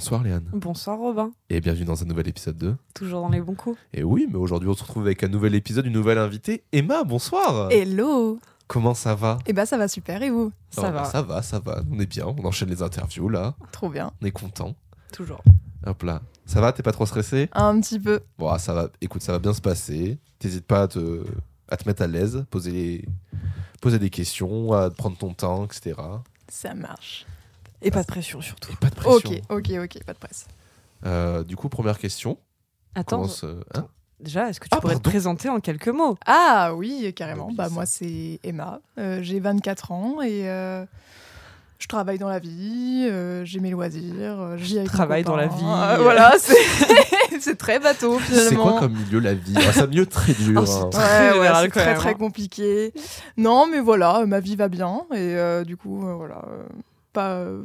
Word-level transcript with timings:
Bonsoir 0.00 0.22
Léane. 0.22 0.48
Bonsoir 0.54 0.98
Robin, 0.98 1.30
Et 1.50 1.60
bienvenue 1.60 1.84
dans 1.84 2.02
un 2.02 2.06
nouvel 2.06 2.26
épisode 2.26 2.56
2. 2.56 2.74
toujours 2.94 3.20
dans 3.20 3.28
les 3.28 3.42
bons 3.42 3.54
coups. 3.54 3.78
Et 3.92 4.02
oui, 4.02 4.26
mais 4.30 4.38
aujourd'hui 4.38 4.66
on 4.70 4.72
se 4.72 4.82
retrouve 4.82 5.02
avec 5.02 5.22
un 5.24 5.28
nouvel 5.28 5.54
épisode, 5.54 5.84
une 5.84 5.92
nouvelle 5.92 6.16
invitée. 6.16 6.64
Emma, 6.72 7.04
bonsoir 7.04 7.70
Hello 7.70 8.38
Comment 8.66 8.94
ça 8.94 9.14
va? 9.14 9.36
Eh 9.44 9.52
ben 9.52 9.66
ça 9.66 9.76
va 9.76 9.88
super 9.88 10.22
et 10.22 10.30
vous? 10.30 10.52
Ça 10.70 10.88
Oh, 10.88 10.92
va. 10.94 11.04
Ça 11.04 11.20
va, 11.20 11.42
ça 11.42 11.58
va. 11.58 11.82
On 11.92 11.98
est 12.00 12.06
bien, 12.06 12.24
on 12.26 12.44
enchaîne 12.46 12.70
les 12.70 12.82
interviews 12.82 13.28
là. 13.28 13.54
Trop 13.72 13.90
bien. 13.90 14.10
On 14.22 14.24
est 14.24 14.30
content. 14.30 14.74
Toujours. 15.12 15.42
Hop 15.86 16.02
là. 16.02 16.22
Ça 16.46 16.62
va, 16.62 16.72
t'es 16.72 16.82
pas 16.82 16.92
trop 16.92 17.04
stressé? 17.04 17.50
Un 17.52 17.78
petit 17.78 18.00
peu. 18.00 18.20
Bon, 18.38 18.56
ça 18.56 18.72
va. 18.72 18.88
Écoute, 19.02 19.20
ça 19.20 19.32
va 19.32 19.38
bien 19.38 19.52
se 19.52 19.60
passer. 19.60 20.18
T'hésites 20.38 20.66
pas 20.66 20.84
à 20.84 20.88
te, 20.88 21.24
à 21.68 21.76
te 21.76 21.86
mettre 21.86 22.00
à 22.00 22.06
l'aise, 22.06 22.46
poser, 22.50 22.70
les... 22.72 23.04
poser 23.82 23.98
des 23.98 24.08
questions, 24.08 24.72
à 24.72 24.88
prendre 24.88 25.18
ton 25.18 25.34
temps, 25.34 25.66
etc. 25.66 25.94
Ça 26.48 26.72
marche. 26.74 27.26
Et 27.82 27.90
pas 27.90 28.02
de 28.02 28.06
pression 28.06 28.40
surtout. 28.40 28.72
Et 28.72 28.76
pas 28.76 28.90
de 28.90 28.94
pression. 28.94 29.16
Ok, 29.30 29.42
ok, 29.48 29.70
ok, 29.84 30.04
pas 30.04 30.12
de 30.12 30.18
presse. 30.18 30.46
Euh, 31.06 31.42
du 31.44 31.56
coup, 31.56 31.68
première 31.68 31.98
question. 31.98 32.36
Attends, 32.94 33.18
Commence, 33.22 33.44
euh, 33.44 33.60
hein 33.74 33.86
déjà, 34.20 34.48
est-ce 34.50 34.60
que 34.60 34.64
tu 34.68 34.70
Ah, 34.72 34.80
pourrais 34.80 34.94
pardon. 34.94 35.02
te 35.04 35.08
présenter 35.08 35.48
en 35.48 35.60
quelques 35.60 35.88
mots? 35.88 36.18
Ah 36.26 36.72
oui, 36.74 37.12
carrément. 37.14 37.46
Oui, 37.48 37.54
bah 37.56 37.68
ça. 37.68 37.70
moi 37.74 37.86
c'est 37.86 38.38
Emma. 38.44 38.80
Euh, 38.98 39.20
j'ai 39.22 39.40
24 39.40 39.92
ans 39.92 40.20
et 40.20 40.46
euh, 40.50 40.84
je 41.78 41.86
travaille 41.88 42.18
dans 42.18 42.28
la 42.28 42.38
vie. 42.38 43.06
euh, 43.08 43.44
j'ai 43.46 43.60
mes 43.60 43.70
loisirs. 43.70 44.40
euh, 44.40 44.58
Je 44.58 44.84
travaille 44.84 45.24
dans 45.24 45.36
la 45.36 45.46
vie. 45.46 45.64
Euh, 45.64 45.96
voilà, 46.02 46.34
c'est 47.40 47.56
très 47.56 47.78
bateau 47.78 48.18
finalement. 48.18 48.48
C'est 48.50 48.56
quoi 48.56 48.78
comme 48.80 48.92
milieu 48.92 49.20
la 49.20 49.32
vie? 49.34 49.54
Ah, 49.56 49.72
C'est 49.72 49.82
un 49.82 49.86
milieu 49.86 50.04
très 50.04 50.34
dur. 50.34 50.60
Oh, 50.62 50.66
c'est 50.66 50.80
hein. 50.80 50.88
très 50.90 51.02
Ouais, 51.32 51.38
ouais, 51.38 51.44
général, 51.46 51.64
c'est 51.64 51.70
très 51.70 51.86
même, 51.86 51.96
très 51.96 52.10
hein. 52.10 52.14
compliqué. 52.14 52.92
Non, 53.38 53.66
mais 53.66 53.80
voilà, 53.80 54.26
ma 54.26 54.40
vie 54.40 54.56
va 54.56 54.68
bien 54.68 55.04
et 55.12 55.16
euh, 55.16 55.64
du 55.64 55.76
coup, 55.78 56.06
euh, 56.06 56.12
voilà, 56.14 56.42
euh, 56.50 56.64
pas 57.12 57.32
euh, 57.34 57.64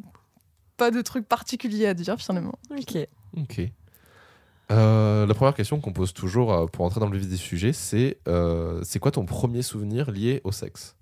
pas 0.77 0.91
de 0.91 1.01
truc 1.01 1.27
particulier 1.27 1.87
à 1.87 1.93
dire 1.93 2.17
finalement. 2.19 2.55
Ok. 2.71 2.97
Ok. 3.37 3.61
Euh, 4.71 5.27
la 5.27 5.33
première 5.35 5.53
question 5.53 5.79
qu'on 5.79 5.93
pose 5.93 6.13
toujours 6.13 6.51
euh, 6.51 6.65
pour 6.65 6.85
entrer 6.85 6.99
dans 6.99 7.09
le 7.09 7.17
vif 7.17 7.29
du 7.29 7.37
sujet, 7.37 7.71
c'est 7.71 8.17
euh, 8.27 8.81
c'est 8.83 8.99
quoi 8.99 9.11
ton 9.11 9.25
premier 9.25 9.61
souvenir 9.61 10.11
lié 10.11 10.41
au 10.43 10.51
sexe? 10.51 10.95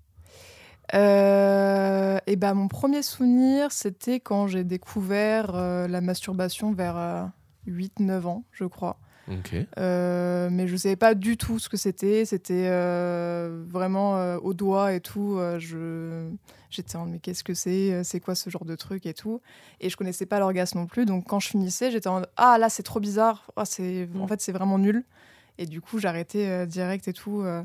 Euh, 0.92 2.18
et 2.26 2.36
ben 2.36 2.52
mon 2.54 2.68
premier 2.68 3.02
souvenir, 3.02 3.72
c'était 3.72 4.20
quand 4.20 4.46
j'ai 4.46 4.64
découvert 4.64 5.52
euh, 5.54 5.88
la 5.88 6.02
masturbation 6.02 6.72
vers 6.72 7.30
8-9 7.66 8.26
ans, 8.26 8.44
je 8.52 8.64
crois. 8.64 8.98
Ok. 9.30 9.56
Euh, 9.78 10.50
mais 10.52 10.68
je 10.68 10.76
savais 10.76 10.96
pas 10.96 11.14
du 11.14 11.38
tout 11.38 11.58
ce 11.58 11.70
que 11.70 11.78
c'était. 11.78 12.26
C'était 12.26 12.68
euh, 12.68 13.64
vraiment 13.66 14.18
euh, 14.18 14.36
au 14.42 14.52
doigt 14.52 14.92
et 14.92 15.00
tout. 15.00 15.36
euh, 15.38 15.58
je 15.58 16.28
j'étais 16.74 16.96
en 16.96 17.06
mais 17.06 17.18
qu'est-ce 17.18 17.44
que 17.44 17.54
c'est 17.54 18.02
C'est 18.04 18.20
quoi 18.20 18.34
ce 18.34 18.50
genre 18.50 18.64
de 18.64 18.74
truc 18.76 19.06
et 19.06 19.14
tout. 19.14 19.40
Et 19.80 19.88
je 19.90 19.96
connaissais 19.96 20.26
pas 20.26 20.38
l'orgasme 20.40 20.78
non 20.78 20.86
plus. 20.86 21.06
Donc 21.06 21.26
quand 21.28 21.40
je 21.40 21.48
finissais, 21.48 21.90
j'étais 21.90 22.08
en 22.08 22.22
ah 22.36 22.58
là 22.58 22.68
c'est 22.68 22.82
trop 22.82 23.00
bizarre. 23.00 23.50
Ah, 23.56 23.64
c'est 23.64 24.08
en 24.14 24.24
Mm. 24.24 24.28
fait 24.28 24.40
c'est 24.40 24.52
vraiment 24.52 24.78
nul. 24.78 25.04
Et 25.58 25.66
du 25.66 25.80
coup 25.80 25.98
j'arrêtais 25.98 26.46
euh, 26.48 26.66
direct 26.66 27.06
et 27.08 27.12
tout. 27.12 27.40
euh, 27.42 27.62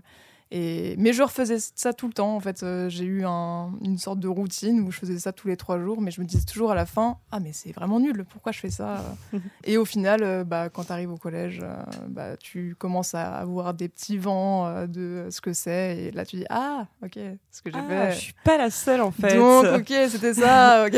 et 0.51 0.95
mais 0.97 1.13
je 1.13 1.21
refaisais 1.21 1.57
ça 1.75 1.93
tout 1.93 2.07
le 2.07 2.13
temps. 2.13 2.35
En 2.35 2.39
fait, 2.39 2.63
Euh, 2.63 2.89
j'ai 2.89 3.05
eu 3.05 3.23
un- 3.25 3.71
une 3.83 3.97
sorte 3.97 4.19
de 4.19 4.27
routine 4.27 4.79
où 4.81 4.91
je 4.91 4.97
faisais 4.99 5.19
ça 5.19 5.31
tous 5.31 5.47
les 5.47 5.57
trois 5.57 5.79
jours. 5.79 6.01
Mais 6.01 6.11
je 6.11 6.19
me 6.21 6.25
disais 6.25 6.43
toujours 6.45 6.71
à 6.71 6.75
la 6.75 6.85
fin 6.85 7.17
ah 7.31 7.39
mais 7.39 7.53
c'est 7.53 7.71
vraiment 7.71 7.99
nul. 7.99 8.25
Pourquoi 8.29 8.51
je 8.51 8.59
fais 8.59 8.69
ça? 8.69 9.15
Et 9.63 9.77
au 9.77 9.85
final, 9.85 10.23
euh, 10.23 10.43
bah, 10.43 10.69
quand 10.69 10.85
tu 10.85 10.91
arrives 10.91 11.11
au 11.11 11.17
collège, 11.17 11.59
euh, 11.61 11.75
bah, 12.07 12.35
tu 12.37 12.75
commences 12.79 13.13
à 13.13 13.35
avoir 13.35 13.73
des 13.73 13.89
petits 13.89 14.17
vents 14.17 14.65
euh, 14.65 14.87
de 14.87 15.27
ce 15.29 15.39
que 15.41 15.53
c'est. 15.53 15.97
Et 15.97 16.11
là, 16.11 16.25
tu 16.25 16.37
dis 16.37 16.45
Ah, 16.49 16.87
ok, 17.03 17.19
ce 17.51 17.61
que 17.61 17.69
j'ai 17.71 17.79
Ah, 17.79 18.09
fait. 18.09 18.11
je 18.13 18.19
suis 18.19 18.33
pas 18.43 18.57
la 18.57 18.69
seule 18.71 19.01
en 19.01 19.11
fait. 19.11 19.35
Donc, 19.37 19.65
ok, 19.81 19.93
c'était 20.09 20.33
ça. 20.33 20.85
ok. 20.87 20.97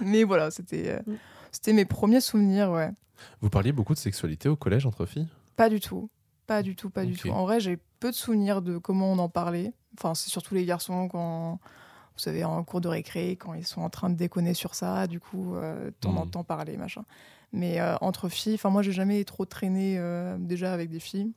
Mais 0.00 0.24
voilà, 0.24 0.50
c'était 0.50 0.88
euh, 0.88 1.00
Mm. 1.06 1.14
c'était 1.52 1.72
mes 1.72 1.84
premiers 1.84 2.20
souvenirs, 2.20 2.70
ouais. 2.70 2.90
Vous 3.40 3.50
parliez 3.50 3.72
beaucoup 3.72 3.92
de 3.94 3.98
sexualité 3.98 4.48
au 4.48 4.56
collège 4.56 4.86
entre 4.86 5.04
filles? 5.06 5.28
Pas 5.56 5.68
du 5.68 5.78
tout. 5.80 6.08
Pas 6.50 6.64
du 6.64 6.74
tout, 6.74 6.90
pas 6.90 7.04
du 7.04 7.16
tout. 7.16 7.30
En 7.30 7.44
vrai, 7.44 7.60
j'ai 7.60 7.78
peu 8.00 8.10
de 8.10 8.16
souvenirs 8.16 8.60
de 8.60 8.76
comment 8.76 9.12
on 9.12 9.18
en 9.20 9.28
parlait. 9.28 9.72
Enfin, 9.96 10.16
c'est 10.16 10.30
surtout 10.30 10.54
les 10.56 10.64
garçons 10.64 11.06
quand, 11.06 11.60
vous 11.62 12.18
savez, 12.18 12.42
en 12.42 12.64
cours 12.64 12.80
de 12.80 12.88
récré, 12.88 13.36
quand 13.36 13.54
ils 13.54 13.64
sont 13.64 13.82
en 13.82 13.88
train 13.88 14.10
de 14.10 14.16
déconner 14.16 14.52
sur 14.52 14.74
ça, 14.74 15.06
du 15.06 15.20
coup, 15.20 15.54
euh, 15.54 15.92
t'en 16.00 16.10
Mhm. 16.10 16.18
entends 16.18 16.42
parler, 16.42 16.76
machin. 16.76 17.04
Mais 17.52 17.80
euh, 17.80 17.94
entre 18.00 18.28
filles, 18.28 18.54
enfin, 18.54 18.68
moi, 18.68 18.82
j'ai 18.82 18.90
jamais 18.90 19.22
trop 19.22 19.44
traîné 19.44 19.94
euh, 19.98 20.38
déjà 20.40 20.72
avec 20.72 20.90
des 20.90 20.98
filles. 20.98 21.32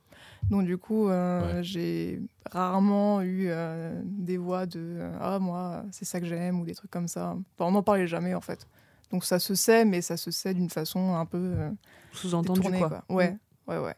Donc, 0.50 0.64
du 0.66 0.78
coup, 0.78 1.08
euh, 1.08 1.58
Ouais. 1.58 1.62
j'ai 1.62 2.20
rarement 2.50 3.20
eu 3.22 3.46
euh, 3.50 4.00
des 4.04 4.36
voix 4.36 4.66
de 4.66 4.98
Ah, 5.20 5.38
moi, 5.38 5.84
c'est 5.92 6.04
ça 6.04 6.18
que 6.18 6.26
j'aime, 6.26 6.58
ou 6.60 6.64
des 6.64 6.74
trucs 6.74 6.90
comme 6.90 7.06
ça. 7.06 7.36
Enfin, 7.56 7.68
on 7.68 7.70
n'en 7.70 7.84
parlait 7.84 8.08
jamais, 8.08 8.34
en 8.34 8.40
fait. 8.40 8.66
Donc, 9.12 9.24
ça 9.24 9.38
se 9.38 9.54
sait, 9.54 9.84
mais 9.84 10.00
ça 10.02 10.16
se 10.16 10.32
sait 10.32 10.54
d'une 10.54 10.70
façon 10.70 11.14
un 11.14 11.24
peu 11.24 11.38
euh, 11.38 11.70
Sous-entendu 12.10 12.62
détournée, 12.62 12.78
quoi. 12.80 13.04
Ouais, 13.08 13.30
Mm. 13.30 13.70
ouais, 13.70 13.78
ouais. 13.78 13.94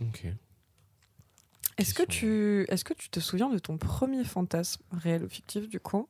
Ok. 0.00 0.26
Est-ce 1.76 1.94
que 1.94 2.02
tu 2.04 2.64
est-ce 2.68 2.84
que 2.84 2.94
tu 2.94 3.08
te 3.08 3.18
souviens 3.20 3.48
de 3.48 3.58
ton 3.58 3.78
premier 3.78 4.24
fantasme 4.24 4.82
réel 4.92 5.24
ou 5.24 5.28
fictif 5.28 5.68
du 5.68 5.80
coup? 5.80 6.08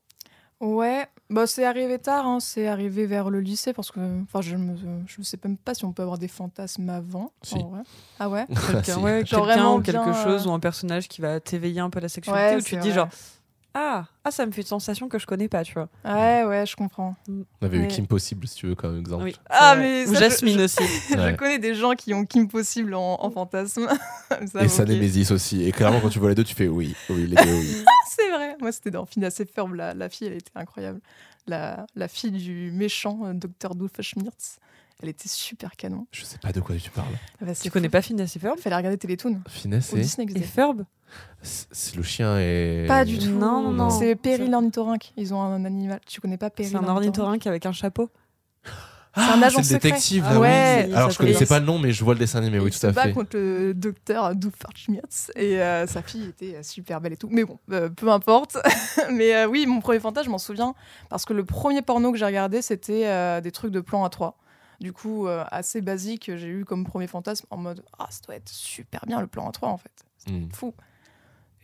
Ouais, 0.60 1.08
bah 1.30 1.46
c'est 1.46 1.64
arrivé 1.64 1.98
tard, 1.98 2.26
hein, 2.26 2.38
c'est 2.40 2.68
arrivé 2.68 3.06
vers 3.06 3.28
le 3.28 3.40
lycée 3.40 3.72
parce 3.72 3.90
que, 3.90 4.22
enfin, 4.22 4.40
je 4.40 4.56
me, 4.56 4.76
je 5.06 5.20
sais 5.22 5.38
même 5.44 5.58
pas 5.58 5.74
si 5.74 5.84
on 5.84 5.92
peut 5.92 6.02
avoir 6.02 6.16
des 6.16 6.28
fantasmes 6.28 6.88
avant. 6.90 7.32
Si. 7.42 7.54
en 7.56 7.68
vrai. 7.70 7.82
Ah 8.18 8.28
ouais? 8.30 8.46
Quelqu'un 8.66 8.82
Si. 8.82 9.00
ouais, 9.00 9.24
ou 9.74 9.82
quelque 9.82 10.04
bien, 10.04 10.24
chose 10.24 10.46
euh, 10.46 10.50
ou 10.50 10.52
un 10.52 10.60
personnage 10.60 11.08
qui 11.08 11.20
va 11.20 11.40
t'éveiller 11.40 11.80
un 11.80 11.90
peu 11.90 11.98
la 12.00 12.08
sexualité 12.08 12.54
Ouais, 12.54 12.56
où 12.56 12.62
tu 12.64 12.76
te 12.76 12.80
dis 12.80 12.90
vrai. 12.90 12.94
genre 13.00 13.08
ah 13.74 14.06
ah 14.24 14.30
ça 14.30 14.46
me 14.46 14.52
fait 14.52 14.60
une 14.62 14.66
sensation 14.66 15.08
que 15.08 15.18
je 15.18 15.26
connais 15.26 15.48
pas 15.48 15.64
tu 15.64 15.74
vois. 15.74 15.88
Ouais, 16.04 16.44
ouais, 16.44 16.64
je 16.64 16.76
comprends. 16.76 17.16
On 17.28 17.66
avait 17.66 17.76
eu 17.78 17.80
Ouais. 17.82 17.88
Kim 17.88 18.06
Possible, 18.06 18.46
si 18.46 18.56
tu 18.56 18.66
veux, 18.68 18.74
comme 18.74 18.98
exemple. 18.98 19.24
Oui. 19.24 19.36
Ah, 19.50 19.74
mais 19.76 20.06
ou 20.06 20.14
ça, 20.14 20.14
je- 20.14 20.20
Jasmine 20.30 20.60
aussi. 20.60 20.78
Ouais. 21.10 21.32
Je 21.32 21.36
connais 21.36 21.58
des 21.58 21.74
gens 21.74 21.92
qui 21.94 22.14
ont 22.14 22.24
Kim 22.24 22.48
Possible 22.48 22.94
en, 22.94 23.18
en 23.20 23.30
fantasme. 23.30 23.88
Ça, 24.46 24.62
Et 24.62 24.64
ok. 24.64 24.70
Sanemesis 24.70 25.30
aussi. 25.32 25.64
Et 25.64 25.72
clairement, 25.72 26.00
quand 26.00 26.08
tu 26.08 26.18
vois 26.18 26.28
les 26.30 26.34
deux, 26.34 26.44
tu 26.44 26.54
fais 26.54 26.68
oui, 26.68 26.94
oui, 27.10 27.26
les 27.26 27.36
deux, 27.36 27.52
oui. 27.52 27.84
C'est 28.08 28.30
vrai. 28.30 28.56
Moi, 28.60 28.72
c'était 28.72 28.90
dans 28.90 29.04
et 29.06 29.44
Ferb. 29.44 29.74
La, 29.74 29.92
la 29.94 30.08
fille, 30.08 30.28
elle 30.28 30.34
était 30.34 30.50
incroyable. 30.54 31.00
La, 31.46 31.84
la 31.94 32.08
fille 32.08 32.30
du 32.30 32.70
méchant 32.72 33.20
euh, 33.24 33.32
docteur 33.34 33.74
Doofenshmirtz. 33.74 34.58
Elle 35.02 35.08
était 35.10 35.28
super 35.28 35.72
canon. 35.76 36.06
Je 36.12 36.24
sais 36.24 36.38
pas 36.38 36.52
de 36.52 36.60
quoi 36.60 36.76
tu 36.76 36.90
parles. 36.90 37.06
Ah 37.40 37.44
bah, 37.46 37.52
Tu 37.60 37.70
connais 37.70 37.88
fou. 37.88 37.92
pas 37.92 38.02
Phineas 38.02 38.32
et 38.34 38.38
Ferb 38.38 38.58
Fallait 38.58 38.76
regarder 38.76 38.96
Télétoon. 38.96 39.40
Finesse 39.48 39.92
et... 39.92 40.02
Ferb 40.40 40.84
C'est 41.42 41.96
le 41.96 42.02
chien 42.02 42.38
et... 42.38 42.84
Pas 42.88 43.04
du 43.04 43.18
tout. 43.18 43.26
Non, 43.30 43.60
non, 43.62 43.72
non. 43.72 43.90
C'est 43.90 44.14
Perry 44.14 44.48
l'ornithorynque. 44.48 45.12
Ils 45.16 45.34
ont 45.34 45.42
un 45.42 45.64
animal. 45.64 46.00
Tu 46.06 46.20
connais 46.20 46.38
pas 46.38 46.48
Perry 46.50 46.70
C'est 46.70 46.76
un 46.76 46.88
ornithorynque 46.88 47.46
avec 47.46 47.66
un 47.66 47.72
chapeau. 47.72 48.08
Ah, 49.16 49.26
C'est 49.28 49.38
un 49.38 49.42
agent 49.42 49.56
c'est 49.56 49.58
le 49.58 49.64
secret. 49.64 49.88
détective, 49.90 50.24
Ah 50.26 50.32
là, 50.32 50.40
oui. 50.40 50.42
ouais, 50.42 50.90
Alors, 50.94 51.10
je 51.10 51.18
connaissais 51.18 51.46
pas 51.46 51.60
le 51.60 51.66
nom, 51.66 51.78
mais 51.78 51.92
je 51.92 52.02
vois 52.02 52.14
le 52.14 52.18
dessin 52.18 52.38
animé, 52.40 52.58
oui, 52.58 52.72
tout 52.72 52.84
à 52.84 52.92
fait. 52.92 53.12
contre 53.12 53.36
le 53.36 53.72
docteur 53.72 54.34
Doofenshmirtz 54.34 55.30
et 55.36 55.60
euh, 55.62 55.86
sa 55.86 56.02
fille 56.02 56.24
était 56.30 56.56
euh, 56.56 56.62
super 56.64 57.00
belle 57.00 57.12
et 57.12 57.16
tout. 57.16 57.28
Mais 57.30 57.44
bon, 57.44 57.60
euh, 57.70 57.88
peu 57.90 58.10
importe. 58.10 58.56
Mais 59.12 59.32
euh, 59.36 59.46
oui, 59.46 59.66
mon 59.66 59.80
premier 59.80 60.00
fantasme, 60.00 60.26
je 60.26 60.30
m'en 60.30 60.38
souviens 60.38 60.74
parce 61.10 61.24
que 61.26 61.32
le 61.32 61.44
premier 61.44 61.80
porno 61.82 62.10
que 62.10 62.18
j'ai 62.18 62.24
regardé, 62.24 62.60
c'était 62.60 63.06
euh, 63.06 63.40
des 63.40 63.52
trucs 63.52 63.70
de 63.70 63.80
plan 63.80 64.02
à 64.02 64.08
3. 64.08 64.36
Du 64.84 64.92
coup, 64.92 65.26
euh, 65.26 65.44
assez 65.50 65.80
basique, 65.80 66.30
j'ai 66.36 66.48
eu 66.48 66.66
comme 66.66 66.84
premier 66.84 67.06
fantasme 67.06 67.46
en 67.48 67.56
mode 67.56 67.82
Ah, 67.98 68.06
ça 68.10 68.20
doit 68.26 68.36
être 68.36 68.50
super 68.50 69.00
bien 69.06 69.18
le 69.18 69.26
plan 69.26 69.48
à 69.48 69.50
3 69.50 69.70
en 69.70 69.78
fait. 69.78 70.04
Hmm. 70.28 70.48
Fou. 70.52 70.74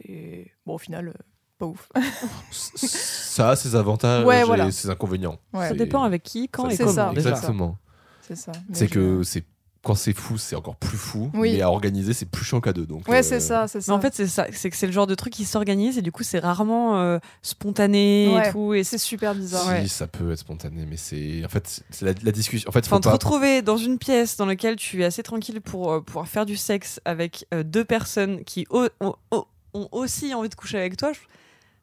Et 0.02 0.50
bon, 0.64 0.76
au 0.76 0.78
final, 0.78 1.08
euh, 1.08 1.12
pas 1.58 1.67
ouf. 1.67 1.90
Ça 2.50 3.50
a 3.50 3.56
ses 3.56 3.75
avantages 3.76 4.25
Ouais, 4.25 4.40
et 4.40 4.44
voilà. 4.44 4.70
ses 4.70 4.88
inconvénients. 4.88 5.37
Ouais. 5.52 5.64
Ça 5.64 5.69
C'est- 5.69 5.75
dépend 5.76 6.02
avec 6.02 6.22
qui, 6.22 6.49
quand 6.49 6.62
ça 6.64 6.72
et 6.72 6.76
c'est 6.76 6.84
comment. 6.84 6.94
ça, 6.94 7.12
déjà. 7.12 7.28
Exactement. 7.31 7.78
C'est 8.22 8.37
ça. 8.37 8.52
C'est 8.72 8.88
que 8.88 9.23
c'est 9.23 9.44
quand 9.82 9.94
c'est 9.94 10.12
fou, 10.12 10.36
c'est 10.36 10.56
encore 10.56 10.76
plus 10.76 10.98
fou. 10.98 11.30
Oui. 11.32 11.52
Mais 11.54 11.62
à 11.62 11.70
organiser, 11.70 12.12
c'est 12.12 12.26
plus 12.26 12.44
chiant 12.44 12.60
qu'à 12.60 12.72
deux. 12.74 12.84
Donc, 12.86 13.08
Ouais, 13.08 13.20
euh, 13.20 13.22
c'est 13.22 13.40
ça, 13.40 13.66
c'est 13.66 13.78
Mais 13.78 13.82
ça. 13.84 13.94
en 13.94 14.00
fait, 14.00 14.14
c'est 14.14 14.26
ça, 14.26 14.46
c'est 14.52 14.68
que 14.68 14.76
c'est 14.76 14.86
le 14.86 14.92
genre 14.92 15.06
de 15.06 15.14
truc 15.14 15.32
qui 15.32 15.44
s'organise 15.46 15.96
et 15.96 16.02
du 16.02 16.12
coup, 16.12 16.22
c'est 16.22 16.38
rarement 16.38 16.98
euh, 16.98 17.18
spontané 17.42 18.32
Ouais. 18.34 18.48
et 18.48 18.52
tout. 18.52 18.74
Et 18.74 18.84
c'est 18.84 18.98
super 18.98 19.34
bizarre. 19.34 19.62
Si, 19.64 19.68
Ouais. 19.68 19.88
ça 19.88 20.06
peut 20.06 20.32
être 20.32 20.38
spontané, 20.38 20.86
mais 20.88 20.96
c'est. 20.96 21.44
En 21.44 21.48
fait, 21.48 21.82
c'est 21.90 22.04
la, 22.04 22.12
la 22.22 22.32
discussion. 22.32 22.68
En 22.68 22.72
fait, 22.72 22.86
faut 22.86 22.94
Enfin, 22.96 23.00
te 23.00 23.08
retrouver 23.08 23.62
dans 23.62 23.76
une 23.76 23.98
pièce 23.98 24.36
dans 24.36 24.46
laquelle 24.46 24.76
tu 24.76 25.02
es 25.02 25.04
assez 25.04 25.22
tranquille 25.22 25.60
pour 25.60 25.92
euh, 25.92 26.00
pouvoir 26.00 26.28
faire 26.28 26.46
du 26.46 26.56
sexe 26.56 27.00
avec 27.04 27.46
euh, 27.54 27.62
deux 27.62 27.84
personnes 27.84 28.44
qui 28.44 28.66
ont, 28.70 28.88
ont- 29.00 29.14
ont 29.72 29.88
aussi 29.92 30.34
envie 30.34 30.48
de 30.48 30.54
coucher 30.54 30.78
avec 30.78 30.96
toi, 30.96 31.12
je- 31.12 31.20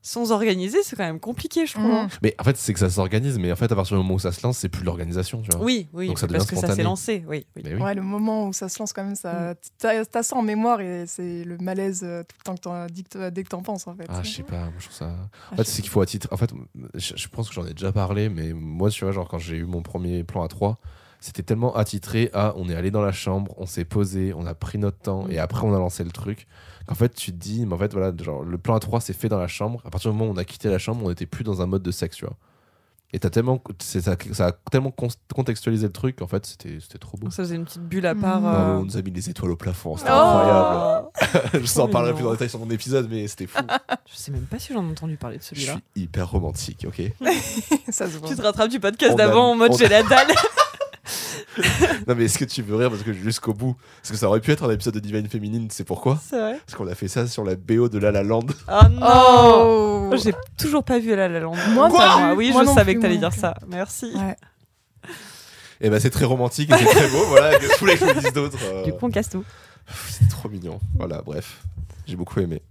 sans 0.02 0.32
organiser, 0.32 0.84
c'est 0.84 0.96
quand 0.96 1.04
même 1.04 1.20
compliqué, 1.20 1.66
je 1.66 1.74
trouve. 1.74 1.86
Mhm. 1.86 1.92
hein. 1.92 2.08
Mais 2.22 2.34
en 2.40 2.44
fait, 2.46 2.56
c'est 2.56 2.72
que 2.72 2.80
ça 2.80 2.90
s'organise, 2.90 3.38
mais 3.40 3.52
en 3.52 3.56
fait, 3.58 3.70
à 3.72 3.76
partir 3.76 3.98
du 3.98 4.04
moment 4.04 4.16
où 4.16 4.20
ça 4.20 4.32
se 4.32 4.42
lance, 4.42 4.58
c'est 4.58 4.70
plus 4.70 4.84
l'organisation, 4.86 5.42
tu 5.42 5.50
vois. 5.52 5.62
Oui, 5.66 5.88
oui, 5.92 6.08
Donc 6.08 6.20
ça 6.20 6.28
parce 6.28 6.46
que 6.46 6.56
ça 6.56 6.74
s'est 6.74 6.84
lancé, 6.84 7.26
oui. 7.28 7.46
oui. 7.56 7.62
Mais 7.66 7.74
oui. 7.76 7.82
Ouais, 7.82 7.94
le 7.94 8.02
moment 8.02 8.48
où 8.48 8.54
ça 8.54 8.70
se 8.70 8.80
lance 8.80 8.94
quand 8.94 9.04
même, 9.04 9.16
ça, 9.16 9.56
t'as 9.80 10.06
t'as 10.06 10.24
ça 10.24 10.36
en 10.38 10.42
mémoire 10.44 10.80
et 10.80 11.06
c'est 11.08 11.44
le 11.44 11.58
malaise 11.58 12.02
euh, 12.04 12.24
tout 12.24 12.36
le 12.40 12.44
temps 12.44 12.56
que 12.56 12.62
t'en- 12.62 12.86
dès 12.88 13.04
que 13.04 13.10
t'en- 13.10 13.30
dès 13.32 13.44
que 13.44 13.50
t'en 13.50 13.62
penses 13.62 13.86
en 13.88 13.96
fait. 13.96 14.06
Ah, 14.08 14.22
je 14.24 14.30
sais 14.32 14.44
pas, 14.44 14.62
moi 14.62 14.74
je 14.78 14.86
trouve 14.86 14.96
ça. 14.98 15.10
Ah, 15.12 15.54
En 15.54 15.56
fait, 15.58 15.64
c'est 15.66 15.82
qu'il 15.82 15.92
faut 15.92 16.02
attitrer. 16.02 16.30
En 16.32 16.38
fait, 16.38 16.52
je, 16.96 17.28
pense 17.28 17.50
que 17.50 17.56
j'en 17.56 17.66
ai 17.66 17.74
déjà 17.74 17.92
parlé, 17.92 18.30
mais 18.30 18.54
moi, 18.54 18.90
tu 18.90 19.04
vois, 19.04 19.12
genre, 19.12 19.28
quand 19.28 19.40
j'ai 19.40 19.58
eu 19.58 19.66
mon 19.66 19.82
premier 19.82 20.24
plan 20.24 20.42
à 20.44 20.48
3, 20.48 20.78
c'était 21.20 21.44
tellement 21.44 21.76
attitré 21.76 22.30
à 22.34 22.54
on 22.56 22.70
est 22.70 22.76
allé 22.76 22.92
dans 22.92 23.02
la 23.02 23.12
chambre, 23.12 23.54
on 23.58 23.66
s'est 23.66 23.86
posé, 23.86 24.34
on 24.36 24.46
a 24.46 24.54
pris 24.54 24.78
notre 24.78 25.00
temps, 25.00 25.24
Mm. 25.26 25.32
et 25.32 25.40
après, 25.40 25.66
on 25.66 25.74
a 25.76 25.80
lancé 25.80 26.04
le 26.04 26.12
truc. 26.12 26.48
Qu'en 26.88 26.96
fait, 26.96 27.14
tu 27.14 27.32
te 27.32 27.38
dis, 27.38 27.66
mais 27.66 27.74
en 27.74 27.78
fait, 27.78 27.92
voilà, 27.94 28.12
genre, 28.24 28.44
le 28.44 28.58
plan 28.58 28.76
à 28.76 28.80
3 28.80 29.02
s'est 29.02 29.14
fait 29.14 29.28
dans 29.30 29.40
la 29.40 29.48
chambre. 29.48 29.82
À 29.86 29.90
partir 29.90 30.12
du 30.12 30.18
moment 30.18 30.32
où 30.32 30.34
on 30.34 30.38
a 30.38 30.46
quitté 30.46 30.70
la 30.70 30.80
chambre, 30.80 31.02
on 31.06 31.10
n'était 31.10 31.26
plus 31.26 31.44
dans 31.44 31.62
un 31.62 31.66
mode 31.66 31.84
de 31.84 31.92
sexe, 31.92 32.16
tu 32.18 32.26
vois. 32.26 32.36
Et 33.14 33.20
t'as 33.20 33.30
tellement, 33.30 33.62
c'est- 33.80 34.02
ça, 34.02 34.18
ça 34.34 34.48
a 34.48 34.52
tellement 34.70 34.92
con- 34.92 35.08
contextualisé 35.34 35.88
le 35.88 35.94
truc, 35.94 36.22
en 36.22 36.28
fait, 36.28 36.46
c'était 36.46 36.78
c'était 36.82 36.98
trop 36.98 37.18
beau. 37.18 37.30
Ça 37.30 37.44
faisait 37.44 37.56
une 37.56 37.64
petite 37.64 37.84
bulle 37.84 38.06
à 38.06 38.14
part. 38.16 38.42
Non, 38.42 38.48
euh, 38.50 38.78
on 38.80 38.84
nous 38.84 38.98
a 38.98 39.02
mis 39.02 39.12
les 39.12 39.30
étoiles 39.30 39.52
au 39.52 39.56
plafond, 39.56 39.96
c'était 39.96 40.10
Oh 40.12 40.16
incroyable. 40.16 41.08
je 41.62 41.66
s'en 41.66 41.88
parlerai 41.88 42.12
plus 42.12 42.18
mignon. 42.20 42.30
dans 42.30 42.34
détail 42.34 42.50
sur 42.50 42.60
mon 42.60 42.70
épisode, 42.70 43.08
mais 43.10 43.26
c'était 43.30 43.48
fou. 43.48 43.60
Je 44.12 44.16
sais 44.18 44.32
même 44.32 44.42
pas 44.46 44.60
si 44.60 44.74
j'en 44.74 44.86
ai 44.86 44.92
entendu 44.92 45.16
parler 45.16 45.38
de 45.38 45.42
je 45.44 45.48
celui-là. 45.48 45.74
suis 45.74 46.04
hyper 46.04 46.30
romantique, 46.30 46.86
ok 46.86 47.02
ça 47.90 48.08
se 48.10 48.18
voit. 48.18 48.28
Tu 48.28 48.36
te 48.36 48.42
rattrapes 48.42 48.70
du 48.70 48.80
podcast 48.82 49.14
a- 49.14 49.16
d'avant 49.16 49.52
en 49.52 49.56
mode 49.56 49.78
j'ai 49.78 49.88
la 49.88 50.04
dalle. 50.04 50.28
Non 52.08 52.16
mais 52.16 52.26
est-ce 52.26 52.38
que 52.38 52.46
tu 52.46 52.62
veux 52.62 52.76
rire 52.76 52.90
parce 52.90 53.04
que 53.04 53.14
jusqu'au 53.14 53.54
bout 53.54 53.76
Parce 54.02 54.12
que 54.12 54.18
ça 54.18 54.28
aurait 54.28 54.40
pu 54.42 54.52
être 54.52 54.68
un 54.68 54.72
épisode 54.72 54.94
de 54.94 55.00
Divine 55.00 55.28
Féminine, 55.28 55.68
c'est 55.72 55.84
pourquoi? 55.84 56.20
C'est 56.28 56.40
vrai. 56.40 56.60
Parce 56.66 56.78
qu'on 56.78 56.88
a 56.88 56.96
fait 56.96 57.08
ça 57.08 57.28
sur 57.28 57.44
la 57.44 57.56
BO 57.56 57.90
de 57.90 57.98
La 57.98 58.12
La 58.12 58.24
Land. 58.24 58.46
Oh 58.70 58.88
non 58.92 59.00
Oh 60.12 60.16
J'ai 60.24 60.34
toujours 60.58 60.84
pas 60.84 61.00
vu 61.00 61.16
La 61.16 61.28
La 61.28 61.40
Land. 61.40 61.56
Moi 61.74 61.90
Quoi? 61.90 62.18
Moi, 62.20 62.28
plus. 62.30 62.38
Oui, 62.38 62.52
Moi 62.52 62.64
je 62.66 62.70
savais 62.72 62.92
plus, 62.94 63.00
que 63.00 63.02
t'allais 63.04 63.18
dire 63.18 63.34
ça. 63.34 63.54
Merci. 63.68 64.12
Ouais. 64.16 64.36
Et 65.82 65.90
ben 65.90 66.00
c'est 66.00 66.10
très 66.10 66.26
romantique 66.26 66.72
et 66.72 66.78
c'est 66.78 66.86
très 66.86 67.08
beau, 67.10 67.24
voilà, 67.28 67.58
que 67.60 67.66
je 67.72 67.80
voulais 67.80 67.96
que 67.98 68.08
je 68.08 68.14
vous 68.14 68.20
dise 68.20 68.34
d'autres. 68.34 68.58
euh, 68.64 68.84
Du 68.84 68.92
coup, 68.94 69.06
on 69.06 69.12
casse 69.12 69.30
tout. 69.30 69.44
C'est 70.10 70.28
trop 70.30 70.50
mignon. 70.50 70.80
Voilà, 70.96 71.22
bref. 71.22 71.62
J'ai 72.08 72.16
beaucoup 72.16 72.40
aimé. 72.40 72.62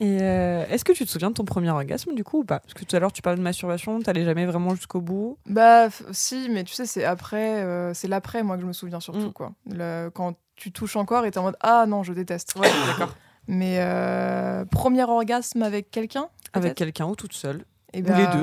Et 0.00 0.18
euh, 0.22 0.64
est-ce 0.68 0.84
que 0.84 0.92
tu 0.92 1.04
te 1.04 1.10
souviens 1.10 1.30
de 1.30 1.34
ton 1.34 1.44
premier 1.44 1.70
orgasme 1.70 2.14
du 2.14 2.22
coup 2.22 2.40
ou 2.40 2.44
pas? 2.44 2.60
Parce 2.60 2.72
que 2.74 2.84
tout 2.84 2.94
à 2.94 3.00
l'heure 3.00 3.12
tu 3.12 3.20
parlais 3.20 3.36
de 3.38 3.42
masturbation, 3.42 3.98
t'allais 4.00 4.24
jamais 4.24 4.46
vraiment 4.46 4.74
jusqu'au 4.76 5.00
bout. 5.00 5.38
Bah 5.46 5.88
si, 6.12 6.48
mais 6.50 6.62
tu 6.62 6.72
sais, 6.72 6.86
c'est 6.86 7.04
après, 7.04 7.62
euh, 7.64 7.92
c'est 7.94 8.06
l'après 8.06 8.42
moi 8.44 8.54
que 8.56 8.62
je 8.62 8.66
me 8.68 8.72
souviens 8.72 9.00
surtout 9.00 9.28
Mm. 9.28 9.32
quoi. 9.32 9.52
Le- 9.70 10.08
quand 10.14 10.34
tu 10.54 10.70
touches 10.70 10.94
encore 10.96 11.24
et 11.24 11.30
t'es 11.32 11.38
en 11.38 11.42
mode 11.42 11.56
ah 11.60 11.84
non 11.88 12.02
je 12.04 12.12
déteste. 12.12 12.54
Ouais, 12.56 12.68
d'accord. 12.86 13.14
Mais 13.48 13.78
euh, 13.80 14.64
premier 14.66 15.02
orgasme 15.04 15.62
avec 15.62 15.90
quelqu'un 15.90 16.28
Avec 16.52 16.74
quelqu'un 16.76 17.06
ou 17.06 17.16
toute 17.16 17.32
seule. 17.32 17.64
Et 17.92 18.00
Ou 18.00 18.04
bah, 18.04 18.18
les 18.18 18.26
deux. 18.38 18.42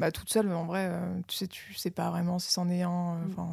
bah 0.00 0.12
toute 0.12 0.30
seule, 0.30 0.46
mais 0.46 0.54
en 0.54 0.66
vrai, 0.66 0.90
tu 1.26 1.36
sais, 1.36 1.46
tu 1.48 1.72
sais 1.74 1.90
pas 1.90 2.10
vraiment 2.10 2.38
si 2.38 2.52
c'en 2.52 2.68
est 2.68 2.82
un. 2.82 3.14
Mm. 3.14 3.30
enfin, 3.32 3.48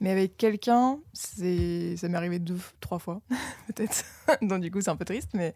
mais 0.00 0.10
avec 0.10 0.36
quelqu'un, 0.36 0.98
c'est, 1.12 1.96
ça 1.96 2.08
m'est 2.08 2.16
arrivé 2.16 2.38
deux, 2.38 2.58
trois 2.80 2.98
fois, 2.98 3.20
peut-être. 3.68 4.04
Donc 4.42 4.60
du 4.60 4.70
coup, 4.70 4.80
c'est 4.80 4.90
un 4.90 4.96
peu 4.96 5.04
triste, 5.04 5.30
mais 5.34 5.54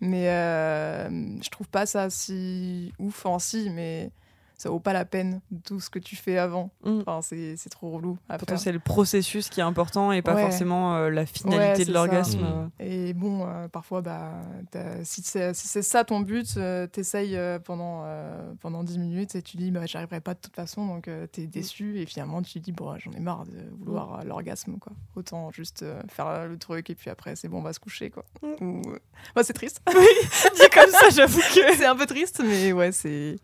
mais 0.00 0.28
euh, 0.28 1.08
je 1.42 1.48
trouve 1.48 1.68
pas 1.68 1.86
ça 1.86 2.10
si 2.10 2.92
ouf. 2.98 3.24
Enfin, 3.26 3.38
si, 3.38 3.70
mais 3.70 4.10
ça 4.58 4.68
vaut 4.68 4.80
pas 4.80 4.92
la 4.92 5.04
peine 5.06 5.40
tout 5.64 5.80
ce 5.80 5.88
que 5.88 5.98
tu 5.98 6.14
fais 6.16 6.36
avant. 6.36 6.70
Mm. 6.84 6.98
Enfin, 7.00 7.20
c'est, 7.22 7.56
c'est 7.56 7.70
trop 7.70 7.90
relou. 7.90 8.18
Pourtant 8.28 8.56
c'est 8.58 8.72
le 8.72 8.78
processus 8.80 9.48
qui 9.48 9.60
est 9.60 9.62
important 9.62 10.12
et 10.12 10.20
pas 10.20 10.34
Ouais. 10.34 10.42
forcément 10.42 10.96
euh, 10.96 11.08
la 11.10 11.24
finalité 11.24 11.84
de 11.86 11.92
l'orgasme. 11.92 12.40
Mm. 12.40 12.70
Et 12.80 13.12
bon, 13.14 13.46
euh, 13.46 13.68
parfois, 13.68 14.02
bah, 14.02 14.32
si 15.04 15.22
c'est 15.22 15.54
si 15.54 15.66
c'est 15.68 15.82
ça 15.82 16.04
ton 16.04 16.20
but, 16.20 16.56
euh, 16.56 16.86
t'essayes 16.86 17.36
euh, 17.36 17.58
pendant, 17.58 18.02
euh, 18.04 18.52
pendant 18.60 18.82
10 18.84 18.98
minutes 18.98 19.34
et 19.36 19.42
tu 19.42 19.56
dis, 19.56 19.70
bah, 19.70 19.86
j'arriverai 19.86 20.20
pas 20.20 20.34
de 20.34 20.40
toute 20.40 20.54
façon, 20.56 20.86
donc 20.86 21.08
euh, 21.08 21.26
t'es 21.26 21.46
déçu. 21.46 22.00
Et 22.00 22.06
finalement, 22.06 22.42
tu 22.42 22.52
te 22.54 22.58
dis, 22.58 22.72
bon, 22.72 22.94
j'en 22.98 23.12
ai 23.12 23.20
marre 23.20 23.44
de 23.46 23.52
vouloir 23.80 24.18
euh, 24.20 24.24
l'orgasme, 24.24 24.76
quoi. 24.78 24.92
Autant 25.16 25.50
juste 25.52 25.82
euh, 25.84 26.02
faire 26.08 26.46
le 26.48 26.58
truc 26.58 26.90
et 26.90 26.94
puis 26.96 27.10
après, 27.10 27.36
c'est 27.36 27.48
bon, 27.48 27.58
on 27.58 27.62
va 27.62 27.72
se 27.72 27.80
coucher, 27.80 28.10
quoi. 28.10 28.24
Mm. 28.42 28.64
Ou, 28.64 28.82
bah, 29.34 29.44
c'est 29.44 29.52
triste. 29.52 29.80
Dit 29.88 29.94
comme 30.74 30.90
ça, 30.90 31.08
j'avoue 31.14 31.38
que. 31.40 31.74
c'est 31.76 31.86
un 31.86 31.96
peu 31.96 32.06
triste, 32.06 32.42
mais 32.44 32.72
ouais, 32.72 32.90
c'est. 32.92 33.36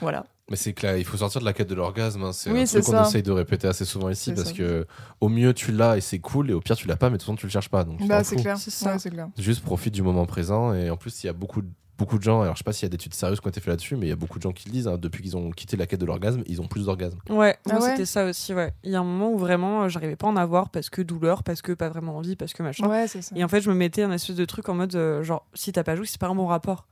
Voilà. 0.00 0.24
Mais 0.50 0.56
c'est 0.56 0.72
que 0.72 0.86
là, 0.86 0.96
il 0.96 1.04
faut 1.04 1.18
sortir 1.18 1.40
de 1.40 1.44
la 1.44 1.52
quête 1.52 1.68
de 1.68 1.74
l'orgasme. 1.74 2.22
hein. 2.22 2.32
C'est 2.32 2.50
Oui, 2.50 2.62
un 2.62 2.64
truc 2.64 2.82
qu'on 2.84 3.02
essaye 3.02 3.22
de 3.22 3.32
répéter 3.32 3.68
assez 3.68 3.84
souvent 3.84 4.08
ici 4.08 4.32
parce 4.32 4.48
ça. 4.48 4.54
que 4.54 4.86
au 5.20 5.28
mieux 5.28 5.52
tu 5.52 5.72
l'as 5.72 5.96
et 5.98 6.00
c'est 6.00 6.18
cool, 6.20 6.50
et 6.50 6.54
au 6.54 6.60
pire 6.60 6.74
tu 6.76 6.88
l'as 6.88 6.96
pas, 6.96 7.10
mais 7.10 7.18
de 7.18 7.22
toute 7.22 7.26
façon 7.26 7.36
tu 7.36 7.44
le 7.46 7.50
cherches 7.52 7.68
pas. 7.68 7.84
Donc 7.84 8.06
Bah, 8.06 8.24
c'est 8.24 8.36
clair. 8.36 8.56
C'est 8.56 8.70
ça. 8.70 8.92
Ouais, 8.92 8.98
c'est 8.98 9.10
clair. 9.10 9.28
Juste 9.36 9.62
profite 9.62 9.92
du 9.94 10.02
moment 10.02 10.24
présent 10.24 10.72
et 10.72 10.88
en 10.88 10.96
plus 10.96 11.22
il 11.22 11.26
y 11.26 11.30
a 11.30 11.34
beaucoup 11.34 11.60
de, 11.60 11.68
beaucoup 11.98 12.16
de 12.16 12.22
gens 12.22 12.40
alors 12.40 12.54
je 12.54 12.58
sais 12.60 12.64
pas 12.64 12.72
s'il 12.72 12.84
y 12.84 12.86
a 12.86 12.88
des 12.90 12.94
études 12.94 13.12
sérieuses 13.12 13.40
qui 13.40 13.46
ont 13.46 13.50
été 13.50 13.60
faites 13.60 13.68
là-dessus 13.68 13.96
mais 13.96 14.06
il 14.06 14.08
y 14.08 14.12
a 14.12 14.16
beaucoup 14.16 14.38
de 14.38 14.42
gens 14.44 14.52
qui 14.52 14.68
le 14.68 14.72
disent 14.72 14.88
hein, 14.88 14.96
depuis 14.96 15.22
qu'ils 15.22 15.36
ont 15.36 15.50
quitté 15.50 15.76
la 15.76 15.84
quête 15.86 16.00
de 16.00 16.06
l'orgasme 16.06 16.42
ils 16.46 16.62
ont 16.62 16.66
plus 16.68 16.86
d'orgasme 16.86 17.18
Ouais, 17.28 17.58
Ah 17.68 17.74
ouais 17.80 17.90
c'était 17.90 18.06
ça 18.06 18.24
aussi, 18.24 18.54
ouais. 18.54 18.72
Il 18.84 18.90
y 18.92 18.94
a 18.96 19.00
un 19.00 19.04
moment 19.04 19.30
où 19.32 19.36
vraiment 19.36 19.82
euh, 19.82 19.88
j'arrivais 19.90 20.16
pas 20.16 20.28
à 20.28 20.30
en 20.30 20.36
avoir 20.36 20.70
parce 20.70 20.88
que 20.88 21.02
douleur, 21.02 21.42
parce 21.42 21.60
que 21.60 21.72
pas 21.72 21.88
vraiment 21.90 22.16
envie, 22.16 22.36
parce 22.36 22.54
que 22.54 22.62
machin. 22.62 22.88
Ouais, 22.88 23.06
c'est 23.06 23.20
ça. 23.20 23.34
Et 23.36 23.44
en 23.44 23.48
fait, 23.48 23.60
je 23.60 23.68
me 23.68 23.74
mettais 23.74 24.02
un 24.04 24.12
espèce 24.12 24.36
de 24.36 24.44
truc 24.46 24.68
en 24.70 24.74
mode 24.74 24.94
euh, 24.94 25.22
genre, 25.24 25.44
si 25.54 25.72
t'as 25.72 25.82
pas 25.84 25.94
joué, 25.96 26.06
c'est 26.06 26.20
pas 26.20 26.28
un 26.28 26.34
bon 26.34 26.46
rapport. 26.46 26.86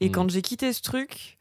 Et 0.00 0.08
Mm. 0.08 0.12
quand 0.12 0.30
j'ai 0.30 0.42
quitté 0.42 0.72
ce 0.72 0.80
truc 0.80 1.35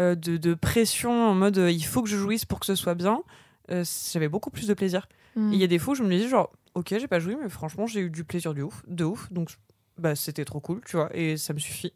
de, 0.00 0.36
de 0.36 0.54
pression 0.54 1.10
en 1.30 1.34
mode 1.34 1.58
euh, 1.58 1.70
il 1.70 1.84
faut 1.84 2.02
que 2.02 2.08
je 2.08 2.16
jouisse 2.16 2.44
pour 2.44 2.60
que 2.60 2.66
ce 2.66 2.74
soit 2.74 2.94
bien, 2.94 3.22
euh, 3.70 3.84
j'avais 4.12 4.28
beaucoup 4.28 4.50
plus 4.50 4.66
de 4.66 4.74
plaisir. 4.74 5.08
Mm. 5.36 5.52
Il 5.52 5.58
y 5.58 5.64
a 5.64 5.66
des 5.66 5.78
fois 5.78 5.92
où 5.92 5.94
je 5.94 6.02
me 6.02 6.10
disais 6.10 6.28
genre, 6.28 6.50
ok, 6.74 6.88
j'ai 6.98 7.08
pas 7.08 7.20
joué, 7.20 7.36
mais 7.40 7.48
franchement, 7.48 7.86
j'ai 7.86 8.00
eu 8.00 8.10
du 8.10 8.24
plaisir 8.24 8.54
de 8.54 8.62
ouf, 8.62 8.82
de 8.88 9.04
ouf. 9.04 9.30
Donc, 9.32 9.50
bah, 9.98 10.14
c'était 10.16 10.44
trop 10.44 10.60
cool, 10.60 10.80
tu 10.86 10.96
vois, 10.96 11.14
et 11.14 11.36
ça 11.36 11.52
me 11.52 11.58
suffit. 11.58 11.92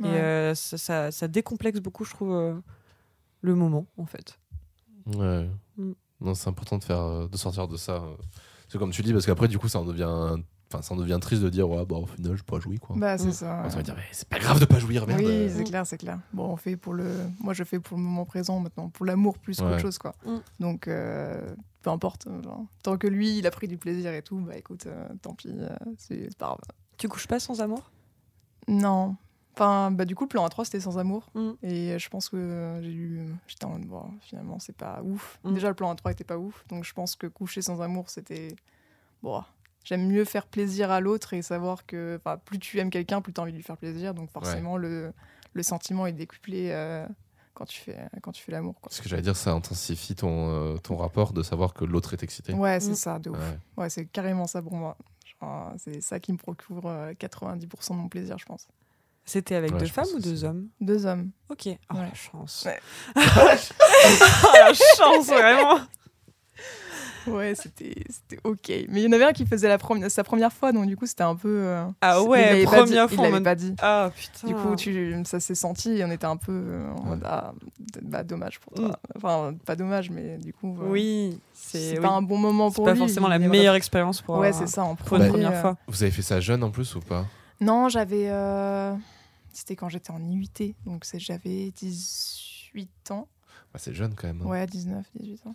Ouais. 0.00 0.08
Et 0.08 0.12
euh, 0.12 0.54
ça, 0.54 0.78
ça, 0.78 1.10
ça 1.10 1.28
décomplexe 1.28 1.80
beaucoup, 1.80 2.04
je 2.04 2.10
trouve, 2.10 2.32
euh, 2.34 2.54
le 3.40 3.54
moment, 3.54 3.86
en 3.98 4.06
fait. 4.06 4.38
ouais 5.06 5.48
Mm. 5.78 5.92
non 6.20 6.34
c'est 6.34 6.48
important 6.50 6.76
de 6.76 6.84
faire 6.84 7.00
euh, 7.00 7.26
de 7.28 7.36
sortir 7.38 7.66
de 7.66 7.78
ça 7.78 7.94
euh. 7.94 8.14
c'est 8.68 8.76
comme 8.78 8.90
tu 8.90 9.00
dis 9.02 9.12
parce 9.14 9.24
qu'après 9.24 9.48
du 9.48 9.58
coup 9.58 9.68
ça 9.68 9.80
en 9.80 9.86
devient 9.86 10.36
enfin 10.72 10.82
ça 10.82 10.94
en 10.94 10.96
devient 10.96 11.18
triste 11.20 11.42
de 11.42 11.48
dire 11.50 11.68
ouais 11.68 11.84
bah 11.84 11.96
au 11.96 12.06
final 12.06 12.36
je 12.36 12.42
pas 12.42 12.58
jouer 12.60 12.78
quoi 12.78 12.96
Bah, 12.98 13.18
c'est 13.18 13.28
Mm. 13.28 13.32
ça. 13.32 13.68
Ça 13.70 13.76
veut 13.76 13.82
dire 13.82 13.94
mais 13.96 14.02
c'est 14.12 14.28
pas 14.28 14.38
grave 14.38 14.58
de 14.60 14.64
pas 14.64 14.78
jouir 14.78 15.06
merde 15.06 15.20
Oui, 15.20 15.26
euh. 15.26 15.52
c'est 15.54 15.64
clair, 15.64 15.86
c'est 15.86 15.98
clair. 15.98 16.18
Bon, 16.32 16.46
on 16.48 16.56
fait 16.56 16.76
pour 16.76 16.94
le. 16.94 17.06
Moi, 17.40 17.52
je 17.54 17.64
fais 17.64 17.78
pour 17.80 17.96
le 17.96 18.02
moment 18.02 18.24
présent 18.24 18.58
maintenant, 18.60 18.88
pour 18.88 19.04
l'amour 19.06 19.38
plus 19.38 19.58
Ouais. 19.60 19.66
qu'autre 19.68 19.80
chose, 19.80 19.98
quoi. 19.98 20.14
Mm. 20.24 20.36
Donc, 20.60 20.88
euh, 20.88 21.54
peu 21.82 21.90
importe. 21.90 22.26
euh, 22.26 22.42
genre, 22.42 22.64
tant 22.82 22.96
que 22.96 23.06
lui, 23.06 23.38
il 23.38 23.46
a 23.46 23.50
pris 23.50 23.68
du 23.68 23.76
plaisir 23.76 24.12
et 24.14 24.22
tout, 24.22 24.38
bah 24.40 24.56
écoute, 24.56 24.86
euh, 24.86 25.08
tant 25.20 25.34
pis, 25.34 25.48
euh, 25.50 25.68
c'est 25.98 26.36
pas 26.38 26.46
grave. 26.46 26.58
Tu 26.98 27.08
couches 27.08 27.26
pas 27.26 27.40
sans 27.40 27.60
amour? 27.60 27.90
Non. 28.68 29.16
Enfin, 29.54 29.90
bah 29.90 30.06
du 30.06 30.14
coup, 30.14 30.24
le 30.24 30.28
plan 30.28 30.46
A3, 30.46 30.64
c'était 30.64 30.80
sans 30.80 30.96
amour. 30.98 31.28
Mm. 31.34 31.50
Et 31.62 31.98
je 31.98 32.08
pense 32.08 32.28
que 32.30 32.78
j'ai 32.82 32.92
eu. 32.92 33.20
J'étais 33.46 33.64
en 33.66 33.70
mode, 33.70 33.84
bon, 33.86 34.04
finalement, 34.20 34.58
c'est 34.58 34.74
pas 34.76 35.02
ouf. 35.02 35.38
Mm. 35.44 35.52
Déjà, 35.54 35.68
le 35.68 35.74
plan 35.74 35.92
A3 35.94 36.12
était 36.12 36.24
pas 36.24 36.38
ouf. 36.38 36.64
Donc, 36.68 36.84
je 36.84 36.92
pense 36.94 37.16
que 37.16 37.26
coucher 37.26 37.60
sans 37.62 37.82
amour, 37.82 38.08
c'était. 38.08 38.54
Bon. 39.22 39.42
J'aime 39.84 40.06
mieux 40.06 40.24
faire 40.24 40.46
plaisir 40.46 40.90
à 40.90 41.00
l'autre 41.00 41.34
et 41.34 41.42
savoir 41.42 41.86
que 41.86 42.20
plus 42.44 42.58
tu 42.58 42.78
aimes 42.78 42.90
quelqu'un, 42.90 43.20
plus 43.20 43.32
tu 43.32 43.40
as 43.40 43.42
envie 43.42 43.52
de 43.52 43.56
lui 43.56 43.64
faire 43.64 43.76
plaisir. 43.76 44.14
Donc, 44.14 44.30
forcément, 44.30 44.76
le, 44.76 45.12
le 45.54 45.62
sentiment 45.62 46.06
est 46.06 46.12
décuplé 46.12 46.68
euh, 46.70 47.04
quand 47.54 47.64
tu 47.66 47.80
fais, 47.80 47.98
quand 48.22 48.32
tu 48.32 48.42
fais 48.42 48.52
l'amour. 48.52 48.74
ce 48.88 49.02
que 49.02 49.08
j'allais 49.08 49.22
dire 49.22 49.36
ça 49.36 49.50
intensifie 49.52 50.14
ton, 50.14 50.48
euh, 50.50 50.76
ton 50.78 50.96
rapport 50.96 51.32
de 51.32 51.42
savoir 51.42 51.74
que 51.74 51.84
l'autre 51.84 52.12
est 52.14 52.22
excité 52.22 52.52
Ouais, 52.54 52.80
c'est 52.80 52.92
Mm. 52.92 52.94
ça, 52.94 53.18
de 53.18 53.30
ouf. 53.30 53.38
Ouais. 53.38 53.58
Ouais, 53.82 53.90
c'est 53.90 54.06
carrément 54.06 54.46
ça 54.46 54.62
pour 54.62 54.74
moi. 54.74 54.96
C'est 55.78 56.00
ça 56.00 56.20
qui 56.20 56.32
me 56.32 56.38
procure 56.38 56.86
euh, 56.86 57.12
90% 57.14 57.90
de 57.90 57.94
mon 57.96 58.08
plaisir, 58.08 58.38
je 58.38 58.44
pense. 58.46 58.68
C'était 59.24 59.56
avec 59.56 59.72
Ouais, 59.72 59.78
deux 59.78 59.86
femmes 59.86 60.06
ou 60.14 60.20
deux 60.20 60.44
hommes? 60.44 60.68
Deux 60.80 61.04
hommes. 61.06 61.30
Ok. 61.48 61.66
Oh, 61.90 61.94
Ouais. 61.94 62.00
la 62.08 62.14
chance. 62.14 62.64
Ouais. 62.66 62.78
oh, 63.16 63.20
la 64.54 64.72
chance, 64.74 65.26
vraiment. 65.26 65.80
Ouais, 67.26 67.54
c'était 67.54 67.94
c'était 68.08 68.38
ok. 68.44 68.68
Mais 68.88 69.00
il 69.00 69.04
y 69.04 69.06
en 69.08 69.12
avait 69.12 69.24
un 69.24 69.32
qui 69.32 69.46
faisait 69.46 69.68
la 69.68 69.78
première, 69.78 70.10
sa 70.10 70.24
première 70.24 70.52
fois, 70.52 70.72
donc 70.72 70.86
du 70.86 70.96
coup, 70.96 71.06
c'était 71.06 71.22
un 71.22 71.36
peu. 71.36 71.48
euh, 71.48 71.84
Ah 72.00 72.18
il 72.22 72.28
ouais, 72.28 72.64
pas 72.64 72.70
première 72.70 73.08
dit- 73.08 73.14
fois 73.16 73.26
Il 73.26 73.30
l'avait 73.32 73.44
pas 73.44 73.54
dit. 73.54 73.74
Ah 73.80 74.10
putain. 74.14 74.46
Du 74.48 74.54
coup, 74.54 74.74
tu, 74.76 75.22
ça 75.24 75.40
s'est 75.40 75.54
senti 75.54 75.90
et 75.98 76.04
on 76.04 76.10
était 76.10 76.26
un 76.26 76.36
peu 76.36 76.52
euh, 76.52 76.90
en 76.92 77.02
mode 77.04 77.22
ah, 77.24 77.52
bah, 78.02 78.22
dommage 78.24 78.58
pour 78.60 78.72
toi. 78.74 78.98
Enfin, 79.16 79.54
pas 79.64 79.76
dommage, 79.76 80.10
mais 80.10 80.38
du 80.38 80.52
coup, 80.52 80.76
euh, 80.80 80.90
Oui, 80.90 81.38
c'est 81.54 81.94
pas 82.00 82.08
oui. 82.10 82.14
un 82.16 82.22
bon 82.22 82.38
moment 82.38 82.70
C'est 82.70 82.74
pour 82.76 82.84
pas 82.84 82.92
lui. 82.92 82.98
forcément 82.98 83.28
la 83.28 83.38
meilleure 83.38 83.74
expérience 83.74 84.20
pour, 84.20 84.36
Ouais, 84.36 84.48
un- 84.48 84.52
c'est 84.52 84.66
ça, 84.66 84.82
en 84.84 84.94
pour 84.96 85.16
une 85.16 85.28
première 85.28 85.52
euh, 85.52 85.60
fois. 85.60 85.76
vous 85.88 86.02
avez 86.02 86.12
fait 86.12 86.22
ça 86.22 86.40
jeune 86.40 86.62
en 86.64 86.70
plus 86.70 86.94
ou 86.96 87.00
pas? 87.00 87.26
Non, 87.60 87.88
j'avais. 87.88 88.26
euh, 88.30 88.92
C'était 89.52 89.76
quand 89.76 89.88
j'étais 89.90 90.10
en 90.10 90.20
IUT, 90.22 90.74
donc 90.86 91.04
j'avais 91.18 91.70
18 91.76 93.10
ans. 93.10 93.28
Bah, 93.72 93.78
c'est 93.78 93.94
jeune 93.94 94.14
quand 94.14 94.26
même 94.26 94.42
hein. 94.42 94.46
Ouais, 94.46 94.66
19, 94.66 95.04
18 95.14 95.46
ans. 95.46 95.54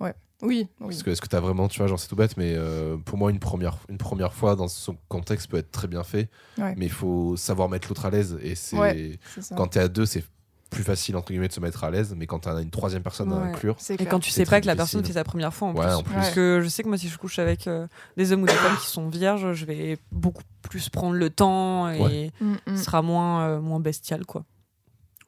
Oui, 0.00 0.68
oui. 0.80 0.86
Parce 0.88 1.02
que 1.02 1.10
est-ce 1.10 1.22
que 1.22 1.28
t'as 1.28 1.40
vraiment, 1.40 1.68
tu 1.68 1.78
vois, 1.78 1.86
genre 1.86 1.98
c'est 1.98 2.08
tout 2.08 2.16
bête, 2.16 2.36
mais 2.36 2.52
euh, 2.54 2.98
pour 2.98 3.16
moi 3.16 3.30
une 3.30 3.38
première, 3.38 3.78
une 3.88 3.96
première 3.96 4.34
fois 4.34 4.56
dans 4.56 4.68
ce 4.68 4.90
contexte 5.08 5.48
peut 5.48 5.56
être 5.56 5.70
très 5.70 5.86
bien 5.88 6.02
fait, 6.04 6.28
Ouais. 6.58 6.74
mais 6.76 6.84
il 6.86 6.90
faut 6.92 7.34
savoir 7.36 7.70
mettre 7.70 7.88
l'autre 7.88 8.04
à 8.04 8.10
l'aise 8.10 8.36
et 8.42 8.54
c'est 8.54 8.76
Ouais. 8.76 9.18
quand 9.56 9.68
t'es 9.68 9.80
à 9.80 9.88
deux 9.88 10.04
c'est 10.04 10.22
plus 10.70 10.82
facile 10.82 11.16
entre 11.16 11.28
guillemets 11.28 11.48
de 11.48 11.52
se 11.52 11.60
mettre 11.60 11.84
à 11.84 11.90
l'aise, 11.90 12.14
mais 12.18 12.26
quand 12.26 12.40
t'as 12.40 12.60
une 12.60 12.68
troisième 12.70 13.02
personne 13.02 13.32
à 13.32 13.36
Ouais. 13.36 13.48
inclure, 13.50 13.76
C'est 13.78 13.94
Et 13.94 13.96
clair. 13.96 14.08
quand 14.10 14.18
tu 14.18 14.30
sais 14.30 14.44
pas 14.44 14.60
que 14.60 14.66
la 14.66 14.74
difficile. 14.74 14.98
personne 14.98 15.04
fait 15.06 15.18
sa 15.18 15.24
première 15.24 15.54
fois 15.54 15.68
en 15.68 15.74
Ouais, 15.76 15.86
plus. 15.86 15.94
en 15.94 16.02
plus. 16.02 16.12
Parce 16.14 16.28
Ouais. 16.28 16.34
que 16.34 16.60
je 16.62 16.68
sais 16.68 16.82
que 16.82 16.88
moi, 16.88 16.98
si 16.98 17.08
je 17.08 17.16
couche 17.16 17.38
avec 17.38 17.66
euh, 17.66 17.86
des 18.18 18.32
hommes 18.32 18.42
ou 18.42 18.46
des 18.46 18.52
femmes 18.52 18.76
qui 18.76 18.88
sont 18.88 19.08
vierges, 19.08 19.52
je 19.54 19.64
vais 19.64 19.96
beaucoup 20.12 20.42
plus 20.62 20.90
prendre 20.90 21.14
le 21.14 21.30
temps 21.30 21.88
et 21.90 22.00
Ouais. 22.02 22.30
Mm, 22.40 22.52
mm. 22.66 22.76
ce 22.76 22.84
sera 22.84 23.00
moins, 23.02 23.44
euh, 23.46 23.60
moins 23.60 23.80
bestial, 23.80 24.26
quoi. 24.26 24.44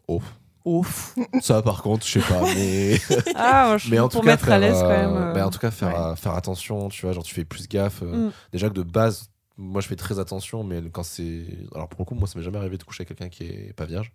Oh. 0.08 0.20
Ouf. 0.66 1.14
ça 1.40 1.62
par 1.62 1.80
contre 1.82 2.04
je 2.04 2.18
sais 2.18 2.20
pas, 2.20 2.42
mais 2.54 2.98
Ah, 3.36 3.66
moi, 3.68 3.78
je 3.78 3.88
mais 3.90 4.00
en 4.00 4.08
pour 4.08 4.20
tout 4.20 4.26
cas 4.26 4.32
mettre 4.32 4.44
à 4.44 4.46
faire, 4.48 4.58
l'aise 4.58 4.78
quand 4.80 4.90
euh, 4.90 5.08
même. 5.14 5.16
euh, 5.16 5.32
bah, 5.32 5.46
en 5.46 5.50
tout 5.50 5.60
cas 5.60 5.70
faire, 5.70 5.88
ouais. 5.88 5.94
euh, 6.12 6.16
faire 6.16 6.34
attention, 6.34 6.88
tu 6.88 7.02
vois, 7.02 7.12
genre 7.12 7.22
tu 7.22 7.34
fais 7.34 7.44
plus 7.44 7.68
gaffe. 7.68 8.02
euh, 8.02 8.28
Mm. 8.28 8.32
Déjà 8.52 8.68
que 8.68 8.74
de 8.74 8.82
base, 8.82 9.30
moi 9.56 9.80
je 9.80 9.86
fais 9.86 9.94
très 9.96 10.18
attention, 10.18 10.64
mais 10.64 10.82
quand 10.92 11.04
c'est. 11.04 11.44
Alors 11.74 11.88
pour 11.88 12.00
le 12.00 12.04
coup, 12.04 12.14
moi 12.16 12.26
ça 12.26 12.36
m'est 12.38 12.44
jamais 12.44 12.58
arrivé 12.58 12.76
de 12.78 12.82
coucher 12.82 13.02
avec 13.02 13.16
quelqu'un 13.16 13.28
qui 13.30 13.44
est 13.44 13.72
pas 13.74 13.84
vierge. 13.86 14.12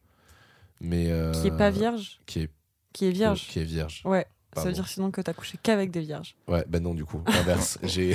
Mais. 0.81 1.07
euh, 1.09 1.31
Qui 1.31 1.47
est 1.47 1.57
pas 1.57 1.69
vierge 1.69 2.19
Qui 2.25 2.41
est, 2.41 2.49
Qui 2.93 3.07
est 3.07 3.11
vierge 3.11 3.47
Qui 3.47 3.59
est 3.59 3.63
vierge. 3.63 4.01
Ouais. 4.03 4.25
Ça 4.53 4.65
veut 4.65 4.73
dire 4.73 4.85
sinon 4.89 5.11
que 5.11 5.21
t'as 5.21 5.31
couché 5.31 5.57
qu'avec 5.63 5.91
des 5.91 6.01
vierges. 6.01 6.35
Ouais, 6.49 6.65
ben 6.67 6.83
non, 6.83 6.93
du 6.93 7.05
coup, 7.05 7.21
l'inverse. 7.25 7.79
J'ai 7.83 8.13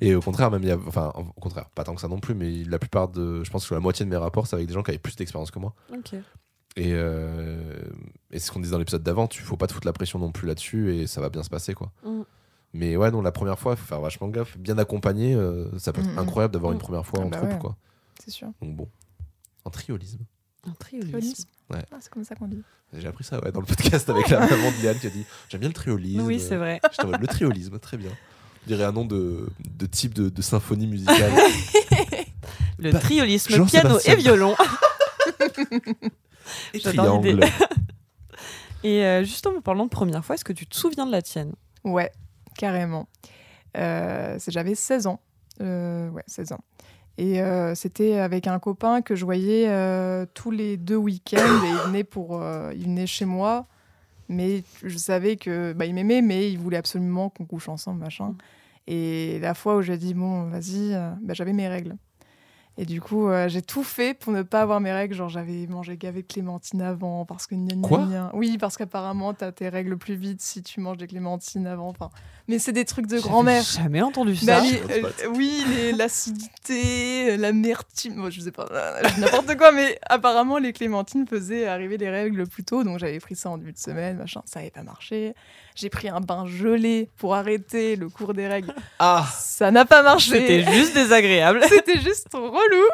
et 0.00 0.14
au 0.14 0.20
contraire, 0.20 0.48
même 0.52 0.62
il 0.62 0.68
y 0.68 0.70
a, 0.70 0.78
enfin, 0.86 1.12
au 1.16 1.40
contraire, 1.40 1.68
pas 1.74 1.82
tant 1.82 1.92
que 1.96 2.00
ça 2.00 2.06
non 2.06 2.20
plus, 2.20 2.36
mais 2.36 2.62
la 2.62 2.78
plupart 2.78 3.08
de, 3.08 3.42
je 3.42 3.50
pense 3.50 3.66
que 3.68 3.74
la 3.74 3.80
moitié 3.80 4.06
de 4.06 4.10
mes 4.10 4.16
rapports, 4.16 4.46
c'est 4.46 4.54
avec 4.54 4.68
des 4.68 4.74
gens 4.74 4.84
qui 4.84 4.92
avaient 4.92 4.98
plus 5.00 5.16
d'expérience 5.16 5.50
que 5.50 5.58
moi. 5.58 5.74
Ok. 5.92 6.14
Et, 6.76 6.92
euh, 6.94 7.80
et 8.30 8.38
c'est 8.38 8.46
ce 8.46 8.52
qu'on 8.52 8.60
disait 8.60 8.72
dans 8.72 8.78
l'épisode 8.78 9.02
d'avant, 9.02 9.26
tu 9.26 9.42
faut 9.42 9.56
pas 9.56 9.66
te 9.66 9.72
foutre 9.72 9.86
la 9.86 9.92
pression 9.92 10.18
non 10.18 10.30
plus 10.32 10.46
là-dessus 10.46 10.94
et 10.94 11.06
ça 11.06 11.20
va 11.20 11.28
bien 11.28 11.42
se 11.42 11.50
passer 11.50 11.74
quoi. 11.74 11.90
Mm. 12.04 12.20
Mais 12.72 12.96
ouais, 12.96 13.10
non, 13.10 13.20
la 13.22 13.32
première 13.32 13.58
fois, 13.58 13.72
il 13.72 13.76
faut 13.78 13.86
faire 13.86 14.00
vachement 14.00 14.28
gaffe, 14.28 14.56
bien 14.56 14.78
accompagné, 14.78 15.34
euh, 15.34 15.66
ça 15.78 15.92
peut 15.92 16.00
être 16.00 16.06
Mm, 16.10 16.14
mm. 16.14 16.18
incroyable 16.20 16.54
d'avoir 16.54 16.70
Mm. 16.70 16.74
une 16.74 16.80
première 16.80 17.04
fois 17.06 17.18
Ah 17.22 17.26
en 17.26 17.28
bah 17.28 17.36
troupe 17.38 17.50
ouais. 17.52 17.58
quoi. 17.58 17.76
C'est 18.24 18.30
sûr. 18.30 18.48
Donc 18.62 18.76
bon, 18.76 18.88
en 19.64 19.70
triolisme. 19.70 20.24
Un 20.64 20.72
triolisme. 20.78 21.10
Triolisme. 21.10 21.48
Ouais. 21.70 21.84
Ah, 21.90 21.96
c'est 22.00 22.10
comme 22.10 22.22
ça 22.24 22.34
qu'on 22.36 22.46
dit. 22.48 22.62
J'ai 22.92 23.08
appris 23.08 23.24
ça 23.24 23.42
ouais, 23.42 23.50
dans 23.52 23.60
le 23.60 23.66
podcast 23.66 24.08
avec 24.10 24.28
la 24.28 24.40
maman 24.40 24.70
de 24.70 24.82
Liane 24.82 24.98
qui 24.98 25.06
a 25.06 25.10
dit 25.10 25.24
j'aime 25.48 25.60
bien 25.60 25.68
le 25.68 25.74
triolisme. 25.74 26.22
Oui, 26.22 26.38
c'est 26.40 26.56
vrai. 26.56 26.80
En 27.02 27.06
mode, 27.06 27.20
le 27.20 27.26
triolisme, 27.26 27.78
très 27.78 27.96
bien. 27.96 28.10
On 28.64 28.68
dirait 28.68 28.84
un 28.84 28.92
nom 28.92 29.04
de, 29.04 29.48
de 29.78 29.86
type 29.86 30.12
de, 30.14 30.28
de 30.28 30.42
symphonie 30.42 30.86
musicale. 30.86 31.32
Le 32.78 32.92
Bah, 32.92 32.98
triolisme, 32.98 33.64
piano 33.66 33.98
et 34.04 34.16
violon. 34.16 34.54
Et 36.74 36.80
triangle. 36.80 37.40
euh, 38.84 39.24
justement, 39.24 39.60
parlant 39.60 39.84
de 39.84 39.90
première 39.90 40.24
fois, 40.24 40.34
est-ce 40.34 40.44
que 40.44 40.52
tu 40.52 40.66
te 40.66 40.74
souviens 40.76 41.06
de 41.06 41.12
la 41.12 41.22
tienne? 41.22 41.52
Ouais, 41.84 42.10
carrément. 42.56 43.08
Euh, 43.76 44.36
c'est- 44.38 44.50
J'avais 44.50 44.74
16 44.74 45.06
ans. 45.06 45.20
Euh, 45.60 46.08
ouais, 46.10 46.24
16 46.26 46.52
ans. 46.52 46.60
Et 47.18 47.42
euh, 47.42 47.74
c'était 47.74 48.18
avec 48.18 48.46
un 48.46 48.58
copain 48.58 49.02
que 49.02 49.14
je 49.14 49.24
voyais 49.26 49.66
euh, 49.68 50.24
tous 50.32 50.50
les 50.50 50.76
deux 50.78 50.96
week-ends. 50.96 51.36
Et 51.64 51.68
il 51.68 51.88
venait, 51.88 52.04
pour, 52.04 52.40
euh, 52.40 52.72
il 52.74 52.84
venait 52.84 53.06
chez 53.06 53.26
moi. 53.26 53.66
Mais 54.28 54.62
je 54.84 54.96
savais 54.96 55.36
que 55.36 55.72
bah, 55.72 55.84
il 55.86 55.94
m'aimait, 55.94 56.22
mais 56.22 56.50
il 56.50 56.58
voulait 56.58 56.76
absolument 56.78 57.28
qu'on 57.30 57.44
couche 57.44 57.68
ensemble, 57.68 58.00
machin. 58.00 58.34
Et 58.86 59.38
la 59.40 59.54
fois 59.54 59.76
où 59.76 59.82
j'ai 59.82 59.98
dit, 59.98 60.14
bon, 60.14 60.44
vas-y, 60.44 60.92
bah, 61.20 61.34
j'avais 61.34 61.52
mes 61.52 61.68
règles. 61.68 61.96
Et 62.78 62.86
du 62.86 63.00
coup, 63.00 63.28
euh, 63.28 63.48
j'ai 63.48 63.62
tout 63.62 63.82
fait 63.82 64.14
pour 64.14 64.32
ne 64.32 64.42
pas 64.42 64.62
avoir 64.62 64.80
mes 64.80 64.92
règles. 64.92 65.14
Genre, 65.14 65.28
j'avais 65.28 65.66
mangé 65.66 65.96
gavé 65.96 66.22
de 66.22 66.26
clémentines 66.26 66.80
avant 66.80 67.24
parce 67.26 67.46
que 67.46 67.54
gna 67.54 67.74
gna 67.74 68.06
gna. 68.06 68.30
Oui, 68.32 68.56
parce 68.58 68.76
qu'apparemment, 68.76 69.34
t'as 69.34 69.52
tes 69.52 69.68
règles 69.68 69.98
plus 69.98 70.14
vite 70.14 70.40
si 70.40 70.62
tu 70.62 70.80
manges 70.80 70.96
des 70.96 71.06
clémentines 71.06 71.66
avant. 71.66 71.88
Enfin, 71.88 72.10
mais 72.50 72.58
c'est 72.58 72.72
des 72.72 72.84
trucs 72.84 73.06
de 73.06 73.18
grand-mère. 73.20 73.62
Jamais 73.62 74.02
entendu 74.02 74.32
Bah, 74.42 74.58
ça. 74.58 74.60
les- 74.62 74.82
euh, 75.02 75.08
oui, 75.34 75.64
l'acidité, 75.96 77.36
l'amertume, 77.36 78.14
moi 78.16 78.30
je 78.30 78.40
sais 78.40 78.50
pas, 78.50 78.66
euh, 78.70 79.02
n'importe 79.18 79.56
quoi, 79.56 79.72
mais 79.72 79.98
apparemment 80.08 80.58
les 80.58 80.72
clémentines 80.72 81.26
faisaient 81.26 81.66
arriver 81.66 81.96
les 81.96 82.10
règles 82.10 82.46
plus 82.46 82.64
tôt, 82.64 82.84
donc 82.84 82.98
j'avais 82.98 83.20
pris 83.20 83.36
ça 83.36 83.50
en 83.50 83.58
début 83.58 83.72
de 83.72 83.78
semaine, 83.78 84.16
machin, 84.18 84.42
ça 84.44 84.58
n'avait 84.60 84.70
pas 84.70 84.82
marché. 84.82 85.34
J'ai 85.76 85.88
pris 85.88 86.08
un 86.08 86.20
bain 86.20 86.44
gelé 86.46 87.08
pour 87.16 87.34
arrêter 87.34 87.96
le 87.96 88.08
cours 88.08 88.34
des 88.34 88.46
règles, 88.48 88.74
Ah 88.98 89.26
ça 89.38 89.70
n'a 89.70 89.84
pas 89.84 90.02
marché. 90.02 90.32
C'était 90.40 90.72
juste 90.72 90.92
désagréable. 90.94 91.60
C'était 91.68 92.00
juste 92.00 92.26
relou. 92.34 92.86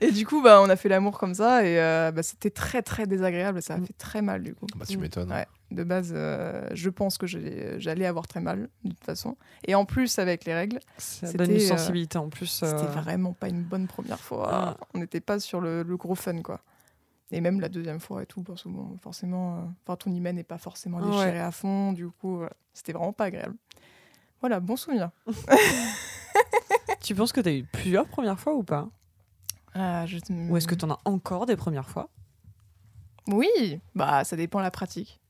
et 0.00 0.10
du 0.10 0.26
coup, 0.26 0.42
bah, 0.42 0.60
on 0.62 0.68
a 0.70 0.76
fait 0.76 0.88
l'amour 0.88 1.18
comme 1.18 1.34
ça 1.34 1.62
et 1.64 1.78
euh, 1.78 2.10
bah, 2.10 2.22
c'était 2.22 2.50
très 2.50 2.82
très 2.82 3.06
désagréable. 3.06 3.62
Ça 3.62 3.74
a 3.74 3.76
fait 3.76 3.92
très 3.98 4.22
mal 4.22 4.42
du 4.42 4.54
coup. 4.54 4.66
Bah 4.76 4.86
tu 4.88 4.96
m'étonnes. 4.96 5.30
Ouais. 5.30 5.46
De 5.70 5.84
base, 5.84 6.12
euh, 6.14 6.66
je 6.72 6.88
pense 6.88 7.18
que 7.18 7.26
j'allais 7.26 8.06
avoir 8.06 8.26
très 8.26 8.40
mal 8.40 8.70
de 8.84 8.90
toute 8.90 9.04
façon. 9.04 9.36
Et 9.66 9.74
en 9.74 9.84
plus, 9.84 10.18
avec 10.18 10.44
les 10.46 10.54
règles, 10.54 10.78
Ça 10.96 11.30
donne 11.34 11.50
une 11.50 11.60
sensibilité 11.60 12.16
en 12.16 12.30
plus. 12.30 12.62
euh, 12.62 12.66
c'était 12.78 12.90
vraiment 12.90 13.34
pas 13.34 13.48
une 13.48 13.64
bonne 13.64 13.86
première 13.86 14.18
fois. 14.20 14.48
Ah. 14.50 14.76
On 14.94 14.98
n'était 15.00 15.20
pas 15.20 15.38
sur 15.40 15.60
le, 15.60 15.82
le 15.82 15.96
gros 15.98 16.14
fun 16.14 16.40
quoi. 16.40 16.60
Et 17.30 17.42
même 17.42 17.60
la 17.60 17.68
deuxième 17.68 18.00
fois 18.00 18.22
et 18.22 18.26
tout, 18.26 18.42
parce 18.42 18.62
que 18.62 18.70
bon, 18.70 18.96
forcément, 19.02 19.56
euh, 19.58 19.60
enfin, 19.86 19.96
ton 19.96 20.10
hymen 20.10 20.36
n'est 20.36 20.42
pas 20.42 20.56
forcément 20.56 20.98
Ouais. 21.00 21.10
déchiré 21.10 21.38
à 21.40 21.50
fond. 21.50 21.92
Du 21.92 22.08
coup, 22.08 22.40
c'était 22.72 22.92
vraiment 22.94 23.12
pas 23.12 23.24
agréable. 23.26 23.54
Voilà, 24.40 24.60
bon 24.60 24.76
souvenir. 24.76 25.10
Tu 27.00 27.14
penses 27.14 27.32
que 27.32 27.40
tu 27.40 27.48
as 27.48 27.52
eu 27.52 27.64
plusieurs 27.64 28.06
premières 28.06 28.38
fois 28.40 28.54
ou 28.54 28.62
pas? 28.62 28.88
Ah, 29.74 30.04
je- 30.06 30.18
Ou 30.50 30.56
est-ce 30.56 30.66
que 30.66 30.74
tu 30.74 30.84
en 30.84 30.90
as 30.90 30.98
encore 31.04 31.46
des 31.46 31.56
premières 31.56 31.88
fois? 31.88 32.08
Oui, 33.28 33.80
bah 33.94 34.24
ça 34.24 34.36
dépend 34.36 34.58
de 34.58 34.64
la 34.64 34.70
pratique. 34.70 35.20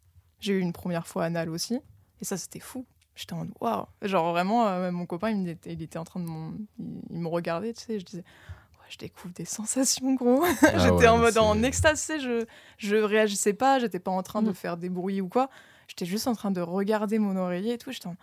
J'ai 0.41 0.53
eu 0.55 0.61
une 0.61 0.73
première 0.73 1.07
fois 1.07 1.25
anal 1.25 1.51
aussi, 1.51 1.81
et 2.21 2.25
ça 2.25 2.37
c'était 2.37 2.61
fou. 2.61 2.87
J'étais 3.15 3.33
en 3.33 3.39
mode 3.39 3.51
waouh. 3.61 3.87
Genre 4.03 4.31
vraiment, 4.33 4.67
euh, 4.69 4.91
mon 4.93 5.05
copain 5.07 5.31
il 5.31 5.49
était, 5.49 5.73
il 5.73 5.83
était 5.83 5.99
en 5.99 6.05
train 6.05 6.21
de 6.21 6.27
mon, 6.27 6.55
il, 6.79 7.01
il 7.11 7.19
me 7.19 7.27
regardait, 7.29 7.73
tu 7.73 7.85
sais, 7.85 7.99
je 7.99 8.05
disais 8.05 8.23
ouais, 8.23 8.87
je 8.89 8.99
découvre 8.99 9.35
des 9.35 9.45
sensations 9.45 10.15
gros. 10.15 10.45
Ah 10.63 10.79
j'étais 10.79 10.91
ouais, 10.93 11.09
en 11.09 11.19
mode 11.19 11.37
en 11.39 11.63
extase, 11.65 12.01
tu 12.01 12.07
sais, 12.07 12.21
je 12.21 12.45
je 12.79 12.95
réagissais 12.97 13.55
pas, 13.55 13.81
j'étais 13.81 13.99
pas 13.99 14.13
en 14.13 14.23
train 14.23 14.43
de 14.43 14.51
Mm. 14.51 14.55
faire 14.55 14.77
des 14.77 14.89
bruits 14.89 15.21
ou 15.21 15.29
quoi. 15.29 15.51
J'étais 15.89 16.07
juste 16.07 16.29
en 16.29 16.35
train 16.35 16.51
de 16.53 16.61
regarder 16.61 17.19
mon 17.19 17.35
oreiller 17.37 17.73
et 17.75 17.79
tout. 17.79 17.91
J'étais 17.91 18.07
en 18.07 18.15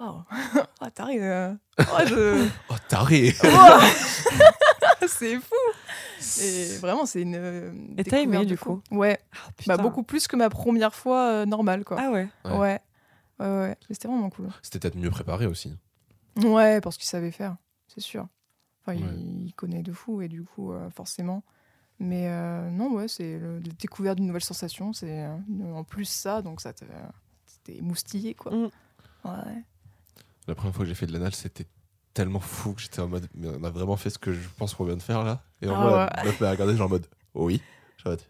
waouh, 0.00 0.22
ah 0.80 0.90
t'arrives, 0.90 1.20
euh, 1.22 1.52
oh, 1.80 1.84
je, 2.06 2.48
Oh 2.70 2.74
taré 2.88 3.34
Waouh. 3.42 3.80
c'est 5.06 5.36
fou. 5.36 5.54
Et 6.42 6.76
vraiment 6.78 7.06
c'est 7.06 7.22
une. 7.22 7.34
euh, 7.36 7.72
Et 7.96 8.04
t'as 8.04 8.20
aimé, 8.20 8.44
du 8.46 8.56
fou. 8.56 8.82
coup 8.88 8.96
Ouais. 8.96 9.18
Ah, 9.32 9.48
Bah, 9.66 9.76
beaucoup 9.76 10.02
plus 10.02 10.26
que 10.28 10.36
ma 10.36 10.48
première 10.50 10.94
fois 10.94 11.30
euh, 11.30 11.46
normale, 11.46 11.84
quoi. 11.84 11.96
Ah 12.00 12.10
ouais. 12.10 12.28
Ouais. 12.44 12.56
ouais. 12.58 12.80
Ouais, 13.40 13.76
c'était 13.88 14.08
vraiment 14.08 14.30
cool. 14.30 14.48
C'était 14.62 14.80
peut-être 14.80 14.96
mieux 14.96 15.10
préparé 15.10 15.46
aussi. 15.46 15.72
Ouais, 16.36 16.80
parce 16.80 16.96
qu'il 16.96 17.06
savait 17.06 17.30
faire, 17.30 17.56
c'est 17.86 18.00
sûr. 18.00 18.26
Enfin, 18.82 18.94
il- 18.94 19.04
Ouais. 19.04 19.14
il, 19.46 19.52
connaît 19.54 19.82
de 19.82 19.92
fou, 19.92 20.22
et 20.22 20.28
du 20.28 20.42
coup, 20.44 20.72
euh, 20.72 20.90
forcément. 20.90 21.44
Mais 22.00 22.28
euh, 22.28 22.68
non, 22.70 22.92
ouais, 22.92 23.06
c'est 23.08 23.38
le- 23.38 23.58
la 23.60 23.72
découverte 23.78 24.16
d'une 24.16 24.26
nouvelle 24.26 24.42
sensation. 24.44 24.92
C'est 24.92 25.24
euh, 25.24 25.36
en 25.74 25.84
plus 25.84 26.04
ça, 26.06 26.42
donc 26.42 26.60
ça 26.60 26.72
te- 26.72 26.84
t'es 27.64 27.80
moustillé, 27.80 28.34
quoi. 28.34 28.52
Mm. 28.52 28.70
Ouais. 29.24 29.64
La 30.48 30.54
première 30.54 30.74
fois 30.74 30.84
que 30.84 30.88
j'ai 30.88 30.94
fait 30.94 31.06
de 31.06 31.12
l'anal, 31.12 31.34
c'était 31.34 31.66
tellement 32.14 32.40
fou 32.40 32.72
que 32.74 32.80
j'étais 32.80 33.00
en 33.00 33.08
mode 33.08 33.26
mais 33.34 33.48
on 33.60 33.64
a 33.64 33.70
vraiment 33.70 33.96
fait 33.96 34.10
ce 34.10 34.18
que 34.18 34.32
je 34.32 34.48
pense 34.58 34.74
qu'on 34.74 34.84
vient 34.84 34.96
de 34.96 35.02
faire 35.02 35.22
là. 35.24 35.42
Et 35.62 35.68
en 35.68 35.74
Ah 35.74 35.82
mode, 35.84 35.92
ouais. 35.94 36.08
la 36.16 36.24
meuf 36.24 36.40
m'a 36.40 36.50
regardé 36.50 36.76
genre 36.76 36.86
en 36.86 36.90
mode 36.90 37.06
oui. 37.34 37.62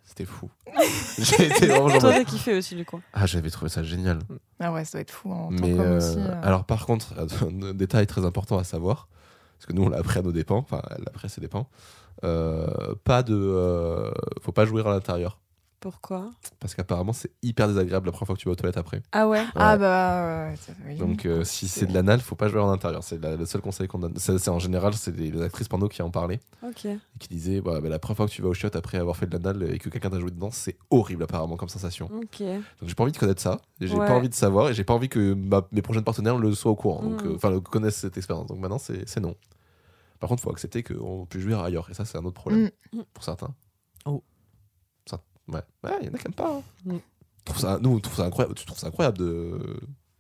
C'était 0.05 0.25
fou. 0.25 0.51
j'ai 1.19 1.47
été 1.47 1.67
vraiment 1.69 1.89
genre 1.89 1.97
en 1.99 2.01
Toi, 2.01 2.13
mode, 2.15 2.25
t'as 2.25 2.31
kiffé 2.33 2.57
aussi, 2.57 2.75
du 2.75 2.85
coup. 2.85 3.01
ah 3.13 3.27
j'avais 3.27 3.49
trouvé 3.51 3.69
ça 3.69 3.85
génial. 3.85 4.19
Ah 4.59 4.73
ouais, 4.73 4.85
ça 4.85 4.93
doit 4.99 5.03
être 5.03 5.13
fou 5.13 5.31
en 5.31 5.45
tant 5.45 5.51
Mais 5.51 5.71
qu'homme 5.73 5.81
euh, 5.83 5.97
aussi. 5.99 6.19
euh. 6.19 6.41
alors 6.43 6.65
par 6.65 6.85
contre, 6.85 7.15
un 7.43 7.75
détail 7.75 8.09
très 8.09 8.25
important 8.25 8.59
à 8.59 8.65
savoir, 8.65 9.07
parce 9.57 9.67
que 9.67 9.73
nous 9.73 9.85
on 9.85 9.89
l'a 9.89 9.99
appris 9.99 10.19
à 10.19 10.23
nos 10.23 10.33
dépens, 10.33 10.57
enfin 10.59 10.83
elle 10.91 10.99
l'a 11.05 11.11
appris 11.11 11.27
à 11.27 11.29
ses 11.29 11.41
dépens, 11.41 11.69
euh, 12.25 12.67
pas 13.05 13.23
de, 13.23 13.37
euh, 13.37 14.11
faut 14.43 14.51
pas 14.51 14.65
jouer 14.67 14.83
à 14.85 14.89
l'intérieur, 14.91 15.39
Pourquoi? 15.81 16.33
Parce 16.59 16.75
qu'apparemment 16.75 17.13
c'est 17.13 17.31
hyper 17.43 17.69
désagréable 17.69 18.07
la 18.07 18.13
première 18.13 18.27
fois 18.27 18.35
que 18.37 18.41
tu 18.41 18.49
vas 18.49 18.53
aux 18.53 18.57
toilettes 18.57 18.77
après. 18.79 19.01
Ah 19.13 19.29
ouais? 19.29 19.45
Ah 19.55 19.77
bah, 19.77 20.51
ouais. 20.87 20.95
Donc 20.97 21.25
euh, 21.25 21.45
si 21.45 21.69
c'est 21.69 21.87
de 21.87 21.95
l'anal, 21.95 22.21
faut 22.21 22.35
pas 22.35 22.49
jouer 22.49 22.61
en 22.61 22.69
intérieur. 22.71 23.05
C'est 23.05 23.23
le 23.23 23.47
seul 23.47 23.61
conseil 23.61 23.87
qu'on 23.87 24.01
donne. 24.01 24.15
C'est 24.17 24.49
en 24.49 24.59
général, 24.59 24.95
c'est 24.95 25.13
des- 25.15 25.31
les 25.31 25.41
actrices 25.41 25.69
porno 25.69 25.89
qui 25.89 26.03
en 26.03 26.11
parlaient 26.11 26.41
Ok. 26.67 26.87
et 26.87 26.99
qui 27.21 27.29
disaient 27.29 27.61
bah, 27.61 27.81
bah, 27.81 27.89
la 27.89 28.01
première 28.01 28.17
fois 28.17 28.27
que 28.27 28.33
tu 28.33 28.43
vas 28.43 28.49
au 28.49 28.55
shot 28.55 28.71
après 28.75 28.99
avoir 28.99 29.17
fait 29.17 29.27
de 29.27 29.33
l'anal 29.37 29.63
et 29.73 29.79
que 29.79 29.89
quelqu'un 29.89 30.11
t'a 30.11 30.19
joué 30.19 30.33
dedans, 30.33 30.51
c'est 30.51 30.77
horrible 30.91 31.23
apparemment 31.23 31.57
comme 31.57 31.69
sensation. 31.69 32.11
Ok. 32.13 32.41
Donc 32.43 32.89
j'ai 32.89 32.95
pas 32.95 33.05
envie 33.05 33.13
de 33.13 33.19
connaître 33.19 33.41
ça, 33.41 33.59
j'ai 33.81 33.95
Ouais. 33.95 34.05
pas 34.07 34.15
envie 34.15 34.29
de 34.29 34.35
savoir 34.35 34.71
et 34.71 34.75
j'ai 34.75 34.85
pas 34.85 34.95
envie 34.95 35.09
que 35.09 35.35
ma- 35.35 35.67
mes 35.71 35.83
prochains 35.83 36.03
partenaires 36.03 36.39
le 36.39 36.53
soient 36.55 36.73
au 36.73 36.77
courant, 36.77 37.03
donc 37.05 37.23
Mm. 37.23 37.27
euh, 37.29 37.35
enfin 37.37 37.61
connaissent 37.61 37.99
cette 37.99 38.17
expérience. 38.17 38.49
Donc 38.49 38.59
maintenant 38.59 38.79
c'est 38.79 39.09
c'est 39.09 39.21
non. 39.21 39.37
Par 40.19 40.29
contre, 40.29 40.43
faut 40.43 40.51
accepter 40.51 40.83
qu'on 40.83 41.27
peut 41.27 41.39
jouer 41.39 41.55
ailleurs 41.55 41.89
et 41.89 41.95
ça 41.95 42.05
c'est 42.05 42.19
un 42.19 42.25
autre 42.25 42.35
problème 42.35 42.71
Mm. 42.93 43.03
pour 43.15 43.23
certains. 43.23 43.55
Oh. 44.07 44.25
Ça, 45.51 45.55
ouais, 45.57 45.63
ouais, 45.91 45.97
il 46.03 46.07
y 46.07 46.11
en 46.11 46.15
a 46.15 46.19
qui 46.19 46.27
aiment 46.27 46.33
pas. 46.35 46.51
hein. 46.59 46.63
Mm. 46.85 46.97
Trouve 47.45 47.59
ça, 47.59 47.79
nous, 47.81 47.91
on 47.97 47.99
trouve 48.01 48.17
ça 48.17 48.25
incroyable. 48.25 48.55
Tu 48.55 48.65
trouves 48.67 48.79
ça 48.79 48.89
incroyable 48.89 49.19
de, 49.19 49.59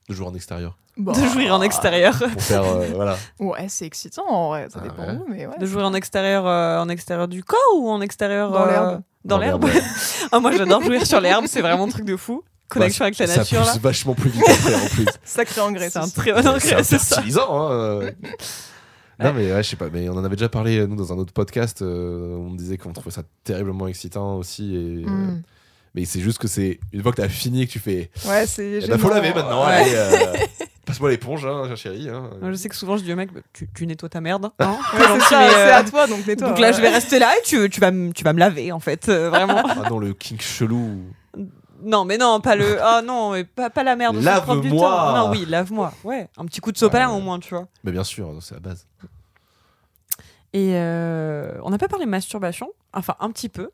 de 0.08 0.14
jouer 0.14 0.26
en 0.26 0.34
extérieur 0.34 0.78
Bah, 0.96 1.12
De 1.12 1.26
jouir 1.28 1.54
en 1.54 1.62
extérieur. 1.62 2.16
pour 2.18 2.42
faire 2.42 2.64
euh, 2.64 2.88
voilà. 2.94 3.16
Ouais, 3.38 3.66
c'est 3.68 3.84
excitant 3.86 4.26
en 4.26 4.48
vrai, 4.48 4.68
ça 4.70 4.80
Ah 4.82 4.88
dépend 4.88 5.06
ouais. 5.06 5.12
où, 5.14 5.24
mais 5.28 5.46
ouais. 5.46 5.58
De 5.58 5.66
jouer 5.66 5.82
en 5.82 5.92
extérieur, 5.94 6.46
euh, 6.46 6.78
en 6.80 6.88
extérieur 6.88 7.28
du 7.28 7.44
corps 7.44 7.58
ou 7.76 7.90
en 7.90 8.00
extérieur 8.00 8.50
Dans 8.50 8.62
euh, 8.62 8.70
l'herbe. 8.70 9.02
Dans 9.24 9.36
Dans 9.36 9.38
l'herbe. 9.38 9.66
ah, 10.32 10.40
moi, 10.40 10.52
j'adore 10.56 10.82
jouer 10.82 11.04
sur 11.04 11.20
l'herbe, 11.20 11.44
c'est 11.46 11.60
vraiment 11.60 11.84
un 11.84 11.88
truc 11.88 12.06
de 12.06 12.16
fou. 12.16 12.42
connexion 12.68 13.04
avec 13.04 13.18
la 13.18 13.26
ça 13.26 13.36
nature 13.38 13.60
pousse 13.62 13.78
vachement 13.78 14.14
plus 14.14 14.30
vite 14.30 14.42
en 14.46 14.88
plus. 14.88 15.06
Sacré 15.24 15.60
engrais. 15.60 15.90
C'est 15.90 15.98
un 15.98 16.06
ça. 16.06 16.14
très 16.22 16.32
bon 16.32 16.46
engrais, 16.48 16.82
c'est 16.82 16.98
ça. 16.98 17.16
fertilisant. 17.16 17.68
Hein, 17.68 17.72
euh. 17.72 18.10
Non 19.20 19.32
mais 19.32 19.52
ouais, 19.52 19.62
je 19.62 19.68
sais 19.70 19.76
pas, 19.76 19.88
mais 19.92 20.08
on 20.08 20.12
en 20.14 20.24
avait 20.24 20.36
déjà 20.36 20.48
parlé 20.48 20.86
nous 20.86 20.96
dans 20.96 21.12
un 21.12 21.16
autre 21.16 21.32
podcast. 21.32 21.82
euh, 21.82 22.36
on 22.36 22.54
disait 22.54 22.76
qu'on 22.78 22.92
trouvait 22.92 23.10
ça 23.10 23.22
terriblement 23.44 23.88
excitant 23.88 24.36
aussi. 24.36 24.74
Et, 24.74 25.04
euh, 25.04 25.08
Mm. 25.08 25.42
mais 25.94 26.04
c'est 26.04 26.20
juste 26.20 26.38
que 26.38 26.46
c'est 26.48 26.78
une 26.92 27.02
fois 27.02 27.10
que 27.12 27.16
t'as 27.20 27.28
fini 27.28 27.62
et 27.62 27.66
que 27.66 27.72
tu 27.72 27.78
fais, 27.80 28.10
Ouais, 28.26 28.46
c'est. 28.46 28.80
eh 28.82 28.86
ben, 28.86 28.96
faut 28.98 29.08
gênant. 29.08 29.14
laver 29.22 29.34
maintenant. 29.34 29.66
Ouais. 29.66 29.72
allez, 29.72 29.90
euh, 29.94 30.16
Passe-moi 30.86 31.10
l'éponge, 31.10 31.44
hein, 31.44 31.74
chérie. 31.76 32.08
hein. 32.08 32.30
Je 32.42 32.54
sais 32.54 32.70
que 32.70 32.74
souvent 32.74 32.96
je 32.96 33.02
dis 33.04 33.12
au 33.12 33.16
mec, 33.16 33.30
bah, 33.30 33.40
tu, 33.52 33.68
tu 33.74 33.86
nettoies 33.86 34.08
ta 34.08 34.22
merde. 34.22 34.50
hein. 34.58 34.76
Ouais, 34.94 35.00
c'est 35.28 35.34
euh, 35.34 35.74
à 35.76 35.84
toi, 35.84 36.06
donc 36.06 36.26
nettoie. 36.26 36.48
Donc 36.48 36.58
là, 36.60 36.72
je 36.72 36.80
vais 36.80 36.88
rester 36.88 37.18
là 37.18 37.30
et 37.38 37.42
tu, 37.44 37.68
tu, 37.68 37.78
vas, 37.80 37.90
me- 37.90 38.12
tu 38.12 38.24
vas 38.24 38.32
me 38.32 38.38
laver 38.38 38.72
en 38.72 38.80
fait, 38.80 39.08
euh, 39.10 39.28
vraiment. 39.28 39.62
Ah 39.68 39.88
non, 39.90 39.98
le 39.98 40.14
kink 40.14 40.40
chelou. 40.40 41.02
non, 41.82 42.04
mais 42.04 42.18
non, 42.18 42.40
pas 42.40 42.56
le. 42.56 42.78
Ah 42.82 43.02
non, 43.02 43.32
mais 43.32 43.44
pas, 43.44 43.70
pas 43.70 43.82
la 43.82 43.96
merde. 43.96 44.16
au 44.16 44.22
sens 44.22 44.40
propre 44.40 44.60
du 44.60 44.68
Lave-moi. 44.68 44.88
terme. 44.90 45.16
Non, 45.16 45.30
oui, 45.30 45.44
lave-moi. 45.46 45.92
Ouais, 46.04 46.28
un 46.36 46.44
petit 46.46 46.60
coup 46.60 46.72
de 46.72 46.78
sopalin 46.78 47.10
Ouais. 47.10 47.16
au 47.16 47.20
moins, 47.20 47.38
tu 47.38 47.54
vois. 47.54 47.68
Mais 47.84 47.92
bien 47.92 48.04
sûr, 48.04 48.32
c'est 48.40 48.54
la 48.54 48.60
base. 48.60 48.86
Et 50.52 50.72
euh, 50.74 51.58
on 51.62 51.70
n'a 51.70 51.78
pas 51.78 51.88
parlé 51.88 52.06
masturbation, 52.06 52.70
enfin 52.92 53.14
un 53.20 53.30
petit 53.30 53.48
peu. 53.48 53.70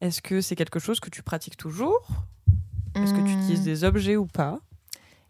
Est-ce 0.00 0.20
que 0.20 0.40
c'est 0.40 0.54
quelque 0.56 0.78
chose 0.78 1.00
que 1.00 1.08
tu 1.08 1.22
pratiques 1.22 1.56
toujours? 1.56 2.06
Est-ce 2.94 3.12
que 3.14 3.20
tu 3.20 3.34
Hmm. 3.34 3.40
utilises 3.40 3.62
des 3.64 3.84
objets 3.84 4.16
ou 4.16 4.26
pas? 4.26 4.58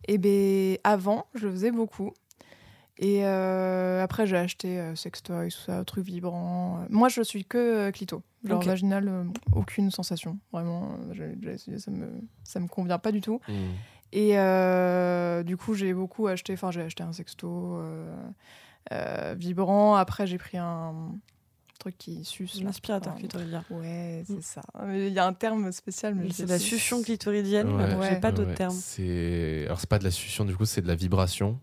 Eh 0.09 0.19
ben, 0.19 0.77
avant, 0.85 1.27
je 1.35 1.47
le 1.47 1.53
faisais 1.53 1.71
beaucoup. 1.71 2.13
Et 2.99 3.25
euh, 3.25 4.03
après, 4.03 4.27
j'ai 4.27 4.37
acheté 4.37 4.79
euh, 4.79 4.95
sextoy, 4.97 5.49
tout 5.51 5.59
ça, 5.67 5.85
trucs 5.85 6.05
vibrants. 6.05 6.85
Moi, 6.91 7.09
je 7.09 7.23
suis 7.23 7.45
que 7.45 7.59
euh, 7.89 7.91
clito. 7.91 8.23
Genre 8.45 8.59
Ok. 8.59 8.67
vaginal, 8.67 9.09
euh, 9.09 9.25
aucune 9.53 9.91
sensation. 9.91 10.39
Vraiment, 10.53 10.91
euh, 11.09 11.15
j'ai 11.15 11.29
déjà 11.37 11.53
essayé, 11.53 11.79
ça 11.79 11.91
me, 11.91 12.09
ça 12.43 12.61
me 12.61 12.69
convient 12.69 12.99
pas 12.99 13.11
du 13.13 13.21
tout. 13.23 13.41
Et 14.13 14.39
euh, 14.39 15.43
du 15.43 15.57
coup, 15.57 15.75
j'ai 15.75 15.93
beaucoup 15.95 16.27
acheté. 16.29 16.53
Enfin, 16.53 16.71
j'ai 16.71 16.83
acheté 16.83 17.03
un 17.03 17.13
sexto 17.13 17.79
euh, 17.79 18.15
euh, 18.93 19.35
vibrant. 19.37 19.95
Après, 19.97 20.27
j'ai 20.27 20.39
pris 20.39 20.57
un 20.59 21.13
truc 21.81 21.97
qui 21.99 22.25
suce. 22.25 22.63
L'aspirateur 22.63 23.15
clitoridien. 23.17 23.65
Ouais, 23.71 24.23
c'est 24.27 24.43
ça. 24.43 24.63
Mais 24.87 25.09
Il 25.09 25.13
y 25.15 25.19
a 25.19 25.27
un 25.27 25.33
terme 25.33 25.73
spécial, 25.73 26.15
mais 26.15 26.29
C'est 26.31 26.43
sais 26.43 26.47
la 26.47 26.59
succion 26.59 27.03
clitoridienne. 27.03 27.69
Ouais. 27.75 27.89
J'ai 27.91 27.97
Ouais. 27.97 28.21
pas 28.21 28.31
d'autres 28.31 28.51
Ouais, 28.51 28.55
termes. 28.55 28.77
C'est 28.79 29.65
alors 29.67 29.81
c'est 29.81 29.89
pas 29.89 29.99
de 29.99 30.05
la 30.05 30.11
succion 30.11 30.45
du 30.45 30.55
coup, 30.57 30.65
c'est 30.67 30.81
de 30.83 30.87
la 30.87 30.95
vibration, 30.95 31.59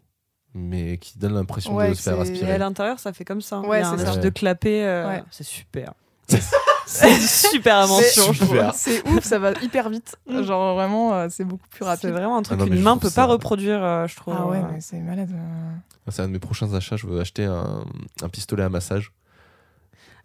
mais 0.53 0.97
qui 0.97 1.17
donne 1.19 1.33
l'impression 1.35 1.73
Ouais, 1.75 1.89
de 1.89 1.93
se 1.93 2.01
faire 2.01 2.13
c'est- 2.25 2.29
Et 2.29 2.33
aspirer. 2.33 2.51
à 2.53 2.57
l'intérieur, 2.57 3.00
ça 3.00 3.13
fait 3.13 3.23
comme 3.23 3.41
ça. 3.41 3.57
hein. 3.57 3.63
Ouais, 3.65 3.77
Il 3.79 3.81
y 3.81 3.83
a 3.85 3.89
un 3.91 3.97
c'est 3.97 4.05
ça. 4.05 4.17
de 4.17 4.29
clapet. 4.29 4.83
euh, 4.83 5.07
Ouais. 5.07 5.23
C'est 5.31 5.45
super. 5.45 5.93
c'est 6.85 7.11
une 7.11 7.19
super 7.21 7.77
invention, 7.77 8.33
je 8.33 8.39
trouve. 8.43 8.50
Super. 8.57 8.73
C'est 8.75 9.07
ouf, 9.09 9.23
ça 9.23 9.39
va 9.39 9.51
hyper 9.61 9.89
vite. 9.89 10.15
Mm. 10.27 10.43
Genre 10.43 10.75
vraiment, 10.75 11.13
euh, 11.13 11.27
c'est 11.29 11.43
beaucoup 11.45 11.67
plus 11.69 11.79
C'est 11.79 11.85
rapide. 11.85 12.09
vraiment 12.11 12.38
un 12.38 12.41
truc 12.41 12.57
Ah 12.59 12.63
non, 12.65 12.69
qu'une 12.69 12.81
main 12.81 12.97
peut 12.97 13.09
ça- 13.09 13.21
pas 13.21 13.25
reproduire, 13.27 13.83
euh, 13.83 14.07
je 14.07 14.15
trouve. 14.15 14.35
Ah 14.38 14.45
ouais, 14.47 14.57
Euh, 14.59 14.61
mais 14.73 14.81
c'est 14.81 15.00
malade. 15.00 15.29
euh. 15.33 15.71
C'est 16.09 16.21
un 16.23 16.27
de 16.27 16.33
mes 16.33 16.39
prochains 16.39 16.73
achats. 16.73 16.97
Je 16.97 17.07
veux 17.07 17.19
acheter 17.21 17.45
un, 17.45 17.83
un 18.21 18.29
pistolet 18.29 18.63
à 18.63 18.69
massage. 18.69 19.11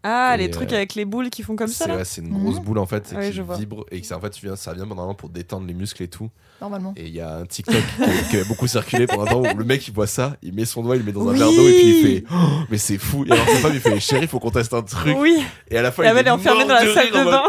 Ah, 0.03 0.35
Et, 0.35 0.38
les 0.38 0.50
trucs 0.50 0.73
euh, 0.73 0.76
avec 0.76 0.95
les 0.95 1.05
boules 1.05 1.31
qui 1.31 1.43
font 1.43 1.57
comme 1.57 1.67
ça 1.69 1.97
ouais, 1.97 2.05
c'est 2.05 2.21
une 2.21 2.29
grosse 2.38 2.59
Mhm. 2.59 2.65
boule 2.65 2.79
en 2.79 2.87
fait, 2.87 3.12
et 3.12 3.17
Ouais, 3.17 3.31
qui 3.31 3.37
je 3.37 3.43
vois. 3.43 3.57
vibre 3.57 3.85
et 3.91 4.00
qui 4.00 4.15
en 4.15 4.21
fait 4.21 4.31
tu 4.31 4.47
viens, 4.47 4.55
ça 4.55 4.73
vient 4.73 4.87
normalement 4.87 5.15
pour 5.15 5.29
détendre 5.31 5.67
les 5.67 5.75
muscles 5.75 6.03
et 6.05 6.09
tout. 6.09 6.31
Normalement. 6.61 6.95
Et 6.97 7.07
il 7.07 7.15
y 7.15 7.21
a 7.21 7.37
un 7.38 7.45
TikTok 7.47 7.83
qui, 8.31 8.37
a 8.38 8.45
beaucoup 8.45 8.67
circulé 8.67 9.07
pendant 9.07 9.25
un 9.25 9.26
temps 9.26 9.41
où 9.55 9.57
le 9.59 9.65
mec 9.65 9.87
il 9.88 9.93
voit 9.95 10.07
ça, 10.07 10.37
il 10.43 10.55
met 10.55 10.65
son 10.65 10.83
doigt, 10.83 10.97
il 10.97 11.00
le 11.00 11.05
met 11.07 11.12
dans 11.12 11.29
un 11.29 11.33
Oui. 11.33 11.38
verre 11.38 11.49
d'eau 11.53 11.69
et 11.69 11.73
puis 11.73 11.99
il 12.00 12.03
fait 12.03 12.25
Oh, 12.33 12.37
mais 12.71 12.79
c'est 12.79 12.99
fou. 12.99 13.25
Et 13.26 13.33
alors 13.33 13.47
sa 13.49 13.57
femme 13.57 13.73
il 13.75 13.81
fait 13.81 13.99
chérie, 14.00 14.26
faut 14.29 14.38
qu'on 14.38 14.50
teste 14.50 14.73
un 14.75 14.83
truc. 14.83 15.17
Oui, 15.19 15.45
Et 15.69 15.76
à 15.76 15.83
la 15.83 15.91
fin 15.93 16.05
il 16.05 16.15
belle 16.15 16.26
est 16.26 16.31
enfermée 16.31 16.65
dans 16.65 16.75
la 16.75 16.95
salle 16.95 17.09
de 17.11 17.25
bain. 17.25 17.43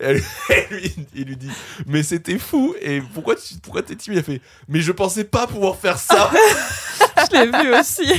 Et 0.00 0.04
elle- 0.04 0.22
lui, 0.70 0.94
il 1.14 1.24
lui 1.24 1.36
dit 1.36 1.50
mais 1.86 2.02
c'était 2.02 2.38
fou 2.38 2.74
et 2.82 3.00
pourquoi 3.14 3.36
tu 3.36 3.54
pourquoi 3.62 3.82
t'es 3.82 3.94
timide? 3.94 4.18
Il 4.18 4.20
a 4.20 4.22
fait 4.24 4.40
mais 4.68 4.80
je 4.80 4.90
pensais 4.92 5.24
pas 5.24 5.46
pouvoir 5.46 5.76
faire 5.76 5.98
ça. 5.98 6.30
Je 7.32 7.36
l'ai 7.38 7.62
vu 7.62 7.74
aussi. 7.78 8.12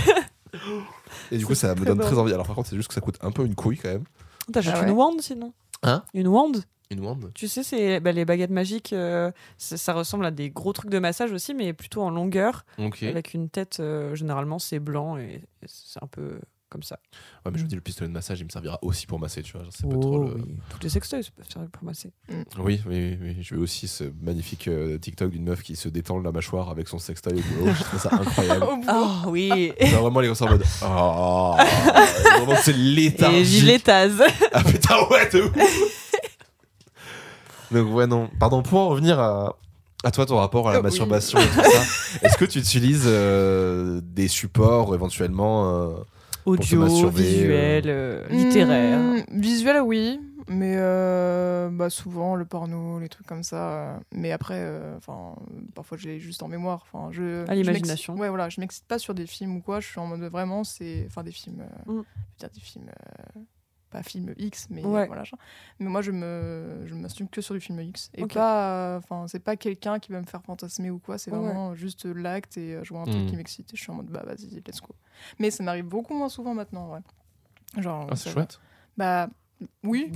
et 1.32 1.38
du 1.38 1.46
coup 1.46 1.56
ça 1.56 1.74
me 1.76 1.86
donne 1.86 2.00
très 2.00 2.18
envie. 2.18 2.34
Alors 2.34 2.46
par 2.48 2.56
contre 2.56 2.70
c'est 2.70 2.76
juste 2.76 2.88
que 2.90 2.94
ça 2.94 3.02
coûte 3.02 3.18
un 3.22 3.32
peu 3.32 3.46
une 3.46 3.56
couille 3.56 3.78
quand 3.78 3.90
même. 3.90 4.04
T'achètes 4.52 4.74
Ah 4.76 4.82
ouais. 4.82 4.88
une 4.90 4.94
wand 4.96 5.20
sinon 5.22 5.54
Hein 5.84 6.04
Une 6.14 6.28
wand 6.28 6.52
Une 6.92 7.00
wand. 7.06 7.32
Tu 7.34 7.48
sais, 7.48 7.64
c'est 7.64 8.00
bah, 8.00 8.12
les 8.12 8.26
baguettes 8.26 8.52
magiques. 8.52 8.94
euh, 8.94 9.32
ça 9.58 9.94
ressemble 9.94 10.26
à 10.26 10.32
des 10.32 10.50
gros 10.52 10.72
trucs 10.74 10.90
de 10.92 11.00
massage 11.00 11.32
aussi, 11.32 11.54
mais 11.54 11.74
plutôt 11.74 12.02
en 12.04 12.10
longueur, 12.12 12.66
Ok. 12.78 13.04
Avec 13.04 13.34
une 13.34 13.50
tête. 13.50 13.78
euh, 13.80 14.14
généralement, 14.16 14.60
c'est 14.60 14.80
blanc 14.80 15.18
et, 15.18 15.42
et 15.62 15.66
c'est 15.68 16.02
un 16.04 16.08
peu 16.08 16.40
comme 16.70 16.84
ça. 16.84 17.00
mais 17.46 17.58
je 17.58 17.64
me 17.64 17.68
dis 17.70 17.76
le 17.76 17.82
pistolet 17.82 18.08
de 18.08 18.14
massage 18.14 18.40
il 18.40 18.46
me 18.46 18.50
servira 18.50 18.80
aussi 18.82 19.06
pour 19.08 19.20
masser 19.20 19.44
tu 19.44 19.54
vois. 19.54 19.66
C'est 19.70 19.88
pas 19.88 19.98
trop 19.98 20.24
le... 20.24 20.32
Oh, 20.36 20.42
oui. 20.46 20.56
Toutes 20.70 20.84
les 20.84 20.90
sextoys 20.90 21.22
peuvent 21.36 21.50
servir 21.52 21.70
pour 21.72 21.84
masser. 21.84 22.12
Oui, 22.58 22.82
oui, 22.88 23.18
oui. 23.22 23.38
Je 23.42 23.56
veux 23.56 23.62
aussi 23.62 23.88
ce 23.88 24.06
magnifique 24.22 24.68
euh, 24.68 24.98
TikTok 24.98 25.30
d'une 25.32 25.44
meuf 25.46 25.62
qui 25.64 25.76
se 25.76 25.88
détend 25.90 26.20
la 26.20 26.32
mâchoire 26.32 26.70
avec 26.70 26.88
son 26.88 27.00
sextoy 27.00 27.34
au 27.34 27.42
boulot. 27.60 27.72
Je 27.78 27.84
trouve 27.84 28.00
ça 28.00 28.10
incroyable. 28.14 28.66
Oh 28.90 29.30
oui 29.30 29.72
Genre 29.80 30.02
vraiment 30.02 30.20
les 30.20 30.34
sont 30.36 30.46
en 30.46 30.50
mode 30.52 30.64
oh, 30.84 31.56
vraiment 32.40 32.60
c'est 32.62 32.72
Et 32.72 32.74
léthargique. 32.74 33.46
gilet 33.46 33.80
tase. 33.80 34.22
Ah 34.54 34.64
putain 34.64 34.96
ouais 35.10 35.30
de 35.30 35.42
ouf. 35.42 36.12
Donc 37.72 37.94
ouais 37.94 38.08
non, 38.08 38.30
pardon 38.40 38.62
pour 38.64 38.80
en 38.80 38.90
revenir 38.90 39.20
à 39.20 39.56
à 40.04 40.12
toi 40.12 40.26
ton 40.28 40.38
rapport 40.38 40.70
à 40.70 40.74
la 40.74 40.80
Oui. 40.80 40.84
masturbation 40.84 41.40
et 41.40 41.48
tout 41.48 41.64
ça. 41.64 41.84
Est-ce 42.22 42.38
que 42.38 42.46
tu 42.46 42.60
utilises 42.60 43.06
euh, 43.08 44.02
des 44.04 44.28
supports 44.28 44.94
éventuellement 44.94 45.74
euh, 45.90 45.96
Audio, 46.46 47.10
visuel, 47.10 47.84
euh, 47.88 48.28
littéraire. 48.30 49.00
Hmm, 49.00 49.40
visuel, 49.40 49.82
oui. 49.82 50.20
Mais 50.48 50.76
euh, 50.78 51.70
bah, 51.72 51.90
souvent, 51.90 52.36
le 52.36 52.46
porno, 52.46 53.00
les 53.00 53.10
trucs 53.10 53.26
comme 53.26 53.42
ça. 53.42 53.70
euh, 53.72 53.98
mais 54.14 54.32
après, 54.32 54.60
euh, 54.60 54.96
enfin, 54.98 55.36
parfois, 55.74 55.98
j'ai 55.98 56.20
juste 56.20 56.44
en 56.44 56.48
mémoire. 56.48 56.86
Enfin, 56.92 57.10
je, 57.12 57.44
À 57.50 57.56
je 57.56 57.62
l'imagination. 57.62 58.14
m'excite- 58.14 58.22
Ouais, 58.22 58.30
voilà, 58.30 58.50
je 58.50 58.62
m'excite 58.62 58.86
pas 58.86 59.00
sur 59.00 59.16
des 59.16 59.26
films 59.26 59.56
ou 59.58 59.62
quoi. 59.62 59.80
Je 59.80 59.88
suis 59.88 60.00
en 60.00 60.06
mode 60.06 60.22
vraiment, 60.32 60.64
c'est. 60.64 61.04
Enfin, 61.08 61.24
des 61.24 61.32
films. 61.32 61.62
euh, 61.62 61.92
Mm. 61.92 61.96
je 61.96 61.96
veux 61.98 62.04
dire, 62.40 62.50
des 62.54 62.62
films. 62.62 62.92
Euh, 63.96 63.98
pas 63.98 64.04
film 64.04 64.34
X, 64.38 64.68
mais 64.70 64.84
Ouais. 64.84 65.08
voilà. 65.08 65.24
genre. 65.24 65.40
Mais 65.80 65.88
moi, 65.88 66.02
je 66.02 66.12
me, 66.12 66.84
je 66.86 66.94
me 66.94 67.02
masturbe 67.02 67.30
que 67.30 67.42
sur 67.42 67.54
du 67.56 67.62
film 67.62 67.80
X. 67.80 68.10
Et 68.16 68.24
Ok. 68.24 68.34
pas. 68.34 68.98
Enfin, 68.98 69.26
c'est 69.28 69.40
pas 69.40 69.56
quelqu'un 69.56 70.00
qui 70.00 70.12
va 70.12 70.20
me 70.22 70.26
faire 70.26 70.42
fantasmer 70.44 70.90
ou 70.92 71.00
quoi. 71.00 71.18
C'est 71.18 71.32
Ouais. 71.32 71.38
vraiment 71.40 71.74
juste 71.76 72.06
l'acte 72.06 72.58
et 72.58 72.76
euh, 72.76 72.84
je 72.84 72.90
vois 72.94 73.02
un 73.02 73.06
truc 73.06 73.24
Mm. 73.24 73.26
qui 73.28 73.36
m'excite. 73.38 73.74
Et 73.74 73.78
je 73.78 73.82
suis 73.82 73.92
en 73.92 73.96
mode, 73.96 74.08
bah, 74.08 74.24
vas-y, 74.26 74.50
let's 74.68 74.82
go. 74.82 74.94
Mais 75.40 75.52
ça 75.52 75.64
m'arrive 75.64 75.86
beaucoup 75.86 76.14
moins 76.14 76.30
souvent 76.30 76.54
maintenant, 76.54 76.92
ouais. 76.94 77.82
Genre. 77.82 78.08
Ah 78.12 78.16
c'est 78.16 78.26
ça- 78.30 78.32
chouette. 78.32 78.60
Bah, 78.98 79.28
oui. 79.84 80.12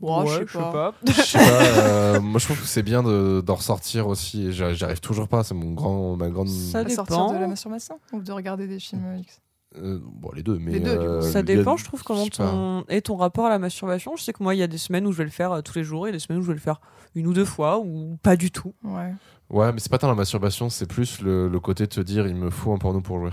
Ouais, 0.00 0.26
je 0.26 0.38
sais 0.38 0.44
pas. 0.58 0.94
Je 1.06 1.12
sais 1.12 1.38
pas, 1.38 1.62
euh, 1.62 2.20
moi 2.20 2.38
je 2.38 2.44
trouve 2.44 2.60
que 2.60 2.66
c'est 2.66 2.82
bien 2.84 3.02
de- 3.02 3.42
d'en 3.44 3.56
ressortir 3.56 4.06
aussi. 4.06 4.46
et 4.46 4.52
J'y 4.52 4.74
j'y 4.74 4.84
arrive 4.84 5.00
toujours 5.00 5.28
pas, 5.28 5.42
c'est 5.42 5.54
mon 5.54 5.72
grand 5.72 6.16
ma 6.16 6.28
grande 6.28 6.48
Ça 6.48 6.78
À 6.80 6.88
sortir 6.88 7.16
dépend. 7.16 7.32
de 7.34 7.38
la 7.38 7.48
masturbation 7.48 7.98
ou 8.12 8.20
de 8.20 8.30
regarder 8.32 8.66
des 8.68 8.78
films 8.78 9.16
X? 9.18 9.40
Euh, 9.82 10.00
bon 10.02 10.30
les 10.34 10.42
deux 10.42 10.58
mais 10.58 10.72
Les 10.72 10.80
deux, 10.80 10.92
du 10.92 10.98
coup. 10.98 11.04
euh, 11.04 11.20
Ça 11.22 11.38
a- 11.38 11.42
dépend, 11.42 11.76
je 11.76 11.84
trouve, 11.84 12.02
comment 12.02 12.24
pas. 12.24 12.30
ton... 12.36 12.84
est 12.88 13.02
ton 13.06 13.16
rapport 13.16 13.46
à 13.46 13.50
la 13.50 13.58
masturbation. 13.58 14.16
Je 14.16 14.22
sais 14.22 14.32
que 14.32 14.42
moi, 14.42 14.54
il 14.54 14.58
y 14.58 14.62
a 14.62 14.66
des 14.66 14.78
semaines 14.78 15.06
où 15.06 15.12
je 15.12 15.18
vais 15.18 15.24
le 15.24 15.30
faire 15.30 15.52
euh, 15.52 15.60
tous 15.62 15.74
les 15.76 15.84
jours 15.84 16.06
et 16.08 16.12
des 16.12 16.18
semaines 16.18 16.40
où 16.40 16.42
je 16.42 16.48
vais 16.48 16.54
le 16.54 16.60
faire 16.60 16.80
une 17.14 17.26
ou 17.26 17.32
deux 17.32 17.44
fois 17.44 17.78
ou 17.78 18.18
pas 18.22 18.36
du 18.36 18.50
tout. 18.50 18.74
Ouais. 18.84 19.12
Ouais, 19.50 19.72
mais 19.72 19.80
c'est 19.80 19.90
pas 19.90 19.98
tant 19.98 20.08
la 20.08 20.14
masturbation, 20.14 20.68
c'est 20.68 20.86
plus 20.86 21.20
le, 21.22 21.48
le 21.48 21.60
côté 21.60 21.84
de 21.84 21.88
te 21.88 22.00
dire 22.00 22.26
il 22.26 22.34
me 22.36 22.50
faut 22.50 22.72
un 22.72 22.78
porno 22.78 23.00
pour 23.00 23.18
jouer. 23.18 23.30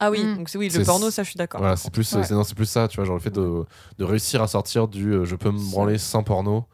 Ah 0.00 0.10
oui, 0.12 0.22
Mm. 0.24 0.36
donc 0.36 0.48
c'est 0.48 0.58
oui, 0.58 0.68
le 0.68 0.84
porno, 0.84 1.10
ça, 1.10 1.24
je 1.24 1.30
suis 1.30 1.36
d'accord. 1.36 1.60
Voilà, 1.60 1.74
c'est 1.74 1.90
plus, 1.92 2.14
Ouais. 2.14 2.22
c'est, 2.22 2.32
non, 2.34 2.44
c'est 2.44 2.54
plus 2.54 2.66
ça, 2.66 2.86
tu 2.86 2.96
vois, 2.96 3.04
genre 3.04 3.16
le 3.16 3.20
fait 3.20 3.34
de, 3.34 3.64
de 3.98 4.04
réussir 4.04 4.40
à 4.40 4.46
sortir 4.46 4.86
du 4.86 5.10
euh, 5.12 5.24
je 5.24 5.34
peux 5.34 5.50
me 5.50 5.70
branler 5.72 5.98
sans 5.98 6.22
porno. 6.22 6.64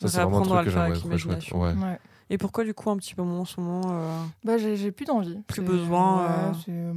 Ça, 0.00 0.08
c'est 0.08 0.20
vraiment 0.22 0.38
un 0.38 0.42
truc 0.42 0.64
que 0.64 0.70
j'aimerais 0.70 0.94
chouette. 0.94 1.04
l'imagination. 1.04 1.60
Ouais. 1.60 1.68
ouais. 1.74 1.98
Et 2.30 2.38
pourquoi, 2.38 2.64
du 2.64 2.74
coup, 2.74 2.90
un 2.90 2.96
petit 2.96 3.14
peu 3.14 3.22
moins 3.22 3.40
en 3.40 3.44
ce 3.44 3.60
moment 3.60 3.82
euh, 3.92 4.16
Bah, 4.42 4.56
j'ai 4.58 4.90
plus 4.90 5.04
d'envie. 5.04 5.38
Plus 5.46 5.62
besoin, 5.62 6.24
ouais, 6.26 6.52
euh. 6.70 6.92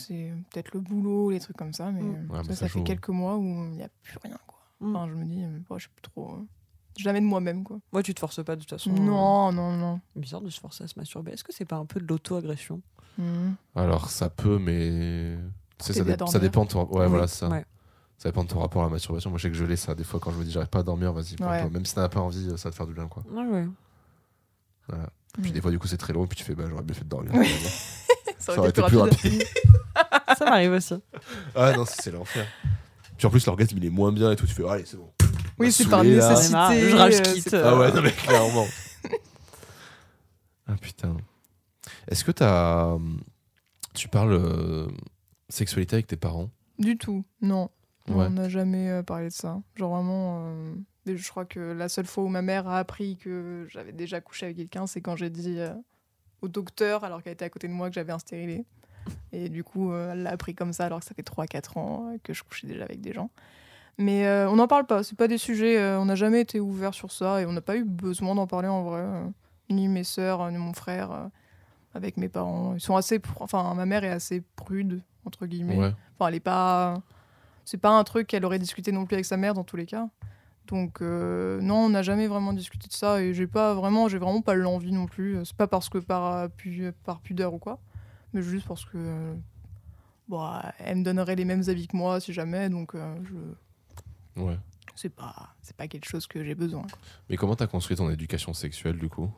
C'est, 0.00 0.32
peut-être 0.50 0.72
le 0.74 0.80
boulot, 0.80 1.30
les 1.30 1.40
trucs 1.40 1.56
comme 1.56 1.72
ça, 1.72 1.90
mais 1.90 2.02
Mm. 2.02 2.14
euh, 2.30 2.32
Ouais, 2.32 2.36
ça, 2.38 2.42
mais 2.48 2.54
ça 2.54 2.60
ça 2.66 2.68
fait 2.68 2.82
quelques 2.82 3.08
mois 3.08 3.36
où 3.36 3.44
il 3.44 3.70
n'y 3.76 3.82
a 3.82 3.88
plus 4.02 4.18
rien, 4.22 4.36
quoi. 4.46 4.58
Mm. 4.80 4.96
Enfin, 4.96 5.08
je 5.08 5.14
me 5.14 5.24
dis, 5.24 5.44
euh, 5.44 5.58
oh, 5.70 5.78
je 5.78 5.82
suis 5.82 5.90
plus 5.90 6.02
trop. 6.02 6.34
euh, 6.34 6.46
Jamais 6.98 7.20
de 7.22 7.26
moi-même, 7.26 7.64
quoi. 7.64 7.78
Moi, 7.92 8.02
tu 8.02 8.12
te 8.14 8.20
forces 8.20 8.44
pas 8.44 8.54
de 8.54 8.60
toute 8.60 8.70
façon. 8.70 8.90
Non, 8.92 9.50
non, 9.50 9.72
non. 9.72 10.00
Bizarre 10.14 10.42
de 10.42 10.50
se 10.50 10.60
forcer 10.60 10.84
à 10.84 10.88
se 10.88 10.98
masturber. 10.98 11.32
Est-ce 11.32 11.42
que 11.44 11.52
c'est 11.52 11.64
pas 11.64 11.76
un 11.76 11.86
peu 11.86 12.00
de 12.00 12.06
l'auto-agression? 12.06 12.82
Mm. 13.16 13.52
Alors 13.74 14.10
ça 14.10 14.28
peut, 14.30 14.58
mais 14.58 15.36
ça, 15.78 15.92
dé- 15.94 16.16
dépend 16.40 16.64
de 16.64 16.68
ton. 16.70 16.84
Ouais, 16.86 17.02
Oui, 17.04 17.08
voilà, 17.08 17.26
c'est 17.26 17.38
ça. 17.40 17.48
ouais. 17.48 17.64
Ça 18.18 18.28
dépend 18.28 18.44
de 18.44 18.48
ton 18.48 18.60
rapport 18.60 18.82
à 18.82 18.86
la 18.86 18.90
masturbation. 18.90 19.30
Moi, 19.30 19.38
je 19.38 19.42
sais 19.44 19.48
que 19.50 19.56
je 19.56 19.64
l'ai 19.64 19.76
ça. 19.76 19.94
Des 19.94 20.04
fois, 20.04 20.20
quand 20.20 20.30
je 20.32 20.38
me 20.38 20.44
dis 20.44 20.50
j'arrive 20.50 20.68
pas 20.68 20.78
à 20.80 20.82
dormir, 20.82 21.12
vas-y. 21.12 21.42
Ouais. 21.42 21.68
Même 21.70 21.84
si 21.86 21.94
t'en 21.94 22.02
as 22.02 22.08
pas 22.08 22.20
envie, 22.20 22.46
ça 22.58 22.68
va 22.68 22.70
te 22.70 22.76
faire 22.76 22.86
du 22.86 22.94
bien, 22.94 23.08
quoi. 23.08 23.24
Ouais. 23.32 23.66
Puis 25.40 25.50
Mm. 25.50 25.54
des 25.54 25.60
fois, 25.62 25.70
du 25.70 25.78
coup, 25.78 25.86
c'est 25.88 25.96
très 25.96 26.12
long, 26.12 26.26
puis 26.26 26.36
tu 26.36 26.44
fais 26.44 26.54
bah 26.54 26.64
j'aurais 26.68 26.82
bien 26.82 26.94
fait 26.94 27.04
de 27.04 27.08
dormir. 27.08 27.32
Ça 28.42 28.58
aurait 28.58 28.70
été 28.70 28.82
plus 28.82 28.96
rapide. 28.96 29.44
ça 30.38 30.44
m'arrive 30.44 30.72
aussi. 30.72 30.94
ah 31.54 31.72
non, 31.76 31.84
c'est 31.86 32.10
l'enfer. 32.10 32.46
Puis 33.16 33.26
en 33.26 33.30
plus, 33.30 33.46
l'orgasme 33.46 33.76
il 33.78 33.84
est 33.86 33.90
moins 33.90 34.12
bien 34.12 34.32
et 34.32 34.36
tout. 34.36 34.46
Tu 34.46 34.54
fais 34.54 34.68
allez, 34.68 34.84
c'est 34.84 34.96
bon. 34.96 35.10
Oui, 35.58 35.70
c'est 35.70 35.88
par 35.88 36.02
nécessité. 36.02 36.52
Marre, 36.52 36.72
je 36.72 36.96
rage 36.96 37.14
euh, 37.14 37.32
quitte. 37.34 37.54
Ah 37.54 37.76
ouais, 37.76 37.92
non 37.92 38.02
mais 38.02 38.10
clairement. 38.26 38.66
ah 40.66 40.74
putain. 40.80 41.16
Est-ce 42.08 42.24
que 42.24 42.32
t'as. 42.32 42.96
Tu 43.94 44.08
parles 44.08 44.32
euh, 44.32 44.88
sexualité 45.48 45.96
avec 45.96 46.06
tes 46.06 46.16
parents? 46.16 46.50
Du 46.78 46.96
tout, 46.96 47.24
non. 47.42 47.70
Ouais. 48.08 48.26
On 48.26 48.30
n'a 48.30 48.48
jamais 48.48 48.90
euh, 48.90 49.02
parlé 49.02 49.28
de 49.28 49.32
ça. 49.32 49.60
Genre 49.76 49.94
vraiment, 49.94 50.46
euh, 50.48 50.74
Et 51.06 51.16
je 51.16 51.28
crois 51.30 51.44
que 51.44 51.60
la 51.60 51.88
seule 51.88 52.06
fois 52.06 52.24
où 52.24 52.28
ma 52.28 52.42
mère 52.42 52.66
a 52.66 52.78
appris 52.78 53.16
que 53.16 53.66
j'avais 53.68 53.92
déjà 53.92 54.20
couché 54.20 54.46
avec 54.46 54.56
quelqu'un, 54.56 54.86
c'est 54.86 55.00
quand 55.00 55.14
j'ai 55.14 55.30
dit 55.30 55.60
euh, 55.60 55.72
au 56.42 56.48
docteur, 56.48 57.04
alors 57.04 57.22
qu'elle 57.22 57.32
était 57.32 57.44
à 57.44 57.50
côté 57.50 57.68
de 57.68 57.72
moi, 57.72 57.88
que 57.88 57.94
j'avais 57.94 58.12
un 58.12 58.18
stérilé. 58.18 58.64
Et 59.32 59.48
du 59.48 59.64
coup, 59.64 59.92
euh, 59.92 60.12
elle 60.12 60.22
l'a 60.22 60.30
appris 60.30 60.54
comme 60.54 60.72
ça, 60.72 60.84
alors 60.86 61.00
que 61.00 61.06
ça 61.06 61.14
fait 61.14 61.22
3-4 61.22 61.78
ans 61.78 62.08
euh, 62.12 62.18
que 62.22 62.32
je 62.34 62.42
couchais 62.44 62.66
déjà 62.66 62.84
avec 62.84 63.00
des 63.00 63.12
gens. 63.12 63.30
Mais 63.98 64.26
euh, 64.26 64.48
on 64.48 64.56
n'en 64.56 64.68
parle 64.68 64.86
pas, 64.86 65.02
c'est 65.02 65.16
pas 65.16 65.28
des 65.28 65.38
sujets, 65.38 65.78
euh, 65.78 65.98
on 66.00 66.04
n'a 66.06 66.14
jamais 66.14 66.40
été 66.40 66.60
ouvert 66.60 66.94
sur 66.94 67.10
ça 67.12 67.40
et 67.42 67.46
on 67.46 67.52
n'a 67.52 67.60
pas 67.60 67.76
eu 67.76 67.84
besoin 67.84 68.34
d'en 68.34 68.46
parler 68.46 68.68
en 68.68 68.82
vrai. 68.84 69.00
euh, 69.00 69.24
ni 69.70 69.88
mes 69.88 70.04
sœurs, 70.04 70.50
ni 70.50 70.58
mon 70.58 70.72
frère, 70.72 71.30
avec 71.94 72.16
mes 72.16 72.28
parents. 72.28 72.74
Ils 72.74 72.80
sont 72.80 72.96
assez. 72.96 73.20
Enfin, 73.40 73.72
ma 73.74 73.86
mère 73.86 74.04
est 74.04 74.10
assez 74.10 74.42
prude, 74.56 75.02
entre 75.24 75.46
guillemets. 75.46 75.76
Ouais. 75.76 75.92
Enfin, 76.18 76.28
elle 76.28 76.34
est 76.34 76.40
pas. 76.40 77.00
C'est 77.64 77.78
pas 77.78 77.90
un 77.90 78.04
truc 78.04 78.26
qu'elle 78.26 78.44
aurait 78.44 78.58
discuté 78.58 78.92
non 78.92 79.06
plus 79.06 79.14
avec 79.14 79.24
sa 79.24 79.36
mère 79.36 79.54
dans 79.54 79.64
tous 79.64 79.76
les 79.76 79.86
cas. 79.86 80.08
Donc 80.68 81.02
euh, 81.02 81.60
non, 81.60 81.76
on 81.86 81.88
n'a 81.90 82.02
jamais 82.02 82.26
vraiment 82.28 82.52
discuté 82.52 82.86
de 82.88 82.92
ça 82.92 83.20
et 83.20 83.34
j'ai 83.34 83.46
pas 83.46 83.74
vraiment, 83.74 84.08
j'ai 84.08 84.18
vraiment 84.18 84.40
pas 84.42 84.54
l'envie 84.54 84.92
non 84.92 85.06
plus. 85.06 85.38
C'est 85.44 85.56
pas 85.56 85.66
parce 85.66 85.88
que 85.88 85.98
par, 85.98 86.32
euh, 86.34 86.48
par 87.04 87.20
pudeur 87.20 87.52
ou 87.54 87.58
quoi, 87.58 87.78
mais 88.32 88.42
juste 88.42 88.66
parce 88.68 88.84
que 88.84 88.90
euh, 88.96 89.34
bon, 90.28 90.48
elle 90.78 90.98
me 90.98 91.04
donnerait 91.04 91.34
les 91.36 91.44
mêmes 91.44 91.64
avis 91.68 91.88
que 91.88 91.96
moi 91.96 92.20
si 92.20 92.32
jamais, 92.32 92.68
donc 92.70 92.94
euh, 92.94 93.14
je 93.24 93.34
Ouais. 94.42 94.56
c'est 94.94 95.10
pas 95.14 95.34
c'est 95.60 95.76
pas 95.76 95.88
quelque 95.88 96.06
chose 96.08 96.26
que 96.26 96.42
j'ai 96.42 96.54
besoin. 96.54 96.82
quoi. 96.82 96.98
Mais 97.28 97.36
comment 97.36 97.54
t'as 97.56 97.66
construit 97.66 97.96
ton 97.96 98.08
éducation 98.08 98.54
sexuelle 98.54 98.96
du 98.98 99.08
coup? 99.10 99.30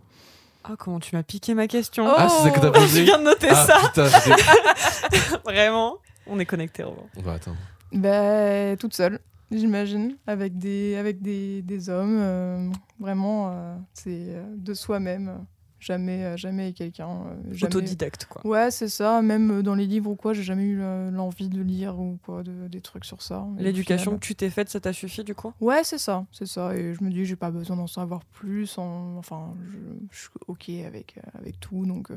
Ah, 0.62 0.74
comment 0.78 1.00
tu 1.00 1.16
m'as 1.16 1.22
piqué 1.24 1.52
ma 1.54 1.66
question 1.66 2.06
Oh 2.06 2.14
Ah, 2.16 2.28
c'est 2.28 2.44
ça 2.44 2.50
que 2.50 2.60
t'as 2.60 2.66
Je 2.74 2.78
posé? 2.80 3.02
viens 3.04 3.18
de 3.18 3.24
noter 3.24 3.48
Ah 3.50 3.54
ça, 3.66 3.80
putain, 3.82 4.06
vraiment. 5.44 5.98
On 6.26 6.38
est 6.38 6.46
connectés, 6.46 6.82
Robin. 6.84 7.02
On 7.16 7.22
va 7.22 7.32
attendre. 7.34 7.56
Ben, 7.92 8.76
toute 8.78 8.94
seule, 8.94 9.20
j'imagine, 9.50 10.16
avec 10.26 10.58
des, 10.58 10.96
avec 10.96 11.20
des, 11.22 11.62
des 11.62 11.88
hommes. 11.90 12.18
euh, 12.18 12.70
vraiment, 12.98 13.50
euh, 13.50 13.76
c'est 13.92 14.34
euh, 14.34 14.44
de 14.56 14.74
soi-même. 14.74 15.44
Jamais, 15.80 16.38
jamais 16.38 16.72
quelqu'un. 16.72 17.24
jamais- 17.50 17.66
Autodidacte, 17.76 18.24
quoi. 18.24 18.40
Ouais, 18.46 18.70
c'est 18.70 18.88
ça. 18.88 19.20
Même 19.20 19.60
dans 19.60 19.74
les 19.74 19.86
livres 19.86 20.10
ou 20.10 20.16
quoi, 20.16 20.32
j'ai 20.32 20.42
jamais 20.42 20.64
eu 20.64 20.78
l'envie 21.12 21.50
de 21.50 21.60
lire 21.60 22.00
ou 22.00 22.18
quoi, 22.24 22.42
de- 22.42 22.68
des 22.68 22.80
trucs 22.80 23.04
sur 23.04 23.20
ça. 23.20 23.46
L'éducation 23.58 24.12
que 24.14 24.24
tu 24.24 24.34
t'es 24.34 24.48
faite, 24.48 24.70
ça 24.70 24.80
t'a 24.80 24.94
suffi, 24.94 25.24
du 25.24 25.34
coup? 25.34 25.52
Ouais, 25.60 25.84
c'est 25.84 25.98
ça, 25.98 26.24
c'est 26.32 26.46
ça. 26.46 26.74
Et 26.74 26.94
je 26.94 27.04
me 27.04 27.10
dis, 27.10 27.26
j'ai 27.26 27.36
pas 27.36 27.50
besoin 27.50 27.76
d'en 27.76 27.86
savoir 27.86 28.24
plus. 28.24 28.78
en- 28.78 29.18
Enfin, 29.18 29.52
je, 29.70 29.76
je 30.10 30.18
suis 30.22 30.30
ok 30.48 30.70
avec, 30.86 31.18
avec 31.34 31.60
tout, 31.60 31.84
donc 31.84 32.10
euh, 32.10 32.16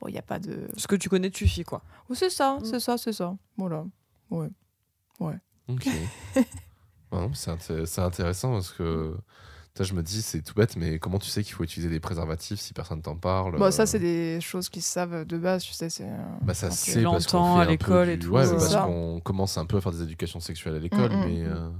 bon, 0.00 0.06
il 0.06 0.14
y 0.14 0.18
a 0.18 0.22
pas 0.22 0.38
de. 0.38 0.68
Ce 0.76 0.86
que 0.86 0.94
tu 0.94 1.08
connais 1.08 1.30
te 1.30 1.38
suffit, 1.38 1.64
quoi. 1.64 1.82
Oh, 2.08 2.14
c'est 2.14 2.30
ça, 2.30 2.58
Mm. 2.60 2.64
c'est 2.66 2.78
ça, 2.78 2.96
c'est 2.98 3.12
ça. 3.12 3.34
Voilà. 3.56 3.84
Ouais. 4.30 4.48
Ok. 5.68 5.88
Ouais, 7.12 7.20
non, 7.20 7.32
c'est 7.34 7.52
inté- 7.52 7.86
c'est 7.86 8.00
intéressant 8.00 8.50
parce 8.52 8.72
que 8.72 9.16
toi, 9.74 9.84
je 9.84 9.94
me 9.94 10.02
dis, 10.02 10.22
c'est 10.22 10.42
tout 10.42 10.54
bête, 10.54 10.74
mais 10.76 10.98
comment 10.98 11.20
tu 11.20 11.28
sais 11.30 11.44
qu'il 11.44 11.52
faut 11.54 11.62
utiliser 11.62 11.88
des 11.88 12.00
préservatifs 12.00 12.58
si 12.58 12.72
personne 12.74 13.00
t'en 13.00 13.14
parle 13.14 13.56
Bon, 13.56 13.70
ça, 13.70 13.82
euh, 13.82 13.86
c'est 13.86 14.00
des 14.00 14.40
choses 14.40 14.68
qu'ils 14.68 14.82
savent 14.82 15.24
de 15.24 15.38
base, 15.38 15.62
tu 15.62 15.72
sais. 15.72 15.88
C'est. 15.88 16.08
Bah 16.42 16.52
ça 16.52 16.68
c'est 16.72 17.04
parce 17.04 17.28
qu'on 17.28 17.54
fait 17.54 17.60
à 17.62 17.64
l'école 17.66 18.06
du- 18.08 18.12
et 18.14 18.18
tout, 18.18 18.30
Ouais, 18.30 18.42
parce 18.50 18.74
qu'on 18.74 19.20
commence 19.20 19.56
un 19.56 19.66
peu 19.66 19.76
à 19.76 19.80
faire 19.80 19.92
des 19.92 20.02
éducations 20.02 20.40
sexuelles 20.40 20.74
à 20.74 20.78
l'école, 20.80 21.12
Mm, 21.12 21.16
mm, 21.20 21.24
mais 21.26 21.42
mm. 21.44 21.46
euh, 21.46 21.70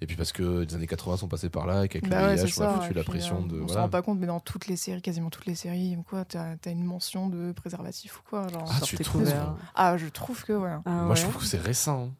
et 0.00 0.06
puis 0.06 0.14
parce 0.16 0.30
que 0.30 0.60
les 0.64 0.74
années 0.76 0.86
80 0.86 1.16
sont 1.16 1.28
passées 1.28 1.50
par 1.50 1.66
là 1.66 1.84
et 1.84 1.88
qu'avec 1.88 2.08
Bah 2.08 2.20
le 2.20 2.26
ouais, 2.28 2.36
VIH, 2.36 2.46
c'est 2.52 2.60
on 2.60 2.64
a 2.64 2.80
foutu 2.80 2.94
la 2.94 3.02
puis, 3.02 3.10
pression 3.10 3.42
euh, 3.42 3.48
de 3.48 3.54
On 3.56 3.66
se 3.66 3.72
voilà. 3.72 3.82
rend 3.82 3.88
pas 3.88 4.02
compte, 4.02 4.20
mais 4.20 4.28
dans 4.28 4.40
toutes 4.40 4.68
les 4.68 4.76
séries, 4.76 5.02
quasiment 5.02 5.30
toutes 5.30 5.46
les 5.46 5.56
séries, 5.56 5.96
quoi, 6.08 6.24
t'as 6.24 6.54
as 6.64 6.70
une 6.70 6.84
mention 6.84 7.28
de 7.28 7.50
préservatif 7.50 8.20
ou 8.20 8.22
quoi. 8.28 8.46
Genre. 8.48 8.68
Ah, 8.70 8.80
tu 8.84 8.96
tes 8.96 9.02
trouves. 9.02 9.28
Ah, 9.74 9.96
je 9.98 10.06
trouve 10.06 10.44
que, 10.44 10.52
ouais. 10.52 10.76
Ah 10.84 10.90
Moi, 11.06 11.16
je 11.16 11.24
ouais. 11.24 11.28
trouve 11.30 11.42
que 11.42 11.48
c'est 11.48 11.58
récent. 11.60 12.10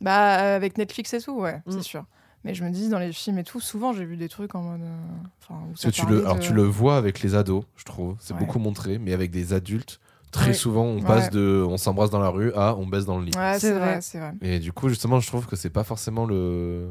Hein. 0.00 0.04
Bah, 0.04 0.40
euh, 0.42 0.56
avec 0.56 0.78
Netflix 0.78 1.12
et 1.14 1.20
tout, 1.20 1.38
ouais, 1.40 1.62
Mm. 1.66 1.70
c'est 1.72 1.82
sûr. 1.82 2.04
Mais 2.44 2.54
je 2.54 2.64
me 2.64 2.70
dis, 2.70 2.88
dans 2.88 2.98
les 3.00 3.12
films 3.12 3.38
et 3.38 3.44
tout, 3.44 3.58
souvent, 3.60 3.92
j'ai 3.92 4.04
vu 4.04 4.16
des 4.16 4.28
trucs 4.28 4.54
en 4.54 4.62
mode. 4.62 4.82
euh, 4.82 4.96
Enfin, 5.42 5.60
où 5.64 5.68
Parce 5.70 5.80
ça 5.82 5.90
que 5.90 5.94
tu 5.94 6.06
le, 6.06 6.24
alors 6.24 6.38
tu 6.38 6.52
le 6.52 6.62
vois 6.62 6.96
avec 6.96 7.20
les 7.22 7.34
ados, 7.34 7.64
je 7.76 7.84
trouve. 7.84 8.16
C'est 8.20 8.34
Ouais. 8.34 8.38
beaucoup 8.40 8.58
montré, 8.60 8.98
mais 8.98 9.12
avec 9.12 9.30
des 9.32 9.52
adultes, 9.52 9.98
très 10.30 10.48
Ouais. 10.48 10.52
souvent, 10.54 10.84
on 10.84 10.98
Ouais. 10.98 11.04
passe 11.04 11.30
de 11.30 11.64
on 11.68 11.76
s'embrasse 11.76 12.10
dans 12.10 12.18
la 12.20 12.28
rue 12.28 12.52
à 12.54 12.76
on 12.76 12.86
baisse 12.86 13.04
dans 13.04 13.18
le 13.18 13.24
lit. 13.24 13.32
Ouais, 13.36 13.58
C'est 13.58 13.72
vrai. 13.72 14.00
c'est 14.00 14.18
vrai. 14.20 14.32
Et 14.42 14.58
du 14.60 14.72
coup, 14.72 14.88
justement, 14.88 15.18
je 15.18 15.26
trouve 15.26 15.46
que 15.46 15.56
c'est 15.56 15.70
pas 15.70 15.82
forcément 15.84 16.24
le. 16.26 16.90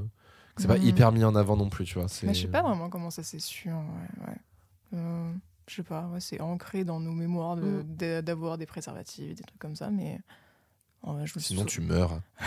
que 0.55 0.61
C'est 0.61 0.67
pas 0.69 0.77
Mhm. 0.77 0.83
hyper 0.85 1.11
mis 1.11 1.23
en 1.25 1.35
avant 1.35 1.55
non 1.57 1.69
plus, 1.69 1.83
tu 1.85 1.95
vois. 1.99 2.07
Mais 2.23 2.33
je 2.33 2.41
sais 2.43 2.47
pas 2.47 2.61
vraiment 2.61 2.89
comment 2.89 3.09
ça 3.09 3.23
s'est 3.23 3.39
su, 3.39 3.69
ouais. 3.69 4.35
Euh, 4.93 5.31
je 5.67 5.75
sais 5.75 5.83
pas, 5.83 6.07
ouais, 6.13 6.19
c'est 6.21 6.39
ancré 6.41 6.83
dans 6.85 6.99
nos 7.01 7.11
mémoires 7.11 7.55
de- 7.57 7.61
Mm. 7.61 7.95
de- 7.97 8.21
d'avoir 8.21 8.57
des 8.57 8.65
préservatifs, 8.65 9.35
des 9.35 9.43
trucs 9.43 9.59
comme 9.59 9.75
ça, 9.75 9.89
mais. 9.89 10.19
Je 11.25 11.33
me 11.35 11.39
Sinon, 11.39 11.65
tu 11.65 11.81
meurs. 11.81 12.19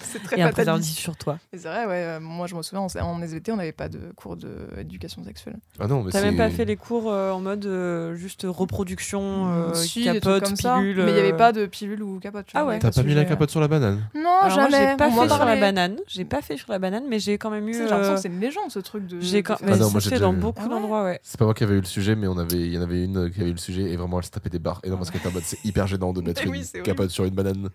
c'est 0.00 0.22
très 0.22 0.38
Et 0.38 0.42
un 0.42 0.50
préservatif 0.50 0.96
sur 0.98 1.16
toi. 1.16 1.38
Mais 1.52 1.58
C'est 1.58 1.68
vrai, 1.68 1.86
ouais. 1.86 1.92
euh, 2.16 2.20
Moi, 2.20 2.46
je 2.46 2.54
me 2.54 2.62
souviens, 2.62 2.80
en, 2.80 2.88
en 3.06 3.22
SVT, 3.22 3.52
on 3.52 3.56
n'avait 3.56 3.72
pas 3.72 3.88
de 3.88 3.98
cours 4.16 4.36
d'éducation 4.36 5.22
sexuelle. 5.24 5.56
Ah 5.78 5.86
non, 5.86 6.02
mais 6.02 6.10
T'as 6.10 6.22
même 6.22 6.36
pas 6.36 6.50
fait 6.50 6.64
les 6.64 6.76
cours 6.76 7.10
euh, 7.10 7.30
en 7.32 7.40
mode 7.40 7.64
euh, 7.66 8.14
juste 8.16 8.46
reproduction, 8.48 9.52
euh, 9.52 9.74
Si, 9.74 10.04
trucs 10.04 10.20
capote, 10.22 10.44
comme 10.44 10.56
ça, 10.56 10.76
pilule. 10.78 10.96
mais 11.04 11.10
il 11.10 11.14
n'y 11.14 11.20
avait 11.20 11.36
pas 11.36 11.52
de 11.52 11.66
pilule 11.66 12.02
ou 12.02 12.18
capote. 12.18 12.46
tu 12.46 12.52
Ah 12.56 12.64
ouais. 12.64 12.78
T'as 12.78 12.90
pas 12.90 13.02
mis 13.02 13.14
la 13.14 13.24
capote 13.24 13.50
sur 13.50 13.60
la 13.60 13.68
banane? 13.68 14.08
Non, 14.14 14.28
Alors 14.42 14.58
moi, 14.58 14.70
jamais. 14.70 14.90
j'ai 14.92 14.96
pas 14.96 15.08
On 15.08 15.22
fait 15.22 15.28
sur 15.28 15.44
la 15.44 15.56
banane. 15.56 15.96
J'ai 16.08 16.24
pas 16.24 16.42
fait 16.42 16.56
sur 16.56 16.70
la 16.72 16.78
banane, 16.78 17.04
mais 17.08 17.18
j'ai 17.18 17.38
quand 17.38 17.50
même 17.50 17.68
eu. 17.68 17.74
J'ai 17.74 17.80
l'impression 17.88 18.14
que 18.14 18.20
c'est 18.20 18.28
une 18.28 18.40
légende, 18.40 18.70
ce 18.70 18.78
truc 18.78 19.06
de. 19.06 19.20
J'ai 19.20 19.42
quand 19.42 19.56
Ah 19.62 19.76
non, 19.76 19.86
ça. 19.86 19.90
moi, 19.92 20.00
ça 20.00 20.10
j'ai 20.10 20.18
dans 20.18 20.32
beaucoup 20.32 20.62
Ah 20.66 20.68
d'endroits, 20.68 21.04
ouais. 21.04 21.20
C'est 21.22 21.38
pas 21.38 21.44
moi 21.44 21.54
qui 21.54 21.64
avais 21.64 21.74
eu 21.74 21.80
le 21.80 21.84
sujet, 21.86 22.16
mais 22.16 22.26
on 22.26 22.38
avait, 22.38 22.56
il 22.58 22.72
y 22.72 22.78
en 22.78 22.82
avait 22.82 23.04
une 23.04 23.30
qui 23.30 23.40
avait 23.40 23.50
eu 23.50 23.54
le 23.54 23.58
sujet 23.58 23.82
et 23.82 23.96
vraiment 23.96 24.18
elle 24.18 24.24
se 24.26 24.30
tapait 24.30 24.50
des 24.50 24.58
barres. 24.58 24.80
Et 24.84 24.90
non, 24.90 24.96
parce 24.96 25.10
qu'elle 25.10 25.20
était 25.20 25.28
en 25.28 25.32
mode 25.32 25.44
c'est 25.44 25.62
hyper 25.64 25.86
gênant 25.86 26.12
de 26.12 26.20
mettre 26.26 26.42
une 26.44 26.82
capote 26.82 27.10
sur 27.10 27.24
une 27.24 27.34
banane. 27.34 27.65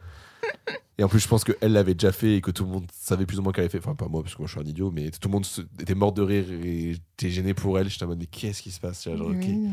Et 0.97 1.03
en 1.03 1.07
plus, 1.07 1.19
je 1.19 1.27
pense 1.27 1.43
qu'elle 1.43 1.71
l'avait 1.71 1.93
déjà 1.95 2.11
fait 2.11 2.35
et 2.35 2.41
que 2.41 2.51
tout 2.51 2.63
le 2.63 2.69
monde 2.69 2.85
savait 2.93 3.25
plus 3.25 3.39
ou 3.39 3.41
moins 3.41 3.51
qu'elle 3.53 3.63
avait 3.63 3.71
fait. 3.71 3.79
Enfin, 3.79 3.95
pas 3.95 4.07
moi, 4.07 4.21
parce 4.21 4.35
que 4.35 4.39
moi 4.41 4.47
je 4.47 4.51
suis 4.53 4.61
un 4.61 4.69
idiot, 4.69 4.91
mais 4.91 5.09
tout 5.11 5.27
le 5.27 5.31
monde 5.31 5.45
se- 5.45 5.61
était 5.79 5.95
mort 5.95 6.11
de 6.11 6.21
rire 6.21 6.45
et 6.51 6.93
j'étais 6.93 7.29
gêné 7.31 7.53
pour 7.53 7.79
elle. 7.79 7.89
J'étais 7.89 8.03
en 8.05 8.07
mode, 8.09 8.19
mais 8.19 8.27
qu'est-ce 8.27 8.61
qui 8.61 8.71
se 8.71 8.79
passe? 8.79 9.03
Genre, 9.05 9.27
Oui. 9.29 9.69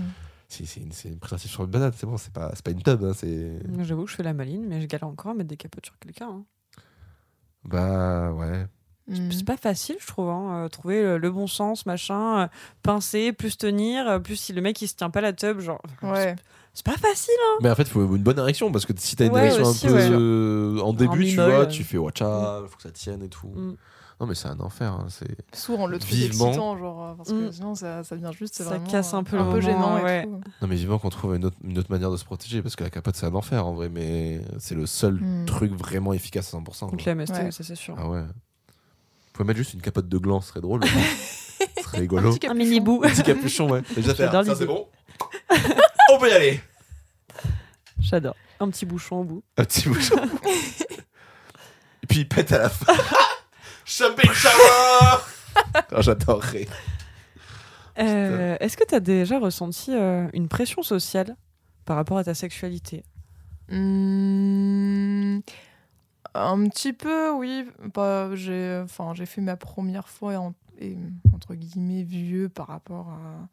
c'est 0.49 0.65
c'est 0.67 0.81
une, 0.81 0.93
une 1.05 1.19
préservatif 1.19 1.51
sur 1.51 1.65
une 1.65 1.71
banane, 1.71 1.93
c'est 1.95 2.07
bon, 2.07 2.17
c'est 2.17 2.33
pas, 2.33 2.53
une 2.69 2.83
tub. 2.83 3.05
Hein. 3.05 3.13
J'avoue 3.83 4.05
que 4.05 4.11
je 4.11 4.17
fais 4.17 4.23
la 4.23 4.33
maline, 4.33 4.65
mais 4.67 4.81
je 4.81 4.87
galère 4.87 5.09
encore 5.09 5.33
à 5.33 5.35
mettre 5.35 5.49
des 5.49 5.57
capotes 5.59 5.85
sur 5.87 5.99
quelqu'un. 5.99 6.29
hein. 6.29 6.45
Bah 7.65 8.33
ouais. 8.33 8.67
Mhm. 9.09 9.33
C'est 9.33 9.45
pas 9.45 9.57
facile, 9.57 9.97
je 10.01 10.07
trouve. 10.07 10.29
hein, 10.29 10.65
euh, 10.65 10.69
trouver 10.69 11.03
le, 11.03 11.19
le 11.19 11.31
bon 11.31 11.47
sens, 11.47 11.87
machin, 11.87 12.43
euh, 12.43 12.47
pincer, 12.83 13.33
plus 13.33 13.57
tenir, 13.57 14.07
euh, 14.09 14.19
plus 14.19 14.37
si 14.37 14.53
le 14.53 14.61
mec 14.63 14.81
il 14.83 14.89
se 14.89 14.95
tient 14.95 15.11
pas 15.11 15.21
la 15.21 15.33
tub, 15.33 15.61
genre. 15.61 15.81
Ouais. 16.03 16.37
C'est 16.75 16.87
pas 16.87 16.97
facile. 16.97 17.35
hein. 17.51 17.59
Mais 17.63 17.71
en 17.71 17.75
fait, 17.75 17.83
il 17.83 17.89
faut 17.91 18.03
une 18.15 18.23
bonne 18.23 18.39
érection 18.39 18.71
parce 18.71 18.87
que 18.87 18.93
si 18.97 19.17
t'as 19.17 19.27
une 19.27 19.33
Ouais, 19.33 19.47
érection 19.47 19.65
aussi, 19.65 19.87
un 19.87 19.91
peu 19.91 19.97
ouais. 19.97 20.09
euh, 20.13 20.81
en 20.81 20.93
début, 20.93 21.27
tu 21.27 21.35
vois, 21.35 21.45
euh. 21.45 21.67
tu 21.67 21.83
fais 21.85 21.99
watcha, 21.99 22.63
faut 22.69 22.77
que 22.77 22.83
ça 22.83 22.91
tienne 22.91 23.23
et 23.23 23.29
tout. 23.29 23.49
Mm. 23.49 23.75
Non, 24.21 24.27
mais 24.27 24.35
c'est 24.35 24.49
un 24.49 24.59
enfer. 24.61 24.93
hein, 24.93 25.07
c'est... 25.09 25.29
Sourd, 25.57 25.79
on 25.81 25.87
le 25.87 25.99
trouve 25.99 26.11
Vivement. 26.13 26.47
excitant, 26.49 26.77
genre, 26.77 27.03
euh, 27.05 27.15
parce 27.15 27.29
que 27.31 27.49
Mm. 27.49 27.53
sinon 27.53 27.75
ça, 27.77 28.03
ça 28.05 28.17
vient 28.17 28.33
juste, 28.33 28.55
Ça 28.57 28.65
vraiment, 28.65 28.87
casse 28.87 29.15
un 29.15 29.23
peu 29.23 29.37
euh, 29.37 29.41
le 29.41 29.45
un 29.45 29.53
peu 29.53 29.61
moment, 29.61 29.97
gênant 29.97 30.03
ouais. 30.05 30.21
et 30.21 30.25
tout. 30.25 30.41
Non, 30.63 30.69
mais 30.69 30.75
vivement 30.77 30.99
qu'on 30.99 31.09
trouve 31.11 31.37
une 31.37 31.45
autre, 31.45 31.57
une 31.65 31.79
autre 31.79 31.91
manière 31.91 32.11
de 32.11 32.17
se 32.17 32.25
protéger 32.25 32.61
parce 32.63 32.75
que 32.77 32.83
la 32.85 32.91
capote, 32.91 33.15
c'est 33.17 33.27
un 33.27 33.35
enfer 33.35 33.65
en 33.67 33.75
vrai, 33.75 33.89
mais 33.89 34.41
c'est 34.59 34.75
le 34.75 34.87
seul 34.87 35.15
Mm. 35.15 35.45
truc 35.47 35.73
vraiment 35.73 36.13
efficace 36.13 36.53
à 36.53 36.59
100%. 36.59 36.91
Donc 36.91 37.03
quoi. 37.03 37.03
la 37.07 37.15
MST, 37.15 37.31
Ouais. 37.35 37.51
ça 37.53 37.63
c'est 37.65 37.75
sûr. 37.77 37.95
Ah 37.97 38.09
ouais. 38.09 38.23
Pouvez 39.33 39.47
mettre 39.47 39.59
juste 39.59 39.75
une 39.75 39.81
capote 39.81 40.09
de 40.09 40.19
gland, 40.19 40.41
ce 40.41 40.49
serait 40.49 40.61
drôle. 40.61 40.81
ce 41.77 41.83
serait 41.85 41.99
rigolo. 41.99 42.35
Un 42.49 42.55
mini 42.55 42.81
bout. 42.81 43.03
Un 43.05 43.11
petit 43.11 43.23
capuchon, 43.23 43.71
ouais. 43.71 43.83
Ça, 44.03 44.55
c'est 44.55 44.67
bon 44.67 44.87
On 46.11 46.19
peut 46.19 46.29
y 46.31 46.33
aller 46.33 46.61
J'adore. 48.01 48.35
Un 48.61 48.71
petit 48.71 48.87
bouchon 48.87 49.21
au 49.21 49.25
bout. 49.25 49.43
Un 49.57 49.65
petit 49.65 49.89
bouchon. 49.89 50.17
Et 52.03 52.07
puis 52.09 52.21
il 52.21 52.29
pète 52.29 52.53
à 52.53 52.59
la 52.59 52.69
fin. 52.69 52.95
Champagne 53.85 54.33
shower 54.33 55.23
oh, 55.93 56.01
J'adorerais. 56.03 56.69
Euh, 57.99 58.57
Est-ce 58.61 58.77
que 58.77 58.85
tu 58.85 58.95
as 58.95 59.01
déjà 59.01 59.39
ressenti 59.39 59.93
euh, 59.95 60.29
une 60.33 60.49
pression 60.49 60.83
sociale 60.83 61.37
par 61.85 61.97
rapport 61.97 62.19
à 62.19 62.25
ta 62.25 62.35
sexualité? 62.35 63.03
Hmm, 63.71 65.41
un 66.35 66.69
petit 66.69 66.93
peu, 66.93 67.33
oui. 67.33 67.65
Bah, 67.95 68.31
j'ai, 68.35 68.81
enfin, 68.85 69.13
j'ai 69.15 69.27
fait 69.27 69.41
ma 69.41 69.57
première 69.57 70.09
fois 70.09 70.37
en- 70.37 70.55
et, 70.81 70.97
entre 71.35 71.55
guillemets 71.55 72.03
vieux 72.05 72.49
par 72.49 72.69
rapport 72.69 73.09
à- 73.09 73.49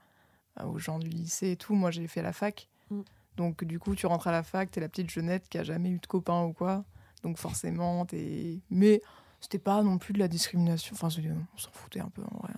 aux 0.64 0.78
gens 0.78 1.00
du 1.00 1.10
lycée 1.10 1.52
et 1.52 1.56
tout. 1.58 1.76
Moi, 1.76 1.92
j'ai 1.92 2.08
fait 2.08 2.22
la 2.22 2.34
fac. 2.34 2.68
Mm. 2.90 3.02
Donc, 3.38 3.64
du 3.66 3.80
coup, 3.80 3.96
tu 3.96 4.06
rentres 4.06 4.28
à 4.28 4.32
la 4.32 4.44
fac, 4.44 4.72
t'es 4.72 4.80
la 4.80 4.88
petite 4.90 5.10
jeunette 5.10 5.50
qui 5.50 5.58
a 5.58 5.64
jamais 5.64 5.90
eu 5.90 6.00
de 6.00 6.06
copain 6.08 6.44
ou 6.44 6.54
quoi. 6.54 6.84
Donc, 7.24 7.38
forcément, 7.38 8.06
t'es. 8.06 8.60
Mais 8.70 9.02
c'était 9.42 9.60
pas 9.60 9.84
non 9.84 9.98
plus 9.98 10.14
de 10.14 10.20
la 10.20 10.28
discrimination. 10.28 10.94
Enfin, 10.96 11.08
on 11.08 11.58
s'en 11.58 11.72
foutait 11.72 12.00
un 12.00 12.10
peu 12.10 12.22
en 12.24 12.38
vrai. 12.40 12.54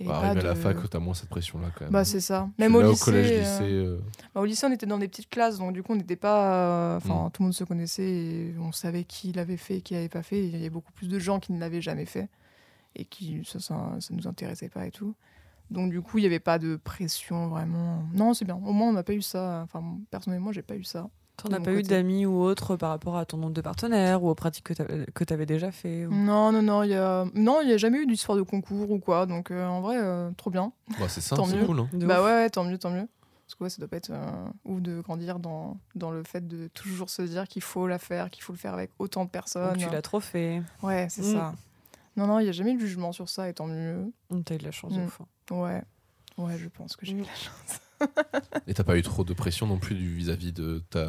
Bah, 0.00 0.20
pas 0.20 0.28
à 0.30 0.34
la 0.34 0.54
fac, 0.54 0.76
t'as 0.90 0.98
moins 0.98 1.14
cette 1.14 1.30
pression-là 1.30 1.68
quand 1.74 1.84
même. 1.86 1.92
Bah, 1.92 2.04
c'est 2.04 2.20
ça. 2.20 2.48
Même 2.58 2.74
au 2.74 2.80
au 2.82 2.90
lycée. 2.90 3.04
collège, 3.04 3.30
euh, 3.32 3.38
lycée. 3.40 3.62
euh, 3.72 3.98
bah, 4.34 4.40
au 4.42 4.44
lycée, 4.44 4.66
on 4.66 4.72
était 4.72 4.84
dans 4.86 4.98
des 4.98 5.08
petites 5.08 5.30
classes, 5.30 5.58
donc 5.58 5.72
du 5.72 5.82
coup, 5.82 5.92
on 5.92 5.96
n'était 5.96 6.16
pas. 6.16 6.54
euh, 6.54 6.96
Enfin, 6.98 7.26
Mm. 7.26 7.30
tout 7.30 7.42
le 7.42 7.44
monde 7.46 7.54
se 7.54 7.64
connaissait 7.64 8.08
et 8.10 8.54
on 8.58 8.72
savait 8.72 9.04
qui 9.04 9.32
l'avait 9.32 9.56
fait 9.56 9.78
et 9.78 9.80
qui 9.80 9.94
l'avait 9.94 10.08
pas 10.08 10.22
fait. 10.22 10.44
Il 10.46 10.52
y 10.52 10.56
avait 10.56 10.70
beaucoup 10.70 10.92
plus 10.92 11.08
de 11.08 11.18
gens 11.18 11.40
qui 11.40 11.52
ne 11.52 11.58
l'avaient 11.58 11.80
jamais 11.80 12.04
fait 12.04 12.28
et 12.94 13.04
qui 13.04 13.42
ça, 13.44 13.58
ça, 13.60 13.96
ça 14.00 14.14
nous 14.14 14.26
intéressait 14.28 14.68
pas 14.68 14.86
et 14.86 14.90
tout. 14.90 15.14
Donc, 15.70 15.90
du 15.90 16.00
coup, 16.02 16.18
il 16.18 16.22
n'y 16.22 16.26
avait 16.26 16.40
pas 16.40 16.58
de 16.58 16.76
pression 16.76 17.48
vraiment. 17.48 18.02
Non, 18.12 18.34
c'est 18.34 18.44
bien. 18.44 18.56
Au 18.56 18.72
moins, 18.72 18.88
on 18.88 18.92
n'a 18.92 19.02
pas 19.04 19.12
eu 19.14 19.22
ça. 19.22 19.60
Enfin, 19.64 19.82
personnellement, 20.10 20.50
j'ai 20.52 20.62
pas 20.62 20.74
eu 20.76 20.84
ça. 20.84 21.08
T'en 21.36 21.48
de 21.48 21.54
as 21.54 21.58
mon 21.58 21.64
pas 21.64 21.72
eu 21.72 21.82
d'amis 21.82 22.26
ou 22.26 22.42
autre 22.42 22.76
par 22.76 22.90
rapport 22.90 23.16
à 23.16 23.24
ton 23.24 23.38
nombre 23.38 23.54
de 23.54 23.60
partenaires 23.62 24.22
ou 24.22 24.28
aux 24.28 24.34
pratiques 24.34 24.64
que 24.66 24.74
t'avais- 24.74 25.06
que 25.14 25.24
t'avais 25.24 25.46
déjà 25.46 25.70
fait 25.72 26.04
ou- 26.06 26.10
Non, 26.12 26.52
non, 26.52 26.60
non, 26.60 26.82
il 26.82 26.90
y 26.90 26.94
a, 26.94 27.24
non, 27.34 27.60
il 27.62 27.70
y 27.70 27.72
a 27.72 27.78
jamais 27.78 27.98
eu 27.98 28.06
d'histoire 28.06 28.36
de 28.36 28.42
concours 28.42 28.90
ou 28.90 28.98
quoi. 28.98 29.24
Donc 29.24 29.50
euh, 29.50 29.66
en 29.66 29.80
vrai, 29.80 29.96
euh, 29.98 30.30
trop 30.36 30.50
bien. 30.50 30.72
Bah, 30.98 31.06
c'est 31.08 31.20
ça, 31.22 31.36
Tant 31.36 31.46
c'est 31.46 31.56
mieux. 31.56 31.64
cool. 31.64 31.80
hein. 31.80 31.88
Bah 31.94 32.20
ouf. 32.20 32.26
ouais, 32.26 32.32
ouais, 32.34 32.50
tant 32.50 32.64
mieux, 32.64 32.76
tant 32.76 32.90
mieux. 32.90 33.08
Parce 33.46 33.54
que 33.54 33.64
ouais, 33.64 33.70
ça 33.70 33.78
doit 33.78 33.88
pas 33.88 33.96
être 33.96 34.10
euh, 34.10 34.48
ou 34.66 34.80
de 34.80 35.00
grandir 35.00 35.38
dans, 35.38 35.78
dans 35.94 36.10
le 36.10 36.22
fait 36.24 36.46
de 36.46 36.68
toujours 36.74 37.08
se 37.08 37.22
dire 37.22 37.48
qu'il 37.48 37.62
faut 37.62 37.86
la 37.86 37.98
faire, 37.98 38.28
qu'il 38.28 38.42
faut 38.42 38.52
le 38.52 38.58
faire 38.58 38.74
avec 38.74 38.90
autant 38.98 39.24
de 39.24 39.30
personnes. 39.30 39.78
tu 39.78 39.88
l'as 39.88 40.02
trop 40.02 40.20
fait. 40.20 40.60
Ouais, 40.82 41.06
c'est 41.08 41.22
Mm. 41.22 41.32
ça. 41.36 41.54
Non, 42.18 42.26
non, 42.26 42.38
il 42.40 42.44
y 42.46 42.48
a 42.50 42.52
jamais 42.52 42.72
eu 42.72 42.74
de 42.74 42.80
jugement 42.80 43.12
sur 43.12 43.28
ça, 43.30 43.48
et 43.48 43.54
tant 43.54 43.66
mieux. 43.66 44.12
Mm, 44.30 44.40
T'as 44.44 44.56
eu 44.56 44.58
de 44.58 44.64
la 44.64 44.72
chance 44.72 44.92
de 44.92 45.00
Mm. 45.00 45.04
ouf. 45.06 45.20
Ouais, 45.50 45.82
ouais, 46.38 46.58
je 46.58 46.68
pense 46.68 46.96
que 46.96 47.04
j'ai 47.04 47.14
eu 47.14 47.22
la 47.22 47.34
chance. 47.34 47.80
Et 48.66 48.74
t'as 48.74 48.84
pas 48.84 48.96
eu 48.96 49.02
trop 49.02 49.24
de 49.24 49.34
pression 49.34 49.66
non 49.66 49.78
plus 49.78 49.94
vis-à-vis 49.94 50.52
de 50.52 50.82
ta... 50.90 51.04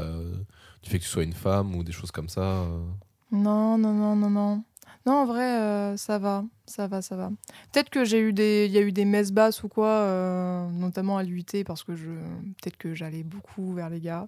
du 0.83 0.89
fait 0.89 0.99
que 0.99 1.03
tu 1.03 1.09
sois 1.09 1.23
une 1.23 1.33
femme 1.33 1.75
ou 1.75 1.83
des 1.83 1.91
choses 1.91 2.11
comme 2.11 2.29
ça 2.29 2.41
euh 2.41 2.83
Non, 3.31 3.77
non, 3.77 3.93
non, 3.93 4.15
non, 4.15 4.29
non. 4.29 4.63
Non, 5.05 5.13
en 5.13 5.25
vrai, 5.25 5.59
euh, 5.59 5.97
ça 5.97 6.19
va, 6.19 6.43
ça 6.67 6.87
va, 6.87 7.01
ça 7.01 7.15
va. 7.15 7.31
Peut-être 7.71 7.89
que 7.89 8.05
j'ai 8.05 8.19
eu 8.19 8.33
des, 8.33 8.67
il 8.67 8.71
y 8.71 8.77
a 8.77 8.81
eu 8.81 8.91
des 8.91 9.05
messes 9.05 9.31
basses 9.31 9.63
ou 9.63 9.67
quoi, 9.67 9.87
euh, 9.87 10.69
notamment 10.69 11.17
à 11.17 11.23
l'UIT, 11.23 11.63
parce 11.65 11.83
que 11.83 11.95
je, 11.95 12.09
peut-être 12.61 12.77
que 12.77 12.93
j'allais 12.93 13.23
beaucoup 13.23 13.73
vers 13.73 13.89
les 13.89 13.99
gars. 13.99 14.27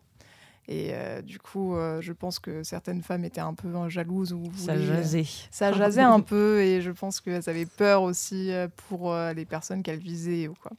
Et 0.69 0.91
euh, 0.93 1.21
du 1.21 1.39
coup, 1.39 1.75
euh, 1.75 1.99
je 2.01 2.13
pense 2.13 2.39
que 2.39 2.63
certaines 2.63 3.01
femmes 3.01 3.25
étaient 3.25 3.41
un 3.41 3.53
peu 3.53 3.67
euh, 3.67 3.89
jalouses 3.89 4.31
ou 4.31 4.43
Ça 4.55 4.73
voulaient- 4.73 4.85
jasait. 5.03 5.25
ça 5.51 5.73
jasait 5.73 6.01
un 6.01 6.21
peu 6.21 6.61
et 6.61 6.81
je 6.81 6.91
pense 6.91 7.19
qu'elles 7.19 7.49
avaient 7.49 7.65
peur 7.65 8.01
aussi 8.03 8.51
euh, 8.51 8.67
pour 8.87 9.11
euh, 9.11 9.33
les 9.33 9.45
personnes 9.45 9.83
qu'elles 9.83 9.99
visaient 9.99 10.47
ou 10.47 10.53
quoi. 10.53 10.71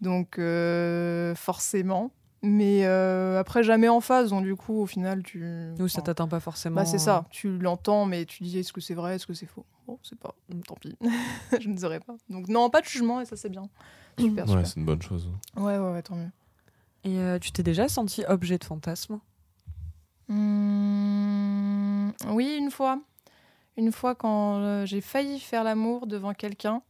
Donc 0.00 0.38
euh, 0.38 1.34
forcément, 1.34 2.10
mais 2.42 2.86
euh, 2.86 3.38
après 3.40 3.62
jamais 3.62 3.88
en 3.88 4.00
phase. 4.00 4.30
Donc 4.30 4.44
du 4.44 4.54
coup, 4.56 4.80
au 4.80 4.86
final, 4.86 5.22
tu. 5.22 5.42
Ou 5.78 5.88
ça 5.88 5.98
enfin, 5.98 6.02
t'atteint 6.06 6.28
pas 6.28 6.40
forcément. 6.40 6.76
bah 6.76 6.84
c'est 6.86 6.98
ça. 6.98 7.26
Tu 7.30 7.58
l'entends, 7.58 8.06
mais 8.06 8.24
tu 8.24 8.44
dis 8.44 8.58
est-ce 8.60 8.72
que 8.72 8.80
c'est 8.80 8.94
vrai, 8.94 9.16
est-ce 9.16 9.26
que 9.26 9.34
c'est 9.34 9.46
faux? 9.46 9.66
Bon, 9.86 9.98
c'est 10.02 10.18
pas. 10.18 10.34
Tant 10.66 10.76
pis, 10.76 10.96
je 11.60 11.68
ne 11.68 11.76
saurais 11.76 12.00
pas. 12.00 12.14
Donc 12.28 12.48
non, 12.48 12.70
pas 12.70 12.80
de 12.80 12.86
jugement 12.86 13.20
et 13.20 13.24
ça 13.26 13.36
c'est 13.36 13.50
bien. 13.50 13.68
Super, 14.18 14.44
Ouais, 14.44 14.50
super. 14.52 14.66
c'est 14.66 14.76
une 14.80 14.86
bonne 14.86 15.02
chose. 15.02 15.28
Ouais, 15.56 15.76
ouais, 15.78 15.92
ouais, 15.92 16.02
tant 16.02 16.14
mieux. 16.14 16.30
Et 17.04 17.18
euh, 17.18 17.38
tu 17.38 17.50
t'es 17.52 17.62
déjà 17.62 17.88
senti 17.88 18.24
objet 18.26 18.58
de 18.58 18.64
fantasme 18.64 19.20
Mmh, 20.28 22.10
oui, 22.28 22.56
une 22.58 22.70
fois. 22.70 23.00
Une 23.76 23.92
fois 23.92 24.14
quand 24.14 24.58
euh, 24.58 24.86
j'ai 24.86 25.00
failli 25.00 25.40
faire 25.40 25.64
l'amour 25.64 26.06
devant 26.06 26.34
quelqu'un, 26.34 26.82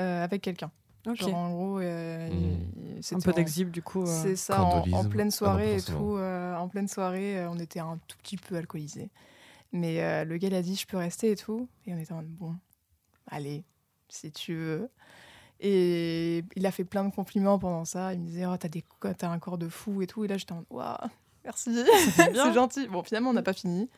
euh, 0.00 0.24
avec 0.24 0.42
quelqu'un. 0.42 0.70
Ok. 1.06 1.16
Genre 1.16 1.34
en 1.34 1.50
gros, 1.52 1.78
euh, 1.80 2.28
Mmh. 2.30 3.14
Un 3.14 3.20
peu 3.20 3.32
d'exhibe 3.32 3.70
du 3.70 3.80
coup. 3.80 4.02
euh. 4.02 4.22
C'est 4.22 4.34
ça, 4.36 4.60
en, 4.62 4.82
pleine 5.04 5.20
Ah 5.20 5.24
non, 5.24 5.30
soirée 5.30 5.76
et 5.76 5.82
tout. 5.82 6.16
euh, 6.16 6.56
en 6.56 6.68
pleine 6.68 6.88
soirée, 6.88 7.38
euh, 7.38 7.48
on 7.50 7.58
était 7.60 7.78
un 7.78 7.98
tout 8.08 8.16
petit 8.18 8.36
peu 8.36 8.56
alcoolisés. 8.56 9.08
Mais 9.72 10.02
euh, 10.02 10.24
le 10.24 10.36
gars 10.36 10.48
il 10.48 10.54
a 10.54 10.62
dit 10.62 10.74
je 10.74 10.86
peux 10.86 10.96
rester 10.96 11.30
et 11.30 11.36
tout. 11.36 11.68
Et 11.86 11.94
on 11.94 11.98
était 11.98 12.12
en 12.12 12.16
mode 12.16 12.28
bon, 12.34 12.56
allez, 13.28 13.64
si 14.08 14.32
tu 14.32 14.54
veux. 14.56 14.90
Et 15.60 16.44
il 16.56 16.66
a 16.66 16.70
fait 16.70 16.84
plein 16.84 17.04
de 17.04 17.12
compliments 17.14 17.58
pendant 17.58 17.84
ça. 17.84 18.14
Il 18.14 18.20
me 18.20 18.26
disait 18.26 18.46
oh, 18.46 18.56
t'as, 18.56 18.68
des, 18.68 18.84
t'as 19.16 19.28
un 19.30 19.38
corps 19.38 19.58
de 19.58 19.68
fou 19.68 20.02
et 20.02 20.06
tout. 20.06 20.24
Et 20.24 20.28
là 20.28 20.36
j'étais 20.36 20.52
en 20.52 20.64
waouh, 20.70 20.96
merci, 21.44 21.84
c'est 22.14 22.52
gentil. 22.52 22.86
Bon, 22.88 23.02
finalement 23.02 23.30
on 23.30 23.34
n'a 23.34 23.42
pas 23.42 23.52
fini. 23.52 23.88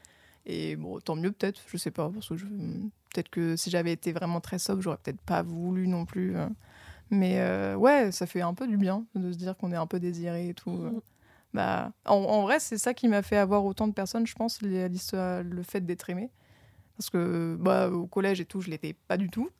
Et 0.47 0.77
bon, 0.77 0.99
tant 1.01 1.17
mieux 1.17 1.33
peut-être, 1.33 1.61
je 1.67 1.77
sais 1.77 1.91
pas. 1.91 2.09
Parce 2.11 2.29
que 2.31 2.37
je- 2.37 2.47
peut-être 2.47 3.29
que 3.29 3.57
si 3.57 3.69
j'avais 3.71 3.93
été 3.93 4.13
vraiment 4.13 4.41
très 4.41 4.59
sobre, 4.59 4.81
j'aurais 4.81 4.97
peut-être 5.03 5.21
pas 5.21 5.43
voulu 5.43 5.87
non 5.87 6.07
plus. 6.07 6.37
euh. 6.37 6.47
Mais 7.11 7.41
euh, 7.41 7.75
ouais, 7.77 8.11
ça 8.13 8.27
fait 8.27 8.41
un 8.41 8.55
peu 8.55 8.67
du 8.67 8.77
bien 8.79 9.05
de 9.15 9.33
se 9.33 9.37
dire 9.37 9.57
qu'on 9.57 9.73
est 9.73 9.77
un 9.77 9.87
peu 9.87 10.01
désiré 10.01 10.49
et 10.49 10.55
tout. 10.55 10.71
euh. 10.71 10.91
Mhm. 10.93 11.01
Bah, 11.53 11.93
en, 12.07 12.15
en 12.15 12.43
vrai, 12.43 12.61
c'est 12.61 12.79
ça 12.79 12.95
qui 12.95 13.09
m'a 13.09 13.23
fait 13.23 13.37
avoir 13.37 13.65
autant 13.65 13.89
de 13.89 13.93
personnes, 13.93 14.27
je 14.27 14.35
pense, 14.37 14.63
l'histoire- 14.63 15.43
le 15.43 15.63
fait 15.65 15.81
d'être 15.85 16.09
aimé. 16.09 16.31
Parce 16.97 17.11
que 17.11 17.57
bah, 17.61 17.91
au 17.91 18.07
collège 18.07 18.41
et 18.41 18.45
tout, 18.45 18.61
je 18.61 18.71
l'étais 18.71 18.95
pas 19.09 19.17
du 19.17 19.29
tout. 19.29 19.51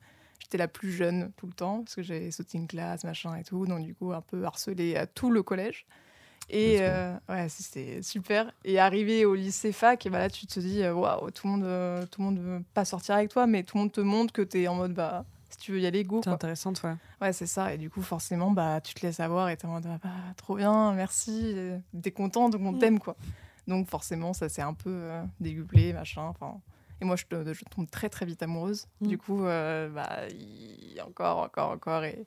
J'étais 0.51 0.59
la 0.59 0.67
plus 0.67 0.91
jeune 0.91 1.31
tout 1.37 1.47
le 1.47 1.53
temps, 1.53 1.85
parce 1.85 1.95
que 1.95 2.03
j'avais 2.03 2.33
sauté 2.33 2.59
une 2.59 2.67
classe, 2.67 3.05
machin 3.05 3.37
et 3.37 3.45
tout. 3.45 3.67
Donc, 3.67 3.85
du 3.85 3.95
coup, 3.95 4.13
un 4.13 4.21
peu 4.21 4.45
harcelée 4.45 4.97
à 4.97 5.07
tout 5.07 5.31
le 5.31 5.45
collège. 5.45 5.87
Et 6.49 6.79
euh, 6.81 7.15
ouais, 7.29 7.49
c'était 7.49 8.03
super. 8.03 8.51
Et 8.65 8.81
arrivé 8.81 9.25
au 9.25 9.37
lycée 9.37 9.71
fac, 9.71 10.05
et 10.05 10.11
bah 10.11 10.19
là, 10.19 10.29
tu 10.29 10.49
te 10.49 10.59
dis, 10.59 10.83
euh, 10.83 10.93
waouh, 10.93 11.31
tout 11.31 11.47
le 11.47 11.53
monde, 11.53 11.63
euh, 11.63 12.05
tout 12.07 12.21
le 12.21 12.25
monde 12.25 12.41
veut 12.41 12.65
pas 12.75 12.85
sortir 12.85 13.15
avec 13.15 13.31
toi, 13.31 13.47
mais 13.47 13.63
tout 13.63 13.77
le 13.77 13.83
monde 13.83 13.93
te 13.93 14.01
montre 14.01 14.33
que 14.33 14.43
t'es 14.43 14.67
en 14.67 14.75
mode, 14.75 14.93
bah, 14.93 15.25
si 15.51 15.59
tu 15.59 15.71
veux 15.71 15.79
y 15.79 15.87
aller, 15.87 16.03
go. 16.03 16.17
C'est 16.19 16.31
quoi. 16.31 16.33
intéressante, 16.35 16.83
ouais. 16.83 16.95
Ouais, 17.21 17.33
c'est 17.33 17.47
ça. 17.47 17.73
Et 17.73 17.79
du 17.79 17.89
coup, 17.89 18.03
forcément, 18.03 18.51
bah, 18.51 18.81
tu 18.81 18.93
te 18.95 19.07
laisses 19.07 19.21
avoir 19.21 19.51
et 19.51 19.57
t'es 19.57 19.67
en 19.69 19.71
mode, 19.75 19.87
ah, 19.89 19.99
bah, 20.03 20.11
trop 20.37 20.57
bien, 20.57 20.93
merci. 20.95 21.55
T'es 22.03 22.11
content, 22.11 22.49
donc 22.49 22.61
on 22.63 22.73
Mm. 22.73 22.79
t'aime, 22.81 22.99
quoi. 22.99 23.15
Donc, 23.69 23.89
forcément, 23.89 24.33
ça 24.33 24.49
s'est 24.49 24.63
un 24.63 24.75
peu 24.75 24.91
euh, 24.91 25.23
déguplé, 25.39 25.93
machin. 25.93 26.23
Enfin. 26.23 26.61
Et 27.01 27.05
moi, 27.05 27.17
je, 27.17 27.25
tombe 27.25 27.89
très, 27.91 28.09
très 28.09 28.27
vite 28.27 28.43
amoureuse. 28.43 28.87
Mm. 29.01 29.07
Du 29.07 29.19
coup, 29.19 29.45
euh, 29.45 29.89
bah, 29.89 30.09
encore, 31.07 31.39
encore, 31.39 31.71
encore. 31.71 32.05
Et, 32.05 32.27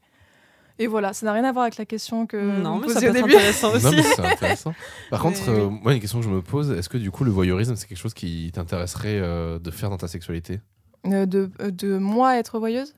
et 0.79 0.87
voilà, 0.87 1.13
ça 1.13 1.25
n'a 1.25 1.33
rien 1.33 1.43
à 1.43 1.51
voir 1.51 1.63
avec 1.63 1.77
la 1.77 1.85
question 1.85 2.25
que 2.25 2.37
non, 2.37 2.79
vous 2.79 2.87
mais 2.87 2.93
ça 2.93 3.01
peut 3.01 3.09
au 3.09 3.13
début. 3.13 3.35
intéressant 3.35 3.69
Non, 3.69 3.75
aussi. 3.75 3.95
mais 3.95 4.01
c'est 4.03 4.25
intéressant. 4.25 4.73
Par 5.11 5.23
Mais 5.23 5.31
contre, 5.31 5.49
euh, 5.49 5.69
moi, 5.69 5.93
une 5.93 5.99
question 5.99 6.19
que 6.19 6.25
je 6.25 6.31
me 6.31 6.41
pose, 6.41 6.71
est-ce 6.71 6.89
que 6.89 6.97
du 6.97 7.11
coup, 7.11 7.23
le 7.23 7.31
voyeurisme, 7.31 7.75
c'est 7.75 7.87
quelque 7.87 7.97
chose 7.99 8.13
qui 8.15 8.49
t'intéresserait 8.53 9.19
euh, 9.19 9.59
de 9.59 9.69
faire 9.71 9.89
dans 9.91 9.97
ta 9.97 10.07
sexualité? 10.07 10.59
Euh, 11.05 11.25
de, 11.27 11.51
euh, 11.61 11.69
de 11.69 11.97
moi 11.97 12.37
être 12.39 12.57
voyeuse? 12.59 12.95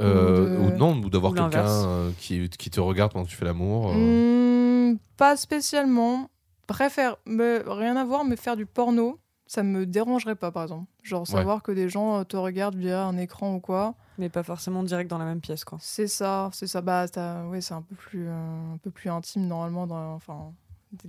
Euh, 0.00 0.58
Ou 0.58 0.70
de- 0.70 0.74
Ou 0.74 0.76
non, 0.76 0.96
ou 0.98 1.08
d'avoir 1.08 1.32
quelqu'un 1.34 1.66
euh, 1.68 2.10
qui, 2.18 2.48
qui 2.50 2.68
te 2.68 2.80
regarde 2.80 3.12
pendant 3.12 3.24
que 3.24 3.30
tu 3.30 3.36
fais 3.36 3.44
l'amour 3.44 3.92
euh, 3.94 4.90
Hmm, 4.92 4.98
Pas 5.16 5.36
spécialement. 5.36 6.28
Préfère, 6.66 7.16
mais 7.26 7.58
rien 7.66 7.94
à 7.96 8.04
voir, 8.04 8.24
mais 8.24 8.36
faire 8.36 8.56
du 8.56 8.66
porno, 8.66 9.18
ça 9.46 9.62
me 9.62 9.86
dérangerait 9.86 10.34
pas, 10.36 10.50
par 10.50 10.62
exemple. 10.64 10.86
Genre 11.02 11.26
savoir 11.26 11.62
que 11.62 11.72
des 11.72 11.88
gens 11.88 12.18
euh, 12.20 12.24
te 12.24 12.36
regardent 12.36 12.76
via 12.76 13.04
un 13.04 13.16
écran 13.18 13.54
ou 13.54 13.60
quoi. 13.60 13.94
Mais 14.18 14.28
pas 14.28 14.42
forcément 14.42 14.82
direct 14.82 15.10
dans 15.10 15.18
la 15.18 15.24
même 15.24 15.40
pièce, 15.40 15.64
quoi. 15.64 15.78
C'est 15.80 16.06
ça, 16.06 16.48
c'est 16.52 16.66
ça. 16.66 16.80
Bah, 16.80 17.06
t'as- 17.08 17.44
ouais, 17.46 17.60
c'est 17.60 17.74
un 17.74 17.82
peu 17.82 17.94
plus, 17.94 18.26
euh, 18.28 18.74
un 18.74 18.78
peu 18.78 18.90
plus 18.90 19.10
intime 19.10 19.46
normalement 19.46 19.86
dans, 19.86 20.14
enfin, 20.14 20.52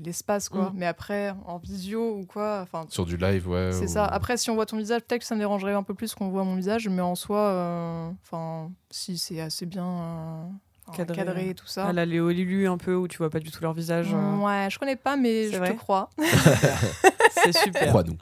l'espace 0.03 0.49
quoi. 0.49 0.71
Mm. 0.71 0.73
Mais 0.75 0.85
après, 0.87 1.33
en 1.45 1.57
visio 1.59 2.17
ou 2.17 2.25
quoi, 2.25 2.59
enfin, 2.63 2.85
sur 2.89 3.05
du 3.05 3.17
live, 3.17 3.47
ouais. 3.47 3.69
c'est 3.71 3.85
ou- 3.85 3.87
ça. 3.87 4.05
Après, 4.05 4.35
si 4.37 4.49
on 4.49 4.55
voit 4.55 4.65
ton 4.65 4.77
visage, 4.77 5.01
peut-être 5.03 5.21
que 5.21 5.27
ça 5.27 5.35
me 5.35 5.39
dérangerait 5.39 5.73
un 5.73 5.83
peu 5.83 5.93
plus 5.93 6.15
qu'on 6.15 6.29
voit 6.29 6.43
mon 6.43 6.55
visage, 6.55 6.89
mais 6.89 7.01
en 7.03 7.13
soi, 7.15 7.37
euh, 7.39 8.09
enfin, 8.23 8.71
si 8.89 9.17
c'est 9.19 9.39
assez 9.39 9.65
bien 9.67 9.85
euh, 9.85 10.43
Cadré, 10.91 11.49
et 11.49 11.55
tout 11.55 11.65
ça. 11.67 11.87
Ah, 11.87 11.93
la 11.93 12.05
Léo 12.05 12.29
Lilu, 12.29 12.67
un 12.67 12.77
peu, 12.77 12.95
où 12.95 13.07
tu 13.07 13.17
vois 13.17 13.29
pas 13.31 13.39
du 13.39 13.49
tout 13.51 13.61
leur 13.63 13.73
visage. 13.73 14.09
euh, 14.13 14.37
Ouais, 14.37 14.67
je 14.69 14.77
connais 14.79 14.95
pas, 14.95 15.15
mais 15.17 15.49
je 15.51 15.57
vrai 15.57 15.73
te 15.73 15.77
crois. 15.77 16.09
C'est 17.43 17.57
super. 17.57 17.87
Crois-nous. 17.89 18.17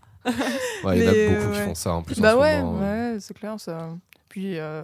Ouais, 0.83 0.99
il 0.99 1.03
y 1.03 1.07
en 1.07 1.11
a 1.11 1.35
beaucoup 1.35 1.51
qui 1.51 1.59
ouais. 1.59 1.65
font 1.65 1.75
ça 1.75 1.93
en 1.93 2.01
plus. 2.01 2.17
en 2.19 2.21
bah 2.21 2.31
ce 2.31 2.37
ouais, 2.37 2.61
moment, 2.61 2.79
euh. 2.81 3.13
ouais, 3.13 3.19
c'est 3.19 3.33
clair 3.33 3.59
ça. 3.59 3.89
Puis 4.33 4.57
euh, 4.57 4.81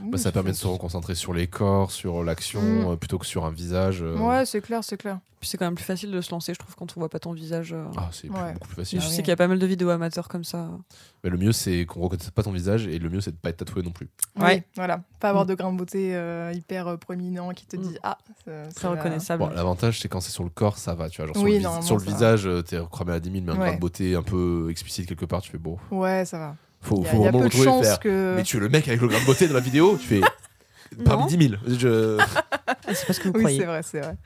Bah, 0.00 0.18
ça 0.18 0.32
permet 0.32 0.50
de 0.50 0.56
se 0.56 0.66
reconcentrer 0.66 1.14
sur 1.14 1.32
les 1.32 1.46
corps, 1.46 1.92
sur 1.92 2.24
l'action, 2.24 2.60
Mm. 2.60 2.86
euh, 2.90 2.96
plutôt 2.96 3.16
que 3.16 3.26
sur 3.26 3.44
un 3.44 3.52
visage. 3.52 4.02
euh. 4.02 4.16
Ouais, 4.18 4.44
c'est 4.44 4.60
clair, 4.60 4.82
c'est 4.82 4.96
clair. 4.96 5.20
Puis 5.38 5.48
c'est 5.48 5.56
quand 5.56 5.66
même 5.66 5.76
plus 5.76 5.84
facile 5.84 6.10
de 6.10 6.20
se 6.20 6.32
lancer, 6.32 6.52
je 6.52 6.58
trouve, 6.58 6.74
quand 6.74 6.92
on 6.96 7.00
voit 7.00 7.08
pas 7.08 7.20
ton 7.20 7.32
visage. 7.32 7.72
euh. 7.72 7.84
Ah, 7.96 8.08
c'est 8.10 8.28
Ouais. 8.28 8.54
beaucoup 8.54 8.66
plus 8.66 8.74
je 8.74 8.80
facile. 8.80 8.98
Ah 9.00 9.04
sais 9.04 9.10
oui. 9.10 9.16
qu'il 9.18 9.28
y 9.28 9.30
a 9.30 9.36
pas 9.36 9.46
mal 9.46 9.60
de 9.60 9.66
vidéos 9.66 9.88
amateurs 9.90 10.26
comme 10.26 10.42
ça. 10.42 10.68
Mais 11.22 11.30
le 11.30 11.36
mieux, 11.38 11.52
c'est 11.52 11.86
qu'on 11.86 12.00
reconnaisse 12.00 12.30
pas 12.30 12.42
ton 12.42 12.50
visage 12.50 12.88
et 12.88 12.98
le 12.98 13.08
mieux, 13.08 13.20
c'est 13.20 13.30
de 13.30 13.36
pas 13.36 13.50
être 13.50 13.58
tatoué 13.58 13.84
non 13.84 13.92
plus. 13.92 14.08
Ouais. 14.36 14.54
Oui, 14.56 14.62
voilà. 14.74 15.00
Pas 15.20 15.28
avoir 15.28 15.44
Mm. 15.44 15.48
de 15.48 15.54
grain 15.54 15.72
de 15.72 15.78
beauté 15.78 16.16
euh, 16.16 16.50
hyper 16.52 16.88
euh, 16.88 16.96
proéminent 16.96 17.50
qui 17.50 17.66
te 17.66 17.76
Mm. 17.76 17.82
dit 17.82 17.96
ah, 18.02 18.18
C'est 18.74 18.88
reconnaissable. 18.88 19.44
Bon, 19.44 19.50
l'avantage, 19.50 20.00
c'est 20.00 20.08
quand 20.08 20.20
c'est 20.20 20.32
sur 20.32 20.42
le 20.42 20.50
corps, 20.50 20.76
ça 20.78 20.96
va. 20.96 21.08
Tu 21.08 21.18
vois, 21.18 21.26
genre 21.28 21.36
sur 21.36 21.44
Oui, 21.44 21.60
le, 21.60 21.68
vis- 21.68 21.82
sur 21.86 21.96
le 21.96 22.02
visage, 22.02 22.48
t'es 22.66 22.78
cramé 22.90 23.12
à 23.12 23.20
10 23.20 23.30
000, 23.30 23.44
mais 23.44 23.52
un 23.52 23.54
Ouais. 23.54 23.66
grain 23.68 23.74
de 23.76 23.80
beauté 23.80 24.16
un 24.16 24.24
peu 24.24 24.66
explicite 24.70 25.06
quelque 25.08 25.24
part, 25.24 25.40
tu 25.40 25.52
fais 25.52 25.58
bon. 25.58 25.78
Ouais, 25.92 26.24
ça 26.24 26.38
va. 26.38 26.56
Faut, 26.82 26.96
Il 26.98 27.04
y 27.04 27.06
a, 27.06 27.10
faut 27.10 27.18
vraiment 27.22 27.38
peu 27.38 27.44
le 27.44 27.50
de 27.50 27.54
trouver 27.54 27.78
et 27.80 27.82
faire. 27.84 28.00
que. 28.00 28.34
Mais 28.36 28.42
tu 28.42 28.56
es 28.56 28.60
le 28.60 28.68
mec 28.68 28.86
avec 28.88 29.00
le 29.00 29.08
grain 29.08 29.20
de 29.20 29.24
beauté 29.24 29.48
de 29.48 29.54
la 29.54 29.60
vidéo, 29.60 29.96
tu 29.98 30.06
fais. 30.06 30.20
Parmi 31.04 31.22
Non. 31.22 31.26
10 31.28 31.48
000. 31.48 31.60
Je... 31.68 32.18
Et 32.90 32.94
C'est 32.94 33.06
parce 33.06 33.18
que 33.18 33.28
vous 33.28 33.34
Oui, 33.34 33.40
croyez. 33.40 33.60
c'est 33.60 33.64
vrai, 33.66 33.82
c'est 33.82 34.00
vrai. 34.00 34.16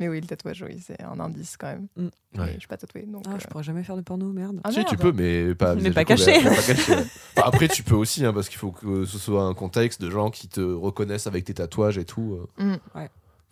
Mais 0.00 0.08
oui, 0.08 0.20
le 0.20 0.26
tatouage, 0.26 0.64
oui, 0.68 0.82
c'est 0.84 1.00
un 1.02 1.18
indice 1.20 1.56
quand 1.56 1.68
même. 1.68 1.86
Mm. 1.96 2.40
Ouais. 2.40 2.52
je 2.54 2.58
suis 2.60 2.68
pas 2.68 2.76
tatouée, 2.76 3.02
donc. 3.06 3.24
Ah, 3.28 3.32
euh, 3.34 3.38
je 3.40 3.46
pourrais 3.46 3.62
jamais 3.64 3.82
faire 3.84 3.96
de 3.96 4.00
porno, 4.02 4.26
merde. 4.32 4.60
Ah, 4.64 4.70
si, 4.70 4.78
merde. 4.78 4.88
tu 4.90 4.96
peux, 4.96 5.12
mais 5.12 5.54
pas, 5.54 5.74
Mais 5.76 5.90
pas 5.92 6.04
caché. 6.04 6.42
pas 6.42 6.50
caché, 6.54 6.92
ouais. 6.92 7.04
Enfin, 7.36 7.48
après, 7.48 7.68
tu 7.68 7.82
peux 7.84 7.94
aussi, 7.94 8.24
hein, 8.24 8.32
parce 8.32 8.48
qu'il 8.48 8.58
faut 8.58 8.72
que 8.72 9.04
ce 9.04 9.18
soit 9.18 9.44
un 9.44 9.54
contexte 9.54 10.02
de 10.02 10.10
gens 10.10 10.30
qui 10.30 10.48
te 10.48 10.60
reconnaissent 10.60 11.26
avec 11.28 11.44
tes 11.44 11.54
tatouages 11.54 11.96
et 11.98 12.04
tout. 12.04 12.38
euh. 12.60 12.74
Mm. 12.74 12.78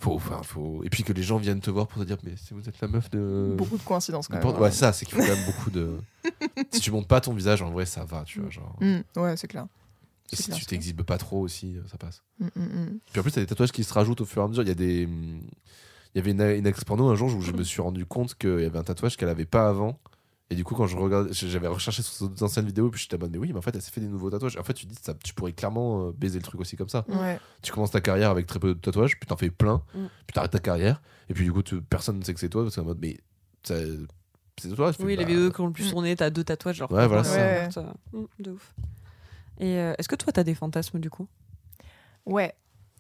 Faut, 0.03 0.15
enfin, 0.15 0.43
faut... 0.43 0.83
Et 0.83 0.91
puis 0.91 1.05
que 1.05 1.13
les 1.13 1.23
gens 1.23 1.37
viennent 1.39 1.61
te 1.61 1.71
voir 1.71 1.87
pour 1.87 2.03
te 2.03 2.07
dire, 2.07 2.17
mais 2.25 2.33
c'est- 2.37 2.55
vous 2.55 2.69
êtes 2.69 2.81
la 2.81 2.89
meuf 2.89 3.09
de. 3.11 3.55
Beaucoup 3.57 3.79
de 3.79 3.83
coïncidences 3.85 4.27
quand 4.27 4.35
de 4.35 4.39
même. 4.41 4.49
voilà. 4.51 4.61
Ouais, 4.65 4.71
ça, 4.73 4.93
c'est 4.93 5.07
qu'il 5.07 5.15
faut 5.17 5.25
quand 5.25 5.35
même 5.37 5.47
beaucoup 5.47 5.71
de. 5.71 5.97
si 6.73 6.81
tu 6.81 6.91
montes 6.91 7.07
pas 7.07 7.21
ton 7.21 7.33
visage, 7.35 7.63
en 7.63 7.71
vrai, 7.71 7.87
ça 7.87 8.05
va, 8.05 8.25
tu 8.25 8.41
vois. 8.41 8.51
Genre... 8.51 8.77
Mm, 8.81 9.03
Ouais, 9.17 9.37
c'est 9.37 9.47
clair. 9.47 9.67
Et 10.33 10.37
si 10.37 10.45
clair, 10.45 10.57
tu 10.57 10.65
t'exhibes 10.67 11.03
pas 11.03 11.19
trop 11.19 11.41
aussi, 11.41 11.77
euh, 11.77 11.83
ça 11.91 11.99
passe. 11.99 12.23
Mm, 12.41 12.47
mm. 12.57 12.99
Puis 13.13 13.21
en 13.21 13.23
plus, 13.23 13.31
t'as 13.33 13.41
des 13.43 13.47
tatouages 13.47 13.71
qui 13.71 13.85
se 13.85 13.93
rajoutent 13.95 14.21
au 14.23 14.25
fur 14.25 14.43
et 14.43 14.45
à 14.45 14.49
mesure. 14.49 14.63
Il 14.65 14.69
y 14.69 14.73
a 14.73 14.75
des. 14.75 15.03
Il 15.03 16.17
y 16.17 16.19
avait 16.19 16.33
une, 16.33 16.41
une 16.43 16.67
actrice 16.67 16.85
porno 16.85 17.09
un 17.09 17.15
jour 17.15 17.33
où 17.35 17.41
je 17.41 17.53
me 17.53 17.63
suis 17.63 17.81
rendu 17.81 18.05
compte 18.05 18.35
qu'il 18.35 18.61
y 18.61 18.65
avait 18.65 18.79
un 18.79 18.83
tatouage 18.83 19.17
qu'elle 19.17 19.29
avait 19.29 19.47
pas 19.47 19.69
avant. 19.69 19.99
Et 20.53 20.55
du 20.55 20.65
coup, 20.65 20.75
quand 20.75 20.87
je 20.87 20.97
regarde, 20.99 21.33
j'avais 21.33 21.67
recherché 21.67 22.03
sur 22.03 22.13
ses 22.13 22.43
anciennes 22.43 22.67
vidéos, 22.67 22.89
et 22.89 22.91
puis 22.91 23.01
j'étais 23.01 23.17
en 23.17 23.21
mode, 23.21 23.31
mais 23.33 23.39
oui, 23.39 23.53
mais 23.53 23.59
en 23.59 23.63
fait, 23.63 23.75
elle 23.75 23.81
s'est 23.81 23.91
fait 23.91 24.03
des 24.03 24.07
nouveaux 24.07 24.29
tatouages. 24.31 24.59
En 24.59 24.63
fait, 24.63 24.75
tu 24.75 24.87
te 24.87 24.93
dis, 24.93 24.99
ça, 25.01 25.15
tu 25.25 25.33
pourrais 25.33 25.53
clairement 25.55 26.09
euh, 26.09 26.13
baiser 26.13 26.39
le 26.39 26.45
truc 26.45 26.61
aussi 26.61 26.77
comme 26.77 26.91
ça. 26.91 27.07
Ouais. 27.09 27.39
Tu 27.63 27.73
commences 27.73 27.91
ta 27.93 28.03
carrière 28.03 28.29
avec 28.31 28.47
très 28.47 28.59
peu 28.59 28.75
de 28.75 28.79
tatouages, 28.81 29.19
puis 29.19 29.27
t'en 29.27 29.37
fais 29.39 29.51
plein, 29.51 29.83
Mm. 29.95 30.07
puis 30.27 30.35
t'arrêtes 30.35 30.51
ta 30.53 30.59
carrière, 30.59 31.01
et 31.31 31.35
puis 31.35 31.45
du 31.45 31.53
coup, 31.53 31.63
tu- 31.63 31.81
personne 31.81 32.19
ne 32.19 32.23
sait 32.25 32.35
que 32.35 32.41
c'est 32.41 32.51
toi, 32.51 32.63
parce 32.65 32.77
qu'en 32.77 32.85
mode, 32.85 32.99
mais 33.01 33.19
ça- 33.63 33.77
c'est 34.61 34.75
toi. 34.75 34.93
Oui, 35.01 35.17
les 35.17 35.25
bah, 35.25 35.25
vidéos 35.25 35.51
qui 35.51 35.61
ont 35.63 35.67
le 35.69 35.73
plus 35.73 35.87
Mm. 35.87 35.91
tourné, 35.91 36.17
t'as 36.17 36.29
deux 36.31 36.45
tatouages. 36.45 36.77
Genre, 36.77 36.93
Ouais, 36.93 37.07
voilà, 37.07 37.23
pendant 37.23 37.71
ça. 37.71 37.81
euh, 37.81 38.19
mm, 38.19 38.27
de 38.43 38.51
ouf. 38.51 38.75
Et 39.59 39.79
euh, 39.79 39.95
est-ce 39.99 40.09
que 40.09 40.17
toi, 40.17 40.33
t'as 40.33 40.45
des 40.45 40.55
fantasmes 40.55 40.99
du 40.99 41.09
coup? 41.09 41.27
Ouais. 42.27 42.55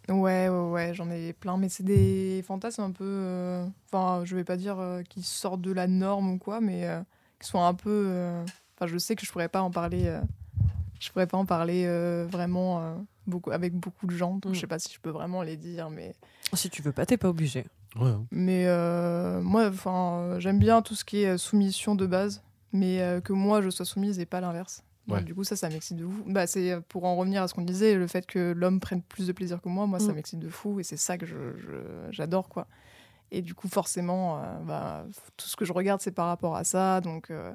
Ouais, 0.08 0.48
ouais, 0.48 0.70
ouais, 0.70 0.94
j'en 0.94 1.08
ai 1.10 1.32
plein, 1.32 1.56
mais 1.56 1.68
c'est 1.68 1.84
des 1.84 2.42
fantasmes 2.44 2.82
un 2.82 2.90
peu. 2.90 3.04
euh, 3.04 3.64
Enfin, 3.92 4.22
je 4.24 4.34
vais 4.34 4.42
pas 4.42 4.56
dire 4.56 4.78
euh, 4.80 5.02
qui 5.02 5.22
sortent 5.22 5.60
de 5.60 5.70
la 5.70 5.86
norme 5.86 6.32
ou 6.32 6.38
quoi, 6.38 6.60
mais 6.60 6.88
euh, 6.88 7.00
qui 7.42 7.48
sont 7.48 7.62
un 7.62 7.74
peu. 7.74 8.06
euh, 8.08 8.42
Enfin, 8.76 8.86
je 8.86 8.96
sais 8.98 9.14
que 9.16 9.24
je 9.26 9.30
pourrais 9.30 9.48
pas 9.48 9.60
en 9.62 9.70
parler. 9.70 10.06
euh, 10.06 10.20
Je 11.00 11.10
pourrais 11.10 11.26
pas 11.26 11.36
en 11.36 11.44
parler 11.46 11.84
euh, 11.86 12.26
vraiment 12.30 12.80
euh, 12.80 12.94
beaucoup, 13.26 13.50
avec 13.50 13.74
beaucoup 13.74 14.06
de 14.06 14.14
gens, 14.16 14.34
donc 14.36 14.52
Mm. 14.52 14.54
je 14.54 14.60
sais 14.60 14.66
pas 14.68 14.78
si 14.78 14.92
je 14.92 15.00
peux 15.00 15.10
vraiment 15.10 15.42
les 15.42 15.56
dire, 15.56 15.90
mais. 15.90 16.14
Si 16.54 16.70
tu 16.70 16.80
veux 16.82 16.92
pas, 16.92 17.04
t'es 17.06 17.16
pas 17.16 17.28
obligé. 17.28 17.66
Ouais. 17.96 18.08
hein. 18.08 18.24
Mais 18.30 18.66
euh, 18.66 19.40
moi, 19.42 19.68
enfin, 19.68 20.14
euh, 20.20 20.40
j'aime 20.40 20.58
bien 20.60 20.80
tout 20.80 20.94
ce 20.94 21.04
qui 21.04 21.18
est 21.22 21.36
soumission 21.38 21.94
de 21.96 22.06
base, 22.06 22.42
mais 22.72 23.00
euh, 23.02 23.20
que 23.20 23.32
moi 23.32 23.60
je 23.62 23.68
sois 23.70 23.84
soumise 23.84 24.18
et 24.20 24.26
pas 24.26 24.40
l'inverse. 24.40 24.82
Donc. 25.08 25.24
Du 25.24 25.34
coup, 25.34 25.42
ça, 25.42 25.56
ça 25.56 25.68
m'excite 25.68 25.96
de 25.96 26.06
fou. 26.06 26.22
Bah, 26.28 26.46
c'est 26.46 26.80
pour 26.88 27.04
en 27.04 27.16
revenir 27.16 27.42
à 27.42 27.48
ce 27.48 27.54
qu'on 27.54 27.62
disait, 27.62 27.96
le 27.96 28.06
fait 28.06 28.24
que 28.24 28.52
l'homme 28.52 28.78
prenne 28.78 29.02
plus 29.02 29.26
de 29.26 29.32
plaisir 29.32 29.60
que 29.60 29.68
moi, 29.68 29.86
moi, 29.88 29.98
ça 29.98 30.12
Mm. 30.12 30.14
m'excite 30.14 30.38
de 30.38 30.48
fou 30.48 30.78
et 30.78 30.84
c'est 30.84 30.96
ça 30.96 31.18
que 31.18 31.26
je- 31.26 31.56
je- 31.58 32.10
j'adore, 32.12 32.48
quoi. 32.48 32.68
Et 33.34 33.40
du 33.42 33.54
coup, 33.54 33.66
forcément, 33.66 34.36
euh, 34.38 34.40
bah, 34.62 35.04
tout 35.38 35.48
ce 35.48 35.56
que 35.56 35.64
je 35.64 35.72
regarde, 35.72 36.00
c'est 36.02 36.12
par 36.12 36.26
rapport 36.26 36.54
à 36.54 36.64
ça. 36.64 37.00
Donc, 37.00 37.30
euh, 37.30 37.52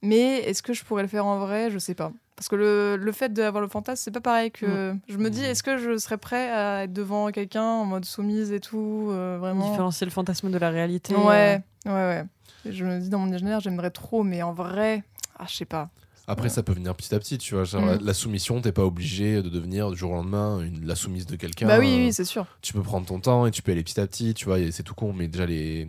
mais 0.00 0.38
est-ce 0.40 0.62
que 0.62 0.72
je 0.72 0.82
pourrais 0.84 1.02
le 1.02 1.08
faire 1.08 1.26
en 1.26 1.38
vrai? 1.38 1.70
Je 1.70 1.78
sais 1.78 1.94
pas. 1.94 2.12
Parce 2.34 2.48
que 2.48 2.56
le, 2.56 2.96
le 2.96 3.12
fait 3.12 3.30
d'avoir 3.32 3.60
le 3.60 3.68
fantasme, 3.68 4.02
c'est 4.02 4.10
pas 4.10 4.22
pareil 4.22 4.50
que. 4.50 4.96
Je 5.08 5.18
me 5.18 5.28
dis, 5.28 5.40
Mhm. 5.42 5.46
est-ce 5.46 5.62
que 5.62 5.76
je 5.76 5.98
serais 5.98 6.16
prêt 6.16 6.50
à 6.50 6.84
être 6.84 6.92
devant 6.94 7.30
quelqu'un 7.30 7.62
en 7.62 7.84
mode 7.84 8.06
soumise 8.06 8.52
et 8.52 8.60
tout 8.60 9.08
euh, 9.10 9.36
Vraiment? 9.38 9.64
Différencier 9.70 10.06
le 10.06 10.10
fantasme 10.10 10.50
de 10.50 10.56
la 10.58 10.70
réalité. 10.70 11.14
Ouais, 11.14 11.60
ouais, 11.84 11.92
ouais. 11.92 12.24
Et 12.64 12.72
Je 12.72 12.84
me 12.86 12.98
dis 12.98 13.10
dans 13.10 13.18
mon 13.18 13.26
imaginaire, 13.28 13.60
j'aimerais 13.60 13.90
trop, 13.90 14.22
mais 14.22 14.42
en 14.42 14.54
vrai, 14.54 15.04
ah, 15.38 15.44
je 15.46 15.54
sais 15.56 15.64
pas. 15.66 15.90
Après, 16.32 16.48
ça 16.48 16.62
peut 16.62 16.72
venir 16.72 16.94
petit 16.94 17.14
à 17.14 17.18
petit, 17.18 17.38
tu 17.38 17.54
vois. 17.54 17.64
Genre, 17.64 17.82
Mm. 17.82 17.86
la, 17.86 17.96
la 17.98 18.14
soumission, 18.14 18.60
t'es 18.60 18.72
pas 18.72 18.84
obligé 18.84 19.42
de 19.42 19.48
devenir 19.48 19.90
du 19.90 19.96
jour 19.96 20.10
au 20.12 20.14
lendemain 20.14 20.60
une, 20.60 20.84
la 20.86 20.94
soumise 20.96 21.26
de 21.26 21.36
quelqu'un. 21.36 21.66
Bah 21.68 21.78
oui, 21.78 21.92
Euh, 21.94 22.06
oui, 22.06 22.12
c'est 22.12 22.24
sûr. 22.24 22.46
tu 22.62 22.72
peux 22.72 22.82
prendre 22.82 23.06
ton 23.06 23.20
temps 23.20 23.46
et 23.46 23.50
tu 23.50 23.62
peux 23.62 23.72
aller 23.72 23.82
petit 23.84 24.00
à 24.00 24.06
petit, 24.06 24.34
tu 24.34 24.46
vois. 24.46 24.58
C'est 24.72 24.82
tout 24.82 24.94
con, 24.94 25.12
mais 25.12 25.28
déjà 25.28 25.46
les, 25.46 25.88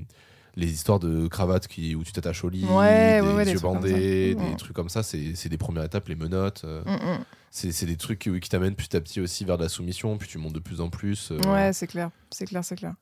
les 0.55 0.71
histoires 0.71 0.99
de 0.99 1.27
cravates 1.27 1.67
qui, 1.67 1.95
où 1.95 2.03
tu 2.03 2.11
t'attaches 2.11 2.43
au 2.43 2.49
lit, 2.49 2.65
Ouais, 2.65 3.21
des 3.21 3.27
ouais, 3.27 3.45
yeux 3.45 3.51
trucs 3.51 3.61
comme 3.61 3.73
bandés, 3.73 4.35
ça. 4.37 4.43
des 4.43 4.51
Mm. 4.53 4.55
trucs 4.57 4.75
comme 4.75 4.89
ça, 4.89 5.01
c'est 5.03 5.33
c'est 5.35 5.49
des 5.49 5.57
premières 5.57 5.83
étapes, 5.83 6.07
les 6.09 6.15
menottes. 6.15 6.61
euh, 6.65 6.83
Mm, 6.85 6.91
mm. 7.19 7.25
c'est 7.51 7.71
c'est 7.71 7.85
des 7.85 7.97
trucs 7.97 8.19
qui, 8.19 8.39
qui 8.39 8.49
t'amènent 8.49 8.75
petit 8.75 8.95
à 8.95 9.01
petit 9.01 9.19
aussi 9.21 9.45
vers 9.45 9.57
de 9.57 9.63
la 9.63 9.69
soumission, 9.69 10.17
puis 10.17 10.27
tu 10.27 10.37
montes 10.37 10.53
de 10.53 10.59
plus 10.59 10.79
en 10.81 10.89
plus. 10.89 11.29
euh, 11.31 11.39
Ouais, 11.51 11.73
c'est 11.73 11.87
clair, 11.87 12.09
c'est 12.31 12.45
clair, 12.45 12.63
c'est 12.63 12.75
clair. 12.75 12.93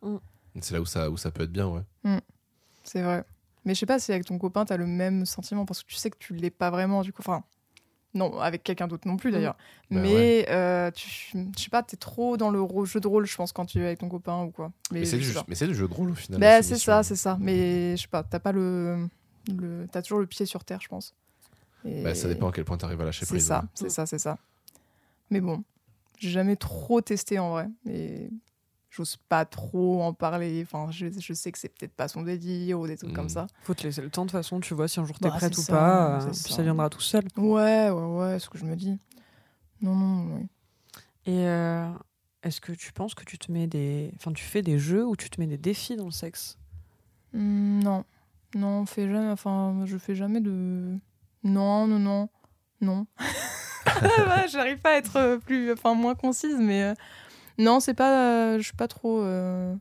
C'est 0.62 0.74
là 0.74 0.82
où 0.82 0.86
ça, 0.86 1.10
où 1.10 1.18
ça 1.18 1.32
peut 1.32 1.44
être 1.44 1.52
bien, 1.52 1.68
ouais. 1.68 1.82
C'est 2.84 3.02
vrai. 3.02 3.24
Mais 3.66 3.74
je 3.76 3.80
sais 3.80 3.86
pas 3.86 4.00
si 4.00 4.12
avec 4.12 4.26
ton 4.26 4.38
copain, 4.40 4.66
t'as 4.66 4.78
le 4.78 4.88
même 4.88 5.26
sentiment, 5.26 5.66
parce 5.66 5.84
que 5.84 5.88
tu 5.88 5.96
sais 5.96 6.10
que 6.10 6.18
tu 6.18 6.34
l'es 6.34 6.50
pas 6.50 6.70
vraiment, 6.72 7.02
du 7.04 7.14
coup. 7.14 7.22
Enfin, 7.22 7.44
non, 8.14 8.40
avec 8.40 8.64
quelqu'un 8.64 8.88
d'autre 8.88 9.08
non 9.08 9.18
plus 9.18 9.30
Mm. 9.30 9.34
d'ailleurs. 9.34 9.58
Bah 9.90 10.00
mais 10.02 10.46
euh, 10.50 10.90
tu, 10.92 11.08
je 11.34 11.62
sais 11.64 11.70
pas, 11.70 11.84
t'es 11.84 11.96
trop 11.98 12.38
dans 12.38 12.50
le 12.50 12.60
jeu 12.86 13.00
de 13.00 13.08
rôle, 13.08 13.26
je 13.26 13.36
pense, 13.36 13.52
quand 13.54 13.66
tu 13.66 13.80
es 13.80 13.86
avec 13.86 14.00
ton 14.00 14.10
copain 14.10 14.44
ou 14.44 14.52
quoi. 14.52 14.72
Mais, 14.92 15.02
Mais 15.02 15.06
c'est 15.06 15.18
du, 15.18 15.24
c'est 15.54 15.74
jeu 15.74 15.88
de 15.88 15.94
rôle 15.94 16.12
au 16.12 16.16
final. 16.16 16.42
La 16.42 16.62
c'est 16.64 16.78
ça, 16.78 17.04
c'est 17.04 17.16
ça. 17.16 17.38
Mais 17.40 17.96
je 17.96 18.02
sais 18.02 18.08
pas, 18.08 18.24
t'as 18.24 18.40
pas 18.40 18.52
le. 18.52 19.08
le 19.48 19.88
t'as 19.92 20.02
toujours 20.02 20.20
le 20.20 20.28
pied 20.28 20.46
sur 20.46 20.64
terre, 20.66 20.80
je 20.82 20.88
pense. 20.88 21.14
Et- 21.86 22.04
Bah, 22.04 22.14
ça 22.16 22.28
dépend 22.28 22.50
à 22.50 22.52
quel 22.52 22.66
point 22.66 22.78
t'arrives 22.78 23.02
à 23.02 23.06
lâcher 23.06 23.26
C'est 23.26 23.34
prise. 23.36 23.48
ça, 23.48 23.60
ouais. 23.62 23.68
c'est 23.76 23.86
Mm. 23.86 23.90
ça, 23.90 24.06
c'est 24.08 24.20
ça. 24.20 24.38
Mais 25.30 25.40
bon, 25.40 25.64
j'ai 26.18 26.30
jamais 26.32 26.56
trop 26.58 27.00
testé 27.02 27.40
en 27.40 27.52
vrai. 27.52 27.68
J'ose 28.92 29.18
pas 29.30 29.46
trop 29.46 30.04
en 30.04 30.14
parler. 30.14 30.62
Enfin, 30.64 30.92
je, 30.92 31.08
je 31.20 31.34
sais 31.34 31.52
que 31.52 31.58
c'est 31.58 31.70
peut-être 31.70 31.94
pas 31.96 32.08
son 32.08 32.22
délire 32.22 32.80
ou 32.80 32.86
des 32.88 32.98
trucs 32.98 33.12
Mm. 33.12 33.16
comme 33.16 33.30
ça. 33.30 33.48
Faut 33.64 33.74
te 33.74 33.84
laisser 33.84 34.02
le 34.02 34.10
temps 34.12 34.26
de 34.26 34.30
toute 34.30 34.38
façon, 34.38 34.60
tu 34.60 34.74
vois 34.76 34.88
si 34.88 35.00
un 35.00 35.06
jour 35.06 35.18
t'es 35.18 35.30
Bah, 35.30 35.36
prête 35.38 35.58
ou 35.58 35.62
ça, 35.62 35.74
pas, 35.74 36.18
euh, 36.28 36.32
puis 36.44 36.52
ça. 36.52 36.58
ça 36.58 36.62
viendra 36.64 36.90
tout 36.90 37.02
seul. 37.02 37.24
Ouais, 37.38 37.90
ouais, 37.90 37.92
ouais, 37.92 38.34
c'est 38.34 38.46
ce 38.46 38.50
que 38.50 38.58
je 38.60 38.66
me 38.66 38.76
dis. 38.76 39.00
Non, 39.82 39.96
non, 39.96 40.36
oui. 40.36 40.48
Et 41.26 41.48
euh, 41.48 41.90
est-ce 42.44 42.60
que 42.62 42.72
tu 42.74 42.92
penses 42.94 43.16
que 43.16 43.24
tu 43.24 43.38
te 43.40 43.52
mets 43.52 43.68
des. 43.68 44.12
Enfin, 44.18 44.32
tu 44.34 44.44
fais 44.44 44.62
des 44.62 44.78
jeux 44.78 45.06
ou 45.06 45.16
tu 45.16 45.30
te 45.30 45.40
mets 45.40 45.48
des 45.48 45.58
défis 45.58 45.96
dans 45.96 46.06
le 46.06 46.12
sexe? 46.12 46.58
Hmm, 47.34 47.80
non, 47.82 48.04
non, 48.56 48.82
on 48.82 48.86
fait 48.86 49.10
jamais. 49.10 49.30
Enfin, 49.32 49.84
je 49.86 49.98
fais 49.98 50.16
jamais 50.16 50.42
de. 50.42 50.98
Non, 51.44 51.88
non, 51.88 51.98
non, 52.00 52.30
non. 52.82 53.08
J'arrive 54.52 54.78
pas 54.80 54.92
à 54.92 54.98
être 54.98 55.38
plus, 55.46 55.72
enfin, 55.72 55.94
moins 55.94 56.16
concise, 56.16 56.58
mais 56.60 56.84
euh, 56.84 56.94
non, 57.58 57.80
c'est 57.80 57.94
pas. 57.94 58.54
euh, 58.54 58.58
je 58.58 58.64
suis 58.64 58.74
pas 58.76 58.88
trop. 58.88 59.22
euh, 59.22 59.74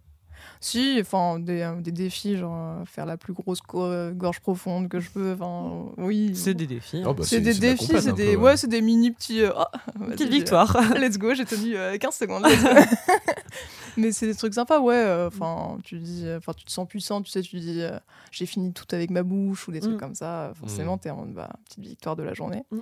Si, 0.63 0.99
enfin, 1.01 1.39
des, 1.39 1.63
euh, 1.63 1.81
des 1.81 1.93
défis, 1.93 2.37
genre 2.37 2.87
faire 2.87 3.07
la 3.07 3.17
plus 3.17 3.33
grosse 3.33 3.61
go- 3.67 4.11
gorge 4.13 4.41
profonde 4.41 4.89
que 4.89 5.01
je 5.01 5.11
peux. 5.11 5.33
Enfin, 5.33 5.87
oui. 5.99 6.33
C'est 6.35 6.53
des 6.55 6.67
défis. 6.67 7.03
Oh, 7.07 7.15
bah, 7.15 7.25
c'est 7.27 7.41
des 7.41 7.55
défis, 7.55 7.87
c'est 8.01 8.13
des, 8.13 8.35
peu, 8.35 8.41
ouais, 8.43 8.57
c'est 8.59 8.67
des 8.69 8.83
mini 8.83 9.11
petits. 9.11 9.43
euh, 9.43 9.53
ah, 9.57 9.71
Petite 10.11 10.31
j'ai- 10.31 10.39
victoire. 10.39 10.77
Let's 10.99 11.17
go, 11.19 11.33
j'ai 11.35 11.45
tenu 11.47 11.77
euh, 11.77 11.97
15 11.97 12.15
secondes. 12.15 12.45
Mais 13.97 14.13
c'est 14.13 14.27
des 14.27 14.35
trucs 14.35 14.55
sympas, 14.55 14.81
ouais. 14.81 14.95
euh, 14.95 15.29
Enfin, 15.29 15.79
tu 15.83 15.99
dis, 15.99 16.23
euh, 16.27 16.39
enfin, 16.39 16.53
tu 16.57 16.65
te 16.65 16.71
sens 16.71 16.87
puissant, 16.89 17.23
tu 17.23 17.31
sais, 17.31 17.43
tu 17.43 17.59
dis, 17.59 17.83
euh, 17.83 17.99
j'ai 18.31 18.47
fini 18.47 18.73
tout 18.73 18.85
avec 18.93 19.11
ma 19.11 19.23
bouche 19.23 19.67
ou 19.69 19.73
des 19.73 19.81
trucs 19.81 19.95
Mm. 19.97 19.99
comme 20.01 20.15
ça. 20.15 20.53
Forcément, 20.55 20.97
Mm. 20.97 21.01
t'es 21.01 21.11
en 21.11 21.17
mode, 21.17 21.35
bah, 21.35 21.51
petite 21.65 21.85
victoire 21.85 22.17
de 22.17 22.23
la 22.23 22.33
journée. 22.35 22.63
Mm. 22.71 22.79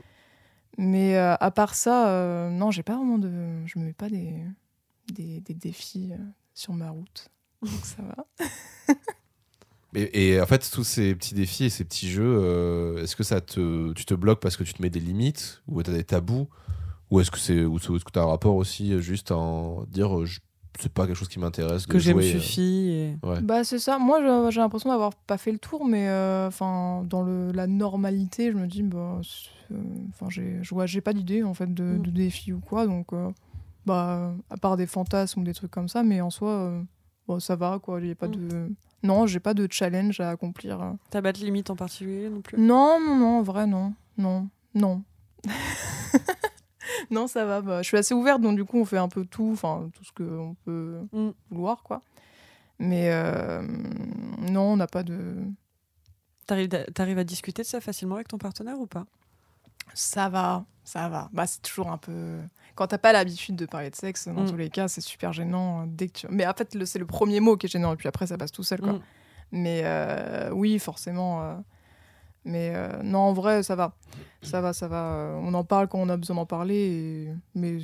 Mais 0.78 1.16
euh, 1.16 1.34
à 1.40 1.50
part 1.50 1.74
ça, 1.74 2.08
euh, 2.08 2.50
non, 2.50 2.70
j'ai 2.70 2.82
pas 2.82 2.96
vraiment 2.96 3.18
de, 3.18 3.30
je 3.66 3.78
me 3.78 3.86
mets 3.86 3.92
pas 3.92 4.08
des, 4.08 4.34
des, 5.12 5.40
des 5.40 5.54
défis 5.54 6.10
euh, 6.12 6.16
sur 6.54 6.72
ma 6.72 6.90
route. 6.90 7.28
Donc 7.62 7.84
ça 7.84 8.02
va. 8.02 8.24
Et, 9.94 10.32
et 10.34 10.40
en 10.40 10.46
fait, 10.46 10.68
tous 10.70 10.84
ces 10.84 11.14
petits 11.14 11.34
défis 11.34 11.64
et 11.64 11.70
ces 11.70 11.84
petits 11.84 12.10
jeux, 12.10 12.22
euh, 12.42 13.02
est-ce 13.02 13.16
que 13.16 13.22
ça 13.22 13.40
te, 13.40 13.92
tu 13.94 14.04
te 14.04 14.14
bloques 14.14 14.40
parce 14.40 14.56
que 14.56 14.62
tu 14.64 14.74
te 14.74 14.82
mets 14.82 14.90
des 14.90 15.00
limites 15.00 15.62
ou 15.66 15.82
tu 15.82 15.90
as 15.90 15.94
des 15.94 16.04
tabous 16.04 16.48
Ou 17.10 17.20
est-ce 17.20 17.30
que 17.30 17.38
c'est 17.38 17.64
ou 17.64 17.76
est-ce 17.78 18.04
que 18.04 18.12
tu 18.12 18.18
as 18.18 18.22
un 18.22 18.26
rapport 18.26 18.54
aussi 18.54 19.00
juste 19.00 19.32
en 19.32 19.84
dire 19.84 20.20
euh, 20.20 20.26
je- 20.26 20.40
c'est 20.78 20.92
pas 20.92 21.06
quelque 21.06 21.16
chose 21.16 21.28
qui 21.28 21.40
m'intéresse 21.40 21.86
que 21.86 21.98
j'aime 21.98 22.20
suffit. 22.22 22.90
Et... 22.90 23.16
ouais. 23.26 23.40
Bah 23.40 23.64
c'est 23.64 23.78
ça. 23.80 23.98
Moi 23.98 24.20
je- 24.20 24.50
j'ai 24.54 24.60
l'impression 24.60 24.90
d'avoir 24.90 25.12
pas 25.14 25.38
fait 25.38 25.50
le 25.52 25.58
tour, 25.58 25.84
mais 25.86 26.06
euh, 26.08 26.46
enfin 26.48 27.02
dans 27.08 27.22
le, 27.22 27.50
la 27.50 27.66
normalité, 27.66 28.52
je 28.52 28.56
me 28.58 28.66
dis 28.66 28.82
bah 28.82 29.20
enfin 30.10 30.28
j'ai 30.28 30.58
je 30.62 30.74
vois 30.74 30.84
j'ai 30.86 31.00
pas 31.00 31.14
d'idée 31.14 31.42
en 31.42 31.54
fait 31.54 31.72
de, 31.72 31.82
Mm. 31.82 32.02
de 32.02 32.10
défi 32.10 32.52
ou 32.52 32.60
quoi, 32.60 32.86
donc 32.86 33.12
euh, 33.14 33.30
bah 33.88 34.34
à 34.50 34.56
part 34.56 34.76
des 34.76 34.86
fantasmes 34.86 35.40
ou 35.40 35.44
des 35.44 35.54
trucs 35.54 35.70
comme 35.70 35.88
ça, 35.88 36.02
mais 36.02 36.20
en 36.20 36.30
soi 36.30 36.50
euh, 36.50 36.82
bon, 37.26 37.40
ça 37.40 37.56
va 37.56 37.78
quoi. 37.82 38.00
Il 38.00 38.10
a 38.10 38.14
pas 38.14 38.28
Mm. 38.28 38.48
de 38.48 38.70
non 39.02 39.26
j'ai 39.26 39.40
pas 39.40 39.54
de 39.54 39.66
challenge 39.70 40.20
à 40.20 40.30
accomplir. 40.30 40.94
T'as 41.10 41.22
pas 41.22 41.32
de 41.32 41.38
limite 41.38 41.70
en 41.70 41.76
particulier 41.76 42.28
non 42.28 42.40
plus? 42.40 42.58
Non 42.58 42.98
non 43.00 43.16
non 43.16 43.38
en 43.38 43.42
vrai 43.42 43.66
non 43.66 43.94
non 44.16 44.48
non. 44.74 45.02
non 47.10 47.26
ça 47.26 47.44
va. 47.44 47.60
Bah, 47.60 47.82
je 47.82 47.88
suis 47.88 47.96
assez 47.96 48.14
ouverte 48.14 48.40
donc 48.40 48.56
du 48.56 48.64
coup 48.64 48.78
on 48.78 48.84
fait 48.84 48.98
un 48.98 49.08
peu 49.08 49.24
tout, 49.24 49.50
enfin 49.52 49.88
tout 49.94 50.04
ce 50.04 50.12
qu'on 50.12 50.54
peut 50.64 51.00
Mm. 51.12 51.30
vouloir 51.50 51.82
quoi. 51.82 52.02
Mais 52.80 53.10
euh, 53.12 53.62
non, 54.38 54.62
on 54.72 54.76
n'a 54.76 54.86
pas 54.86 55.02
de. 55.02 55.36
T'arrives 56.46 56.68
t'arrives 56.94 57.18
à 57.18 57.24
discuter 57.24 57.62
de 57.62 57.66
ça 57.66 57.80
facilement 57.80 58.14
avec 58.14 58.28
ton 58.28 58.38
partenaire 58.38 58.78
ou 58.78 58.86
pas? 58.86 59.04
Ça 59.94 60.28
va, 60.28 60.64
ça 60.84 61.08
va. 61.08 61.28
Bah, 61.32 61.46
c'est 61.46 61.60
toujours 61.62 61.90
un 61.90 61.98
peu. 61.98 62.38
Quand 62.78 62.86
t'as 62.86 62.98
pas 62.98 63.12
l'habitude 63.12 63.56
de 63.56 63.66
parler 63.66 63.90
de 63.90 63.96
sexe, 63.96 64.28
dans 64.28 64.44
Mm. 64.44 64.50
tous 64.50 64.56
les 64.56 64.70
cas, 64.70 64.86
c'est 64.86 65.00
super 65.00 65.32
gênant. 65.32 65.80
euh, 65.80 65.84
Dès 65.88 66.06
que 66.06 66.12
tu... 66.20 66.26
Mais 66.30 66.46
en 66.46 66.52
fait, 66.54 66.76
c'est 66.86 67.00
le 67.00 67.06
premier 67.06 67.40
mot 67.40 67.56
qui 67.56 67.66
est 67.66 67.68
gênant, 67.68 67.92
et 67.92 67.96
puis 67.96 68.06
après, 68.06 68.28
ça 68.28 68.38
passe 68.38 68.52
tout 68.52 68.62
seul. 68.62 68.80
Quoi. 68.80 68.92
Mm. 68.92 69.00
Mais 69.50 69.80
euh, 69.84 70.50
oui, 70.52 70.78
forcément. 70.78 71.42
euh, 71.42 71.54
Mais 72.44 72.70
euh, 72.74 73.02
non, 73.02 73.18
en 73.18 73.32
vrai, 73.32 73.62
ça 73.64 73.74
va. 73.74 73.94
Ça 74.42 74.60
va, 74.60 74.72
ça 74.72 74.86
va. 74.86 75.34
On 75.42 75.52
en 75.54 75.64
parle 75.64 75.88
quand 75.88 75.98
on 75.98 76.08
a 76.08 76.16
besoin 76.16 76.36
d'en 76.36 76.46
parler, 76.46 76.76
et- 76.76 77.34
mais... 77.56 77.78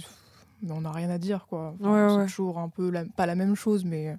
mais 0.62 0.70
on 0.72 0.83
n'a 0.83 0.92
rien 0.92 1.11
à 1.11 1.18
dire, 1.18 1.46
quoi. 1.48 1.74
Enfin, 1.80 1.92
Ouais, 1.92 2.09
c'est 2.11 2.16
ouais. 2.16 2.26
toujours 2.26 2.59
un 2.59 2.68
peu 2.68 2.88
la- 2.90 3.04
pas 3.04 3.26
la 3.26 3.35
même 3.35 3.57
chose, 3.57 3.85
mais 3.85 4.16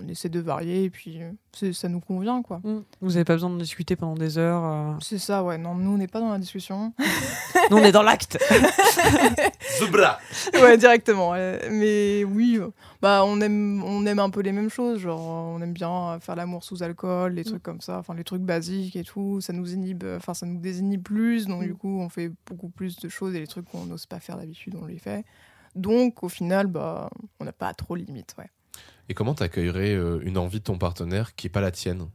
on 0.00 0.08
essaie 0.08 0.28
de 0.28 0.40
varier, 0.40 0.84
et 0.84 0.90
puis 0.90 1.22
euh, 1.22 1.30
c'est- 1.52 1.72
ça 1.72 1.88
nous 1.88 2.00
convient, 2.00 2.42
quoi. 2.42 2.60
Mm. 2.64 2.82
Vous 3.00 3.16
avez 3.16 3.24
pas 3.24 3.34
besoin 3.34 3.50
de 3.50 3.58
discuter 3.58 3.96
pendant 3.96 4.14
des 4.14 4.38
heures. 4.38 4.64
euh. 4.64 4.92
C'est 5.00 5.18
ça, 5.18 5.42
ouais. 5.42 5.58
Non, 5.58 5.74
nous, 5.74 5.92
on 5.92 5.98
n'est 5.98 6.06
pas 6.08 6.20
dans 6.20 6.30
la 6.30 6.38
discussion. 6.38 6.92
Nous, 7.70 7.76
on 7.76 7.82
est 7.84 7.92
dans 7.92 8.02
l'acte. 8.02 8.38
The 9.80 9.90
bras 9.90 10.18
ouais, 10.54 10.76
directement. 10.76 11.32
Mais 11.70 12.24
oui, 12.24 12.58
euh, 12.60 12.68
bah, 13.00 13.22
on 13.24 13.40
aime, 13.40 13.82
on 13.84 14.04
aime 14.06 14.18
un 14.18 14.30
peu 14.30 14.40
les 14.40 14.52
mêmes 14.52 14.68
choses. 14.70 14.98
Genre, 14.98 15.20
on 15.20 15.60
aime 15.62 15.72
bien 15.72 16.18
faire 16.20 16.34
l'amour 16.36 16.64
sous 16.64 16.82
alcool, 16.82 17.34
les 17.34 17.42
Mm. 17.42 17.44
trucs 17.44 17.62
comme 17.62 17.80
ça. 17.80 17.98
Enfin, 17.98 18.14
les 18.14 18.24
trucs 18.24 18.42
basiques 18.42 18.96
et 18.96 19.04
tout. 19.04 19.40
Ça 19.40 19.52
nous 19.52 19.72
inhibe, 19.72 20.04
enfin, 20.16 20.34
ça 20.34 20.46
nous 20.46 20.58
désinhibe 20.58 21.02
plus. 21.02 21.46
Donc, 21.46 21.62
Mm. 21.62 21.66
du 21.66 21.74
coup, 21.74 22.00
on 22.00 22.08
fait 22.08 22.32
beaucoup 22.46 22.68
plus 22.68 22.96
de 22.98 23.08
choses 23.08 23.34
et 23.34 23.40
les 23.40 23.46
trucs 23.46 23.68
qu'on 23.70 23.86
n'ose 23.86 24.06
pas 24.06 24.18
faire 24.20 24.36
d'habitude, 24.36 24.74
on 24.80 24.86
les 24.86 24.98
fait. 24.98 25.24
Donc, 25.76 26.22
au 26.22 26.28
final, 26.28 26.66
bah, 26.66 27.08
on 27.40 27.44
n'a 27.44 27.52
pas 27.52 27.72
trop 27.74 27.96
de 27.96 28.02
limites, 28.02 28.34
ouais. 28.38 28.50
Et 29.08 29.14
comment 29.14 29.34
t'accueillerais 29.34 29.94
euh, 29.94 30.20
une 30.24 30.38
envie 30.38 30.58
de 30.60 30.64
ton 30.64 30.78
partenaire 30.78 31.34
qui 31.34 31.46
est 31.46 31.50
pas 31.50 31.60
la 31.60 31.70
tienne? 31.70 32.08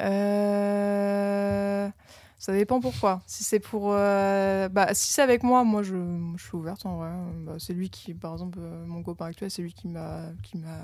Euh, 0.00 1.88
Ça 2.38 2.52
dépend 2.52 2.80
pourquoi. 2.80 3.22
Si 3.26 3.44
c'est 3.44 3.60
pour. 3.60 3.92
euh, 3.92 4.68
Bah, 4.68 4.94
si 4.94 5.12
c'est 5.12 5.22
avec 5.22 5.42
moi, 5.42 5.64
moi 5.64 5.82
je, 5.82 5.94
je 6.36 6.42
suis 6.42 6.56
ouverte 6.56 6.86
en 6.86 6.96
vrai. 6.96 7.10
Bah, 7.44 7.54
c'est 7.58 7.72
lui 7.74 7.90
qui, 7.90 8.14
par 8.14 8.32
exemple, 8.32 8.58
euh, 8.60 8.84
mon 8.86 9.02
copain 9.02 9.26
actuel, 9.26 9.50
c'est 9.50 9.62
lui 9.62 9.72
qui 9.74 9.88
m'a 9.88 10.26
qui 10.42 10.56
m'a 10.58 10.78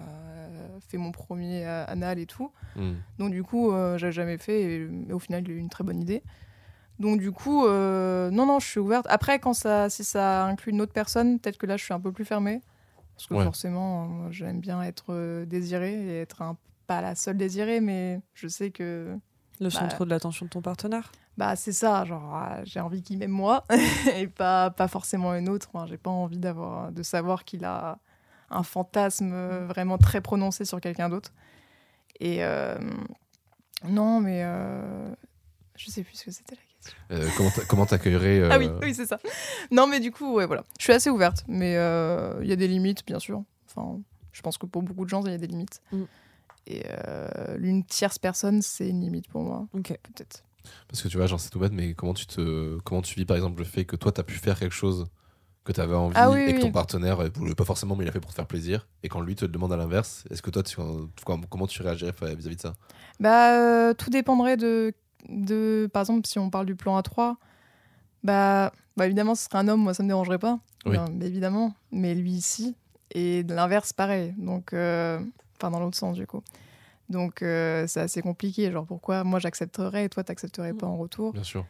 fait 0.89 0.99
mon 0.99 1.11
premier 1.11 1.65
anal 1.65 2.19
et 2.19 2.27
tout. 2.27 2.53
Hmm. 2.77 2.95
Donc 3.19 3.31
du 3.33 3.43
coup, 3.43 3.73
euh, 3.73 3.99
j'ai 3.99 4.13
jamais 4.13 4.39
fait 4.39 4.61
et, 4.61 4.89
et 5.09 5.13
au 5.13 5.19
final, 5.19 5.43
il 5.45 5.51
a 5.51 5.55
eu 5.55 5.59
une 5.59 5.71
très 5.71 5.85
bonne 5.85 6.01
idée. 6.01 6.23
Donc 6.99 7.21
du 7.21 7.33
coup, 7.33 7.67
non, 7.67 8.47
non, 8.47 8.59
je 8.61 8.67
suis 8.67 8.81
ouverte. 8.81 9.07
Après, 9.09 9.39
quand 9.39 9.55
ça, 9.55 9.89
si 9.89 10.05
ça 10.05 10.45
inclut 10.47 10.73
une 10.73 10.81
autre 10.81 10.93
personne, 10.93 11.39
peut-être 11.39 11.59
que 11.59 11.67
là, 11.67 11.77
je 11.77 11.85
suis 11.85 11.95
un 11.95 12.01
peu 12.01 12.13
plus 12.13 12.25
fermée. 12.25 12.61
Parce 13.19 13.27
que 13.27 13.35
Ouais. 13.35 13.43
forcément, 13.45 14.05
euh, 14.05 14.07
moi, 14.07 14.27
j'aime 14.31 14.61
bien 14.61 14.81
être 14.83 15.07
euh, 15.11 15.45
désirée 15.45 15.93
et 15.93 16.21
être 16.21 16.41
un, 16.41 16.57
pas 16.87 17.01
la 17.03 17.17
seule 17.17 17.37
désirée, 17.37 17.81
mais 17.81 18.21
je 18.33 18.47
sais 18.47 18.71
que 18.71 19.19
Le 19.61 19.65
Bah. 19.67 19.71
centre 19.71 20.05
de 20.05 20.11
l'attention 20.11 20.47
de 20.47 20.51
ton 20.51 20.63
partenaire. 20.63 21.11
bah 21.37 21.57
c'est 21.57 21.73
ça, 21.73 22.05
genre 22.05 22.33
ah, 22.33 22.61
j'ai 22.65 22.79
envie 22.79 23.03
qu'il 23.03 23.19
m'aime 23.19 23.33
moi 23.33 23.65
et 24.17 24.29
pas, 24.29 24.71
pas 24.71 24.87
forcément 24.87 25.35
une 25.35 25.49
autre. 25.49 25.69
Enfin, 25.75 25.85
j'ai 25.87 25.99
pas 25.99 26.11
envie 26.11 26.39
d'avoir 26.39 26.93
de 26.93 27.03
savoir 27.03 27.45
qu'il 27.45 27.65
a 27.65 27.99
un 28.51 28.63
fantasme 28.63 29.33
euh, 29.33 29.67
vraiment 29.67 29.99
très 29.99 30.21
prononcé 30.21 30.65
sur 30.65 30.81
quelqu'un 30.81 31.09
d'autre. 31.09 31.33
Et 32.21 32.45
euh, 32.45 32.79
non, 33.89 34.21
mais 34.21 34.43
euh, 34.45 35.13
je 35.77 35.91
sais 35.91 36.05
plus 36.05 36.15
ce 36.17 36.25
que 36.27 36.31
c'était 36.31 36.55
la 36.55 36.61
question. 36.63 36.68
Euh, 37.11 37.29
comment 37.37 37.51
t'a- 37.51 37.65
comment 37.65 37.87
t'accueillerais 37.87 38.41
euh, 38.41 38.49
Ah 38.53 38.59
oui, 38.59 38.69
oui 38.83 38.95
c'est 38.95 39.07
ça. 39.07 39.19
Non, 39.71 39.87
mais 39.87 40.01
du 40.01 40.11
coup, 40.11 40.35
ouais, 40.35 40.47
voilà. 40.47 40.65
Je 40.79 40.85
suis 40.85 40.93
assez 40.93 41.11
ouverte, 41.11 41.45
mais 41.49 41.77
euh, 41.77 42.39
il 42.43 42.49
y 42.49 42.53
a 42.53 42.57
des 42.57 42.69
limites, 42.69 43.05
bien 43.07 43.19
sûr. 43.19 43.43
Enfin, 43.67 43.99
je 44.33 44.41
pense 44.43 44.59
que 44.59 44.67
pour 44.67 44.83
beaucoup 44.83 45.05
de 45.05 45.11
gens, 45.11 45.23
il 45.25 45.31
y 45.33 45.35
a 45.35 45.39
des 45.39 45.47
limites. 45.47 45.81
Mm. 45.93 46.03
Et 46.67 46.83
euh, 46.87 47.57
l'une 47.57 47.85
tierce 47.85 48.19
personne, 48.19 48.63
c'est 48.63 48.89
une 48.89 49.01
limite 49.01 49.29
pour 49.29 49.43
moi, 49.43 49.67
Ok. 49.73 49.89
peut-être. 50.03 50.45
Parce 50.87 51.03
que 51.03 51.09
tu 51.09 51.17
vois, 51.17 51.27
genre 51.27 51.41
c'est 51.41 51.51
tout 51.51 51.59
bête, 51.59 51.73
mais 51.73 51.95
comment 51.95 52.13
tu 52.15 52.27
te, 52.27 52.79
comment 52.81 53.01
tu 53.01 53.15
vis 53.15 53.25
par 53.25 53.37
exemple 53.37 53.59
le 53.59 53.65
fait 53.65 53.87
que 53.87 53.97
toi 53.97 54.13
t'as 54.13 54.23
pu 54.23 54.35
faire 54.35 54.59
quelque 54.59 54.75
chose 54.75 55.07
que 55.65 55.73
t'avais 55.73 55.95
envie 55.95 56.15
Ah 56.17 56.31
oui, 56.31 56.41
et 56.41 56.53
que 56.53 56.59
oui. 56.59 56.61
ton 56.61 56.73
partenaire 56.73 57.21
euh, 57.21 57.29
voulait 57.35 57.55
pas 57.55 57.65
forcément, 57.65 57.97
mais 57.97 58.05
il 58.05 58.09
a 58.09 58.13
fait 58.13 58.21
pour 58.21 58.31
te 58.31 58.35
faire 58.37 58.47
plaisir, 58.47 58.87
et 59.03 59.09
quand 59.09 59.21
lui 59.21 59.35
te 59.35 59.45
le 59.47 59.51
demande 59.51 59.73
à 59.73 59.77
l'inverse, 59.79 60.25
est-ce 60.31 60.43
que 60.43 60.51
toi 60.51 60.63
tu, 60.63 60.77
comment 61.49 61.67
tu 61.67 61.83
réagirais 61.83 62.13
vis-à-vis 62.35 62.57
de 62.57 62.61
ça? 62.61 62.75
Bah, 63.19 63.55
euh, 63.59 63.95
tout 63.95 64.11
dépendrait 64.11 64.57
de, 64.59 64.93
de. 65.29 65.89
Par 65.93 66.03
exemple, 66.03 66.27
si 66.27 66.39
on 66.39 66.51
parle 66.51 66.67
du 66.67 66.75
plan 66.75 66.99
A3, 67.01 67.37
bah, 68.25 68.73
bah 68.97 69.07
évidemment, 69.07 69.35
ce 69.35 69.45
serait 69.45 69.59
un 69.59 69.69
homme, 69.69 69.81
moi, 69.83 69.95
ça 69.95 70.03
me 70.03 70.09
dérangerait 70.09 70.39
pas. 70.39 70.59
Oui. 70.87 70.97
Évidemment. 71.23 71.75
Mais 71.93 72.15
lui, 72.15 72.33
ici. 72.33 72.75
Et 73.13 73.43
de 73.43 73.55
l'inverse, 73.55 73.93
pareil. 73.93 74.35
Donc, 74.39 74.73
euh, 74.73 75.19
enfin, 75.57 75.71
dans 75.71 75.81
l'autre 75.81 75.97
sens, 75.97 76.17
du 76.17 76.27
coup. 76.27 76.43
Donc, 77.09 77.43
euh, 77.43 77.87
c'est 77.87 78.01
assez 78.01 78.21
compliqué. 78.23 78.71
Genre, 78.71 78.85
pourquoi 78.87 79.25
moi, 79.25 79.39
j'accepterais 79.39 80.05
et 80.05 80.09
toi, 80.09 80.25
t'accepterais 80.25 80.75
pas 80.75 80.87
en 80.87 80.97
retour? 80.99 81.33
Bien 81.33 81.43
sûr. 81.43 81.65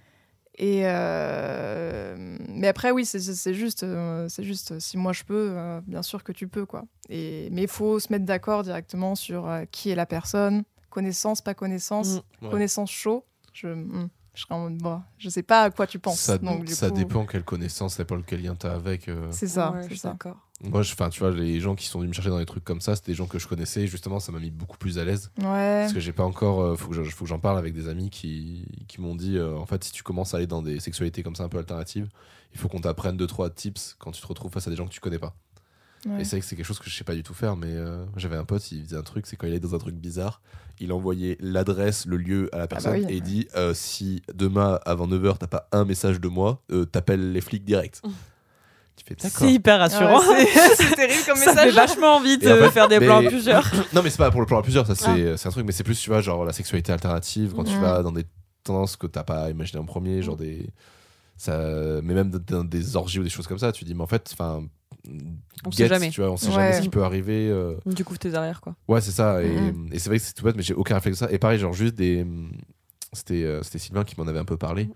Et 0.60 0.80
euh, 0.86 2.16
mais 2.48 2.66
après 2.66 2.90
oui 2.90 3.04
c'est- 3.04 3.52
juste 3.54 3.86
c'est 4.28 4.42
juste 4.42 4.80
si 4.80 4.96
moi 4.98 5.12
je 5.12 5.22
peux 5.22 5.54
bien 5.86 6.02
sûr 6.02 6.24
que 6.24 6.32
tu 6.32 6.48
peux 6.48 6.66
quoi 6.66 6.84
et 7.08 7.48
mais 7.52 7.62
il 7.62 7.68
faut 7.68 8.00
se 8.00 8.12
mettre 8.12 8.24
d'accord 8.24 8.64
directement 8.64 9.14
sur 9.14 9.48
qui 9.70 9.90
est 9.90 9.94
la 9.94 10.04
personne 10.06 10.64
connaissance 10.90 11.42
pas 11.42 11.54
connaissance 11.54 12.16
Mm. 12.40 12.44
Ouais. 12.46 12.50
connaissance 12.50 12.90
chaud 12.90 13.24
je 13.60 13.68
hmm, 13.68 14.08
je 14.34 14.42
serais 14.42 14.54
en 14.54 14.68
mode 14.70 14.78
bon 14.78 15.02
je 15.18 15.28
sais 15.28 15.42
pas 15.42 15.62
à 15.64 15.70
quoi 15.70 15.86
tu 15.86 15.98
penses 15.98 16.20
Ça, 16.20 16.38
donc 16.38 16.64
du 16.64 16.74
ça 16.74 16.88
coup, 16.90 16.96
dépend 16.96 17.26
quelle 17.26 17.44
connaissance, 17.44 17.94
ça 17.94 18.04
dépend 18.04 18.20
quel 18.22 18.42
lien 18.42 18.54
t'as 18.54 18.74
avec. 18.74 19.08
euh. 19.08 19.28
c'est 19.30 19.48
ça 19.48 19.72
Ouais, 19.72 19.82
je 19.84 19.88
c'est 19.94 19.96
ça 20.00 20.10
D'accord. 20.12 20.36
Moi, 20.60 20.82
je- 20.82 20.92
enfin, 20.92 21.08
tu 21.08 21.20
vois, 21.20 21.30
les 21.30 21.60
gens 21.60 21.76
qui 21.76 21.86
sont 21.86 22.00
venus 22.00 22.08
me 22.08 22.14
chercher 22.14 22.30
dans 22.30 22.38
des 22.40 22.44
trucs 22.46 22.64
comme 22.64 22.80
ça, 22.80 22.96
c'était 22.96 23.12
des 23.12 23.16
gens 23.16 23.28
que 23.28 23.38
je 23.38 23.46
connaissais. 23.46 23.82
Et 23.82 23.86
justement, 23.86 24.18
ça 24.18 24.32
m'a 24.32 24.40
mis 24.40 24.50
beaucoup 24.50 24.76
plus 24.76 24.98
à 24.98 25.04
l'aise. 25.04 25.30
ouais 25.38 25.44
Parce 25.44 25.92
que 25.92 26.00
j'ai 26.00 26.12
pas 26.12 26.24
encore. 26.24 26.60
euh, 26.62 26.74
faut 26.74 26.88
que 26.88 26.94
je- 26.96 27.10
faut 27.10 27.24
que 27.26 27.28
j'en 27.28 27.38
parle 27.38 27.58
avec 27.58 27.74
des 27.74 27.88
amis 27.88 28.10
qui, 28.10 28.66
qui 28.88 29.00
m'ont 29.00 29.14
dit 29.14 29.36
euh, 29.38 29.56
en 29.56 29.66
fait, 29.66 29.84
si 29.84 29.92
tu 29.92 30.02
commences 30.02 30.34
à 30.34 30.38
aller 30.38 30.48
dans 30.48 30.60
des 30.62 30.80
sexualités 30.80 31.22
comme 31.22 31.36
ça 31.36 31.44
un 31.44 31.48
peu 31.48 31.58
alternatives, 31.58 32.08
il 32.54 32.58
faut 32.58 32.68
qu'on 32.68 32.80
t'apprenne 32.80 33.16
deux 33.16 33.28
trois 33.28 33.50
tips 33.50 33.94
quand 34.00 34.10
tu 34.10 34.20
te 34.20 34.26
retrouves 34.26 34.50
face 34.50 34.66
à 34.66 34.70
des 34.70 34.76
gens 34.76 34.86
que 34.86 34.92
tu 34.92 34.98
connais 35.00 35.20
pas. 35.20 35.36
Ouais. 36.06 36.20
Et 36.20 36.24
c'est 36.24 36.30
vrai 36.36 36.40
que 36.40 36.46
c'est 36.46 36.56
quelque 36.56 36.66
chose 36.66 36.78
que 36.78 36.88
je 36.90 36.96
sais 36.96 37.04
pas 37.04 37.14
du 37.14 37.22
tout 37.22 37.34
faire, 37.34 37.56
mais 37.56 37.68
euh, 37.72 38.04
j'avais 38.16 38.36
un 38.36 38.44
pote, 38.44 38.70
il 38.72 38.84
faisait 38.84 38.96
un 38.96 39.02
truc, 39.02 39.26
c'est 39.26 39.36
quand 39.36 39.46
il 39.46 39.54
est 39.54 39.60
dans 39.60 39.74
un 39.74 39.78
truc 39.78 39.94
bizarre, 39.96 40.40
il 40.80 40.92
envoyait 40.92 41.36
l'adresse, 41.40 42.06
le 42.06 42.16
lieu 42.16 42.48
à 42.54 42.58
la 42.58 42.66
personne 42.68 42.92
oui, 42.92 43.04
et 43.08 43.14
il 43.14 43.14
ouais. 43.16 43.20
dit 43.20 43.48
euh, 43.56 43.74
si 43.74 44.22
demain 44.32 44.78
avant 44.86 45.08
9h 45.08 45.38
t'as 45.38 45.46
pas 45.48 45.68
un 45.72 45.84
message 45.84 46.20
de 46.20 46.28
moi, 46.28 46.62
euh, 46.70 46.84
t'appelles 46.84 47.32
les 47.32 47.40
flics 47.40 47.64
direct. 47.64 48.00
Mm. 48.04 48.10
tu 48.96 49.04
fais 49.04 49.14
d'accord. 49.16 49.38
C'est 49.40 49.52
hyper 49.52 49.74
Ah 49.74 49.78
rassurant. 49.78 50.20
ouais, 50.30 50.46
c'est 50.76 50.94
terrible 50.94 51.22
comme 51.26 51.36
ça 51.36 51.54
fait 51.54 51.66
message 51.66 51.74
vachement 51.74 52.16
envie 52.16 52.38
de 52.38 52.46
Et 52.46 52.52
en 52.52 52.56
fait, 52.56 52.70
faire 52.70 52.88
des 52.88 53.00
mais- 53.00 53.06
plans 53.06 53.18
à 53.24 53.28
plusieurs. 53.28 53.68
non, 53.92 54.02
mais 54.02 54.10
c'est 54.10 54.18
pas 54.18 54.30
pour 54.30 54.40
le 54.40 54.46
plan 54.46 54.58
à 54.58 54.62
plusieurs, 54.62 54.86
ça 54.86 54.94
c'est 54.94 55.32
Ah. 55.32 55.36
c'est 55.36 55.48
un 55.48 55.50
truc, 55.50 55.66
mais 55.66 55.72
c'est 55.72 55.84
plus, 55.84 55.98
tu 56.00 56.10
vois, 56.10 56.20
genre 56.20 56.44
la 56.44 56.52
sexualité 56.52 56.92
alternative, 56.92 57.54
quand 57.56 57.64
tu 57.64 57.76
vas 57.78 58.02
dans 58.04 58.12
des 58.12 58.24
tendances 58.62 58.96
que 58.96 59.06
t'as 59.08 59.24
pas 59.24 59.50
imaginé 59.50 59.80
en 59.80 59.84
premier, 59.84 60.22
genre 60.22 60.36
des. 60.36 60.68
Ça, 61.36 61.56
mais 62.02 62.14
même 62.14 62.30
dans- 62.30 62.58
dans 62.58 62.64
des 62.64 62.96
orgies 62.96 63.18
ou 63.20 63.22
des 63.24 63.30
choses 63.30 63.46
comme 63.46 63.58
ça, 63.58 63.70
tu 63.72 63.84
dis, 63.84 63.94
mais 63.94 64.02
en 64.02 64.06
fait, 64.08 64.30
enfin. 64.32 64.64
On 65.64 65.70
sait 65.72 65.88
jamais. 65.88 66.10
Tu 66.10 66.20
vois, 66.20 66.30
on 66.30 66.36
sait 66.36 66.48
Ouais. 66.48 66.54
jamais 66.54 66.72
ce 66.74 66.80
qui 66.82 66.88
peut 66.88 67.02
arriver. 67.04 67.48
euh, 67.48 67.74
Du 67.86 68.04
coup, 68.04 68.16
tes 68.16 68.34
arrières, 68.34 68.60
quoi. 68.60 68.74
Ouais, 68.88 69.00
c'est 69.00 69.10
ça. 69.10 69.42
Et, 69.42 69.48
Mhm. 69.48 69.88
et 69.92 69.98
c'est 69.98 70.08
vrai 70.10 70.18
que 70.18 70.24
c'est 70.24 70.32
tout 70.34 70.44
bête, 70.44 70.56
mais 70.56 70.62
j'ai 70.62 70.74
aucun 70.74 70.94
réflexe 70.94 71.22
à 71.22 71.26
ça. 71.26 71.32
Et 71.32 71.38
pareil, 71.38 71.58
genre 71.58 71.72
juste 71.72 71.94
des. 71.94 72.24
C'était 73.12 73.44
euh, 73.44 73.62
c'était 73.62 73.78
Sylvain 73.78 74.04
qui 74.04 74.14
m'en 74.20 74.26
avait 74.26 74.38
un 74.38 74.44
peu 74.44 74.56
parlé 74.58 74.90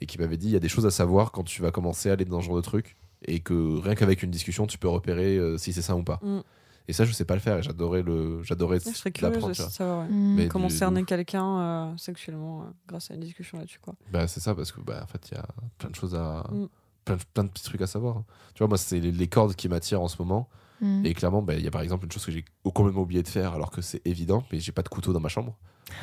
et 0.00 0.06
qui 0.06 0.18
m'avait 0.18 0.36
dit 0.36 0.48
il 0.48 0.52
y 0.52 0.56
a 0.56 0.60
des 0.60 0.68
choses 0.68 0.84
à 0.86 0.90
savoir 0.90 1.32
quand 1.32 1.44
tu 1.44 1.62
vas 1.62 1.70
commencer 1.70 2.10
à 2.10 2.12
aller 2.12 2.24
dans 2.26 2.40
ce 2.40 2.46
genre 2.46 2.56
de 2.56 2.60
truc 2.60 2.96
et 3.26 3.40
que 3.40 3.78
rien 3.80 3.94
qu'avec 3.94 4.22
une 4.22 4.30
discussion, 4.30 4.66
tu 4.66 4.76
peux 4.76 4.88
repérer 4.88 5.38
euh, 5.38 5.56
si 5.56 5.72
c'est 5.72 5.80
ça 5.82 5.96
ou 5.96 6.02
pas. 6.02 6.20
Mhm. 6.22 6.42
Et 6.86 6.92
ça, 6.92 7.06
je 7.06 7.12
sais 7.12 7.24
pas 7.24 7.32
le 7.32 7.40
faire 7.40 7.56
et 7.58 7.62
j'adorais 7.62 8.02
le 8.02 8.42
j'adorais 8.42 8.78
Je 8.80 8.90
serais 8.90 9.10
curieuse 9.10 9.32
l'apprendre. 9.36 9.54
de 9.56 9.70
savoir 9.70 10.00
ouais. 10.02 10.08
Mais 10.10 10.48
comment 10.48 10.68
du- 10.68 10.76
cerner 10.76 11.00
de 11.00 11.06
quelqu'un 11.06 11.58
euh, 11.58 11.96
sexuellement 11.96 12.60
euh, 12.60 12.64
grâce 12.86 13.10
à 13.10 13.14
une 13.14 13.20
discussion 13.20 13.56
là-dessus, 13.56 13.78
quoi. 13.80 13.94
Bah, 14.12 14.28
c'est 14.28 14.40
ça 14.40 14.54
parce 14.54 14.70
que 14.70 14.82
bah, 14.82 15.00
en 15.02 15.06
fait, 15.06 15.26
il 15.30 15.34
y 15.34 15.38
a 15.40 15.46
plein 15.78 15.88
de 15.88 15.94
choses 15.94 16.14
à. 16.14 16.46
Mhm. 16.52 16.68
Plein, 17.04 17.16
de- 17.16 17.22
plein 17.34 17.44
de 17.44 17.48
petits 17.48 17.64
trucs 17.64 17.80
à 17.82 17.86
savoir. 17.86 18.18
hein. 18.18 18.24
Tu 18.54 18.58
vois, 18.58 18.68
moi, 18.68 18.78
c'est 18.78 19.00
les, 19.00 19.12
les 19.12 19.26
cordes 19.28 19.54
qui 19.54 19.68
m'attirent 19.68 20.00
en 20.02 20.08
ce 20.08 20.16
moment. 20.20 20.48
Hmm. 20.80 21.04
Et 21.04 21.14
clairement, 21.14 21.42
bah, 21.42 21.54
il 21.54 21.62
y 21.64 21.68
a 21.68 21.70
par 21.70 21.82
exemple 21.82 22.04
une 22.04 22.12
chose 22.12 22.24
que 22.24 22.32
j'ai 22.32 22.44
complètement 22.62 23.02
oublié 23.02 23.22
de 23.22 23.28
faire 23.28 23.52
alors 23.54 23.70
que 23.70 23.80
c'est 23.80 24.04
évident, 24.06 24.44
mais 24.52 24.58
j'ai 24.60 24.72
pas 24.72 24.82
de 24.82 24.88
couteau 24.88 25.12
dans 25.12 25.20
ma 25.20 25.28
chambre. 25.28 25.56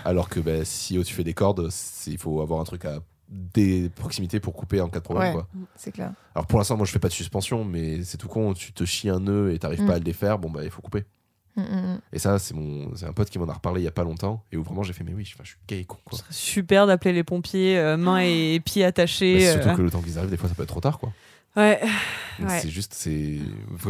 Alors 0.06 0.30
que 0.30 0.39
bah, 0.39 0.64
si 0.64 1.02
tu 1.04 1.14
fais 1.14 1.24
des 1.24 1.34
cordes, 1.34 1.70
il 2.08 2.18
faut 2.18 2.39
avoir 2.41 2.62
un 2.62 2.64
truc 2.64 2.86
à 2.86 2.99
des 3.30 3.89
proximités 3.89 4.39
pour 4.39 4.54
couper 4.54 4.80
en 4.82 4.89
cas 4.89 4.99
de 4.99 5.04
problème. 5.04 5.36
Ouais. 5.38 5.41
C'est 5.76 5.91
clair 5.91 6.12
Alors 6.36 6.45
pour 6.47 6.60
l'instant, 6.60 6.78
moi 6.78 6.86
je 6.86 6.91
fais 6.91 6.99
pas 6.99 7.08
de 7.08 7.14
suspension, 7.14 7.64
mais 7.66 8.04
c'est 8.04 8.18
tout 8.18 8.28
con, 8.28 8.54
tu 8.54 8.74
te 8.74 8.84
chies 8.84 9.10
un 9.10 9.20
nœud 9.22 9.54
et 9.54 9.60
t'arrives 9.60 9.84
Mm. 9.84 9.88
pas 9.88 9.93
à 9.93 9.97
le 9.97 10.04
défaire, 10.04 10.38
bon 10.38 10.49
bah 10.49 10.64
il 10.64 10.70
faut 10.70 10.82
couper. 10.82 11.06
Hmm, 11.56 11.62
hmm, 11.62 11.93
hmm. 11.95 11.99
Et 12.14 12.20
ça, 12.20 12.39
c'est 12.39 12.54
mon, 12.54 12.95
c'est 12.95 13.06
un 13.06 13.14
pote 13.14 13.30
qui 13.30 13.38
m'en 13.38 13.47
a 13.47 13.54
reparlé 13.54 13.82
il 13.82 13.84
y 13.84 13.88
a 13.88 13.91
pas 13.91 14.04
longtemps 14.04 14.43
et 14.52 14.58
où 14.58 14.64
vraiment 14.64 14.84
j'ai 14.84 14.93
fait, 14.93 15.04
mais 15.04 15.14
oui, 15.14 15.26
je, 15.26 15.43
suis 15.43 15.58
gay 15.68 15.84
con 15.84 15.97
quoi. 16.06 16.18
Ce 16.18 16.24
serait 16.24 16.34
super 16.34 16.88
d'appeler 16.88 17.14
les 17.14 17.24
pompiers, 17.24 17.78
euh, 17.78 17.97
mains 17.97 18.20
et 18.20 18.62
pieds 18.64 18.86
attachés. 18.86 19.52
surtout 19.52 19.70
euh, 19.70 19.76
que 19.76 19.82
le 19.82 19.91
temps 19.91 20.02
qu'ils 20.02 20.18
arrivent, 20.18 20.30
des 20.30 20.38
fois 20.38 20.47
ça 20.47 20.56
peut 20.56 20.64
être 20.64 20.70
trop 20.70 20.80
tard 20.82 20.99
quoi. 20.99 21.12
Ouais. 21.58 21.82
C'est 22.62 22.70
juste, 22.70 22.93
c'est. 22.93 23.39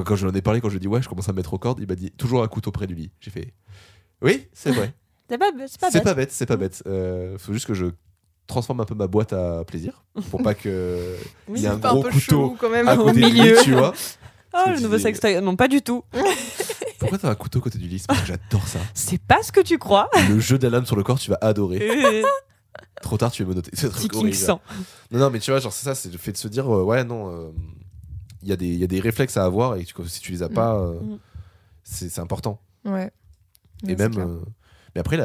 Quand 0.05 0.15
je 0.15 0.25
lui 0.25 0.31
en 0.31 0.35
ai 0.35 0.41
parlé, 0.41 0.61
quand 0.61 0.69
je 0.69 0.73
lui 0.73 0.77
ai 0.77 0.81
dit 0.81 0.87
ouais, 0.87 1.01
je 1.01 1.07
commence 1.07 1.29
à 1.29 1.31
me 1.31 1.37
mettre 1.37 1.53
aux 1.53 1.59
cordes, 1.59 1.79
il 1.79 1.87
m'a 1.87 1.95
dit 1.95 2.09
toujours 2.11 2.41
un 2.43 2.47
couteau 2.47 2.71
près 2.71 2.87
du 2.87 2.95
lit. 2.95 3.11
J'ai 3.19 3.29
fait, 3.29 3.53
oui, 4.21 4.47
c'est 4.53 4.71
vrai. 4.71 4.93
C'est 5.29 5.37
pas, 5.37 5.45
c'est 5.65 5.79
pas 5.79 6.01
pas 6.01 6.13
bête, 6.13 6.31
c'est 6.33 6.45
pas 6.45 6.57
bête. 6.57 6.83
Euh, 6.87 7.37
faut 7.37 7.53
juste 7.53 7.65
que 7.65 7.73
je 7.73 7.85
transforme 8.47 8.81
un 8.81 8.85
peu 8.85 8.95
ma 8.95 9.07
boîte 9.07 9.31
à 9.31 9.63
plaisir 9.63 10.03
pour 10.29 10.43
pas 10.43 10.53
que 10.53 11.15
Oui, 11.47 11.59
il 11.59 11.63
y 11.63 11.67
a 11.67 11.71
un 11.71 11.77
gros 11.77 12.01
peu 12.01 12.09
couteau 12.09 12.19
chelou, 12.19 12.57
quand 12.59 12.69
même 12.69 12.89
à 12.89 12.95
au 12.95 13.05
côté 13.05 13.21
milieu. 13.21 13.55
lit, 13.55 13.63
tu 13.63 13.71
vois. 13.71 13.93
Ah, 14.53 14.65
Je 14.67 14.71
le 14.71 14.79
nouveau 14.81 14.97
disais- 14.97 15.07
sextoy. 15.07 15.39
Non, 15.39 15.55
pas 15.55 15.69
du 15.69 15.81
tout. 15.81 16.03
Pourquoi 17.01 17.17
t'as 17.17 17.29
un 17.31 17.35
couteau 17.35 17.59
côté 17.61 17.77
du 17.77 17.87
lit? 17.87 18.03
J'adore 18.25 18.67
ça. 18.67 18.79
C'est 18.93 19.21
pas 19.21 19.41
ce 19.43 19.51
que 19.51 19.59
tu 19.61 19.77
crois. 19.77 20.07
Le 20.29 20.39
jeu 20.39 20.57
de 20.57 20.63
la 20.63 20.69
lame 20.69 20.85
sur 20.85 20.95
le 20.95 21.03
corps, 21.03 21.19
tu 21.19 21.29
vas 21.31 21.37
adorer. 21.41 22.23
Trop 23.01 23.17
tard, 23.17 23.31
tu 23.31 23.43
vas 23.43 23.49
me 23.49 23.55
noter. 23.55 23.71
C'est. 23.73 23.87
Non, 25.11 25.19
non, 25.19 25.29
mais 25.29 25.39
tu 25.39 25.51
vois, 25.51 25.59
genre, 25.59 25.73
c'est 25.73 25.83
ça, 25.85 25.95
c'est 25.95 26.09
le 26.11 26.17
fait 26.17 26.31
de 26.31 26.37
se 26.37 26.47
dire, 26.47 26.73
euh, 26.73 26.83
ouais, 26.83 27.03
non, 27.03 27.31
euh, 27.31 27.51
il 28.43 28.49
y, 28.49 28.51
a 28.51 28.55
des- 28.55 28.67
il 28.67 28.77
y 28.79 28.83
a 28.83 28.87
des 28.87 28.99
réflexes 28.99 29.37
à 29.37 29.43
avoir 29.43 29.75
et 29.75 29.83
tu- 29.83 29.93
si 30.07 30.21
tu 30.21 30.31
les 30.31 30.43
as 30.43 30.49
pas, 30.49 30.75
euh, 30.77 30.99
Mm. 31.01 31.17
c'est 31.83 32.19
important. 32.19 32.59
ouais 32.85 33.11
Et 33.87 33.95
c'est 33.97 33.97
même. 33.97 34.17
euh, 34.19 34.39
mais 34.95 35.01
après, 35.01 35.17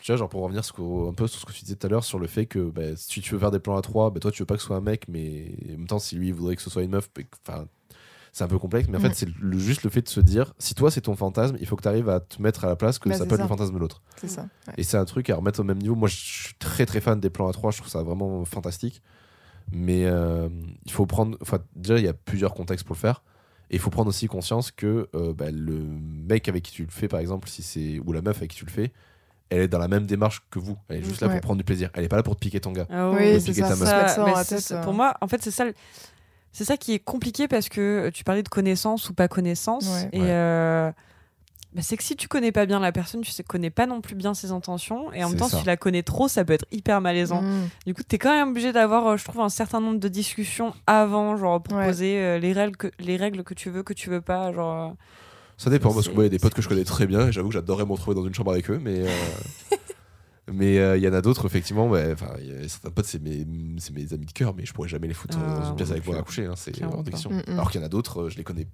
tu 0.00 0.12
vois, 0.12 0.16
genre, 0.16 0.28
pour 0.28 0.42
revenir 0.42 0.62
un 0.62 1.12
peu 1.12 1.26
sur 1.26 1.40
ce 1.40 1.46
que 1.46 1.52
tu 1.52 1.64
disais 1.64 1.76
tout 1.76 1.86
à 1.86 1.90
l'heure, 1.90 2.04
sur 2.04 2.18
le 2.20 2.26
fait 2.28 2.46
que 2.46 2.70
bah, 2.70 2.96
si 2.96 3.20
tu 3.20 3.32
veux 3.34 3.40
faire 3.40 3.50
des 3.50 3.58
plans 3.60 3.76
à 3.76 3.82
trois, 3.82 4.10
bah, 4.10 4.20
toi, 4.20 4.30
tu 4.30 4.42
veux 4.42 4.46
pas 4.46 4.54
que 4.54 4.60
ce 4.60 4.66
soit 4.68 4.76
un 4.76 4.80
mec, 4.80 5.06
mais 5.08 5.54
en 5.68 5.72
même 5.72 5.86
temps, 5.86 5.98
si 5.98 6.14
lui 6.16 6.28
il 6.28 6.34
voudrait 6.34 6.54
que 6.56 6.62
ce 6.62 6.70
soit 6.70 6.82
une 6.84 6.90
meuf, 6.92 7.08
bah, 7.14 7.22
enfin. 7.46 7.66
C'est 8.36 8.44
un 8.44 8.48
peu 8.48 8.58
complexe, 8.58 8.86
mais 8.90 8.98
en 8.98 9.00
fait, 9.00 9.14
c'est 9.14 9.28
le- 9.40 9.58
juste 9.58 9.82
le 9.82 9.88
fait 9.88 10.02
de 10.02 10.08
se 10.10 10.20
dire 10.20 10.52
si 10.58 10.74
toi 10.74 10.90
c'est 10.90 11.00
ton 11.00 11.16
fantasme, 11.16 11.56
il 11.58 11.66
faut 11.66 11.74
que 11.74 11.80
tu 11.82 11.88
arrives 11.88 12.10
à 12.10 12.20
te 12.20 12.42
mettre 12.42 12.66
à 12.66 12.68
la 12.68 12.76
place 12.76 12.98
que 12.98 13.08
Bah, 13.08 13.14
ça 13.14 13.24
peut 13.24 13.34
être 13.36 13.40
le 13.40 13.48
fantasme 13.48 13.72
de 13.72 13.78
l'autre. 13.78 14.02
c'est 14.20 14.28
ça 14.28 14.42
ouais. 14.68 14.74
Et 14.76 14.82
c'est 14.82 14.98
un 14.98 15.06
truc 15.06 15.30
à 15.30 15.36
remettre 15.36 15.60
au 15.60 15.64
même 15.64 15.78
niveau. 15.78 15.94
Moi, 15.94 16.08
je 16.08 16.16
suis 16.16 16.54
très 16.58 16.84
très 16.84 17.00
fan 17.00 17.18
des 17.18 17.30
plans 17.30 17.48
à 17.48 17.52
3, 17.54 17.70
je 17.70 17.78
trouve 17.78 17.88
ça 17.90 18.02
vraiment 18.02 18.44
fantastique. 18.44 19.00
Mais 19.72 20.04
euh, 20.04 20.48
il 20.84 20.92
faut 20.92 21.06
prendre. 21.06 21.38
Enfin, 21.40 21.58
déjà, 21.74 21.98
il 21.98 22.04
y 22.04 22.08
a 22.08 22.12
plusieurs 22.12 22.52
contextes 22.54 22.86
pour 22.86 22.94
le 22.94 23.00
faire. 23.00 23.22
Et 23.70 23.76
il 23.76 23.78
faut 23.80 23.90
prendre 23.90 24.08
aussi 24.10 24.28
conscience 24.28 24.70
que 24.70 25.08
euh, 25.16 25.32
bah, 25.32 25.50
le 25.50 25.78
mec 25.80 26.48
avec 26.48 26.62
qui 26.62 26.72
tu 26.72 26.84
le 26.84 26.90
fais, 26.90 27.08
par 27.08 27.18
exemple, 27.20 27.48
si 27.48 27.62
c'est 27.62 27.98
ou 28.04 28.12
la 28.12 28.20
meuf 28.22 28.36
avec 28.36 28.50
qui 28.50 28.58
tu 28.58 28.64
le 28.66 28.70
fais, 28.70 28.92
elle 29.48 29.62
est 29.62 29.68
dans 29.68 29.78
la 29.78 29.88
même 29.88 30.06
démarche 30.06 30.42
que 30.50 30.58
vous. 30.58 30.76
Elle 30.88 30.98
est 30.98 31.02
juste 31.04 31.20
là 31.20 31.26
Ouais. 31.28 31.32
pour 31.34 31.40
prendre 31.40 31.58
du 31.58 31.64
plaisir. 31.64 31.90
Elle 31.94 32.04
est 32.04 32.08
pas 32.08 32.16
là 32.16 32.22
pour 32.22 32.36
te 32.36 32.40
piquer 32.40 32.60
ton 32.60 32.70
gars. 32.72 32.86
Ah 32.90 33.10
Oui, 33.10 33.38
piquer 33.38 33.54
ça, 33.62 33.68
ta 33.70 33.76
ça 33.76 34.44
tête. 34.44 34.60
ça. 34.60 34.80
euh. 34.80 34.84
Pour 34.84 34.92
moi, 34.92 35.14
en 35.20 35.26
fait, 35.26 35.42
c'est 35.42 35.50
ça. 35.50 35.64
C'est 36.56 36.64
ça 36.64 36.78
qui 36.78 36.94
est 36.94 36.98
compliqué 36.98 37.48
parce 37.48 37.68
que 37.68 38.08
tu 38.14 38.24
parlais 38.24 38.42
de 38.42 38.48
connaissance 38.48 39.10
ou 39.10 39.12
pas 39.14 39.28
connaissance. 39.28 39.86
Ouais. 39.86 40.08
Et 40.12 40.20
Ouais. 40.22 40.26
euh, 40.30 40.90
Bah, 41.74 41.82
c'est 41.82 41.98
que 41.98 42.02
si 42.02 42.16
tu 42.16 42.28
connais 42.28 42.50
pas 42.52 42.64
bien 42.64 42.80
la 42.80 42.92
personne, 42.92 43.20
tu 43.20 43.30
sais, 43.30 43.42
connais 43.42 43.68
pas 43.68 43.84
non 43.84 44.00
plus 44.00 44.14
bien 44.14 44.32
ses 44.32 44.52
intentions. 44.52 45.12
Et 45.12 45.22
en 45.22 45.28
même 45.28 45.36
temps, 45.36 45.48
ça. 45.48 45.58
si 45.58 45.62
tu 45.64 45.66
la 45.66 45.76
connais 45.76 46.02
trop, 46.02 46.28
ça 46.28 46.42
peut 46.46 46.54
être 46.54 46.64
hyper 46.72 47.02
malaisant. 47.02 47.42
Mm. 47.42 47.68
Du 47.84 47.92
coup, 47.92 48.02
t'es 48.02 48.16
quand 48.16 48.30
même 48.30 48.48
obligé 48.52 48.72
d'avoir, 48.72 49.06
euh, 49.06 49.16
je 49.18 49.24
trouve, 49.24 49.42
un 49.42 49.50
certain 49.50 49.80
nombre 49.80 50.00
de 50.00 50.08
discussions 50.08 50.72
avant, 50.86 51.36
genre 51.36 51.62
pour 51.62 51.76
Ouais. 51.76 51.84
poser 51.88 52.16
euh, 52.18 52.38
les, 52.38 52.54
règles 52.54 52.78
que, 52.78 52.90
les 53.00 53.18
règles 53.18 53.44
que 53.44 53.52
tu 53.52 53.68
veux, 53.68 53.82
que 53.82 53.92
tu 53.92 54.08
veux 54.08 54.22
pas. 54.22 54.50
Genre, 54.54 54.92
euh, 54.92 54.94
Ça 55.58 55.68
dépend, 55.68 55.92
parce 55.92 56.08
que 56.08 56.14
moi, 56.14 56.22
il 56.24 56.28
y 56.28 56.30
a 56.30 56.30
des 56.30 56.38
potes 56.38 56.54
que 56.54 56.62
je 56.62 56.68
connais 56.70 56.84
très 56.84 57.06
bien 57.06 57.28
et 57.28 57.32
j'avoue 57.32 57.48
que 57.48 57.54
j'adorerais 57.54 57.84
me 57.84 57.92
retrouver 57.92 58.14
dans 58.14 58.24
une 58.26 58.32
chambre 58.32 58.52
avec 58.52 58.70
eux, 58.70 58.80
mais. 58.82 59.00
euh, 59.00 59.08
Mais 60.52 60.78
euh, 60.78 60.96
il 60.96 61.02
y 61.02 61.08
en 61.08 61.12
a 61.12 61.22
d'autres, 61.22 61.46
effectivement. 61.46 61.92
certains 62.68 62.90
potes, 62.90 63.06
c'est 63.06 63.20
mes, 63.20 63.44
c'est 63.78 63.92
mes 63.92 64.12
amis 64.12 64.26
de 64.26 64.32
cœur, 64.32 64.54
mais 64.54 64.64
je 64.64 64.72
pourrais 64.72 64.88
jamais 64.88 65.08
les 65.08 65.14
foutre 65.14 65.38
euh, 65.38 65.44
Ah, 65.44 65.58
dans 65.60 65.70
une 65.70 65.76
pièce 65.76 65.90
avec 65.90 66.06
non 66.06 66.12
moi 66.12 66.20
à 66.20 66.22
coucher. 66.24 66.46
hein, 66.46 66.54
c'est 66.56 66.82
hors 66.84 67.02
question. 67.04 67.30
Mm, 67.30 67.42
mm. 67.48 67.52
Alors 67.52 67.70
qu'il 67.70 67.80
y 67.80 67.82
en 67.84 67.86
a 67.86 67.88
d'autres, 67.88 68.22
euh, 68.22 68.28
je 68.30 68.36
les 68.36 68.44
connais 68.44 68.68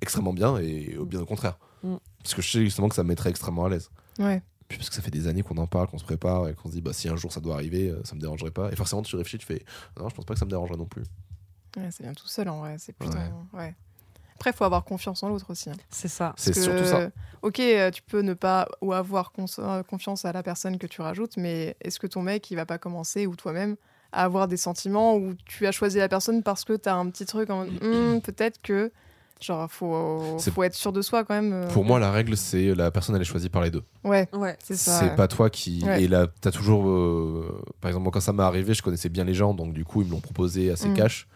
extrêmement 0.00 0.32
bien 0.32 0.56
et 0.58 0.96
bien 1.06 1.20
au 1.20 1.26
contraire. 1.26 1.58
Mm. 1.82 1.96
Parce 2.22 2.34
que 2.34 2.42
je 2.42 2.50
sais 2.50 2.60
justement 2.64 2.88
que 2.88 2.94
ça 2.94 3.02
me 3.02 3.08
mettrait 3.08 3.30
extrêmement 3.30 3.66
à 3.66 3.68
l'aise. 3.68 3.90
Ouais. 4.18 4.42
Puis 4.68 4.78
parce 4.78 4.88
que 4.88 4.96
ça 4.96 5.02
fait 5.02 5.10
des 5.10 5.26
années 5.28 5.42
qu'on 5.42 5.56
en 5.58 5.66
parle, 5.66 5.88
qu'on 5.88 5.98
se 5.98 6.04
prépare 6.04 6.48
et 6.48 6.54
qu'on 6.54 6.68
se 6.68 6.74
dit, 6.74 6.80
bah, 6.82 6.92
si 6.92 7.08
un 7.08 7.16
jour 7.16 7.32
ça 7.32 7.40
doit 7.40 7.54
arriver, 7.54 7.94
ça 8.04 8.14
me 8.14 8.20
dérangerait 8.20 8.50
pas. 8.50 8.70
Et 8.70 8.76
forcément, 8.76 9.02
tu 9.02 9.16
réfléchis, 9.16 9.38
tu 9.38 9.46
fais, 9.46 9.64
non, 9.98 10.08
je 10.08 10.14
pense 10.14 10.24
pas 10.24 10.34
que 10.34 10.38
ça 10.40 10.44
me 10.44 10.50
dérangerait 10.50 10.76
non 10.76 10.86
plus. 10.86 11.04
Ouais, 11.76 11.90
ça 11.90 12.02
vient 12.02 12.12
tout 12.14 12.26
seul 12.26 12.48
en 12.48 12.60
vrai. 12.60 12.76
C'est 12.78 12.92
plutôt. 12.94 13.16
Ouais. 13.16 13.30
Ouais. 13.52 13.74
Après, 14.38 14.50
il 14.50 14.52
faut 14.56 14.64
avoir 14.64 14.84
confiance 14.84 15.22
en 15.24 15.28
l'autre 15.30 15.46
aussi. 15.50 15.68
hein. 15.68 15.74
c'est 15.90 16.06
ça. 16.08 16.32
C'est 16.36 16.54
surtout 16.54 16.84
ça. 16.84 17.10
Ok, 17.42 17.58
euh, 17.60 17.90
tu 17.90 18.02
peux 18.02 18.20
ne 18.20 18.34
pas 18.34 18.68
ou 18.80 18.92
avoir 18.92 19.32
euh, 19.58 19.82
confiance 19.82 20.24
à 20.24 20.32
la 20.32 20.42
personne 20.44 20.78
que 20.78 20.86
tu 20.86 21.00
rajoutes, 21.02 21.36
mais 21.36 21.76
est-ce 21.80 21.98
que 21.98 22.06
ton 22.06 22.22
mec, 22.22 22.50
il 22.50 22.54
va 22.54 22.64
pas 22.66 22.78
commencer 22.78 23.26
ou 23.26 23.34
toi-même 23.36 23.76
à 24.12 24.22
avoir 24.24 24.48
des 24.48 24.56
sentiments 24.56 25.16
où 25.16 25.34
tu 25.44 25.66
as 25.66 25.72
choisi 25.72 25.98
la 25.98 26.08
personne 26.08 26.42
parce 26.42 26.64
que 26.64 26.72
tu 26.74 26.88
as 26.88 26.94
un 26.94 27.10
petit 27.10 27.26
truc 27.26 27.50
en 27.50 27.64
mode, 27.64 27.70
Hmm, 27.82 28.20
peut-être 28.20 28.62
que 28.62 28.90
genre 29.40 29.70
faut 29.70 30.36
faut 30.38 30.62
être 30.64 30.74
sûr 30.74 30.92
de 30.92 31.02
soi 31.02 31.24
quand 31.24 31.34
même. 31.34 31.52
euh. 31.52 31.68
Pour 31.68 31.84
moi, 31.84 31.98
la 32.00 32.10
règle, 32.10 32.36
c'est 32.36 32.74
la 32.74 32.90
personne, 32.90 33.14
elle 33.16 33.22
est 33.22 33.24
choisie 33.24 33.48
par 33.50 33.62
les 33.62 33.70
deux. 33.70 33.82
ouais, 34.04 34.28
Ouais. 34.32 34.56
c'est 34.62 34.76
ça. 34.76 34.98
C'est 35.00 35.04
ouais. 35.10 35.16
pas 35.16 35.28
toi 35.28 35.50
qui. 35.50 35.84
Ouais. 35.84 36.02
Et 36.04 36.08
là, 36.08 36.26
t'as 36.40 36.50
toujours. 36.52 36.88
euh, 36.88 37.60
Par 37.80 37.88
exemple, 37.90 38.04
moi, 38.04 38.12
quand 38.12 38.20
ça 38.20 38.32
m'est 38.32 38.42
arrivé, 38.42 38.72
je 38.74 38.82
connaissais 38.82 39.08
bien 39.08 39.24
les 39.24 39.34
gens, 39.34 39.52
donc 39.52 39.72
du 39.74 39.84
coup, 39.84 40.02
ils 40.02 40.06
me 40.06 40.12
l'ont 40.12 40.20
proposé 40.20 40.70
assez 40.70 40.88
Mm. 40.88 40.94
cash. 40.94 41.26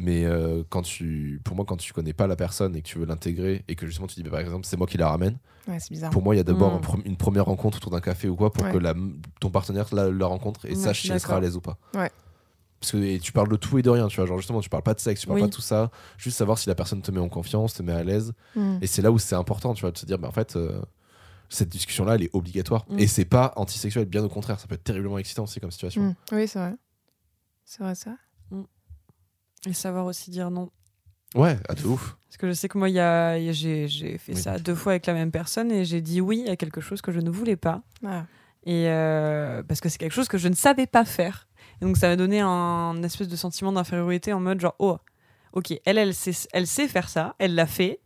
Mais 0.00 0.24
euh, 0.24 0.62
quand 0.70 0.82
tu, 0.82 1.40
pour 1.42 1.56
moi, 1.56 1.64
quand 1.66 1.76
tu 1.76 1.92
connais 1.92 2.12
pas 2.12 2.28
la 2.28 2.36
personne 2.36 2.76
et 2.76 2.82
que 2.82 2.86
tu 2.86 2.98
veux 3.00 3.04
l'intégrer 3.04 3.64
et 3.66 3.74
que 3.74 3.84
justement 3.84 4.06
tu 4.06 4.14
dis, 4.14 4.22
bah, 4.22 4.30
par 4.30 4.38
exemple, 4.40 4.64
c'est 4.64 4.76
moi 4.76 4.86
qui 4.86 4.96
la 4.96 5.08
ramène, 5.10 5.38
Ouais, 5.66 5.80
c'est 5.80 5.90
bizarre. 5.90 6.10
pour 6.10 6.22
moi, 6.22 6.36
il 6.36 6.38
y 6.38 6.40
a 6.40 6.44
d'abord 6.44 6.72
Mm. 6.72 6.76
un 6.76 6.80
pre- 6.80 7.02
une 7.04 7.16
première 7.16 7.46
rencontre 7.46 7.78
autour 7.78 7.90
d'un 7.90 8.00
café 8.00 8.28
ou 8.28 8.36
quoi 8.36 8.52
pour 8.52 8.62
Ouais. 8.64 8.72
que 8.72 8.78
la, 8.78 8.94
ton 9.40 9.50
partenaire 9.50 9.92
la, 9.92 10.08
la 10.08 10.26
rencontre 10.26 10.64
et 10.66 10.70
Ouais, 10.70 10.74
sache 10.76 11.02
si 11.02 11.10
elle 11.10 11.18
sera 11.18 11.36
à 11.36 11.40
l'aise 11.40 11.56
ou 11.56 11.60
pas. 11.60 11.78
Ouais. 11.94 12.10
Parce 12.80 12.92
que 12.92 12.98
et 12.98 13.18
tu 13.18 13.32
parles 13.32 13.48
de 13.48 13.56
tout 13.56 13.76
et 13.78 13.82
de 13.82 13.90
rien, 13.90 14.06
tu 14.06 14.14
vois. 14.16 14.26
Genre, 14.26 14.38
justement, 14.38 14.60
tu 14.60 14.68
parles 14.68 14.84
pas 14.84 14.94
de 14.94 15.00
sexe, 15.00 15.22
tu 15.22 15.26
parles 15.26 15.38
Oui. 15.40 15.42
pas 15.42 15.48
de 15.48 15.52
tout 15.54 15.60
ça. 15.60 15.90
Juste 16.16 16.36
savoir 16.38 16.58
si 16.58 16.68
la 16.68 16.76
personne 16.76 17.02
te 17.02 17.10
met 17.10 17.18
en 17.18 17.28
confiance, 17.28 17.74
te 17.74 17.82
met 17.82 17.92
à 17.92 18.04
l'aise. 18.04 18.32
Hmm. 18.54 18.78
Et 18.80 18.86
c'est 18.86 19.02
là 19.02 19.10
où 19.10 19.18
c'est 19.18 19.34
important, 19.34 19.74
tu 19.74 19.80
vois, 19.80 19.90
de 19.90 19.98
se 19.98 20.06
dire, 20.06 20.16
bah, 20.20 20.28
en 20.28 20.32
fait, 20.32 20.54
euh, 20.54 20.80
cette 21.48 21.70
discussion-là, 21.70 22.14
elle 22.14 22.22
est 22.22 22.30
obligatoire. 22.34 22.86
Mm. 22.88 22.98
Et 23.00 23.06
c'est 23.08 23.24
pas 23.24 23.52
antisexuel, 23.56 24.04
bien 24.04 24.22
au 24.22 24.28
contraire, 24.28 24.60
ça 24.60 24.68
peut 24.68 24.74
être 24.76 24.84
terriblement 24.84 25.18
excitant 25.18 25.42
aussi 25.44 25.58
comme 25.58 25.72
situation. 25.72 26.02
Hmm. 26.02 26.14
Oui, 26.30 26.46
c'est 26.46 26.58
vrai. 26.60 26.74
C'est 27.64 27.82
vrai 27.82 27.94
ça. 27.96 28.14
Et 29.68 29.72
savoir 29.74 30.06
aussi 30.06 30.30
dire 30.30 30.50
non. 30.50 30.70
Ouais, 31.34 31.58
à 31.68 31.74
de 31.74 31.84
ouf. 31.84 32.16
Parce 32.28 32.38
que 32.38 32.48
je 32.48 32.52
sais 32.52 32.68
que 32.68 32.78
moi, 32.78 32.88
il 32.88 32.94
y 32.94 33.00
a, 33.00 33.36
il 33.38 33.44
y 33.44 33.48
a- 33.50 33.52
j'ai, 33.52 33.86
j'ai 33.88 34.16
fait 34.18 34.34
Oui. 34.34 34.40
ça 34.40 34.58
deux 34.58 34.74
fois 34.74 34.92
avec 34.92 35.06
la 35.06 35.12
même 35.14 35.30
personne 35.30 35.70
et 35.70 35.84
j'ai 35.84 36.00
dit 36.00 36.20
oui 36.20 36.48
à 36.48 36.56
quelque 36.56 36.80
chose 36.80 37.02
que 37.02 37.12
je 37.12 37.20
ne 37.20 37.30
voulais 37.30 37.56
pas. 37.56 37.82
Ah. 38.06 38.24
Et 38.64 38.88
euh, 38.88 39.62
parce 39.62 39.80
que 39.80 39.88
c'est 39.88 39.98
quelque 39.98 40.12
chose 40.12 40.28
que 40.28 40.38
je 40.38 40.48
ne 40.48 40.54
savais 40.54 40.86
pas 40.86 41.04
faire. 41.04 41.48
Et 41.80 41.84
donc 41.84 41.96
ça 41.96 42.08
m'a 42.08 42.16
donné 42.16 42.40
un, 42.40 43.02
espèce 43.02 43.28
de 43.28 43.36
sentiment 43.36 43.72
d'infériorité 43.72 44.32
en 44.32 44.40
mode 44.40 44.60
genre, 44.60 44.74
oh, 44.78 44.98
ok, 45.52 45.78
elle, 45.84 45.98
elle 45.98 46.14
sait, 46.14 46.32
elle 46.52 46.66
sait 46.66 46.88
faire 46.88 47.08
ça, 47.08 47.34
elle 47.38 47.54
l'a 47.54 47.66
fait. 47.66 48.00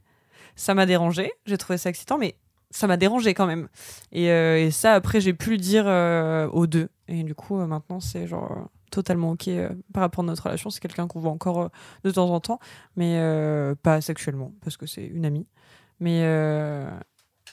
Ça 0.56 0.74
m'a 0.74 0.84
dérangé, 0.84 1.32
j'ai 1.46 1.56
trouvé 1.56 1.78
ça 1.78 1.88
excitant, 1.90 2.18
mais 2.18 2.36
ça 2.70 2.86
m'a 2.86 2.96
dérangé 2.96 3.34
quand 3.34 3.46
même. 3.46 3.68
Et, 4.12 4.30
euh, 4.30 4.58
et 4.58 4.70
ça, 4.70 4.94
après, 4.94 5.20
j'ai 5.20 5.32
pu 5.32 5.50
le 5.52 5.56
dire 5.58 5.84
euh, 5.86 6.46
aux 6.48 6.66
deux. 6.66 6.90
Et 7.08 7.22
du 7.22 7.34
coup, 7.34 7.58
euh, 7.58 7.66
maintenant, 7.66 8.00
c'est 8.00 8.26
genre 8.26 8.52
euh, 8.52 8.64
totalement 8.92 9.32
ok 9.32 9.48
euh, 9.48 9.68
par 9.92 10.02
rapport 10.02 10.22
à 10.22 10.26
notre 10.28 10.44
relation. 10.44 10.70
C'est 10.70 10.78
quelqu'un 10.80 11.08
qu'on 11.08 11.18
voit 11.18 11.32
encore 11.32 11.60
euh, 11.62 11.68
de 12.04 12.10
temps 12.12 12.30
en 12.30 12.38
temps, 12.38 12.60
mais 12.94 13.16
euh, 13.18 13.74
pas 13.74 14.00
sexuellement, 14.00 14.52
parce 14.62 14.76
que 14.76 14.86
c'est 14.86 15.04
une 15.04 15.24
amie. 15.24 15.46
Mais, 15.98 16.20
euh, 16.24 16.88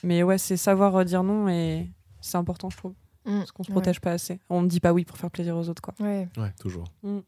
mais 0.04 0.22
ouais, 0.22 0.38
c'est 0.38 0.56
savoir 0.56 0.94
euh, 0.96 1.04
dire 1.04 1.22
non 1.24 1.48
et 1.48 1.90
c'est 2.20 2.36
important, 2.36 2.70
je 2.70 2.76
trouve. 2.76 2.94
Hmm. 3.24 3.38
Parce 3.38 3.52
qu'on 3.52 3.62
se 3.64 3.70
Ouais. 3.70 3.74
protège 3.74 4.00
pas 4.00 4.12
assez. 4.12 4.38
On 4.48 4.62
ne 4.62 4.68
dit 4.68 4.80
pas 4.80 4.92
oui 4.92 5.04
pour 5.04 5.16
faire 5.18 5.30
plaisir 5.30 5.56
aux 5.56 5.68
autres, 5.68 5.82
quoi. 5.82 5.94
Ouais. 6.00 6.28
Ouais, 6.36 6.52
toujours. 6.60 6.84
Mm. 7.02 7.18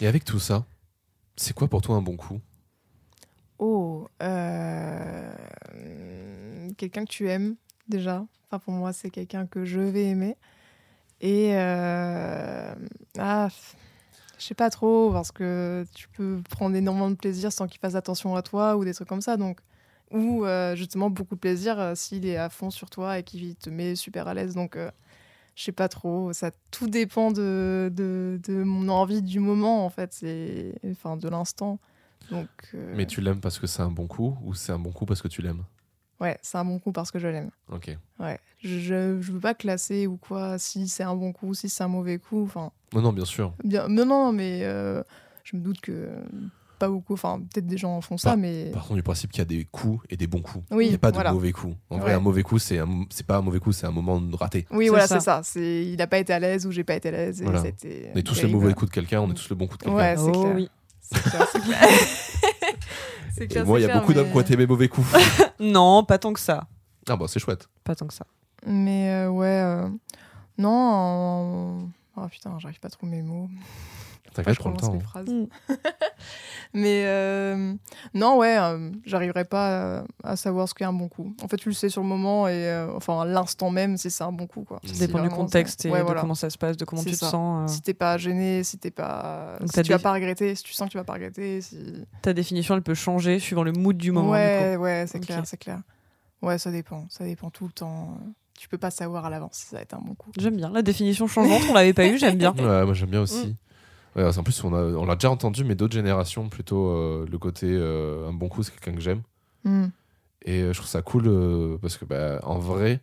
Et 0.00 0.06
avec 0.06 0.24
tout 0.24 0.38
ça, 0.40 0.64
c'est 1.36 1.54
quoi 1.54 1.68
pour 1.68 1.82
toi 1.82 1.96
un 1.96 2.02
bon 2.02 2.16
coup? 2.16 2.40
Oh, 3.58 4.08
euh, 4.22 5.32
quelqu'un 6.76 7.04
que 7.04 7.10
tu 7.10 7.28
aimes 7.28 7.54
déjà. 7.88 8.24
Enfin, 8.50 8.58
pour 8.58 8.72
moi, 8.74 8.92
c'est 8.92 9.10
quelqu'un 9.10 9.46
que 9.46 9.64
je 9.64 9.80
vais 9.80 10.04
aimer. 10.06 10.36
Et 11.24 11.54
euh, 11.54 12.74
ah, 13.18 13.48
je 14.38 14.44
sais 14.44 14.54
pas 14.54 14.68
trop 14.68 15.10
parce 15.10 15.32
que 15.32 15.86
tu 15.94 16.06
peux 16.08 16.42
prendre 16.50 16.76
énormément 16.76 17.08
de 17.08 17.14
plaisir 17.14 17.50
sans 17.50 17.66
qu'il 17.66 17.80
fasse 17.80 17.94
attention 17.94 18.36
à 18.36 18.42
toi 18.42 18.76
ou 18.76 18.84
des 18.84 18.92
trucs 18.92 19.08
comme 19.08 19.22
ça. 19.22 19.38
Donc, 19.38 19.60
ou 20.10 20.44
euh, 20.44 20.76
justement 20.76 21.08
beaucoup 21.08 21.34
de 21.34 21.40
plaisir 21.40 21.80
euh, 21.80 21.94
s'il 21.94 22.26
est 22.26 22.36
à 22.36 22.50
fond 22.50 22.68
sur 22.68 22.90
toi 22.90 23.18
et 23.18 23.22
qu'il 23.22 23.56
te 23.56 23.70
met 23.70 23.96
super 23.96 24.28
à 24.28 24.34
l'aise. 24.34 24.54
Donc, 24.54 24.76
euh, 24.76 24.90
je 25.56 25.64
sais 25.64 25.72
pas 25.72 25.88
trop. 25.88 26.34
Ça 26.34 26.50
tout 26.70 26.88
dépend 26.88 27.30
de, 27.30 27.90
de, 27.90 28.62
mon 28.62 28.90
envie 28.90 29.22
du 29.22 29.40
moment 29.40 29.86
en 29.86 29.88
fait. 29.88 30.12
C'est 30.12 30.74
enfin 30.90 31.16
de 31.16 31.30
l'instant. 31.30 31.78
Donc. 32.30 32.50
Mais 32.74 33.06
tu 33.06 33.22
l'aimes 33.22 33.40
parce 33.40 33.58
que 33.58 33.66
c'est 33.66 33.82
un 33.82 33.90
bon 33.90 34.06
coup 34.06 34.36
ou 34.44 34.52
c'est 34.52 34.72
un 34.72 34.78
bon 34.78 34.92
coup 34.92 35.06
parce 35.06 35.22
que 35.22 35.28
tu 35.28 35.40
l'aimes? 35.40 35.64
Ouais, 36.20 36.38
c'est 36.42 36.58
un 36.58 36.64
bon 36.64 36.78
coup 36.78 36.92
parce 36.92 37.10
que 37.10 37.18
je 37.18 37.26
l'aime. 37.28 37.50
Ok. 37.72 37.96
Ouais, 38.20 38.38
je, 38.58 38.78
je 38.78 39.32
veux 39.32 39.40
pas 39.40 39.54
classer 39.54 40.06
ou 40.06 40.16
quoi, 40.16 40.58
si 40.58 40.88
c'est 40.88 41.02
un 41.02 41.14
bon 41.16 41.32
coup, 41.32 41.54
si 41.54 41.68
c'est 41.68 41.82
un 41.84 41.88
mauvais 41.88 42.18
coup. 42.18 42.44
Enfin, 42.44 42.70
Non, 42.94 43.02
non, 43.02 43.12
bien 43.12 43.24
sûr. 43.24 43.52
bien, 43.64 43.88
non, 43.88 44.06
non, 44.06 44.32
mais 44.32 44.60
euh, 44.62 45.02
je 45.42 45.56
me 45.56 45.62
doute 45.62 45.80
que 45.80 46.08
pas 46.78 46.88
beaucoup, 46.88 47.12
enfin, 47.14 47.40
peut-être 47.52 47.66
des 47.66 47.76
gens 47.78 48.00
font 48.00 48.16
ça, 48.16 48.30
Par- 48.30 48.36
mais. 48.38 48.70
Partons 48.72 48.94
du 48.94 49.02
principe 49.02 49.30
qu'il 49.32 49.38
y 49.40 49.42
a 49.42 49.44
des 49.44 49.64
coups 49.64 50.04
et 50.10 50.16
des 50.16 50.26
bons 50.26 50.40
coups. 50.40 50.64
Oui, 50.70 50.86
Il 50.86 50.88
n'y 50.90 50.94
a 50.94 50.98
pas 50.98 51.10
de 51.10 51.16
voilà. 51.16 51.32
mauvais 51.32 51.52
coups. 51.52 51.76
En 51.90 51.98
vrai, 51.98 52.12
un 52.14 52.20
mauvais 52.20 52.42
coup, 52.42 52.58
c'est 52.58 52.78
un- 52.78 53.04
c'est 53.10 53.26
pas 53.26 53.36
un 53.38 53.42
mauvais 53.42 53.60
coup, 53.60 53.72
c'est 53.72 53.86
un 53.86 53.92
moment 53.92 54.20
de 54.20 54.34
raté. 54.36 54.66
Oui, 54.70 54.88
voilà, 54.88 55.06
c'est 55.06 55.20
ça. 55.20 55.40
C'est, 55.44 55.84
il 55.86 56.00
a 56.00 56.06
pas 56.06 56.18
été 56.18 56.32
à 56.32 56.38
l'aise 56.38 56.66
ou 56.66 56.70
j'ai 56.72 56.84
pas 56.84 56.94
été 56.94 57.08
à 57.08 57.12
l'aise. 57.12 57.42
Voilà. 57.42 57.60
c'était 57.62 58.10
On 58.14 58.18
est 58.18 58.22
tous 58.22 58.40
le 58.42 58.48
mauvais 58.48 58.72
coup 58.74 58.86
de 58.86 58.90
quelqu'un, 58.90 59.20
on 59.20 59.30
est 59.30 59.34
tous 59.34 59.48
le 59.50 59.56
bon 59.56 59.66
coup 59.66 59.76
de 59.78 59.82
quelqu'un. 59.84 59.96
Ouais, 59.98 60.14
c'est 60.16 60.22
oh 60.32 60.42
clair. 60.42 60.54
oui. 60.54 60.68
C'est 61.00 61.20
clair, 61.22 61.46
c'est 63.32 63.46
clair. 63.48 63.62
Et 63.62 63.66
moi, 63.66 63.78
il 63.78 63.82
y 63.82 63.84
a 63.84 63.88
clair, 63.88 64.00
beaucoup 64.00 64.12
d'hommes 64.14 64.30
qui 64.30 64.36
ont 64.36 64.40
été 64.40 64.56
mes 64.56 64.66
mauvais 64.66 64.88
coups. 64.88 65.06
Non, 65.60 66.04
pas 66.04 66.18
tant 66.18 66.32
que 66.32 66.40
ça. 66.40 66.66
ah 67.08 67.16
bah 67.16 67.26
c'est 67.28 67.38
chouette. 67.40 67.68
Pas 67.84 67.94
tant 67.94 68.06
que 68.06 68.14
ça. 68.14 68.26
Mais 68.66 69.10
euh, 69.10 69.28
ouais, 69.30 69.46
euh, 69.46 69.88
non. 70.58 71.80
euh, 71.82 71.86
Oh 72.16 72.28
putain, 72.28 72.56
j'arrive 72.58 72.78
pas 72.80 72.88
à 72.88 72.90
trouver 72.90 73.12
mes 73.16 73.22
mots. 73.22 73.48
T'inquiète, 74.34 74.54
je 74.54 74.60
prends 74.60 74.70
le 74.70 74.76
temps. 74.76 74.98
hein. 75.16 75.46
Mm. 76.74 76.80
Mais 76.80 77.04
euh, 77.06 77.74
non, 78.14 78.36
ouais, 78.38 78.58
euh, 78.58 78.90
j'arriverai 79.04 79.44
pas 79.44 79.70
euh, 79.70 80.02
à 80.24 80.34
savoir 80.36 80.68
ce 80.68 80.74
qu'est 80.74 80.84
un 80.84 80.92
bon 80.92 81.08
coup. 81.08 81.34
En 81.42 81.48
fait, 81.48 81.56
tu 81.56 81.68
le 81.68 81.74
sais 81.74 81.88
sur 81.88 82.02
le 82.02 82.08
moment 82.08 82.48
et 82.48 82.68
euh, 82.68 82.92
enfin 82.96 83.20
à 83.20 83.24
l'instant 83.24 83.70
même 83.70 83.96
c'est 83.96 84.22
un 84.22 84.32
bon 84.32 84.46
coup. 84.46 84.64
Quoi. 84.64 84.80
Ça 84.84 84.94
Ça 84.94 85.06
dépend 85.06 85.22
du 85.22 85.28
contexte 85.28 85.84
et 85.86 85.90
ouais, 85.90 86.00
de 86.00 86.04
voilà. 86.04 86.20
comment 86.20 86.34
ça 86.34 86.50
se 86.50 86.58
passe, 86.58 86.76
de 86.76 86.84
comment 86.84 87.02
tu 87.02 87.12
te 87.12 87.16
ça. 87.16 87.30
sens. 87.30 87.70
euh. 87.70 87.72
Si 87.72 87.80
t'es 87.82 87.94
pas 87.94 88.18
gêné, 88.18 88.64
si 88.64 88.78
t'es 88.78 88.90
pas, 88.90 89.56
Donc 89.60 89.68
si 89.68 89.74
t'as 89.76 89.82
tu 89.84 89.92
vas 89.92 89.98
pas 90.00 90.12
regretter, 90.12 90.54
si 90.56 90.64
tu 90.64 90.72
sens 90.72 90.88
que 90.88 90.92
tu 90.92 90.98
vas 90.98 91.04
pas 91.04 91.12
regretter, 91.14 91.60
si. 91.60 91.78
Ta 92.22 92.32
définition, 92.32 92.74
elle 92.74 92.82
peut 92.82 92.94
changer 92.94 93.38
suivant 93.38 93.62
le 93.62 93.72
mood 93.72 93.96
du 93.96 94.10
moment. 94.10 94.26
du 94.28 94.32
ouais, 94.32 94.76
ouais, 94.76 95.04
c'est 95.08 95.20
clair, 95.20 95.42
c'est 95.44 95.56
clair. 95.58 95.80
Ouais, 96.42 96.58
ça 96.58 96.70
dépend, 96.70 97.06
ça 97.08 97.24
dépend 97.24 97.50
tout 97.50 97.66
le 97.66 97.72
temps. 97.72 98.18
Tu 98.58 98.68
peux 98.68 98.78
pas 98.78 98.90
savoir 98.90 99.24
à 99.26 99.30
l'avance 99.30 99.54
si 99.56 99.66
ça 99.66 99.76
va 99.76 99.82
être 99.82 99.94
un 99.94 99.98
bon 99.98 100.14
coup. 100.14 100.30
coup. 100.30 100.32
J'aime 100.38 100.56
bien. 100.56 100.70
La 100.70 100.82
définition 100.82 101.26
changeante, 101.26 101.62
on 101.70 101.72
l'avait 101.74 101.92
pas 101.92 102.06
eu, 102.06 102.18
j'aime 102.18 102.36
bien. 102.36 102.52
Ouais, 102.58 102.84
moi 102.84 102.94
j'aime 102.94 103.10
bien 103.10 103.20
aussi. 103.22 103.56
Ouais, 104.16 104.38
en 104.38 104.42
plus, 104.44 104.62
on 104.64 104.72
a- 104.74 104.82
on 104.96 105.06
l'a 105.06 105.14
déjà 105.16 105.30
entendu, 105.30 105.64
mais 105.64 105.74
d'autres 105.74 105.94
générations, 105.94 106.48
plutôt 106.48 106.88
euh, 106.88 107.26
le 107.30 107.38
côté 107.38 107.66
euh, 107.70 108.28
un 108.28 108.32
bon 108.32 108.48
coup, 108.48 108.62
c'est 108.62 108.70
quelqu'un 108.72 108.94
que 108.94 109.00
j'aime. 109.00 109.22
Hmm. 109.64 109.86
Et 110.44 110.60
euh, 110.62 110.72
je 110.72 110.78
trouve 110.78 110.88
ça 110.88 111.02
cool 111.02 111.24
euh, 111.26 111.78
parce 111.80 111.96
que, 111.96 112.04
bah, 112.04 112.38
en 112.44 112.58
vrai, 112.58 113.00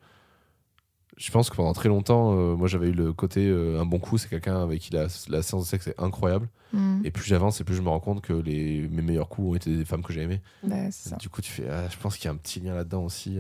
je 1.18 1.30
pense 1.32 1.50
que 1.50 1.56
pendant 1.56 1.74
très 1.74 1.90
longtemps, 1.90 2.32
moi 2.56 2.68
j'avais 2.68 2.88
eu 2.88 2.94
le 2.94 3.14
côté 3.14 3.48
un 3.52 3.86
bon 3.86 4.00
coup, 4.00 4.18
c'est 4.18 4.30
quelqu'un 4.30 4.64
avec 4.64 4.80
qui 4.80 4.92
la, 4.94 5.08
la 5.30 5.42
séance 5.44 5.64
de 5.64 5.68
sexe 5.68 5.88
est 5.88 6.00
incroyable. 6.00 6.48
Hmm. 6.74 7.02
Et 7.04 7.12
plus 7.12 7.26
j'avance, 7.26 7.60
et 7.62 7.64
plus 7.64 7.76
je 7.76 7.82
me 7.82 7.90
rends 7.90 8.00
compte 8.00 8.22
que 8.22 8.32
les, 8.34 8.88
mes 8.90 9.02
meilleurs 9.02 9.28
coups 9.28 9.50
ont 9.50 9.56
été 9.56 9.76
des 9.76 9.86
femmes 9.86 10.02
que 10.04 10.14
j'ai 10.14 10.22
aimées. 10.22 10.42
Ouais, 10.64 10.90
ça. 10.92 11.18
Du 11.18 11.30
coup, 11.30 11.42
tu 11.42 11.52
fais, 11.52 11.68
ah, 11.70 11.88
je 11.90 11.98
pense 11.98 12.16
qu'il 12.16 12.26
y 12.26 12.28
a 12.30 12.32
un 12.32 12.38
petit 12.38 12.60
lien 12.62 12.74
là-dedans 12.74 13.04
aussi. 13.04 13.38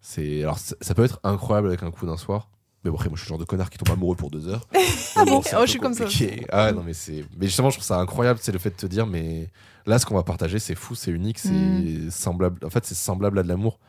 C'est 0.00 0.42
alors 0.42 0.58
ça 0.58 0.94
peut 0.94 1.04
être 1.04 1.18
incroyable 1.24 1.68
avec 1.68 1.82
un 1.82 1.90
coup 1.90 2.06
d'un 2.06 2.16
soir. 2.16 2.48
Mais 2.84 2.90
bon, 2.90 2.96
après, 2.96 3.08
moi, 3.08 3.16
je 3.16 3.22
suis 3.22 3.28
le 3.28 3.30
genre 3.30 3.38
de 3.38 3.44
connard 3.44 3.70
qui 3.70 3.78
tombe 3.78 3.90
amoureux 3.92 4.14
pour 4.16 4.30
deux 4.30 4.48
heures. 4.48 4.66
Ah 5.16 5.24
bon 5.24 5.40
Oh, 5.56 5.60
je 5.62 5.70
suis 5.70 5.80
comme 5.80 5.94
ça. 5.94 6.04
Ah 6.50 6.70
non, 6.70 6.82
mais 6.84 6.92
c'est. 6.94 7.24
Mais 7.38 7.46
justement, 7.46 7.70
je 7.70 7.76
trouve 7.76 7.84
ça 7.86 7.98
incroyable, 7.98 8.38
c'est 8.40 8.52
le 8.52 8.58
fait 8.60 8.70
de 8.70 8.76
te 8.76 8.86
dire, 8.86 9.04
mais 9.06 9.48
là, 9.84 9.98
ce 9.98 10.06
qu'on 10.06 10.14
va 10.14 10.22
partager, 10.22 10.60
c'est 10.60 10.76
fou, 10.76 10.94
c'est 10.94 11.10
unique, 11.10 11.40
c'est 11.40 11.50
Mm. 11.50 12.10
semblable. 12.10 12.64
En 12.64 12.70
fait, 12.70 12.84
c'est 12.86 12.94
semblable 12.94 13.38
à 13.40 13.42
de 13.42 13.48
l'amour. 13.48 13.80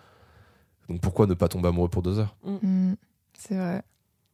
Donc 0.87 1.01
pourquoi 1.01 1.27
ne 1.27 1.35
pas 1.35 1.47
tomber 1.47 1.67
amoureux 1.67 1.89
pour 1.89 2.01
deux 2.01 2.17
heures? 2.17 2.35
Hmm. 2.43 2.93
C'est 3.37 3.55
vrai. 3.55 3.83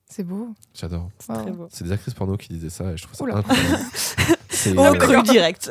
C'est 0.09 0.23
beau. 0.23 0.49
J'adore. 0.73 1.09
C'est 1.19 1.33
très 1.33 1.51
beau. 1.51 1.67
C'est 1.69 1.83
des 1.83 1.91
actrices 1.91 2.13
porno 2.13 2.37
qui 2.37 2.47
disaient 2.49 2.69
ça 2.69 2.93
et 2.93 2.97
je 2.97 3.03
trouve 3.03 3.15
ça 3.17 3.23
Oula. 3.25 3.37
incroyable. 3.37 3.79
C'est, 4.49 4.73
Oh, 4.77 4.83
euh, 4.85 4.93
cru 4.93 5.21
direct. 5.23 5.69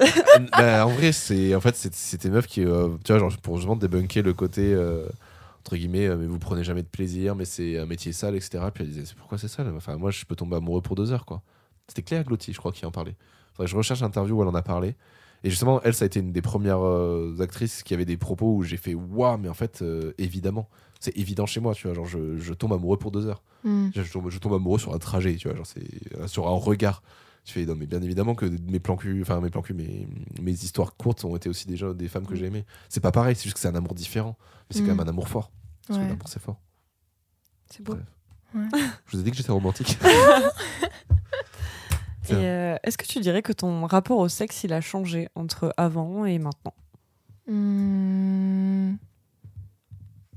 bah, 0.53 0.87
en 0.87 0.91
vrai, 0.91 1.13
c'est 1.13 1.55
en 1.55 1.61
fait 1.61 1.75
c'était 1.75 2.29
meuf 2.29 2.47
qui, 2.47 2.63
euh, 2.65 2.91
tu 3.03 3.13
vois, 3.13 3.19
genre 3.19 3.35
pour 3.39 3.57
justement 3.57 3.77
débunker 3.77 4.23
le 4.23 4.35
côté, 4.35 4.75
euh, 4.75 5.07
entre 5.65 5.77
guillemets, 5.77 6.07
euh, 6.07 6.17
mais 6.19 6.27
vous 6.27 6.39
prenez 6.39 6.63
jamais 6.63 6.83
de 6.83 6.89
plaisir, 6.89 7.35
mais 7.35 7.47
c'est 7.47 7.79
un 7.79 7.87
métier 7.87 8.13
sale, 8.13 8.37
etc. 8.37 8.63
Puis 8.73 8.85
elle 8.85 8.91
disait, 8.91 9.07
c'est 9.07 9.17
pourquoi 9.17 9.39
c'est 9.39 9.49
sale? 9.49 9.73
Enfin, 9.75 9.97
moi, 9.97 10.11
je 10.11 10.27
peux 10.27 10.37
tomber 10.37 10.57
amoureux 10.57 10.83
pour 10.83 10.95
deux 10.95 11.11
heures, 11.11 11.25
quoi. 11.25 11.43
C'était 11.89 12.03
Cléa 12.03 12.23
Glotti, 12.23 12.53
je 12.53 12.59
crois, 12.59 12.71
qui 12.71 12.85
en 12.85 12.91
parlait. 12.91 13.17
Faudrait 13.53 13.65
que 13.67 13.71
je 13.71 13.77
recherche 13.77 14.03
l'interview 14.03 14.37
où 14.37 14.43
elle 14.43 14.49
en 14.49 14.55
a 14.55 14.63
parlé. 14.63 14.95
Et 15.43 15.49
justement, 15.51 15.81
elle, 15.83 15.95
ça 15.95 16.05
a 16.05 16.07
été 16.07 16.21
une 16.21 16.33
des 16.33 16.43
premières 16.43 16.85
euh, 16.85 17.37
actrices 17.41 17.83
qui 17.83 17.95
avait 17.95 18.05
des 18.05 18.19
propos 18.19 18.55
où 18.55 18.63
j'ai 18.63 18.77
fait, 18.77 18.95
waouh, 18.95 19.39
mais 19.39 19.49
en 19.49 19.55
fait, 19.55 19.81
euh, 19.81 20.13
évidemment, 20.19 20.69
c'est 21.01 21.17
évident 21.17 21.47
chez 21.47 21.61
moi, 21.61 21.75
tu 21.75 21.87
vois. 21.87 21.95
Genre, 21.95 22.07
je, 22.07 22.37
je 22.37 22.53
tombe 22.53 22.75
amoureux 22.75 22.99
pour 22.99 23.11
deux 23.11 23.27
heures. 23.27 23.43
Mm. 23.63 23.89
Je, 23.95 24.03
je 24.03 24.13
tombe, 24.13 24.31
je 24.31 24.39
tombe 24.39 24.55
amoureux 24.55 24.79
sur 24.79 24.95
un 24.95 24.99
trajet, 24.99 25.37
tu 25.37 25.49
vois, 25.49 25.57
genre, 25.57 25.67
c'est 25.67 26.29
sur 26.29 26.47
un 26.47 26.59
regard. 26.59 27.03
Tu 27.45 27.53
fais, 27.53 27.67
non, 27.67 27.75
mais 27.77 27.87
bien 27.87 28.01
évidemment 28.01 28.35
que 28.35 28.47
mes 28.47 28.81
plans 28.81 28.97
cul, 28.97 29.21
enfin, 29.21 29.41
mes 29.41 29.51
plans 29.51 29.61
cul, 29.63 29.75
mes, 29.75 30.09
mes 30.41 30.53
histoires 30.53 30.97
courtes 30.97 31.25
ont 31.27 31.37
été 31.37 31.49
aussi 31.51 31.67
déjà 31.67 31.93
des 31.93 32.09
femmes 32.09 32.27
que 32.27 32.33
Mm. 32.33 32.37
j'ai 32.37 32.47
aimées. 32.47 32.65
C'est 32.89 33.01
pas 33.01 33.13
pareil, 33.13 33.37
c'est 33.37 33.45
juste 33.45 33.55
que 33.55 33.61
c'est 33.61 33.69
un 33.69 33.75
amour 33.75 33.95
différent. 33.95 34.37
Mais 34.69 34.77
c'est 34.77 34.83
Mm. 34.83 34.87
quand 34.87 34.95
même 34.95 35.01
un 35.07 35.09
amour 35.11 35.29
fort. 35.29 35.51
Parce 35.87 35.99
que 36.01 36.05
l'amour, 36.05 36.27
c'est 36.29 36.41
fort. 36.41 36.59
C'est 37.71 37.83
beau. 37.83 37.95
Ouais. 38.55 38.63
Je 39.07 39.17
vous 39.17 39.21
ai 39.21 39.25
dit 39.25 39.31
que 39.31 39.37
j'étais 39.37 39.53
romantique. 39.53 39.99
Euh, 42.31 42.77
est-ce 42.83 42.97
que 42.97 43.05
tu 43.05 43.21
dirais 43.21 43.43
que 43.43 43.53
ton 43.53 43.85
rapport 43.87 44.17
au 44.19 44.29
sexe, 44.31 44.65
il 44.65 44.73
a 44.73 44.81
changé 44.81 45.29
entre 45.35 45.75
avant 45.77 46.25
et 46.25 46.39
maintenant? 46.39 46.73
Hmm. 47.47 48.95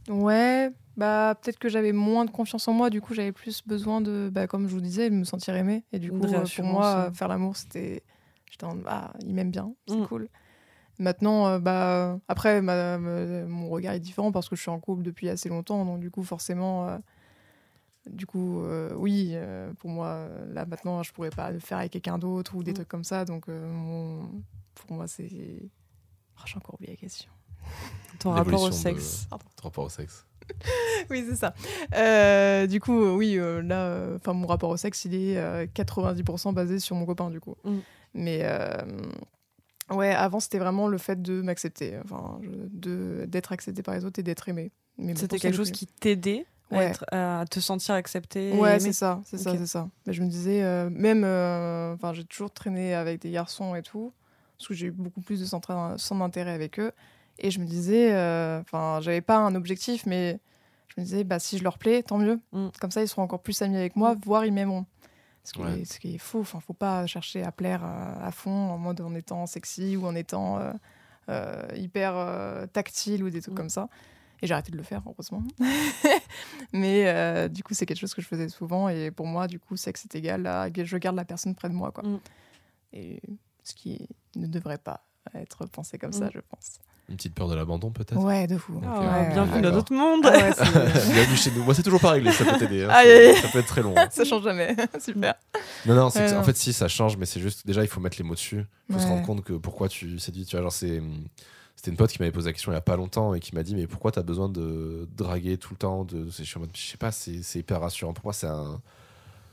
Ouais, 0.10 0.70
bah 0.98 1.36
peut-être 1.41 1.60
que 1.60 1.70
j'avais 1.70 1.93
moins 1.93 2.26
de 2.26 2.32
confiance 2.32 2.68
en 2.68 2.74
moi, 2.74 2.89
du 2.89 3.00
coup 3.02 3.14
j'avais 3.14 3.32
plus 3.32 3.62
besoin 3.66 4.02
de, 4.02 4.30
bah, 4.32 4.48
comme 4.48 4.68
je 4.68 4.74
vous 4.74 4.82
disais, 4.82 5.10
de 5.10 5.16
me 5.16 5.24
sentir 5.24 5.56
aimée. 5.56 5.84
Et 5.93 6.00
du 6.00 6.12
coup, 6.12 6.26
euh, 6.26 6.45
pour 6.56 6.66
moi, 6.66 6.86
euh, 7.08 7.12
faire 7.12 7.28
l'amour, 7.28 7.56
c'était. 7.56 8.04
J'étais 8.50 8.66
en. 8.66 8.78
Ah, 8.88 9.14
il 9.26 9.34
m'aime 9.34 9.52
bien, 9.52 9.74
c'est 9.88 9.95
Mm. 9.98 10.08
cool. 10.08 10.28
Maintenant, 11.00 11.48
euh, 11.48 11.60
bah, 11.60 12.18
après, 12.28 12.62
ma- 12.62 12.98
ma- 12.98 13.45
mon 13.45 13.70
regard 13.70 13.93
est 13.93 14.00
différent 14.00 14.32
parce 14.32 14.50
que 14.50 14.56
je 14.56 14.62
suis 14.62 14.72
en 14.72 14.80
couple 14.80 15.04
depuis 15.04 15.30
assez 15.30 15.48
longtemps, 15.50 15.86
donc 15.86 16.00
du 16.00 16.10
coup, 16.12 16.24
forcément. 16.24 16.88
euh, 16.89 16.98
du 18.10 18.26
coup, 18.26 18.64
oui, 18.95 19.36
pour 19.80 19.89
moi, 19.89 20.28
là 20.54 20.66
maintenant, 20.66 21.04
je 21.04 21.12
pourrais 21.12 21.30
pas 21.30 21.52
le 21.52 21.60
faire 21.60 21.78
avec 21.80 21.91
quelqu'un 21.91 22.18
d'autre 22.18 22.56
ou 22.56 22.64
des 22.64 22.72
Mm. 22.72 22.76
trucs 22.76 22.88
comme 22.88 23.04
ça. 23.04 23.26
Donc, 23.26 23.48
mon- 23.50 24.41
pour 24.76 24.91
moi, 24.95 25.08
c'est. 25.08 25.30
Oh, 26.39 26.41
J'ai 26.45 26.58
encore 26.58 26.76
oublié 26.76 26.93
la 26.93 26.98
question. 26.98 27.30
Ton 28.20 28.32
rapport 28.32 28.61
au 28.63 28.70
de- 28.70 28.74
sexe 28.74 29.28
Ton 29.30 29.63
rapport 29.63 29.86
au 29.86 29.89
sexe. 29.89 30.26
Oui, 31.09 31.26
c'est 31.30 31.36
ça. 31.36 31.53
Euh, 31.95 32.68
du 32.68 32.80
coup, 32.80 33.01
euh, 33.03 33.13
oui, 33.15 33.38
euh, 33.38 33.61
là, 33.61 33.82
euh, 33.86 34.15
enfin, 34.15 34.34
mon 34.34 34.47
rapport 34.47 34.70
au 34.70 34.78
sexe, 34.78 35.05
il 35.05 35.13
est 35.13 35.38
euh, 35.38 35.65
90% 35.74 36.53
basé 36.53 36.80
sur 36.80 36.95
mon 36.95 37.05
copain, 37.05 37.30
du 37.30 37.39
coup. 37.39 37.55
Mm. 37.63 37.78
Mais 38.15 38.39
euh, 38.43 38.68
ouais, 39.91 40.09
avant, 40.13 40.39
c'était 40.39 40.57
vraiment 40.59 40.88
le 40.88 40.97
fait 40.97 41.22
de 41.22 41.41
m'accepter, 41.41 41.97
enfin, 42.03 42.39
je- 42.41 42.49
de 42.72 43.26
d'être 43.28 43.51
accepté 43.51 43.84
par 43.84 43.93
les 43.95 44.05
autres 44.05 44.20
et 44.20 44.24
d'être 44.24 44.47
aimé. 44.49 44.72
C'était 45.15 45.38
quelque 45.38 45.55
chose 45.55 45.72
qui 45.72 45.86
t'aidait 45.86 46.45
à, 46.72 46.76
Ouais. 46.78 46.86
être- 46.86 47.05
à 47.11 47.45
te 47.49 47.59
sentir 47.59 47.95
accepté 47.95 48.51
Ouais, 48.53 48.80
c'est 48.80 48.93
ça, 48.93 49.22
c'est 49.26 49.38
ça, 49.38 49.53
c'est 49.57 49.68
ça. 49.68 49.88
Mais 50.05 50.13
je 50.13 50.24
me 50.24 50.28
disais, 50.30 50.63
euh, 50.63 50.89
même, 50.89 51.24
euh, 51.24 51.93
enfin, 51.93 52.13
j'ai 52.13 52.24
toujours 52.26 52.51
traîné 52.51 52.93
avec 52.95 53.22
des 53.22 53.32
garçons 53.32 53.76
et 53.76 53.84
tout, 53.84 54.11
parce 54.57 54.68
que 54.70 54.74
j'ai 54.74 54.88
eu 54.88 54.91
beaucoup 54.91 55.22
plus 55.22 55.39
de 55.39 55.45
centre 55.45 55.74
d'intérêt 56.18 56.51
avec 56.51 56.80
eux. 56.80 56.91
Et 57.40 57.52
je 57.52 57.60
me 57.60 57.66
disais, 57.66 58.14
euh, 58.14 58.60
enfin, 58.62 59.00
j'avais 59.02 59.22
pas 59.22 59.38
un 59.38 59.54
objectif, 59.56 60.06
mais 60.06 60.40
je 60.96 61.00
me 61.02 61.06
disais, 61.06 61.24
bah, 61.24 61.40
si 61.40 61.58
je 61.58 61.64
leur 61.64 61.78
plais, 61.78 62.02
tant 62.04 62.18
mieux. 62.18 62.40
Mm. 62.52 62.68
Comme 62.80 62.92
ça, 62.92 63.02
ils 63.02 63.08
seront 63.08 63.22
encore 63.24 63.42
plus 63.42 63.62
amis 63.62 63.78
avec 63.78 63.96
moi, 63.96 64.16
voire 64.26 64.46
ils 64.46 64.52
m'aimeront. 64.54 64.86
Ce 65.44 65.54
qui, 65.54 65.62
Ouais. 65.62 65.82
est, 65.82 65.86
ce 65.86 66.00
qui 66.00 66.16
est 66.16 66.18
faux. 66.18 66.42
Enfin, 66.42 66.60
faut 66.60 66.74
pas 66.74 67.06
chercher 67.08 67.42
à 67.44 67.52
plaire 67.54 67.84
à 67.86 68.32
fond 68.32 68.52
en 68.52 68.78
mode 68.78 69.00
en 69.02 69.16
étant 69.16 69.46
sexy 69.46 69.96
ou 69.96 70.06
en 70.06 70.14
étant 70.16 70.60
euh, 70.60 70.74
euh, 71.30 71.66
hyper 71.76 72.14
euh, 72.18 72.66
tactile 72.68 73.24
ou 73.24 73.30
des 73.30 73.42
trucs 73.42 73.54
Mm. 73.54 73.58
comme 73.58 73.70
ça. 73.70 73.88
Et 74.42 74.48
j'ai 74.48 74.54
arrêté 74.54 74.72
de 74.72 74.78
le 74.78 74.84
faire, 74.84 75.02
heureusement. 75.08 75.42
Mais 76.74 77.08
euh, 77.08 77.48
du 77.48 77.64
coup, 77.64 77.74
c'est 77.74 77.86
quelque 77.86 78.00
chose 78.00 78.14
que 78.14 78.22
je 78.22 78.28
faisais 78.28 78.50
souvent. 78.50 78.90
Et 78.90 79.10
pour 79.12 79.26
moi, 79.26 79.48
du 79.48 79.60
coup, 79.60 79.78
sexe 79.78 80.06
est 80.06 80.16
égal 80.16 80.46
à 80.48 80.70
que 80.70 80.84
je 80.84 80.98
garde 80.98 81.16
la 81.16 81.26
personne 81.26 81.56
près 81.56 81.70
de 81.70 81.74
moi. 81.74 81.92
Quoi. 81.92 82.04
Mm. 82.04 82.20
Et 82.94 83.22
ce 83.64 83.74
qui 83.74 84.08
ne 84.36 84.48
devrait 84.48 84.78
pas 84.78 85.06
être 85.34 85.66
pensé 85.68 85.98
comme 85.98 86.10
Mm. 86.12 86.14
ça, 86.14 86.30
je 86.34 86.40
pense. 86.40 86.80
Une 87.10 87.16
petite 87.16 87.34
peur 87.36 87.47
de 87.47 87.55
l'abandon, 87.55 87.89
peut-être 87.89 88.18
Ouais, 88.22 88.47
de 88.47 88.58
fou. 88.58 88.82
Ah, 88.86 88.99
ouais, 88.99 89.34
bienvenue 89.34 89.62
dans 89.62 89.72
notre 89.72 89.93
monde 89.93 90.26
Ah 90.26 90.32
ouais, 90.32 90.51
c'est- 90.53 91.10
Bienvenue 91.14 91.38
chez 91.38 91.51
nous. 91.51 91.64
Moi, 91.64 91.74
c'est 91.74 91.82
toujours 91.84 92.01
pas 92.01 92.12
réglé, 92.12 92.34
ça 92.34 92.43
peut 92.43 92.58
t'aider. 92.60 92.84
hein. 92.84 92.89
Ça 93.41 93.47
peut 93.47 93.60
être 93.60 93.68
très 93.68 93.82
long. 93.82 93.93
hein. 93.95 94.10
ça 94.12 94.26
change 94.26 94.43
jamais. 94.43 94.76
Super. 94.99 95.36
Non, 95.86 95.95
non, 95.95 96.10
c'est 96.10 96.34
en 96.34 96.39
non. 96.39 96.43
fait, 96.43 96.58
si, 96.58 96.74
ça 96.74 96.89
change, 96.89 97.16
mais 97.16 97.26
c'est 97.26 97.39
juste. 97.39 97.66
Déjà, 97.66 97.82
il 97.82 97.88
faut 97.88 98.01
mettre 98.01 98.18
les 98.18 98.26
mots 98.26 98.34
dessus. 98.34 98.66
Il 98.89 98.95
faut 98.95 98.99
se 99.01 99.08
rendre 99.08 99.26
compte 99.26 99.41
que 99.45 99.53
pourquoi 99.53 99.88
tu 99.88 100.20
séduis. 100.20 100.45
Tu 100.45 100.58
vois, 100.58 100.64
genre, 100.64 100.72
c'est. 100.74 101.01
C'était 101.78 101.91
une 101.91 101.97
pote 101.97 102.10
qui 102.12 102.18
m'avait 102.20 102.32
posé 102.32 102.49
la 102.49 102.53
question 102.53 102.72
il 102.72 102.76
y 102.76 102.78
a 102.78 102.82
pas 102.82 102.95
longtemps 102.97 103.36
et 103.36 103.39
qui 103.39 103.53
m'a 103.55 103.62
dit 103.64 103.76
Mais 103.76 103.86
pourquoi 103.88 104.12
t'as 104.12 104.24
besoin 104.24 104.49
de 104.49 105.08
draguer 105.16 105.58
tout 105.60 105.70
le 105.74 105.78
temps 105.78 106.03
de... 106.05 106.26
Je 106.28 106.43
suis 106.43 106.58
en 106.58 106.62
mode, 106.62 106.72
je 106.74 106.82
sais 106.88 106.97
pas, 106.97 107.12
c'est 107.12 107.43
c'est 107.43 107.60
hyper 107.60 107.80
rassurant. 107.80 108.14
Pour 108.14 108.26
moi, 108.26 108.34
c'est 108.34 108.47
un. 108.47 108.82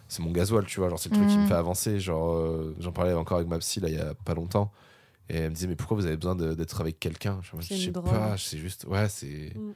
C'est 0.09 0.22
mon 0.22 0.32
gasoil, 0.32 0.64
tu 0.64 0.80
vois. 0.80 0.88
Genre, 0.88 0.98
c'est 0.98 1.11
le 1.11 1.16
truc 1.16 1.28
qui 1.28 1.36
me 1.36 1.42
Mhm. 1.42 1.48
fait 1.48 1.55
avancer. 1.55 2.00
Genre, 2.00 2.32
euh, 2.34 2.74
j'en 2.80 2.90
parlais 2.92 3.12
encore 3.12 3.36
avec 3.36 3.48
ma 3.48 3.59
psy 3.59 3.78
là, 3.78 3.88
il 3.90 3.94
y 3.94 4.00
a 4.00 4.14
pas 4.24 4.34
longtemps. 4.34 4.72
Et 5.29 5.37
elle 5.37 5.51
me 5.51 5.55
disait 5.55 5.66
Mais 5.66 5.77
pourquoi 5.77 5.97
vous 5.97 6.07
avez 6.07 6.16
besoin 6.16 6.35
d'être 6.37 6.81
avec 6.81 7.01
quelqu'un? 7.01 7.41
Je 7.43 7.61
sais 7.77 7.91
drogue. 7.91 8.05
pas, 8.11 8.37
c'est 8.37 8.59
juste. 8.59 8.85
Ouais, 8.85 9.09
c'est. 9.09 9.53
Mm. 9.55 9.72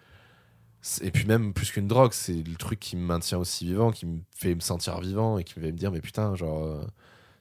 c'est- 0.83 1.05
Et 1.07 1.11
puis 1.11 1.25
même 1.27 1.53
plus 1.55 1.71
qu'une 1.71 1.89
drogue, 1.89 2.13
c'est 2.13 2.43
le 2.43 2.57
truc 2.57 2.79
qui 2.81 2.97
me 2.97 3.03
maintient 3.03 3.39
aussi 3.39 3.65
vivant, 3.67 3.91
qui 3.91 4.07
me 4.07 4.21
fait 4.35 4.55
me 4.55 4.61
sentir 4.61 5.01
vivant 5.01 5.39
et 5.39 5.45
qui 5.45 5.59
me 5.59 5.65
fait 5.65 5.73
me 5.73 5.77
dire 5.79 5.91
mais 5.91 6.01
putain 6.01 6.35
genre 6.37 6.63
euh, 6.65 6.85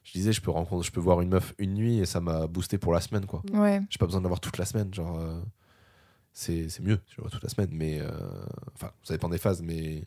je 0.04 0.12
disais 0.12 0.32
je 0.32 0.40
peux 0.40 0.50
rencontrer, 0.50 0.86
je 0.86 0.92
peux 0.92 1.00
voir 1.00 1.20
une 1.20 1.28
meuf 1.28 1.54
une 1.58 1.74
nuit 1.74 1.98
et 1.98 2.06
ça 2.06 2.20
m'a 2.20 2.46
boosté 2.46 2.78
pour 2.78 2.92
la 2.94 3.00
semaine 3.00 3.26
quoi. 3.26 3.42
Ouais. 3.52 3.80
J'ai 3.90 3.98
pas 3.98 4.06
besoin 4.06 4.20
de 4.20 4.24
l'avoir 4.24 4.40
toute 4.40 4.56
la 4.58 4.64
semaine 4.64 4.92
genre 4.94 5.18
euh, 5.20 5.38
c'est 6.32 6.68
c'est 6.68 6.82
mieux 6.82 6.98
je 7.14 7.20
vois 7.20 7.30
toute 7.30 7.42
la 7.42 7.48
semaine 7.48 7.70
mais 7.72 8.00
euh, 8.00 8.10
enfin 8.74 8.90
ça 9.02 9.12
dépend 9.14 9.28
des 9.28 9.38
phases 9.38 9.60
mais 9.62 10.04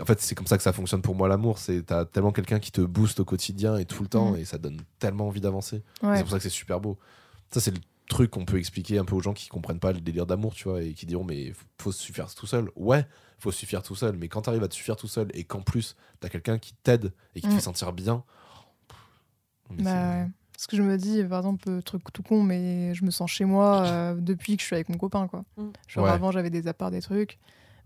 en 0.00 0.04
fait 0.04 0.20
c'est 0.20 0.34
comme 0.34 0.46
ça 0.46 0.56
que 0.56 0.62
ça 0.62 0.72
fonctionne 0.72 1.00
pour 1.02 1.14
moi 1.14 1.26
l'amour 1.28 1.58
c'est 1.58 1.82
t'as 1.86 2.04
tellement 2.04 2.32
quelqu'un 2.32 2.58
qui 2.58 2.70
te 2.70 2.80
booste 2.82 3.20
au 3.20 3.24
quotidien 3.24 3.76
et 3.78 3.86
tout 3.86 4.02
le 4.02 4.08
temps 4.08 4.32
Mm. 4.32 4.36
et 4.36 4.44
ça 4.44 4.58
donne 4.58 4.78
tellement 4.98 5.26
envie 5.28 5.40
d'avancer 5.40 5.82
Ouais. 6.02 6.16
c'est 6.16 6.22
pour 6.22 6.30
ça 6.32 6.36
que 6.36 6.42
c'est 6.42 6.48
super 6.50 6.80
beau. 6.80 6.98
Ça, 7.50 7.60
c'est 7.60 7.70
le 7.72 7.80
truc 8.08 8.30
qu'on 8.30 8.44
peut 8.44 8.58
expliquer 8.58 8.98
un 8.98 9.04
peu 9.04 9.14
aux 9.14 9.20
gens 9.20 9.32
qui 9.32 9.48
comprennent 9.48 9.80
pas 9.80 9.92
le 9.92 10.00
délire 10.00 10.26
d'amour, 10.26 10.52
tu 10.54 10.68
vois, 10.68 10.82
et 10.82 10.92
qui 10.94 11.06
diront, 11.06 11.24
mais 11.24 11.52
faut 11.80 11.92
se 11.92 12.00
suffire 12.02 12.32
tout 12.34 12.46
seul. 12.46 12.70
Ouais, 12.76 13.06
faut 13.38 13.50
se 13.52 13.58
suffire 13.58 13.82
tout 13.82 13.94
seul, 13.94 14.16
mais 14.16 14.28
quand 14.28 14.42
t'arrives 14.42 14.62
à 14.64 14.68
te 14.68 14.74
suffire 14.74 14.96
tout 14.96 15.06
seul 15.08 15.28
et 15.34 15.44
qu'en 15.44 15.60
plus, 15.62 15.96
t'as 16.20 16.28
quelqu'un 16.28 16.58
qui 16.58 16.74
t'aide 16.82 17.12
et 17.34 17.40
qui 17.40 17.46
te 17.48 17.52
Mm. 17.52 17.56
fait 17.56 17.60
sentir 17.62 17.92
bien. 17.92 18.22
mais 19.70 19.82
Bah. 19.84 20.26
Ce 20.58 20.68
que 20.68 20.76
je 20.76 20.82
me 20.82 20.98
dis, 20.98 21.24
par 21.24 21.38
exemple, 21.38 21.68
euh, 21.70 21.80
truc 21.80 22.02
tout 22.12 22.22
con, 22.22 22.42
mais 22.42 22.94
je 22.94 23.02
me 23.04 23.10
sens 23.10 23.30
chez 23.30 23.46
moi 23.46 23.82
euh, 23.86 24.14
depuis 24.14 24.56
que 24.56 24.62
je 24.62 24.66
suis 24.66 24.74
avec 24.76 24.90
mon 24.90 24.98
copain. 24.98 25.26
Quoi. 25.26 25.44
Mm. 25.56 25.68
Genre 25.88 26.04
Ouais. 26.04 26.10
avant, 26.10 26.30
j'avais 26.32 26.50
des 26.50 26.68
apparts, 26.68 26.90
des 26.90 27.00
trucs. 27.00 27.38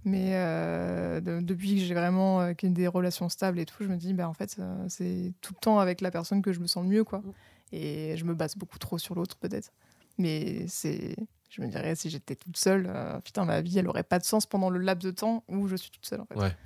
Mais 0.05 0.33
euh, 0.35 1.21
de- 1.21 1.41
depuis 1.41 1.77
que 1.77 1.81
j'ai 1.83 1.95
vraiment 1.95 2.41
euh, 2.43 2.53
que 2.53 2.67
des 2.67 2.87
relations 2.87 3.29
stables 3.29 3.59
et 3.59 3.65
tout, 3.65 3.83
je 3.83 3.89
me 3.89 3.97
dis, 3.97 4.13
bah, 4.13 4.29
en 4.29 4.35
fait, 4.35 4.57
euh, 4.59 4.85
c'est 4.89 5.33
tout 5.41 5.55
le 5.55 5.61
temps 5.61 5.79
avec 5.79 6.01
la 6.01 6.11
personne 6.11 6.43
que 6.43 6.53
je 6.53 6.61
me 6.61 6.67
sens 6.67 6.83
le 6.85 6.91
mieux. 6.91 7.05
Quoi. 7.05 7.21
Mm. 7.21 7.33
Et 7.73 8.17
je 8.17 8.25
me 8.25 8.35
base 8.35 8.57
beaucoup 8.57 8.79
trop 8.79 8.99
sur 8.99 9.15
l'autre, 9.15 9.37
peut-être. 9.37 9.73
Mais 10.19 10.67
c'est. 10.69 11.17
Je 11.49 11.63
me 11.63 11.69
dirais, 11.69 11.95
si 11.95 12.11
j'étais 12.11 12.35
toute 12.35 12.57
seule, 12.57 12.91
euh, 12.93 13.21
putain, 13.21 13.45
ma 13.45 13.61
vie, 13.61 13.79
elle 13.79 13.89
aurait 13.89 14.03
pas 14.03 14.19
de 14.19 14.25
sens 14.25 14.45
pendant 14.45 14.71
le 14.71 14.81
laps 14.81 15.05
de 15.05 15.13
temps 15.13 15.45
où 15.49 15.69
je 15.69 15.77
suis 15.77 15.91
toute 15.91 16.05
seule, 16.05 16.21
en 16.21 16.27
fait. 16.27 16.37
Ouais. 16.37 16.57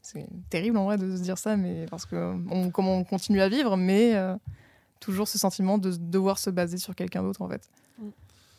C'est 0.00 0.26
terrible, 0.48 0.78
en 0.78 0.84
vrai, 0.84 0.96
de 0.96 1.16
se 1.16 1.22
dire 1.22 1.36
ça, 1.36 1.56
mais 1.56 1.84
parce 1.90 2.06
que 2.06 2.34
on, 2.50 2.70
comment 2.70 2.96
on 2.96 3.04
continue 3.04 3.42
à 3.42 3.48
vivre, 3.48 3.76
mais 3.76 4.14
euh, 4.14 4.34
toujours 5.00 5.28
ce 5.28 5.36
sentiment 5.38 5.76
de 5.76 5.92
devoir 5.92 6.38
se 6.38 6.48
baser 6.48 6.78
sur 6.78 6.94
quelqu'un 6.94 7.22
d'autre, 7.22 7.42
en 7.42 7.48
fait. 7.48 7.68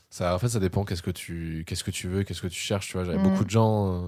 Ça, 0.10 0.34
en 0.34 0.40
fait, 0.40 0.50
ça 0.50 0.60
dépend 0.60 0.84
qu'est-ce 0.86 1.04
que 1.04 1.12
tu, 1.12 1.64
qu'est-ce 1.68 1.84
que 1.84 1.92
tu 1.92 2.08
veux, 2.08 2.24
qu'est-ce 2.24 2.42
que 2.42 2.48
tu 2.48 2.60
cherches, 2.60 2.88
tu 2.88 2.94
vois. 2.94 3.04
J'avais 3.06 3.20
Mm. 3.20 3.24
beaucoup 3.24 3.44
de 3.44 3.50
gens 3.50 3.94
euh, 4.06 4.08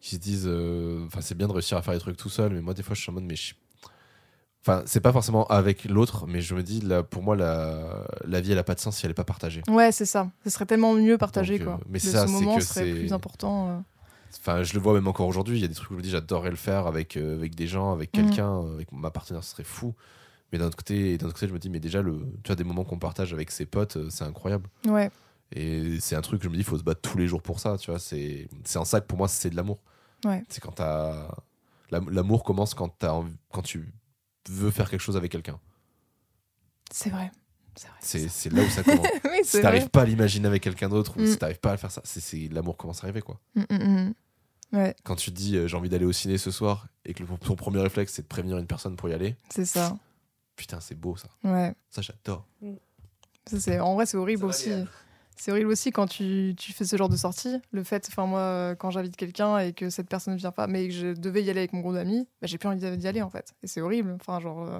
qui 0.00 0.16
se 0.16 0.20
disent, 0.20 0.46
euh, 0.46 1.04
enfin, 1.06 1.20
c'est 1.20 1.34
bien 1.36 1.48
de 1.48 1.52
réussir 1.52 1.76
à 1.76 1.82
faire 1.82 1.94
des 1.94 2.00
trucs 2.00 2.16
tout 2.16 2.28
seul, 2.28 2.52
mais 2.52 2.60
moi, 2.60 2.74
des 2.74 2.82
fois, 2.82 2.94
je 2.94 3.00
suis 3.00 3.10
en 3.10 3.14
mode, 3.14 3.24
mais 3.24 3.36
je- 3.36 3.54
Enfin, 4.64 4.84
c'est 4.86 5.00
pas 5.00 5.10
forcément 5.12 5.44
avec 5.48 5.86
l'autre, 5.86 6.26
mais 6.28 6.40
je 6.40 6.54
me 6.54 6.62
dis, 6.62 6.80
là, 6.80 7.02
pour 7.02 7.24
moi, 7.24 7.34
la, 7.34 8.06
la 8.24 8.40
vie, 8.40 8.52
elle 8.52 8.58
a 8.58 8.62
pas 8.62 8.76
de 8.76 8.80
sens 8.80 8.96
si 8.96 9.04
elle 9.04 9.10
est 9.10 9.14
pas 9.14 9.24
partagée. 9.24 9.62
Ouais, 9.68 9.90
c'est 9.90 10.04
ça. 10.06 10.30
Ce 10.44 10.50
serait 10.50 10.66
tellement 10.66 10.94
mieux 10.94 11.18
partagé, 11.18 11.58
Donc, 11.58 11.62
euh, 11.62 11.64
quoi. 11.76 11.80
mais 11.88 11.98
De 11.98 12.04
ça, 12.04 12.28
ce 12.28 12.32
c'est 12.32 12.40
moment 12.44 12.54
que 12.58 12.60
serait 12.62 12.94
plus 12.94 13.12
important. 13.12 13.82
Enfin, 14.38 14.62
je 14.62 14.74
le 14.74 14.78
vois 14.80 14.94
même 14.94 15.08
encore 15.08 15.26
aujourd'hui. 15.26 15.58
Il 15.58 15.62
y 15.62 15.64
a 15.64 15.68
des 15.68 15.74
trucs 15.74 15.90
où 15.90 15.94
je 15.94 15.98
me 15.98 16.02
dis, 16.02 16.10
j'adorerais 16.10 16.50
le 16.50 16.56
faire 16.56 16.86
avec, 16.86 17.16
euh, 17.16 17.34
avec 17.34 17.56
des 17.56 17.66
gens, 17.66 17.92
avec 17.92 18.16
Mhm. 18.16 18.24
quelqu'un, 18.24 18.60
avec 18.74 18.92
ma 18.92 19.10
partenaire, 19.10 19.42
ce 19.42 19.50
serait 19.50 19.64
fou. 19.64 19.94
Mais 20.52 20.58
d'un 20.60 20.66
autre 20.66 20.76
côté, 20.76 21.18
d'un 21.18 21.26
côté, 21.26 21.48
je 21.48 21.52
me 21.52 21.58
dis, 21.58 21.68
mais 21.68 21.80
déjà, 21.80 22.00
le, 22.00 22.20
tu 22.44 22.46
vois, 22.46 22.54
des 22.54 22.62
moments 22.64 22.84
qu'on 22.84 23.00
partage 23.00 23.32
avec 23.34 23.50
ses 23.50 23.66
potes, 23.66 23.96
euh, 23.96 24.10
c'est 24.10 24.22
incroyable. 24.24 24.68
Ouais, 24.86 25.10
Et 25.54 26.00
c'est 26.00 26.16
un 26.16 26.20
truc 26.22 26.40
que 26.40 26.44
je 26.44 26.48
me 26.48 26.54
dis, 26.54 26.60
il 26.60 26.64
faut 26.66 26.78
se 26.78 26.82
battre 26.82 27.00
tous 27.02 27.18
les 27.18 27.26
jours 27.28 27.42
pour 27.42 27.60
ça. 27.60 27.76
Tu 27.78 27.90
vois, 27.90 27.98
c'est, 28.00 28.48
c'est 28.64 28.78
en 28.78 28.84
ça 28.84 29.00
que 29.00 29.06
pour 29.06 29.18
moi, 29.18 29.28
c'est 29.28 29.50
de 29.50 29.56
l'amour. 29.56 29.78
Ouais. 30.24 30.42
C'est 30.48 30.60
quand 30.62 30.72
t'as. 30.72 31.28
l'am- 31.90 32.08
L'amour 32.10 32.42
commence 32.44 32.74
quand, 32.74 32.88
t'as 32.98 33.12
envie- 33.12 33.36
quand 33.50 33.62
tu 33.62 33.92
veux 34.48 34.70
faire 34.70 34.88
quelque 34.90 35.00
chose 35.00 35.16
avec 35.16 35.30
quelqu'un. 35.32 35.58
c'est 36.90 37.10
vrai. 37.10 37.30
C'est 38.00 38.52
là 38.52 38.62
où 38.62 38.68
ça 38.68 38.82
commence. 38.82 39.06
oui, 39.24 39.38
si 39.44 39.60
t'arrives 39.62 39.88
pas 39.88 40.02
à 40.02 40.04
l'imaginer 40.04 40.46
avec 40.46 40.62
quelqu'un 40.62 40.88
d'autre, 40.90 41.16
ou 41.16 41.22
Mm. 41.22 41.26
si 41.26 41.38
t'arrives 41.38 41.58
pas 41.60 41.72
à 41.72 41.76
faire 41.78 41.90
ça, 41.90 42.02
c'est, 42.04 42.20
c'est 42.20 42.48
l'amour 42.48 42.76
commence 42.76 43.02
à 43.02 43.06
arriver, 43.06 43.22
quoi. 43.22 43.40
Mm, 43.54 43.62
mm, 43.70 43.76
mm. 44.08 44.14
Ouais, 44.74 44.94
Quand 45.04 45.16
tu 45.16 45.30
te 45.30 45.36
dis, 45.36 45.56
euh, 45.56 45.66
j'ai 45.68 45.76
envie 45.76 45.88
d'aller 45.90 46.04
au 46.06 46.12
ciné 46.12 46.38
ce 46.38 46.50
soir, 46.50 46.86
et 47.04 47.12
que 47.14 47.22
le- 47.22 47.28
ton 47.38 47.56
premier 47.56 47.80
réflexe, 47.80 48.12
c'est 48.14 48.22
de 48.22 48.26
prévenir 48.26 48.58
une 48.58 48.66
personne 48.66 48.96
pour 48.96 49.08
y 49.08 49.12
aller, 49.14 49.36
c'est 49.50 49.64
ça. 49.66 49.96
putain, 50.56 50.80
c'est 50.80 50.94
beau 50.94 51.16
ça. 51.16 51.28
Ouais. 51.44 51.74
Ça, 51.90 52.00
j'adore. 52.02 52.46
Ça, 53.46 53.58
c'est... 53.58 53.80
En 53.80 53.94
vrai, 53.94 54.06
c'est 54.06 54.16
horrible 54.18 54.40
Ça 54.42 54.46
aussi. 54.46 54.70
C'est 55.36 55.50
horrible 55.50 55.70
aussi 55.70 55.90
quand 55.90 56.06
tu, 56.06 56.54
tu 56.56 56.72
fais 56.72 56.84
ce 56.84 56.96
genre 56.96 57.08
de 57.08 57.16
sortie. 57.16 57.56
Le 57.72 57.82
fait, 57.82 58.06
enfin 58.08 58.26
moi, 58.26 58.76
quand 58.78 58.90
j'invite 58.90 59.16
quelqu'un 59.16 59.58
et 59.58 59.72
que 59.72 59.90
cette 59.90 60.08
personne 60.08 60.34
ne 60.34 60.38
vient 60.38 60.52
pas, 60.52 60.66
mais 60.66 60.88
que 60.88 60.94
je 60.94 61.06
devais 61.14 61.42
y 61.42 61.50
aller 61.50 61.60
avec 61.60 61.72
mon 61.72 61.80
groupe 61.80 61.94
d'amis, 61.94 62.28
bah, 62.40 62.46
j'ai 62.46 62.58
plus 62.58 62.68
envie 62.68 62.78
d'y 62.96 63.08
aller 63.08 63.22
en 63.22 63.30
fait. 63.30 63.54
Et 63.62 63.66
c'est 63.66 63.80
horrible. 63.80 64.12
Enfin, 64.20 64.38
genre, 64.40 64.62
euh, 64.62 64.78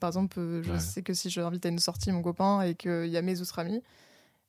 par 0.00 0.08
exemple, 0.08 0.38
euh, 0.38 0.62
je 0.62 0.72
Ouais. 0.72 0.78
sais 0.78 1.02
que 1.02 1.14
si 1.14 1.30
je 1.30 1.40
invite 1.40 1.64
à 1.66 1.68
une 1.70 1.78
sortie 1.80 2.12
mon 2.12 2.22
copain 2.22 2.60
et 2.62 2.74
qu'il 2.74 3.06
y 3.06 3.16
a 3.16 3.22
mes 3.22 3.40
autres 3.40 3.58
amis, 3.58 3.82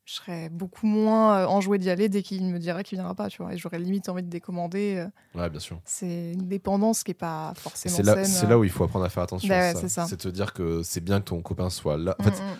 je 0.05 0.13
serais 0.15 0.49
beaucoup 0.49 0.85
moins 0.87 1.39
euh, 1.39 1.45
enjouée 1.47 1.77
d'y 1.77 1.89
aller 1.89 2.09
dès 2.09 2.21
qu'il 2.23 2.43
me 2.45 2.59
dirait 2.59 2.83
qu'il 2.83 2.97
viendra 2.97 3.15
pas, 3.15 3.29
tu 3.29 3.41
vois. 3.41 3.53
Et 3.53 3.57
j'aurais 3.57 3.79
limite 3.79 4.09
envie 4.09 4.23
de 4.23 4.27
décommander. 4.29 5.07
Ouais, 5.35 5.49
bien 5.49 5.59
sûr. 5.59 5.79
C'est 5.85 6.33
une 6.33 6.47
dépendance 6.47 7.03
qui 7.03 7.11
est 7.11 7.15
pas 7.15 7.53
forcément 7.55 7.95
C'est 7.95 8.03
là, 8.03 8.13
saine. 8.15 8.25
c'est 8.25 8.47
là 8.47 8.57
où 8.59 8.63
il 8.63 8.69
faut 8.71 8.83
apprendre 8.83 9.05
à 9.05 9.09
faire 9.09 9.23
attention. 9.23 9.47
Bah 9.49 9.73
ouais, 9.73 9.87
c'est. 9.87 10.01
C'est 10.07 10.17
te 10.17 10.27
dire 10.27 10.53
que 10.53 10.81
c'est 10.83 11.01
bien 11.01 11.19
que 11.21 11.25
ton 11.25 11.41
copain 11.41 11.69
soit 11.69 11.97
là. 11.97 12.15
En 12.19 12.23
Mm, 12.23 12.25
fait, 12.31 12.41
mm. 12.41 12.57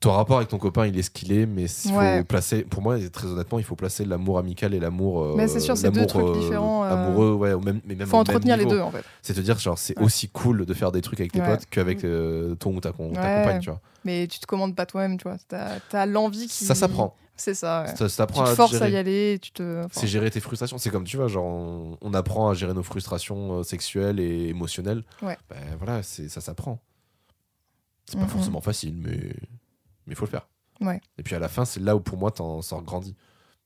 Ton 0.00 0.12
rapport 0.12 0.36
avec 0.36 0.48
ton 0.48 0.58
copain, 0.58 0.86
il 0.86 0.98
est 0.98 1.02
ce 1.02 1.10
qu'il 1.10 1.32
est, 1.32 1.46
mais 1.46 1.64
il 1.64 1.92
Ouais. 1.92 2.18
faut 2.18 2.24
placer, 2.24 2.62
pour 2.64 2.82
moi, 2.82 2.98
très 3.10 3.26
honnêtement, 3.28 3.58
il 3.58 3.64
faut 3.64 3.76
placer 3.76 4.04
l'amour 4.04 4.38
amical 4.38 4.74
et 4.74 4.78
l'amour. 4.80 5.22
euh, 5.22 5.34
Mais 5.36 5.48
c'est 5.48 5.60
sûr, 5.60 5.76
c'est 5.76 5.90
deux 5.90 6.06
trucs 6.06 6.32
différents, 6.38 6.84
euh, 6.84 6.90
Amoureux, 6.92 7.32
ouais, 7.32 7.52
au 7.54 7.60
même, 7.60 7.80
mais 7.86 7.94
même 7.94 8.06
faut 8.06 8.16
au 8.16 8.18
même 8.24 8.36
entretenir 8.36 8.56
les 8.56 8.66
deux 8.66 8.80
en 8.80 8.90
fait. 8.90 9.04
C'est 9.22 9.34
te 9.34 9.40
dire, 9.40 9.58
genre, 9.58 9.78
c'est 9.78 9.98
Ouais. 9.98 10.04
aussi 10.04 10.28
cool 10.28 10.66
de 10.66 10.74
faire 10.74 10.92
des 10.92 11.00
trucs 11.00 11.20
avec 11.20 11.32
tes 11.32 11.40
Ouais. 11.40 11.46
potes 11.56 11.66
qu'avec 11.70 12.04
euh, 12.04 12.54
ton 12.56 12.74
ou 12.76 12.80
ta, 12.80 12.92
compagne, 12.92 13.60
tu 13.60 13.70
vois. 13.70 13.80
Mais 14.04 14.26
tu 14.26 14.38
te 14.38 14.46
commandes 14.46 14.76
pas 14.76 14.86
toi-même, 14.86 15.16
tu 15.18 15.24
vois. 15.24 15.36
T'as 15.48 15.78
as, 15.92 16.06
l'envie 16.06 16.46
qui. 16.46 16.64
Ça 16.64 16.74
s'apprend. 16.74 17.14
C'est 17.38 17.54
ça. 17.54 17.82
ouais. 17.86 17.96
Ça, 17.96 18.08
ça 18.08 18.26
Tu 18.26 18.32
te 18.34 18.40
à 18.40 18.46
forces 18.46 18.72
gérer. 18.72 18.84
à 18.86 18.88
y 18.88 18.96
aller. 18.96 19.32
et 19.34 19.38
Tu 19.38 19.50
te. 19.50 19.80
enfin, 19.80 19.88
C'est 20.00 20.06
gérer 20.06 20.30
tes 20.30 20.40
frustrations. 20.40 20.78
C'est 20.78 20.88
comme 20.90 21.04
tu 21.04 21.16
vois, 21.18 21.28
genre 21.28 21.44
on, 21.44 21.98
on 22.00 22.14
apprend 22.14 22.48
à 22.48 22.54
gérer 22.54 22.72
nos 22.72 22.82
frustrations 22.82 23.58
euh, 23.58 23.62
sexuelles 23.62 24.20
et 24.20 24.48
émotionnelles. 24.48 25.02
Ouais. 25.22 25.36
Ben 25.50 25.56
voilà, 25.78 26.02
ça 26.02 26.40
s'apprend. 26.40 26.78
C'est 28.06 28.16
pas 28.16 28.22
Mhm. 28.24 28.28
forcément 28.30 28.60
facile, 28.60 28.94
mais 29.02 29.34
mais 30.06 30.14
faut 30.14 30.24
le 30.24 30.30
faire. 30.30 30.48
Ouais. 30.80 31.00
Et 31.18 31.22
puis 31.22 31.34
à 31.34 31.38
la 31.38 31.48
fin, 31.48 31.64
c'est 31.64 31.80
là 31.80 31.96
où 31.96 32.00
pour 32.00 32.18
moi 32.18 32.30
t'en 32.30 32.62
sors 32.62 32.82
grandi. 32.82 33.16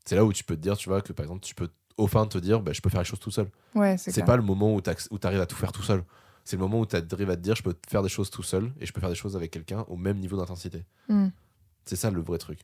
C'est 0.05 0.17
là 0.17 0.25
où 0.25 0.33
tu 0.33 0.45
peux 0.45 0.57
te 0.57 0.61
dire, 0.61 0.77
tu 0.77 0.89
vois, 0.89 1.03
que 1.03 1.13
par 1.13 1.25
exemple, 1.25 1.43
tu 1.43 1.55
peux 1.55 1.69
au 1.97 2.07
fin 2.07 2.27
te 2.27 2.39
dire, 2.39 2.61
ben, 2.61 2.73
je 2.73 2.81
peux 2.81 2.89
faire 2.89 3.01
les 3.01 3.07
choses 3.07 3.21
tout 3.21 3.31
seul. 3.31 3.51
Ouais, 3.75 3.97
c'est 3.99 4.25
pas 4.25 4.37
le 4.37 4.43
moment 4.43 4.75
où 4.75 4.81
tu 4.81 4.91
arrives 5.23 5.41
à 5.41 5.47
tout 5.47 5.57
faire 5.57 5.73
tout 5.73 5.83
seul. 5.83 6.05
C'est 6.45 6.57
le 6.57 6.63
moment 6.63 6.81
où 6.81 6.87
tu 6.87 6.97
arrives 6.97 7.31
à 7.31 7.37
te 7.37 7.43
dire, 7.43 7.55
je 7.55 7.63
peux 7.63 7.75
faire 7.89 8.03
des 8.03 8.09
choses 8.09 8.31
tout 8.31 8.43
seul 8.43 8.73
et 8.81 8.87
je 8.87 8.93
peux 8.93 9.01
faire 9.01 9.11
des 9.11 9.15
choses 9.15 9.37
avec 9.37 9.51
quelqu'un 9.51 9.85
au 9.89 9.97
même 9.97 10.19
niveau 10.19 10.37
d'intensité. 10.37 10.85
Mm. 11.09 11.29
C'est 11.85 11.97
ça 11.97 12.11
le 12.11 12.21
vrai 12.21 12.39
truc. 12.39 12.61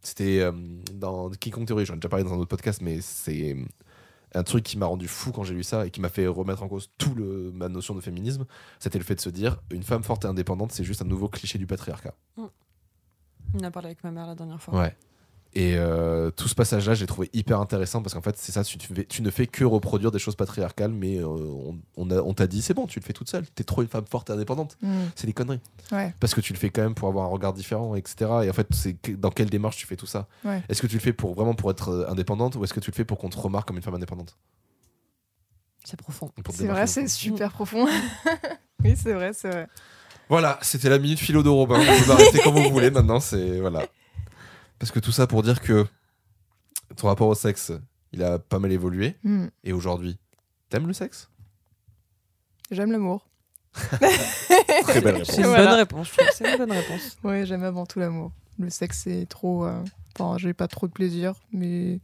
C'était 0.00 0.40
euh, 0.40 0.52
dans 0.94 1.30
Quiconque 1.30 1.66
Théorie, 1.66 1.84
j'en 1.84 1.94
ai 1.94 1.96
déjà 1.96 2.08
parlé 2.08 2.24
dans 2.24 2.32
un 2.32 2.38
autre 2.38 2.48
podcast, 2.48 2.80
mais 2.80 3.00
c'est 3.00 3.56
un 4.34 4.42
truc 4.42 4.62
qui 4.62 4.78
m'a 4.78 4.86
rendu 4.86 5.08
fou 5.08 5.32
quand 5.32 5.42
j'ai 5.42 5.54
lu 5.54 5.64
ça 5.64 5.86
et 5.86 5.90
qui 5.90 6.00
m'a 6.00 6.08
fait 6.08 6.26
remettre 6.26 6.62
en 6.62 6.68
cause 6.68 6.90
toute 6.98 7.18
ma 7.18 7.68
notion 7.68 7.94
de 7.94 8.00
féminisme. 8.00 8.46
C'était 8.78 8.98
le 8.98 9.04
fait 9.04 9.16
de 9.16 9.20
se 9.20 9.30
dire, 9.30 9.60
une 9.70 9.82
femme 9.82 10.02
forte 10.02 10.24
et 10.24 10.28
indépendante, 10.28 10.72
c'est 10.72 10.84
juste 10.84 11.02
un 11.02 11.06
nouveau 11.06 11.28
cliché 11.28 11.58
du 11.58 11.66
patriarcat. 11.66 12.14
On 13.54 13.62
a 13.62 13.70
parlé 13.70 13.86
avec 13.86 14.04
ma 14.04 14.10
mère 14.10 14.26
la 14.26 14.34
dernière 14.34 14.60
fois. 14.60 14.78
Ouais. 14.78 14.94
Et 15.54 15.76
euh, 15.76 16.30
tout 16.30 16.46
ce 16.46 16.54
passage-là, 16.54 16.94
j'ai 16.94 17.06
trouvé 17.06 17.30
hyper 17.32 17.58
intéressant 17.58 18.02
parce 18.02 18.14
qu'en 18.14 18.20
fait, 18.20 18.36
c'est 18.36 18.52
ça, 18.52 18.62
tu, 18.62 18.76
tu 18.76 18.94
fais- 18.94 19.04
tu 19.06 19.22
ne 19.22 19.30
fais 19.30 19.46
que 19.46 19.64
reproduire 19.64 20.10
des 20.10 20.18
choses 20.18 20.36
patriarcales, 20.36 20.92
mais 20.92 21.18
euh, 21.18 21.72
on, 21.96 22.34
t'a 22.34 22.46
dit, 22.46 22.60
c'est 22.60 22.74
bon, 22.74 22.86
tu 22.86 23.00
le 23.00 23.04
fais 23.04 23.14
toute 23.14 23.30
seule, 23.30 23.46
t'es 23.54 23.64
trop 23.64 23.80
une 23.80 23.88
femme 23.88 24.04
forte 24.06 24.28
et 24.28 24.34
indépendante. 24.34 24.76
Mm. 24.82 25.04
C'est 25.16 25.26
des 25.26 25.32
conneries. 25.32 25.60
Ouais. 25.90 26.14
Parce 26.20 26.34
que 26.34 26.42
tu 26.42 26.52
le 26.52 26.58
fais 26.58 26.68
quand 26.68 26.82
même 26.82 26.94
pour 26.94 27.08
avoir 27.08 27.24
un 27.24 27.28
regard 27.28 27.54
différent, 27.54 27.94
etc. 27.94 28.30
Et 28.44 28.50
en 28.50 28.52
fait, 28.52 28.68
c'est 28.72 28.96
dans 29.18 29.30
quelle 29.30 29.48
démarche 29.48 29.78
tu 29.78 29.86
fais 29.86 29.96
tout 29.96 30.06
ça? 30.06 30.28
Ouais. 30.44 30.62
Est-ce 30.68 30.82
que 30.82 30.86
tu 30.86 30.96
le 30.96 31.00
fais 31.00 31.14
pour 31.14 31.34
vraiment 31.34 31.54
pour 31.54 31.70
être 31.70 31.88
euh, 31.88 32.10
indépendante 32.10 32.54
ou 32.56 32.64
est-ce 32.64 32.74
que 32.74 32.80
tu 32.80 32.90
le 32.90 32.94
fais 32.94 33.06
pour 33.06 33.16
qu'on 33.16 33.30
te 33.30 33.38
remarque 33.38 33.66
comme 33.68 33.78
une 33.78 33.82
femme 33.82 33.94
indépendante? 33.94 34.36
C'est 35.82 35.98
profond. 35.98 36.30
C'est 36.50 36.66
vrai, 36.66 36.86
c'est 36.86 37.08
super 37.08 37.50
profond. 37.50 37.86
oui, 38.84 38.94
c'est 38.96 39.14
vrai, 39.14 39.32
c'est 39.32 39.48
vrai. 39.48 39.66
Voilà, 40.28 40.58
c'était 40.62 40.88
la 40.90 40.98
minute 40.98 41.18
philo 41.18 41.42
de 41.42 41.48
Robin. 41.48 41.78
Vous 41.78 42.02
pouvez 42.02 42.12
arrêter 42.12 42.38
comme 42.40 42.54
vous 42.54 42.70
voulez 42.70 42.90
maintenant, 42.90 43.20
c'est 43.20 43.60
voilà. 43.60 43.86
Parce 44.78 44.90
que 44.92 44.98
tout 45.00 45.12
ça 45.12 45.26
pour 45.26 45.42
dire 45.42 45.60
que 45.60 45.86
ton 46.96 47.08
rapport 47.08 47.28
au 47.28 47.34
sexe, 47.34 47.72
il 48.12 48.22
a 48.22 48.38
pas 48.38 48.58
mal 48.58 48.70
évolué. 48.72 49.16
Mm. 49.24 49.46
Et 49.64 49.72
aujourd'hui, 49.72 50.18
t'aimes 50.68 50.86
le 50.86 50.92
sexe? 50.92 51.28
J'aime 52.70 52.92
l'amour. 52.92 53.26
Très 53.72 55.00
belle 55.00 55.16
réponse. 55.22 55.30
C'est 55.34 55.42
une 55.42 55.46
bonne 55.56 55.68
réponse. 55.68 56.08
C'est 56.34 56.50
une 56.52 56.58
bonne 56.58 56.72
réponse. 56.72 57.16
Ouais, 57.24 57.46
j'aime 57.46 57.64
avant 57.64 57.86
tout 57.86 57.98
l'amour. 57.98 58.32
Le 58.58 58.70
sexe, 58.70 59.02
c'est 59.04 59.26
trop. 59.28 59.64
euh, 59.64 59.82
Enfin, 60.18 60.36
j'ai 60.36 60.52
pas 60.52 60.66
trop 60.66 60.88
de 60.88 60.92
plaisir, 60.92 61.34
mais 61.52 62.00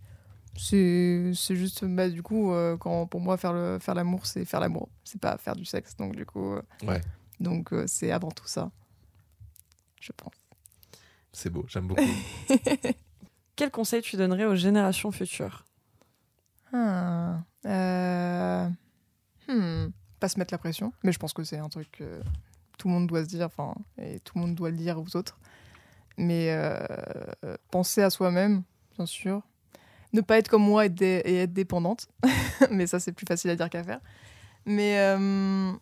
c'est 0.57 1.33
c'est 1.35 1.57
juste. 1.57 1.85
Bah, 1.85 2.09
du 2.09 2.23
coup, 2.23 2.53
euh, 2.53 2.77
quand, 2.77 3.07
pour 3.07 3.21
moi, 3.21 3.37
faire 3.37 3.53
le 3.53 3.79
faire 3.81 3.95
l'amour, 3.95 4.25
c'est 4.27 4.45
faire 4.45 4.61
l'amour. 4.61 4.89
C'est 5.03 5.21
pas 5.21 5.37
faire 5.37 5.57
du 5.57 5.65
sexe. 5.65 5.97
Donc, 5.97 6.15
du 6.15 6.25
coup. 6.25 6.53
euh, 6.55 6.63
Ouais. 6.87 7.01
Donc, 7.41 7.73
euh, 7.73 7.85
c'est 7.87 8.11
avant 8.13 8.31
tout 8.31 8.47
ça. 8.47 8.71
Je 10.01 10.13
pense. 10.13 10.33
C'est 11.33 11.51
beau, 11.51 11.65
j'aime 11.69 11.89
beaucoup. 11.89 12.03
Quel 13.57 13.71
conseil 13.71 14.03
tu 14.03 14.17
donnerais 14.17 14.45
aux 14.47 14.55
générations 14.57 15.11
futures? 15.13 15.65
Ah, 16.73 17.41
euh, 17.67 18.69
hmm, 19.49 19.89
Pas 20.21 20.29
se 20.29 20.39
mettre 20.39 20.53
la 20.53 20.59
pression, 20.59 20.93
mais 21.03 21.13
je 21.13 21.19
pense 21.19 21.33
que 21.33 21.45
c'est 21.45 21.59
un 21.59 21.69
truc 21.69 21.91
que 21.93 22.21
tout 22.79 22.89
le 22.89 22.95
monde 22.95 23.07
doit 23.07 23.23
se 23.25 23.29
dire, 23.29 23.47
enfin, 23.47 23.75
et 23.99 24.19
tout 24.21 24.33
le 24.37 24.43
monde 24.43 24.55
doit 24.55 24.71
le 24.71 24.77
dire 24.77 24.99
aux 25.01 25.17
autres. 25.17 25.39
Mais 26.17 26.49
euh, 26.51 26.79
penser 27.71 28.03
à 28.03 28.11
soi-même, 28.11 28.63
bien 28.97 29.07
sûr. 29.07 29.43
Ne 30.13 30.21
pas 30.21 30.39
être 30.39 30.49
comme 30.49 30.63
moi 30.63 30.87
et, 30.87 30.89
dé- 30.89 31.23
et 31.25 31.39
être 31.43 31.53
dépendante, 31.53 32.09
mais 32.71 32.87
ça 32.87 33.01
c'est 33.01 33.13
plus 33.13 33.27
facile 33.27 33.51
à 33.51 33.57
dire 33.57 33.69
qu'à 33.71 33.83
faire. 33.83 34.01
Mais 34.67 34.99
euh, 35.01 35.73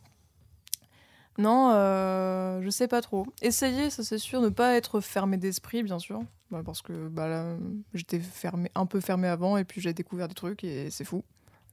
non, 1.39 1.70
euh, 1.72 2.61
je 2.62 2.70
sais 2.70 2.89
pas 2.89 3.01
trop. 3.01 3.26
Essayer, 3.41 3.91
ça 3.91 4.05
c'est 4.05 4.18
sûr, 4.18 4.41
ne 4.41 4.51
pas 4.51 4.74
être 4.74 5.01
fermé 5.01 5.37
d'esprit, 5.39 5.83
bien 5.83 5.99
sûr. 5.99 6.22
Bah, 6.51 6.62
parce 6.64 6.83
que 6.83 7.09
bah, 7.09 7.57
j'étais 7.95 8.20
un 8.74 8.85
peu 8.85 9.01
fermé 9.01 9.28
avant 9.28 9.57
et 9.57 9.64
puis 9.64 9.80
j'ai 9.80 9.95
découvert 9.95 10.28
des 10.28 10.35
trucs 10.35 10.64
et 10.64 10.91
c'est 10.91 11.05
fou. 11.05 11.24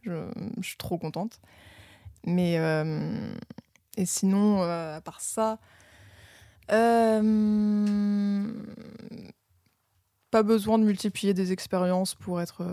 Je, 0.04 0.24
suis 0.62 0.78
trop 0.78 0.98
contente. 0.98 1.42
Mais 2.26 2.58
euh, 2.58 3.34
et 3.98 4.06
sinon, 4.06 4.64
euh, 4.64 4.98
à 4.98 5.02
part 5.02 5.20
ça, 5.20 5.60
euh, 6.72 8.54
pas 10.32 10.44
besoin 10.44 10.80
de 10.80 10.86
multiplier 10.86 11.34
des 11.34 11.52
expériences 11.52 12.16
pour 12.16 12.40
être, 12.40 12.66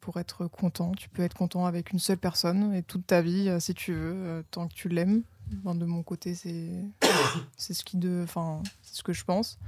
pour 0.00 0.18
être 0.18 0.46
content. 0.48 0.92
Tu 0.92 1.08
peux 1.08 1.22
être 1.22 1.34
content 1.36 1.64
avec 1.64 1.92
une 1.92 1.98
seule 1.98 2.18
personne 2.18 2.74
et 2.74 2.82
toute 2.82 3.06
ta 3.06 3.22
vie, 3.22 3.50
si 3.60 3.72
tu 3.72 3.94
veux, 3.94 4.44
tant 4.50 4.68
que 4.68 4.74
tu 4.74 4.90
l'aimes. 4.90 5.22
Enfin, 5.60 5.74
de 5.74 5.84
mon 5.84 6.02
côté, 6.02 6.34
c'est 6.34 6.70
c'est 7.56 7.74
ce 7.74 7.84
qui 7.84 7.96
de, 7.96 8.22
enfin, 8.24 8.62
c'est 8.82 8.96
ce 8.96 9.02
que 9.02 9.12
je 9.12 9.24
pense. 9.24 9.58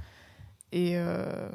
Et 0.71 0.97
euh, 0.97 1.49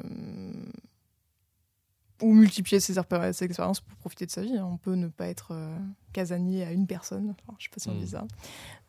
ou 2.21 2.33
multiplier 2.33 2.79
ses, 2.79 2.97
expériences 2.97 3.79
pour 3.81 3.97
profiter 3.97 4.25
de 4.25 4.31
sa 4.31 4.41
vie. 4.41 4.57
hein. 4.57 4.65
On 4.65 4.77
peut 4.77 4.95
ne 4.95 5.07
pas 5.07 5.27
être 5.27 5.51
euh, 5.51 5.77
casanier 6.13 6.63
à 6.63 6.71
une 6.71 6.87
personne. 6.87 7.35
Enfin, 7.41 7.55
je 7.59 7.65
sais 7.65 7.69
pas 7.69 7.79
si 7.79 7.89
on 7.89 7.95
Mm. 7.95 7.99
dit 7.99 8.07
ça, 8.07 8.25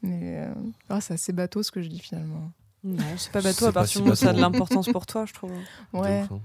mais 0.02 0.38
euh, 0.46 0.54
ah, 0.88 1.00
c'est 1.00 1.14
assez 1.14 1.32
bateau 1.32 1.62
ce 1.62 1.70
que 1.70 1.82
je 1.82 1.88
dis 1.88 1.98
finalement. 1.98 2.52
Non, 2.84 3.04
c'est 3.16 3.32
pas 3.32 3.42
bateau 3.42 3.66
à 3.66 3.72
partir 3.72 4.00
du 4.00 4.04
moment 4.04 4.12
où 4.12 4.16
ça 4.16 4.30
a 4.30 4.32
de 4.32 4.40
l'importance 4.40 4.88
pour 4.88 5.06
toi, 5.06 5.26
je 5.26 5.32
trouve. 5.32 5.52
Ouais. 5.92 6.26
Hein. 6.30 6.40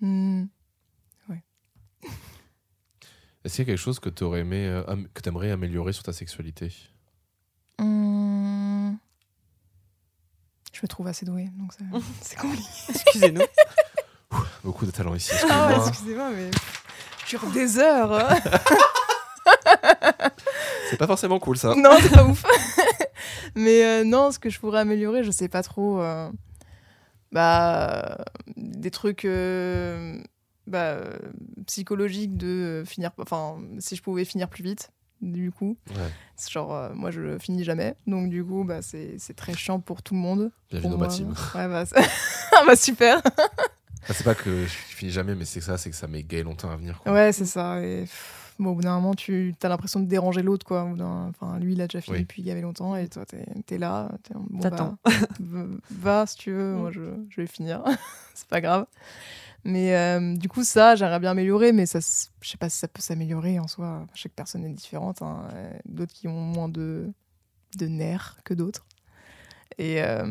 Hmm. 0.00 0.46
Est-ce 3.42 3.56
qu'il 3.56 3.62
y 3.62 3.68
a 3.68 3.72
quelque 3.72 3.78
chose 3.78 4.00
que 4.00 4.10
tu 4.10 4.22
aurais 4.22 4.40
aimé, 4.40 4.66
euh, 4.66 4.82
que 5.14 5.22
t'aimerais 5.22 5.50
améliorer 5.50 5.92
sur 5.94 6.02
ta 6.02 6.12
sexualité? 6.12 6.70
Je 10.80 10.84
me 10.86 10.88
trouve 10.88 11.06
assez 11.08 11.26
douée, 11.26 11.50
donc 11.58 11.72
ça- 11.74 11.84
c'est 12.22 12.38
compliqué. 12.38 12.64
Excusez-nous. 12.88 13.42
Beaucoup 14.64 14.86
de 14.86 14.90
talent 14.90 15.14
ici. 15.14 15.32
Ah, 15.50 15.72
excusez-moi, 15.88 16.30
mais 16.30 16.50
je 17.24 17.28
dure 17.36 17.46
des 17.52 17.78
heures. 17.78 18.12
hein. 18.12 18.38
c'est 20.90 20.96
pas 20.96 21.06
forcément 21.06 21.38
cool 21.38 21.56
ça. 21.58 21.74
non, 21.74 21.90
c'est 22.00 22.10
pas 22.12 22.24
ouf. 22.24 22.44
mais 23.54 23.84
euh, 23.84 24.04
non, 24.04 24.30
ce 24.32 24.38
que 24.38 24.48
je 24.50 24.58
pourrais 24.58 24.80
améliorer, 24.80 25.22
je 25.24 25.30
sais 25.30 25.48
pas 25.48 25.62
trop. 25.62 26.00
euh, 26.00 26.30
bah, 27.32 28.18
des 28.56 28.90
trucs 28.90 29.24
euh, 29.24 30.18
bah, 30.66 30.78
euh, 30.92 31.16
psychologiques 31.66 32.36
de 32.36 32.82
finir. 32.86 33.10
Enfin, 33.18 33.56
si 33.78 33.96
je 33.96 34.02
pouvais 34.02 34.24
finir 34.24 34.48
plus 34.48 34.62
vite, 34.64 34.90
du 35.20 35.50
coup. 35.52 35.76
Ouais. 35.90 36.10
C'est 36.36 36.50
Genre, 36.50 36.74
euh, 36.74 36.90
moi, 36.94 37.10
je 37.10 37.38
finis 37.38 37.64
jamais. 37.64 37.94
Donc, 38.06 38.30
du 38.30 38.44
coup, 38.44 38.64
bah, 38.64 38.82
c'est 38.82 39.16
c'est 39.18 39.34
très 39.34 39.54
chiant 39.54 39.80
pour 39.80 40.02
tout 40.02 40.14
le 40.14 40.20
monde. 40.20 40.50
Bienvenue 40.70 40.82
Pour 40.82 40.90
dans 40.92 40.96
ma 40.98 41.06
moi. 41.06 41.14
team. 41.14 41.28
Ouais, 41.54 41.68
bah, 41.68 41.84
ah, 41.96 42.62
bah, 42.66 42.76
super. 42.76 43.20
Ah, 44.08 44.12
c'est 44.14 44.24
pas 44.24 44.34
que 44.34 44.62
je 44.64 44.68
finis 44.68 45.12
jamais, 45.12 45.34
mais 45.34 45.44
c'est 45.44 45.60
ça, 45.60 45.76
c'est 45.78 45.90
que 45.90 45.96
ça 45.96 46.06
met 46.06 46.22
gay 46.22 46.42
longtemps 46.42 46.70
à 46.70 46.76
venir. 46.76 46.98
quoi. 47.02 47.12
Ouais, 47.12 47.32
c'est 47.32 47.44
ça. 47.44 47.82
Et 47.84 48.00
pff, 48.02 48.54
bon, 48.58 48.70
au 48.70 48.74
bout 48.74 48.80
d'un 48.82 48.94
moment, 48.94 49.14
tu 49.14 49.54
as 49.62 49.68
l'impression 49.68 50.00
de 50.00 50.06
déranger 50.06 50.40
l'autre, 50.42 50.64
quoi. 50.66 50.82
Enfin, 50.84 51.58
lui, 51.58 51.74
il 51.74 51.80
a 51.82 51.86
déjà 51.86 52.00
fini 52.00 52.16
Oui. 52.16 52.22
depuis 52.22 52.40
il 52.42 52.48
y 52.48 52.50
avait 52.50 52.62
longtemps, 52.62 52.96
et 52.96 53.08
toi, 53.08 53.24
t'es 53.26 53.44
es 53.74 53.78
là. 53.78 54.10
t'es 54.22 54.34
en- 54.34 54.46
bon, 54.48 54.60
T'attends. 54.60 54.96
bah, 55.04 55.10
v- 55.38 55.76
va 55.90 56.26
si 56.26 56.36
tu 56.38 56.50
veux. 56.52 56.72
Moi, 56.74 56.90
je, 56.92 57.02
je 57.28 57.40
vais 57.42 57.46
finir. 57.46 57.82
c'est 58.34 58.48
pas 58.48 58.62
grave. 58.62 58.86
Mais 59.64 59.94
euh, 59.96 60.36
du 60.36 60.48
coup, 60.48 60.64
ça, 60.64 60.94
j'aimerais 60.96 61.20
bien 61.20 61.32
améliorer, 61.32 61.72
mais 61.72 61.84
ça, 61.86 61.98
je 62.40 62.48
sais 62.48 62.56
pas 62.56 62.68
si 62.70 62.78
ça 62.78 62.88
peut 62.88 63.02
s'améliorer 63.02 63.58
en 63.58 63.66
soi. 63.68 64.06
Chaque 64.14 64.32
personne 64.32 64.64
est 64.64 64.72
différente. 64.72 65.20
hein. 65.22 65.48
Euh, 65.52 65.72
D'autres 65.84 66.14
qui 66.14 66.28
ont 66.28 66.40
moins 66.40 66.68
de, 66.68 67.10
de 67.78 67.86
nerfs 67.86 68.38
que 68.44 68.54
d'autres. 68.54 68.86
Et 69.78 70.02
euh, 70.02 70.24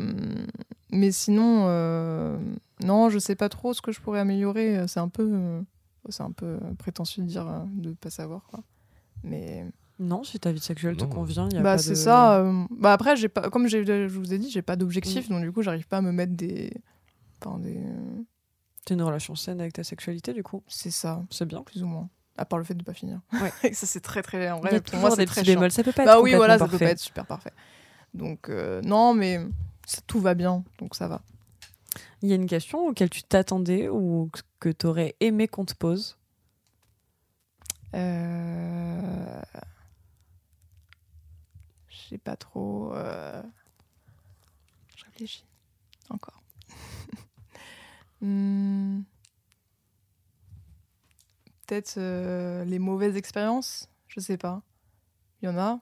mais 0.90 1.12
sinon, 1.12 1.66
euh, 1.68 2.38
non, 2.82 3.08
je 3.08 3.18
sais 3.18 3.36
pas 3.36 3.48
trop 3.48 3.72
ce 3.72 3.80
que 3.82 3.92
je 3.92 4.00
pourrais 4.00 4.20
améliorer. 4.20 4.86
C'est 4.88 5.00
un 5.00 5.08
peu, 5.08 5.62
c'est 6.08 6.22
un 6.22 6.32
peu 6.32 6.58
prétentieux 6.78 7.22
de 7.22 7.28
dire 7.28 7.64
de 7.72 7.92
pas 7.92 8.10
savoir 8.10 8.42
quoi. 8.48 8.60
Mais 9.22 9.64
Non, 9.98 10.24
si 10.24 10.38
ta 10.40 10.50
vie 10.52 10.60
sexuelle 10.60 10.96
te 10.96 11.04
Non. 11.04 11.10
convient, 11.10 11.46
il 11.48 11.54
y 11.54 11.58
a 11.58 11.62
bah 11.62 11.76
pas 11.76 11.82
c'est 11.82 11.90
de- 11.90 11.94
ça. 11.94 12.38
euh, 12.38 12.64
bah 12.70 12.92
après 12.92 13.16
j'ai 13.16 13.28
pas, 13.28 13.48
comme 13.50 13.66
je 13.68 14.06
vous 14.08 14.32
ai 14.34 14.38
dit, 14.38 14.50
j'ai 14.50 14.62
pas 14.62 14.76
d'objectif, 14.76 15.28
donc 15.28 15.42
du 15.42 15.52
coup 15.52 15.62
j'arrive 15.62 15.86
pas 15.86 15.98
à 15.98 16.02
me 16.02 16.10
mettre 16.12 16.32
des, 16.34 16.72
enfin, 17.40 17.58
des, 17.58 17.76
euh, 17.76 18.22
T'as 18.90 18.94
une 18.96 19.02
relation 19.02 19.36
saine 19.36 19.60
avec 19.60 19.72
ta 19.72 19.84
sexualité, 19.84 20.32
du 20.32 20.42
coup. 20.42 20.64
c'est 20.66 20.90
ça, 20.90 21.22
C'est 21.30 21.44
bien. 21.46 21.62
plus 21.62 21.84
ou 21.84 21.86
moins. 21.86 22.08
À 22.36 22.44
part 22.44 22.58
le 22.58 22.64
fait 22.64 22.74
de 22.74 22.82
pas 22.82 22.92
finir. 22.92 23.20
Ouais. 23.40 23.52
ça 23.72 23.86
c'est 23.86 24.00
très 24.00 24.20
très. 24.20 24.50
En 24.50 24.58
vrai, 24.58 24.80
pour 24.80 24.98
moi 24.98 25.12
c'est 25.12 25.26
très 25.26 25.44
bémols. 25.44 25.70
Ça 25.70 25.84
peut 25.84 25.92
pas 25.92 26.02
être 26.02 26.08
Bah 26.08 26.20
oui, 26.20 26.34
voilà, 26.34 26.58
ça 26.58 26.66
peut 26.66 26.76
pas 26.78 26.86
être 26.86 26.98
super 26.98 27.24
parfait. 27.24 27.52
Donc 28.14 28.48
euh, 28.48 28.82
non, 28.82 29.14
mais 29.14 29.38
ça- 29.86 30.00
tout 30.08 30.18
va 30.20 30.34
bien, 30.34 30.64
donc 30.80 30.96
ça 30.96 31.06
va. 31.06 31.22
Il 32.22 32.28
y 32.28 32.32
a 32.32 32.34
une 32.34 32.46
question 32.48 32.88
auquel 32.88 33.10
tu 33.10 33.22
t'attendais 33.22 33.88
ou 33.88 34.28
que 34.58 34.70
tu 34.70 34.86
aurais 34.86 35.14
aimé 35.20 35.46
qu'on 35.46 35.64
te 35.64 35.74
pose? 35.74 36.18
Euh... 37.94 39.42
Je 41.88 41.96
sais 42.08 42.18
pas 42.18 42.36
trop. 42.36 42.92
euh, 42.94 43.40
Je 44.96 45.04
réfléchis. 45.04 45.44
Encore. 46.08 46.39
Hmm. 48.20 49.00
Peut-être 51.66 51.94
euh, 51.98 52.64
les 52.64 52.78
mauvaises 52.78 53.16
expériences. 53.16 53.88
Je 54.08 54.20
sais 54.20 54.36
pas. 54.36 54.62
Il 55.42 55.46
y 55.46 55.48
en 55.48 55.56
a. 55.58 55.80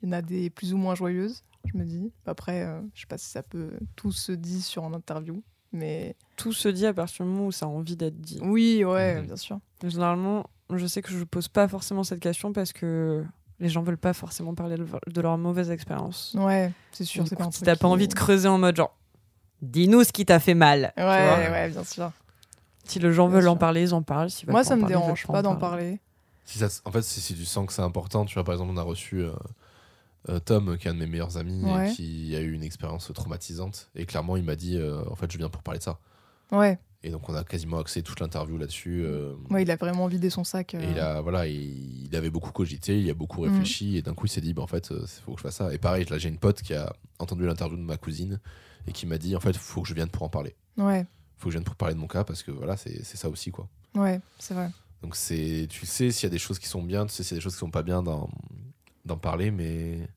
Il 0.00 0.06
y 0.06 0.08
en 0.08 0.12
a 0.12 0.22
des 0.22 0.50
plus 0.50 0.72
ou 0.74 0.78
moins 0.78 0.94
joyeuses, 0.94 1.44
je 1.66 1.76
me 1.76 1.84
dis. 1.84 2.10
Après, 2.26 2.62
euh, 2.64 2.80
je 2.94 3.00
sais 3.02 3.06
pas 3.06 3.18
si 3.18 3.28
ça 3.28 3.42
peut 3.42 3.70
tout 3.94 4.10
se 4.10 4.32
dit 4.32 4.62
sur 4.62 4.84
un 4.84 4.92
interview. 4.94 5.42
Mais 5.70 6.16
Tout 6.36 6.52
se 6.52 6.68
dit 6.68 6.84
à 6.86 6.92
partir 6.92 7.24
du 7.24 7.30
moment 7.30 7.46
où 7.46 7.52
ça 7.52 7.66
a 7.66 7.68
envie 7.68 7.96
d'être 7.96 8.20
dit. 8.20 8.38
oui, 8.42 8.84
ouais, 8.84 9.20
Mhm. 9.20 9.26
bien 9.26 9.36
sûr. 9.36 9.58
Généralement, 9.82 10.46
je 10.74 10.86
sais 10.86 11.00
que 11.02 11.10
je 11.10 11.24
pose 11.24 11.48
pas 11.48 11.68
forcément 11.68 12.04
cette 12.04 12.20
question 12.20 12.52
parce 12.52 12.72
que 12.72 13.24
les 13.58 13.68
gens 13.68 13.82
veulent 13.82 13.96
pas 13.96 14.12
forcément 14.12 14.54
parler 14.54 14.76
de, 14.76 15.20
leur 15.20 15.38
mauvaise 15.38 15.70
expérience. 15.70 16.34
Ouais, 16.38 16.72
c'est 16.90 17.04
sûr. 17.04 17.26
C'est 17.26 17.36
si 17.52 17.60
t'as 17.62 17.76
pas 17.76 17.78
qui- 17.78 17.86
envie 17.86 18.08
de 18.08 18.14
creuser 18.14 18.48
en 18.48 18.58
mode 18.58 18.76
genre, 18.76 18.98
dis-nous 19.62 20.04
ce 20.04 20.12
qui 20.12 20.26
t'a 20.26 20.40
fait 20.40 20.54
mal. 20.54 20.92
tu 20.96 21.02
Ouais, 21.02 21.06
vois. 21.22 21.38
ouais, 21.50 21.70
bien 21.70 21.84
sûr. 21.84 22.12
Si 22.84 22.98
les 22.98 23.12
gens 23.12 23.28
Bien 23.28 23.36
veulent 23.38 23.48
en 23.48 23.56
parler, 23.56 23.82
ils 23.82 23.94
en 23.94 24.02
parlent. 24.02 24.28
Veulent 24.28 24.50
Moi, 24.52 24.64
ça 24.64 24.74
me 24.76 24.80
parler, 24.82 24.94
dérange 24.96 25.26
pas 25.26 25.38
en 25.38 25.42
d'en 25.42 25.56
parler. 25.56 26.00
Si 26.44 26.58
ça, 26.58 26.68
en 26.84 26.90
fait, 26.90 27.02
si, 27.02 27.20
si 27.20 27.34
tu 27.34 27.44
sens 27.44 27.66
que 27.66 27.72
c'est 27.72 27.82
important, 27.82 28.24
tu 28.24 28.34
vois, 28.34 28.42
par 28.44 28.54
exemple, 28.54 28.72
on 28.74 28.76
a 28.76 28.82
reçu 28.82 29.20
euh, 29.20 29.30
euh, 30.28 30.40
Tom, 30.40 30.76
qui 30.76 30.88
est 30.88 30.90
un 30.90 30.94
de 30.94 30.98
mes 30.98 31.06
meilleurs 31.06 31.36
amis, 31.36 31.62
Ouais. 31.64 31.90
et 31.90 31.94
qui 31.94 32.34
a 32.36 32.40
eu 32.40 32.52
une 32.52 32.64
expérience 32.64 33.10
traumatisante. 33.14 33.88
Et 33.94 34.04
clairement, 34.04 34.36
il 34.36 34.42
m'a 34.42 34.56
dit, 34.56 34.76
euh, 34.76 35.02
en 35.08 35.14
fait, 35.14 35.30
je 35.30 35.38
viens 35.38 35.48
pour 35.48 35.62
parler 35.62 35.78
de 35.78 35.84
ça. 35.84 35.98
Ouais, 36.50 36.78
Et 37.04 37.10
donc, 37.10 37.28
on 37.28 37.34
a 37.34 37.44
quasiment 37.44 37.78
axé 37.78 38.02
toute 38.02 38.18
l'interview 38.20 38.58
là-dessus. 38.58 39.02
euh, 39.04 39.32
ouais, 39.50 39.62
il 39.62 39.70
a 39.70 39.76
vraiment 39.76 40.06
vidé 40.08 40.28
son 40.28 40.42
sac. 40.44 40.74
euh. 40.74 40.80
Et 40.82 40.90
il, 40.90 40.98
a, 40.98 41.20
voilà, 41.20 41.46
il, 41.46 42.06
il 42.06 42.16
avait 42.16 42.30
beaucoup 42.30 42.50
cogité, 42.52 42.98
il 43.00 43.08
a 43.08 43.14
beaucoup 43.14 43.42
Mm. 43.44 43.50
réfléchi, 43.50 43.96
et 43.96 44.02
d'un 44.02 44.14
coup, 44.14 44.26
il 44.26 44.28
s'est 44.30 44.40
dit, 44.40 44.52
bah, 44.54 44.62
en 44.62 44.66
fait, 44.66 44.90
il 44.90 45.06
faut 45.24 45.32
que 45.32 45.38
je 45.38 45.42
fasse 45.44 45.56
ça. 45.56 45.72
Et 45.72 45.78
pareil, 45.78 46.04
là, 46.10 46.18
j'ai 46.18 46.28
une 46.28 46.38
pote 46.38 46.60
qui 46.62 46.74
a 46.74 46.92
entendu 47.20 47.46
l'interview 47.46 47.76
de 47.76 47.82
ma 47.82 47.96
cousine, 47.96 48.40
et 48.86 48.92
qui 48.92 49.06
m'a 49.06 49.18
dit, 49.18 49.36
en 49.36 49.40
fait, 49.40 49.50
il 49.50 49.58
faut 49.58 49.82
que 49.82 49.88
je 49.88 49.94
vienne 49.94 50.08
pour 50.08 50.22
en 50.22 50.28
parler. 50.28 50.54
Ouais, 50.76 51.06
faut 51.36 51.48
que 51.48 51.52
je 51.52 51.58
vienne 51.58 51.64
pour 51.64 51.76
parler 51.76 51.94
de 51.94 52.00
mon 52.00 52.06
cas, 52.06 52.24
parce 52.24 52.42
que 52.42 52.50
voilà, 52.50 52.76
c'est 52.76 53.04
ça 53.04 53.28
aussi, 53.28 53.50
quoi. 53.50 53.68
ouais, 53.94 54.20
c'est 54.38 54.54
vrai. 54.54 54.70
Donc 55.02 55.16
c'est, 55.16 55.66
tu 55.68 55.84
sais 55.84 56.12
s'il 56.12 56.24
y 56.24 56.26
a 56.26 56.30
des 56.30 56.38
choses 56.38 56.60
qui 56.60 56.68
sont 56.68 56.82
bien, 56.82 57.04
tu 57.06 57.12
sais 57.12 57.24
s'il 57.24 57.32
y 57.32 57.36
a 57.36 57.38
des 57.38 57.42
choses 57.42 57.54
qui 57.54 57.58
sont 57.58 57.70
pas 57.70 57.82
bien 57.82 58.02
d'en, 58.02 58.28
parler, 59.20 59.50
mais 59.50 60.08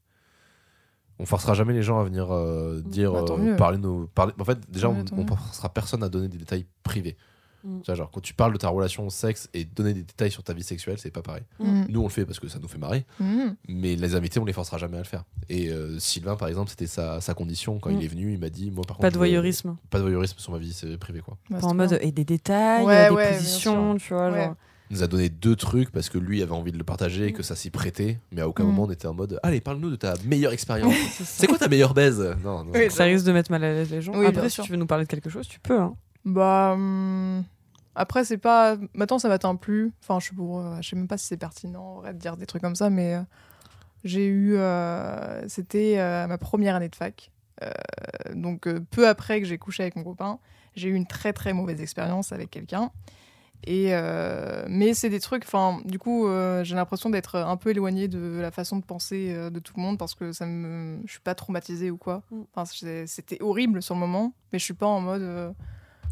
on 1.17 1.25
forcera 1.25 1.55
jamais 1.55 1.73
les 1.73 1.81
gens 1.81 1.99
à 1.99 2.03
venir 2.03 2.31
euh, 2.31 2.81
dire, 2.81 3.11
Bah, 3.13 3.25
euh, 3.27 3.55
parler 3.55 3.79
nos, 3.79 4.05
parler. 4.07 4.33
En 4.39 4.45
fait, 4.45 4.59
déjà, 4.69 4.89
on, 4.89 5.03
on 5.11 5.25
forcera 5.25 5.69
personne 5.69 6.03
à 6.03 6.09
donner 6.09 6.27
des 6.27 6.37
détails 6.37 6.67
privés. 6.83 7.17
Mm. 7.65 7.79
Tu 7.81 7.85
vois, 7.87 7.95
genre 7.95 8.11
quand 8.11 8.21
tu 8.21 8.33
parles 8.33 8.53
de 8.53 8.57
ta 8.57 8.69
relation 8.69 9.05
au 9.07 9.09
sexe 9.09 9.49
et 9.53 9.65
donner 9.65 9.93
des 9.93 10.03
détails 10.03 10.31
sur 10.31 10.43
ta 10.43 10.53
vie 10.53 10.63
sexuelle, 10.63 10.97
c'est 10.99 11.09
pas 11.11 11.21
pareil. 11.23 11.43
Mm. 11.59 11.85
Nous, 11.89 11.99
on 11.99 12.03
le 12.03 12.09
fait 12.09 12.25
parce 12.25 12.39
que 12.39 12.47
ça 12.47 12.59
nous 12.59 12.67
fait 12.67 12.77
marrer, 12.77 13.05
Mhm. 13.19 13.55
mais 13.67 13.95
les 13.95 14.15
invités, 14.15 14.39
on 14.39 14.45
les 14.45 14.53
forcera 14.53 14.77
jamais 14.77 14.97
à 14.97 15.01
le 15.01 15.05
faire. 15.05 15.23
Et 15.49 15.69
euh, 15.69 15.97
Sylvain, 15.99 16.35
par 16.35 16.47
exemple, 16.47 16.69
c'était 16.69 16.87
sa, 16.87 17.19
sa 17.21 17.33
condition 17.33 17.79
quand 17.79 17.89
Mm. 17.91 17.97
il 17.99 18.03
est 18.05 18.07
venu. 18.07 18.33
Il 18.33 18.39
m'a 18.39 18.49
dit, 18.49 18.69
moi, 18.71 18.83
par 18.87 18.97
contre, 18.97 19.01
Pas 19.07 19.09
de 19.09 19.15
veux- 19.15 19.19
voyeurisme. 19.19 19.75
pas 19.89 19.97
de 19.97 20.03
voyeurisme 20.03 20.37
sur 20.37 20.51
ma 20.51 20.59
vie 20.59 20.97
privée, 20.99 21.21
quoi. 21.21 21.37
Bah, 21.49 21.57
en 21.63 21.73
mode, 21.73 21.89
bien. 21.89 21.99
et 22.01 22.11
des 22.11 22.23
détails, 22.25 22.85
Ouais, 22.85 23.09
des 23.09 23.15
ouais, 23.15 23.33
positions, 23.33 23.95
tu 23.97 24.13
vois. 24.13 24.29
Ouais. 24.31 24.43
Genre, 24.45 24.55
Il 24.91 24.97
nous 24.97 25.03
a 25.03 25.07
donné 25.07 25.29
deux 25.29 25.55
trucs 25.55 25.89
parce 25.91 26.09
que 26.09 26.19
lui 26.19 26.43
avait 26.43 26.51
envie 26.51 26.71
de 26.71 26.77
le 26.77 26.83
partager 26.83 27.25
et 27.25 27.33
que 27.33 27.41
ça 27.41 27.55
s'y 27.55 27.71
prêtait, 27.71 28.19
mais 28.31 28.41
à 28.41 28.47
aucun 28.47 28.63
Mm. 28.63 28.67
moment 28.67 28.83
on 28.83 28.91
était 28.91 29.07
en 29.07 29.15
mode 29.15 29.39
Allez, 29.41 29.59
parle-nous 29.59 29.89
de 29.89 29.95
ta 29.95 30.13
meilleure 30.25 30.53
expérience. 30.53 30.93
c'est 31.23 31.47
quoi 31.47 31.57
ta 31.57 31.67
meilleure 31.67 31.95
baise? 31.95 32.19
Non, 32.43 32.63
non. 32.63 32.71
Oui, 32.71 32.91
Ça 32.91 33.05
risque 33.05 33.25
de 33.25 33.31
mettre 33.31 33.49
mal 33.49 33.63
à 33.63 33.73
l'aise 33.73 33.89
les 33.89 34.03
gens. 34.03 34.11
Oui, 34.15 34.27
Après, 34.27 34.47
si 34.47 34.61
tu 34.61 34.69
veux 34.69 34.77
nous 34.77 34.85
parler 34.85 35.05
de 35.05 35.09
quelque 35.09 35.31
chose, 35.31 35.47
tu 35.47 35.59
peux. 35.59 35.79
Hein. 35.79 35.95
Bah. 36.23 36.73
hum, 36.75 37.43
Après, 37.95 38.23
c'est 38.25 38.37
pas. 38.37 38.77
Maintenant, 38.93 39.19
ça 39.19 39.29
m'atteint 39.29 39.55
plus. 39.55 39.93
Enfin, 40.01 40.19
je 40.19 40.29
sais, 40.29 40.35
pas, 40.35 40.81
je 40.81 40.89
sais 40.89 40.95
même 40.95 41.07
pas 41.07 41.17
si 41.17 41.27
c'est 41.27 41.37
pertinent 41.37 42.01
de 42.01 42.11
dire 42.13 42.37
des 42.37 42.45
trucs 42.45 42.61
comme 42.61 42.75
ça, 42.75 42.89
mais 42.89 43.15
euh, 43.15 43.21
j'ai 44.03 44.25
eu. 44.27 44.55
euh, 44.57 45.47
C'était 45.47 45.95
euh, 45.97 46.27
ma 46.27 46.37
première 46.37 46.75
année 46.75 46.89
de 46.89 46.95
fac. 46.95 47.31
Euh, 47.63 47.69
donc, 48.33 48.67
euh, 48.67 48.81
peu 48.91 49.07
après 49.07 49.39
que 49.39 49.47
j'ai 49.47 49.57
couché 49.57 49.83
avec 49.83 49.95
mon 49.95 50.03
copain, 50.03 50.39
j'ai 50.75 50.89
eu 50.89 50.93
une 50.93 51.07
très 51.07 51.31
très 51.31 51.53
mauvaise 51.53 51.79
expérience 51.81 52.33
avec 52.33 52.51
quelqu'un. 52.51 52.91
Et 53.67 53.95
euh, 53.95 54.65
mais 54.67 54.93
c'est 54.93 55.09
des 55.09 55.21
trucs. 55.21 55.43
Enfin, 55.45 55.79
du 55.85 55.97
coup, 55.97 56.27
euh, 56.27 56.63
j'ai 56.65 56.75
l'impression 56.75 57.09
d'être 57.09 57.35
un 57.37 57.57
peu 57.57 57.69
éloignée 57.71 58.07
de 58.07 58.39
la 58.39 58.51
façon 58.51 58.77
de 58.77 58.83
penser 58.83 59.31
euh, 59.33 59.49
de 59.49 59.59
tout 59.59 59.73
le 59.77 59.81
monde 59.81 59.97
parce 59.97 60.13
que 60.13 60.33
ça 60.33 60.45
me, 60.45 60.99
je 61.05 61.11
suis 61.13 61.21
pas 61.21 61.33
traumatisée 61.33 61.89
ou 61.89 61.97
quoi. 61.97 62.21
Mm. 62.29 62.41
Enfin, 62.53 63.05
c'était 63.07 63.41
horrible 63.41 63.81
sur 63.81 63.95
le 63.95 64.01
moment, 64.01 64.33
mais 64.51 64.59
je 64.59 64.65
suis 64.65 64.73
pas 64.75 64.85
en 64.85 64.99
mode. 64.99 65.55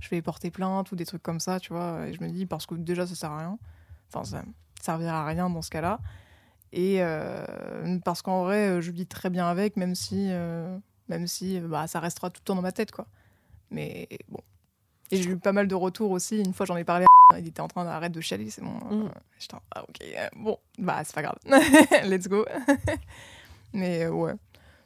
Je 0.04 0.10
vais 0.10 0.22
porter 0.22 0.51
plainte 0.51 0.91
ou 0.91 0.97
des 0.97 1.06
trucs 1.06 1.24
comme 1.24 1.39
ça, 1.39 1.62
tu 1.62 1.72
vois. 1.72 2.08
Et 2.08 2.14
je 2.14 2.22
me 2.22 2.30
dis, 2.30 2.45
parce 2.45 2.66
que 2.66 2.76
déjà, 2.76 3.08
ça 3.08 3.16
sert 3.16 3.32
à 3.32 3.39
rien. 3.39 3.58
Enfin, 4.10 4.26
ça 4.26 4.43
servira 4.82 5.22
à 5.22 5.26
rien 5.26 5.49
dans 5.49 5.62
ce 5.62 5.70
cas-là. 5.70 5.99
Et 6.74 6.97
euh, 6.99 7.99
parce 8.04 8.22
qu'en 8.22 8.43
vrai, 8.43 8.68
euh, 8.68 8.82
je 8.82 8.91
vis 8.91 9.06
très 9.06 9.30
bien 9.30 9.47
avec, 9.47 9.78
même 9.78 9.95
si, 9.95 10.28
euh, 10.32 10.78
même 11.08 11.26
si 11.26 11.58
bah, 11.62 11.88
ça 11.88 12.01
restera 12.01 12.30
tout 12.30 12.41
le 12.41 12.45
temps 12.45 12.56
dans 12.56 12.62
ma 12.62 12.74
tête, 12.74 12.91
quoi. 12.91 13.08
Mais 13.72 14.10
bon. 14.28 14.41
Et 15.10 15.22
j'ai 15.22 15.30
eu 15.30 15.38
pas 15.38 15.54
mal 15.54 15.70
de 15.70 15.76
retours 15.76 16.12
aussi. 16.12 16.39
Une 16.39 16.54
fois, 16.54 16.66
j'en 16.66 16.76
ai 16.76 16.84
parlé 16.84 17.06
à 17.32 17.39
il 17.39 17.47
était 17.47 17.62
en 17.62 17.70
train 17.70 17.86
d'arrêter 17.86 18.14
de 18.14 18.22
chialer, 18.22 18.49
c'est 18.49 18.62
bon. 18.62 18.74
Mm. 18.74 19.06
Euh, 19.06 19.10
J'étais 19.39 19.56
ah, 19.74 19.84
ok, 19.84 20.32
bon, 20.36 20.58
bah, 20.78 21.01
c'est 21.06 21.16
pas 21.16 21.22
grave. 21.22 21.38
Let's 22.04 22.28
go. 22.28 22.45
Mais 23.74 24.08
ouais. 24.08 24.34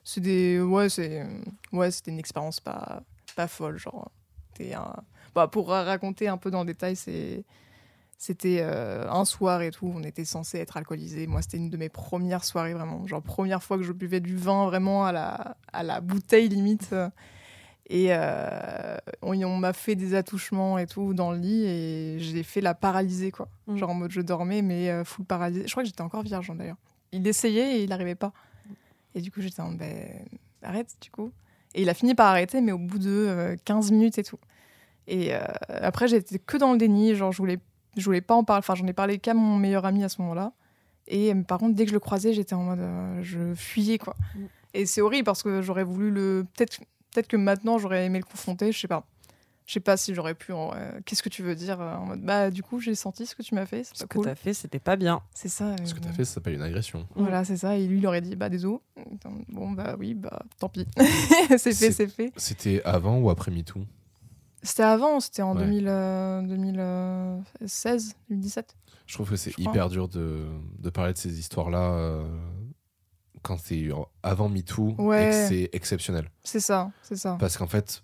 C'est 0.04 0.22
des. 0.22 0.62
Ouais, 0.62 0.90
c'est. 0.90 1.26
Ouais, 1.72 1.90
c'était 1.90 2.12
une 2.12 2.20
expérience 2.20 2.60
pas, 2.60 3.02
pas 3.36 3.48
folle, 3.48 3.80
genre. 3.80 4.12
C'était 4.58 4.74
un... 4.74 4.96
bah, 5.36 5.48
pour 5.48 5.70
ra- 5.70 5.84
raconter 5.84 6.28
un 6.28 6.38
peu 6.38 6.52
dans 6.52 6.62
le 6.62 6.68
détail, 6.68 6.96
c'est. 6.96 7.44
C'était 8.20 8.62
euh, 8.62 9.08
un 9.12 9.26
soir 9.26 9.62
et 9.62 9.70
tout, 9.70 9.92
on 9.94 10.02
était 10.02 10.26
censé 10.26 10.58
être 10.58 10.76
alcoolisé. 10.76 11.28
Moi, 11.28 11.44
c'était 11.44 11.58
une 11.58 11.70
de 11.70 11.78
mes 11.78 11.90
premières 11.90 12.44
soirées, 12.44 12.74
vraiment. 12.74 13.06
Genre, 13.06 13.22
première 13.22 13.62
fois 13.62 13.78
que 13.78 13.84
je 13.84 13.92
buvais 13.92 14.20
du 14.22 14.36
vin, 14.36 14.66
vraiment 14.66 15.06
à 15.06 15.12
la, 15.12 15.56
à 15.72 15.84
la 15.84 16.02
bouteille 16.02 16.50
limite. 16.50 16.96
Et 17.90 18.08
euh, 18.10 18.98
on, 19.22 19.40
on 19.44 19.58
m'a 19.58 19.72
fait 19.72 19.94
des 19.94 20.16
attouchements 20.16 20.80
et 20.80 20.88
tout 20.88 21.14
dans 21.14 21.32
le 21.32 21.38
lit 21.38 21.66
et 21.68 22.18
j'ai 22.18 22.42
fait 22.42 22.60
la 22.60 22.74
paralysée, 22.74 23.30
quoi. 23.30 23.50
Mm. 23.68 23.78
Genre 23.78 23.90
en 23.92 23.94
mode 23.94 24.12
je 24.12 24.22
dormais, 24.22 24.64
mais 24.64 24.90
euh, 24.90 25.04
full 25.04 25.24
paralysée. 25.24 25.68
Je 25.68 25.72
crois 25.72 25.84
que 25.84 25.88
j'étais 25.88 26.02
encore 26.02 26.24
vierge, 26.24 26.50
hein, 26.50 26.56
d'ailleurs. 26.56 26.78
Il 27.12 27.28
essayait 27.28 27.78
et 27.78 27.84
il 27.84 27.90
n'arrivait 27.90 28.16
pas. 28.16 28.34
Et 29.14 29.22
du 29.22 29.30
coup, 29.30 29.42
j'étais 29.42 29.62
en 29.62 29.72
ben, 29.72 30.26
arrête, 30.64 30.98
du 31.02 31.12
coup. 31.12 31.32
Et 31.78 31.84
il 31.84 31.90
a 31.90 31.94
fini 31.94 32.16
par 32.16 32.28
arrêter, 32.28 32.60
mais 32.60 32.74
au 32.74 32.78
bout 32.78 33.00
de 33.00 33.10
euh, 33.10 33.56
15 33.64 33.92
minutes 33.92 34.18
et 34.18 34.24
tout. 34.24 34.40
Et 35.08 35.34
euh, 35.34 35.40
après, 35.70 36.08
j'étais 36.08 36.40
que 36.40 36.58
dans 36.58 36.74
le 36.74 36.78
déni, 36.78 37.16
genre 37.16 37.32
je 37.32 37.38
voulais, 37.38 37.60
je 37.96 38.04
voulais 38.04 38.22
pas 38.22 38.36
en 38.36 38.44
parler. 38.44 38.60
Enfin, 38.60 38.76
j'en 38.76 38.86
ai 38.88 38.94
parlé 38.94 39.20
qu'à 39.20 39.34
mon 39.34 39.56
meilleur 39.56 39.86
ami 39.86 40.04
à 40.04 40.10
ce 40.10 40.22
moment-là. 40.22 40.52
Et 41.08 41.34
euh, 41.34 41.42
par 41.44 41.60
contre, 41.60 41.76
dès 41.76 41.86
que 41.86 41.90
je 41.90 41.94
le 41.94 42.00
croisais, 42.00 42.34
j'étais 42.34 42.54
en 42.54 42.64
mode, 42.64 42.80
euh, 42.80 43.20
je 43.22 43.54
fuyais 43.56 43.98
quoi. 43.98 44.16
Mm. 44.36 44.40
Et 44.74 44.86
c'est 44.86 45.02
horrible 45.02 45.24
parce 45.24 45.44
que 45.44 45.62
j'aurais 45.62 45.86
voulu 45.86 46.12
le, 46.12 46.46
peut-être, 46.56 46.80
peut-être 47.14 47.28
que 47.28 47.38
maintenant 47.38 47.78
j'aurais 47.78 48.06
aimé 48.06 48.20
le 48.20 48.26
confronter. 48.26 48.72
Je 48.72 48.80
sais 48.80 48.88
pas. 48.88 49.06
Je 49.68 49.74
sais 49.74 49.80
pas 49.82 49.98
si 49.98 50.16
j'aurais 50.16 50.34
pu. 50.34 50.54
en- 50.54 50.74
euh, 50.74 51.00
Qu'est-ce 51.06 51.22
que 51.22 51.28
tu 51.30 51.44
veux 51.44 51.54
dire 51.54 51.80
euh, 51.82 51.94
en 51.96 52.06
mode, 52.06 52.22
bah 52.22 52.50
du 52.52 52.64
coup, 52.64 52.80
j'ai 52.80 52.96
senti 52.96 53.26
ce 53.26 53.36
que 53.36 53.44
tu 53.44 53.54
m'as 53.54 53.66
fait. 53.66 53.84
Ce 53.84 53.92
pas 54.00 54.08
que 54.08 54.18
cool. 54.18 54.26
t'as 54.26 54.36
fait, 54.36 54.54
c'était 54.54 54.80
pas 54.80 54.96
bien. 54.96 55.22
C'est 55.34 55.50
ça. 55.50 55.76
Ce 55.84 55.94
que 55.94 56.00
euh, 56.00 56.04
t'as 56.04 56.14
fait, 56.14 56.24
ça 56.26 56.36
s'appelle 56.36 56.54
une 56.54 56.62
agression. 56.62 57.06
Voilà, 57.16 57.44
c'est 57.44 57.58
ça. 57.58 57.76
Et 57.78 57.86
lui, 57.86 57.98
il 58.00 58.08
aurait 58.08 58.22
dit, 58.22 58.36
bah 58.38 58.48
désolé. 58.50 58.78
Bon, 59.50 59.72
bah 59.72 59.96
oui, 60.00 60.14
bah 60.14 60.42
tant 60.58 60.70
pis. 60.70 60.88
c'est 61.58 61.74
fait, 61.74 61.92
C'est- 61.92 62.08
fait. 62.08 62.32
C'était 62.38 62.82
avant 62.86 63.20
ou 63.20 63.30
après 63.30 63.52
MeToo? 63.52 63.82
C'était 64.64 64.84
avant, 64.84 65.20
c'était 65.20 65.42
en 65.44 65.56
Ouais. 65.56 65.64
2000, 65.66 65.86
euh, 65.88 66.42
2016, 67.62 68.16
2017. 68.30 68.76
Je 69.06 69.14
trouve 69.14 69.30
que 69.30 69.36
c'est 69.36 69.58
hyper 69.58 69.90
dur 69.90 70.08
de, 70.08 70.46
de 70.80 70.90
parler 70.90 71.14
de 71.14 71.18
ces 71.18 71.40
histoires-là 71.40 71.92
euh, 71.94 72.28
quand 73.42 73.58
c'est 73.58 73.88
avant 74.24 74.50
MeToo 74.50 74.92
et 75.14 75.30
que 75.30 75.48
c'est 75.48 75.70
exceptionnel. 75.74 76.30
C'est 76.44 76.60
ça, 76.60 76.92
c'est 77.04 77.16
ça. 77.16 77.38
Parce 77.40 77.58
qu'en 77.58 77.68
fait, 77.68 78.04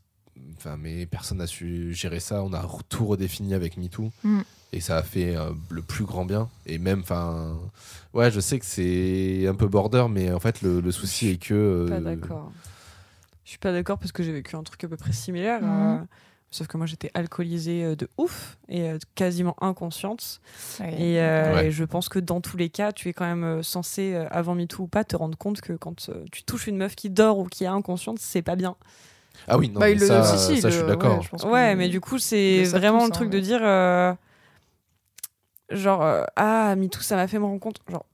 enfin, 0.58 0.78
mais 0.78 1.06
personne 1.06 1.38
n'a 1.40 1.48
su 1.48 1.94
gérer 1.94 2.20
ça. 2.20 2.44
On 2.44 2.54
a 2.54 2.66
tout 2.90 3.06
redéfini 3.06 3.54
avec 3.54 3.78
MeToo. 3.78 4.12
Mm. 4.24 4.42
Et 4.72 4.80
ça 4.80 4.98
a 4.98 5.04
fait 5.04 5.36
euh, 5.36 5.52
le 5.70 5.82
plus 5.84 6.04
grand 6.06 6.26
bien. 6.26 6.50
Et 6.66 6.78
même, 6.80 7.02
enfin. 7.02 7.56
Ouais, 8.14 8.32
je 8.32 8.40
sais 8.40 8.58
que 8.60 8.66
c'est 8.66 9.46
un 9.48 9.56
peu 9.56 9.68
border, 9.68 10.06
mais 10.10 10.32
en 10.32 10.40
fait, 10.40 10.62
le, 10.62 10.80
le 10.82 10.92
souci 10.92 11.30
est 11.30 11.38
que. 11.38 11.54
euh, 11.54 11.90
Pas 11.90 12.00
d'accord. 12.00 12.52
Je 13.46 13.50
suis 13.50 13.60
pas 13.60 13.72
d'accord 13.72 14.00
parce 14.00 14.12
que 14.12 14.24
j'ai 14.24 14.32
vécu 14.32 14.56
un 14.56 14.64
truc 14.64 14.84
à 14.84 14.88
peu 14.88 14.98
près 14.98 15.14
similaire. 15.14 15.62
Mhm. 15.62 15.70
euh, 15.70 16.06
Sauf 16.50 16.68
que 16.68 16.78
moi, 16.78 16.86
j'étais 16.86 17.10
alcoolisée 17.16 17.84
euh, 17.84 17.96
de 17.96 18.08
ouf 18.18 18.58
et 18.70 18.92
quasiment 19.16 19.56
inconsciente. 19.62 20.40
Ouais. 20.80 20.94
Et, 21.02 21.20
euh, 21.20 21.56
Ouais. 21.56 21.68
et 21.68 21.72
je 21.72 21.84
pense 21.84 22.10
que 22.10 22.20
dans 22.20 22.42
tous 22.42 22.58
les 22.58 22.70
cas, 22.70 22.92
tu 22.92 23.10
es 23.10 23.14
quand 23.14 23.26
même 23.26 23.64
censé, 23.64 24.14
avant 24.30 24.54
MeToo 24.56 24.84
ou 24.84 24.88
pas, 24.88 25.04
te 25.04 25.16
rendre 25.16 25.36
compte 25.38 25.62
que 25.62 25.74
quand 25.74 26.10
tu 26.32 26.44
touches 26.44 26.68
une 26.68 26.78
meuf 26.78 26.96
qui 26.96 27.10
dort 27.10 27.40
ou 27.40 27.46
qui 27.46 27.64
est 27.64 27.68
inconsciente, 27.68 28.20
c'est 28.20 28.44
pas 28.44 28.56
bien. 28.56 28.76
Ah 29.48 29.58
oui, 29.58 29.70
non, 29.70 29.80
Bah, 29.80 29.88
mais 29.88 29.96
le- 29.96 30.08
ça, 30.08 30.24
si, 30.24 30.56
si, 30.56 30.62
ça, 30.62 30.70
il 30.70 30.72
je 30.72 30.78
suis 30.78 30.86
d'accord. 30.86 31.18
ouais, 31.18 31.24
je 31.24 31.30
pense 31.30 31.44
Ouais, 31.46 31.72
que- 31.74 31.78
mais 31.78 31.90
du 31.90 32.00
coup, 32.02 32.18
c'est 32.20 32.64
vraiment 32.66 33.06
le 33.06 33.12
truc 33.12 33.28
hein, 33.28 33.32
de 33.32 33.40
dire. 33.40 33.60
euh, 33.62 34.14
genre, 35.72 36.04
euh, 36.04 36.24
ah, 36.36 36.76
MeToo, 36.76 37.02
ça 37.02 37.16
m'a 37.16 37.28
fait 37.28 37.40
me 37.40 37.46
rendre 37.46 37.60
compte. 37.60 37.78
Genre, 37.90 38.06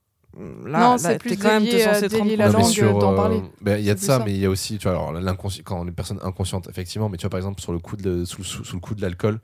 là, 0.66 0.80
Non, 0.80 0.98
c'est 0.98 1.18
plus 1.20 1.38
quand 1.38 1.50
même 1.50 1.64
délié, 1.64 1.80
censé 1.80 2.06
euh, 2.06 2.10
te 2.10 2.14
rendre 2.16 2.24
délier 2.26 2.38
compte. 2.38 2.54
la 2.78 2.86
langue 2.90 3.00
d'en 3.00 3.12
euh, 3.14 3.16
parler. 3.16 3.42
ben, 3.62 3.78
Il 3.80 3.86
y 3.86 3.90
a 3.90 3.96
de 3.96 4.00
C'est 4.00 4.06
ça, 4.08 4.20
mais 4.26 4.34
il 4.34 4.40
y 4.40 4.46
a 4.46 4.50
aussi, 4.50 4.78
tu 4.78 4.88
vois, 4.88 4.98
alors 5.12 5.36
quand 5.66 5.84
les 5.84 5.92
personnes 5.92 6.20
inconscientes, 6.24 6.68
effectivement, 6.70 7.10
mais 7.10 7.18
tu 7.18 7.24
vois, 7.24 7.30
par 7.30 7.40
exemple, 7.40 7.62
sur 7.62 7.74
le 7.74 7.80
coup 7.80 7.98
de, 7.98 8.26
sous, 8.26 8.44
sous- 8.44 8.64
sous 8.64 8.76
le 8.76 8.82
coup 8.82 8.96
de 8.96 9.02
l'alcool, 9.02 9.40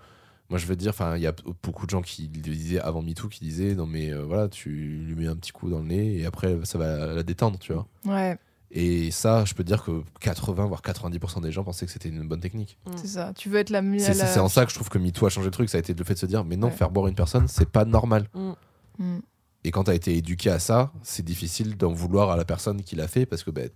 moi 0.49 0.59
je 0.59 0.67
veux 0.67 0.75
dire, 0.75 0.91
enfin, 0.91 1.17
il 1.17 1.23
y 1.23 1.27
a 1.27 1.33
beaucoup 1.63 1.85
de 1.85 1.89
gens 1.89 2.01
qui 2.03 2.29
le 2.33 2.41
disaient 2.41 2.79
avant 2.79 3.01
MeToo 3.01 3.27
qui 3.29 3.39
disaient, 3.43 3.73
non 3.73 3.87
mais 3.87 4.11
euh, 4.11 4.21
voilà, 4.23 4.47
tu 4.47 4.69
lui 4.69 5.15
mets 5.15 5.27
un 5.27 5.35
petit 5.35 5.51
coup 5.51 5.69
dans 5.71 5.79
le 5.79 5.85
nez 5.85 6.19
et 6.19 6.25
après 6.27 6.55
ça 6.65 6.77
va 6.77 7.13
la 7.15 7.23
détendre, 7.23 7.57
tu 7.57 7.73
vois. 7.73 7.87
Ouais, 8.05 8.37
Et 8.77 9.09
ça, 9.09 9.45
je 9.45 9.53
peux 9.53 9.63
te 9.63 9.67
dire 9.69 9.81
que 9.83 10.03
80 10.19 10.65
voire 10.65 10.81
90% 10.81 11.41
des 11.41 11.51
gens 11.51 11.63
pensaient 11.63 11.85
que 11.85 11.91
c'était 11.93 12.09
une 12.09 12.27
bonne 12.27 12.41
technique. 12.41 12.77
c'est 12.97 13.07
ça. 13.07 13.31
Tu 13.33 13.47
veux 13.49 13.57
être 13.57 13.69
la 13.69 13.81
mieux. 13.81 13.99
C'est 13.99 14.39
en 14.39 14.49
ça 14.49 14.65
que 14.65 14.69
je 14.71 14.75
trouve 14.75 14.89
que 14.89 14.97
MeToo 14.97 15.25
a 15.25 15.29
changé 15.29 15.45
le 15.45 15.51
truc, 15.51 15.69
ça 15.69 15.77
a 15.77 15.79
été 15.79 15.93
le 15.93 16.03
fait 16.03 16.13
de 16.15 16.19
se 16.19 16.25
dire, 16.25 16.43
mais 16.43 16.57
non, 16.57 16.67
Ouais. 16.67 16.73
faire 16.73 16.91
boire 16.91 17.07
une 17.07 17.15
personne, 17.15 17.47
c'est 17.47 17.69
pas 17.69 17.85
normal. 17.85 18.27
Mm. 18.33 19.19
Et 19.63 19.71
quand 19.71 19.85
tu 19.85 19.91
as 19.91 19.95
été 19.95 20.15
éduqué 20.17 20.49
à 20.49 20.59
ça, 20.59 20.91
c'est 21.03 21.23
difficile 21.23 21.77
d'en 21.77 21.91
vouloir 21.93 22.29
à 22.31 22.35
la 22.37 22.45
personne 22.45 22.83
qui 22.83 22.95
l'a 22.95 23.07
fait 23.07 23.25
parce 23.25 23.43
que 23.43 23.49
ben, 23.49 23.69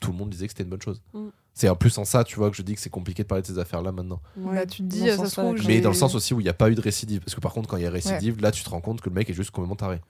tout 0.00 0.10
le 0.10 0.16
monde 0.18 0.30
disait 0.30 0.46
que 0.46 0.52
c'était 0.52 0.64
une 0.64 0.70
bonne 0.70 0.82
chose. 0.82 1.02
Mm. 1.12 1.26
C'est 1.52 1.68
en 1.70 1.76
plus 1.76 1.96
en 1.98 2.04
ça, 2.04 2.22
tu 2.24 2.36
vois, 2.36 2.50
que 2.50 2.56
je 2.56 2.60
dis 2.62 2.74
que 2.74 2.80
c'est 2.80 2.90
compliqué 2.90 3.22
de 3.22 3.28
parler 3.28 3.40
de 3.42 3.46
ces 3.46 3.58
affaires-là 3.58 3.90
maintenant. 3.92 4.20
Ouais, 4.36 4.54
Bah, 4.56 4.66
tu 4.66 4.78
te 4.82 4.88
dis, 4.88 5.08
ça 5.10 5.24
se 5.26 5.38
trouve. 5.40 5.54
Mais 5.66 5.80
dans 5.80 5.88
le 5.88 5.94
sens 5.94 6.14
aussi 6.14 6.34
où 6.34 6.40
il 6.40 6.44
n'y 6.44 6.50
a 6.50 6.54
pas 6.54 6.70
eu 6.70 6.74
de 6.74 6.80
récidive. 6.82 7.20
Parce 7.20 7.34
que 7.34 7.40
par 7.40 7.52
contre, 7.54 7.68
quand 7.68 7.76
il 7.78 7.82
y 7.82 7.86
a 7.86 7.90
récidive, 7.90 8.40
là, 8.42 8.50
tu 8.52 8.62
te 8.62 8.68
rends 8.68 8.82
compte 8.82 9.00
que 9.00 9.08
le 9.08 9.14
mec 9.14 9.30
est 9.30 9.34
juste 9.34 9.50
complètement 9.52 9.76
taré. 9.76 10.00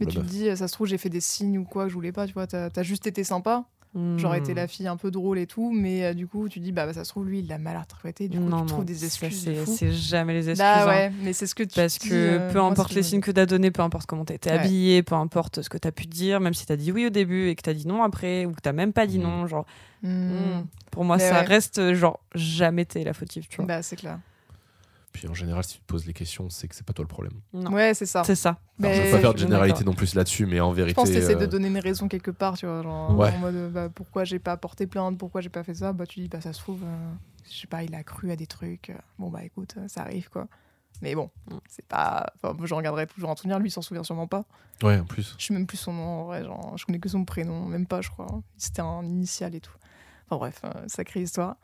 Mais 0.00 0.06
tu 0.06 0.16
te 0.16 0.20
dis, 0.22 0.56
ça 0.56 0.66
se 0.68 0.72
trouve, 0.72 0.86
j'ai 0.88 0.98
fait 0.98 1.10
des 1.10 1.20
signes 1.20 1.58
ou 1.58 1.64
quoi 1.64 1.84
que 1.84 1.90
je 1.90 1.94
voulais 1.94 2.12
pas, 2.12 2.26
tu 2.26 2.32
vois. 2.32 2.46
T'as 2.48 2.70
as 2.74 2.82
juste 2.82 3.06
été 3.06 3.22
sympa. 3.22 3.66
J'aurais 4.18 4.38
été 4.40 4.52
Hmm. 4.52 4.56
la 4.56 4.66
fille 4.68 4.86
un 4.88 4.96
peu 4.98 5.10
drôle 5.10 5.38
et 5.38 5.46
tout, 5.46 5.70
mais 5.72 6.04
euh, 6.04 6.12
du 6.14 6.26
coup, 6.26 6.48
tu 6.50 6.60
dis, 6.60 6.70
bah, 6.70 6.84
bah, 6.84 6.92
ça 6.92 7.02
se 7.04 7.08
trouve, 7.10 7.26
lui, 7.26 7.38
il 7.38 7.48
l'a 7.48 7.56
mal 7.56 7.76
interprété. 7.76 8.28
Du 8.28 8.38
coup, 8.38 8.44
non, 8.44 8.60
tu 8.60 8.66
trouves 8.66 8.78
non, 8.80 8.84
des 8.84 8.94
ça, 8.94 9.06
excuses. 9.06 9.48
c'est 9.64 9.92
jamais 9.92 10.34
les 10.34 10.50
excuses. 10.50 10.58
Bah 10.58 10.82
hein. 10.82 10.86
ouais, 10.86 11.12
mais 11.22 11.32
c'est 11.32 11.46
ce 11.46 11.54
que 11.54 11.62
tu 11.62 11.76
Parce 11.76 11.98
dis, 11.98 12.10
que 12.10 12.14
euh, 12.14 12.52
peu 12.52 12.60
importe 12.60 12.92
les 12.92 13.02
signes 13.02 13.22
que 13.22 13.30
t'as 13.30 13.46
donnés, 13.46 13.70
peu 13.70 13.80
importe 13.82 14.04
comment 14.06 14.24
t'as 14.26 14.34
été 14.34 14.50
Ouais. 14.50 14.58
habillé, 14.58 15.02
peu 15.02 15.14
importe 15.14 15.62
ce 15.62 15.70
que 15.70 15.78
t'as 15.78 15.92
pu 15.92 16.04
dire, 16.06 16.40
même 16.40 16.52
si 16.52 16.66
t'as 16.66 16.76
dit 16.76 16.92
oui 16.92 17.06
au 17.06 17.10
début 17.10 17.48
et 17.48 17.54
que 17.54 17.62
t'as 17.62 17.72
dit 17.72 17.86
non 17.88 18.02
après, 18.02 18.44
ou 18.44 18.52
que 18.52 18.60
t'as 18.60 18.72
même 18.72 18.92
pas 18.92 19.06
dit 19.06 19.18
Mm. 19.18 19.22
non, 19.22 19.46
genre, 19.46 19.64
Mm. 20.02 20.08
mm, 20.08 20.66
pour 20.90 21.04
moi, 21.04 21.16
Mais 21.16 21.28
ça 21.28 21.40
ouais. 21.40 21.46
reste 21.46 21.94
genre 21.94 22.20
jamais 22.34 22.84
t'es 22.84 23.02
la 23.02 23.14
fautive, 23.14 23.46
tu 23.48 23.56
vois. 23.56 23.64
Bah, 23.66 23.82
c'est 23.82 23.96
clair. 23.96 24.18
Puis 25.16 25.28
en 25.28 25.34
général, 25.34 25.64
si 25.64 25.74
tu 25.74 25.80
te 25.80 25.86
poses 25.86 26.06
les 26.06 26.12
questions, 26.12 26.48
c'est 26.50 26.68
que 26.68 26.74
c'est 26.74 26.84
pas 26.86 26.92
toi 26.92 27.02
le 27.02 27.08
problème. 27.08 27.32
Non. 27.52 27.72
Ouais, 27.72 27.94
c'est 27.94 28.06
ça. 28.06 28.22
C'est 28.24 28.34
ça. 28.34 28.58
Alors, 28.82 28.92
je 28.94 29.02
veux 29.02 29.10
pas 29.10 29.18
faire 29.20 29.32
de 29.34 29.38
je 29.38 29.44
généralité 29.44 29.84
non 29.84 29.94
plus 29.94 30.14
là-dessus, 30.14 30.46
mais 30.46 30.60
en 30.60 30.70
Je 30.70 30.76
vérité. 30.76 30.94
pense 30.94 31.10
que 31.10 31.16
euh, 31.16 31.34
de 31.34 31.46
donner 31.46 31.68
une 31.68 31.78
raison 31.78 32.08
quelque 32.08 32.30
part, 32.30 32.56
tu 32.56 32.66
vois. 32.66 32.82
Genre, 32.82 33.18
Ouais. 33.18 33.32
en 33.34 33.38
mode, 33.38 33.72
bah, 33.72 33.88
pourquoi 33.88 34.24
j'ai 34.24 34.38
pas 34.38 34.56
porté 34.56 34.86
plainte, 34.86 35.18
pourquoi 35.18 35.40
j'ai 35.40 35.48
pas 35.48 35.62
fait 35.64 35.74
ça. 35.74 35.92
Bah, 35.92 36.06
tu 36.06 36.20
dis, 36.20 36.28
bah, 36.28 36.40
ça 36.40 36.52
se 36.52 36.58
trouve, 36.60 36.82
euh, 36.84 37.12
je 37.50 37.56
sais 37.60 37.66
pas, 37.66 37.82
il 37.82 37.94
a 37.94 38.02
cru 38.04 38.30
à 38.30 38.36
des 38.36 38.46
trucs. 38.46 38.90
euh, 38.90 38.94
Bon, 39.18 39.30
bah, 39.30 39.42
écoute, 39.44 39.74
euh, 39.78 39.88
ça 39.88 40.02
arrive, 40.02 40.28
quoi. 40.30 40.46
Mais 41.02 41.14
bon, 41.14 41.30
Mm. 41.50 41.56
c'est 41.68 41.84
pas. 41.86 42.26
Enfin, 42.36 42.54
moi, 42.56 42.66
je 42.66 42.74
regarderai 42.74 43.06
toujours 43.06 43.28
en 43.30 43.36
souvenir. 43.36 43.58
Lui, 43.58 43.68
il 43.68 43.72
s'en 43.72 43.82
souvient 43.82 44.02
sûrement 44.02 44.26
pas. 44.26 44.44
Ouais, 44.82 44.98
en 44.98 45.04
plus. 45.04 45.34
Je 45.38 45.44
sais 45.46 45.52
même 45.54 45.66
plus 45.66 45.76
son 45.76 45.92
nom, 45.92 46.02
en 46.02 46.24
vrai. 46.24 46.42
Genre, 46.44 46.76
je 46.78 46.84
connais 46.86 46.98
que 46.98 47.08
son 47.08 47.24
prénom, 47.24 47.66
même 47.66 47.86
pas, 47.86 48.00
je 48.00 48.08
crois. 48.10 48.26
C'était 48.56 48.80
un 48.82 49.02
initial 49.04 49.54
et 49.54 49.60
tout. 49.60 49.72
Enfin, 50.28 50.36
bref, 50.38 50.60
euh, 50.64 50.84
sacrée 50.86 51.20
histoire. 51.22 51.56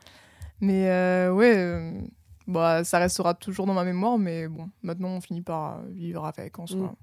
Mais 0.61 0.89
euh, 0.89 1.33
ouais, 1.33 1.55
euh, 1.57 1.93
bah, 2.53 2.85
ça 2.85 2.99
restera 2.99 3.35
toujours 3.35 3.67
dans 3.67 3.75
ma 3.75 3.85
mémoire, 3.85 4.19
mais 4.19 4.47
bon, 4.49 4.69
maintenant, 4.83 5.09
on 5.09 5.21
finit 5.21 5.43
par 5.43 5.79
euh, 5.79 5.83
vivre 5.91 6.25
avec 6.25 6.59
en 6.59 6.67
soi. 6.67 6.95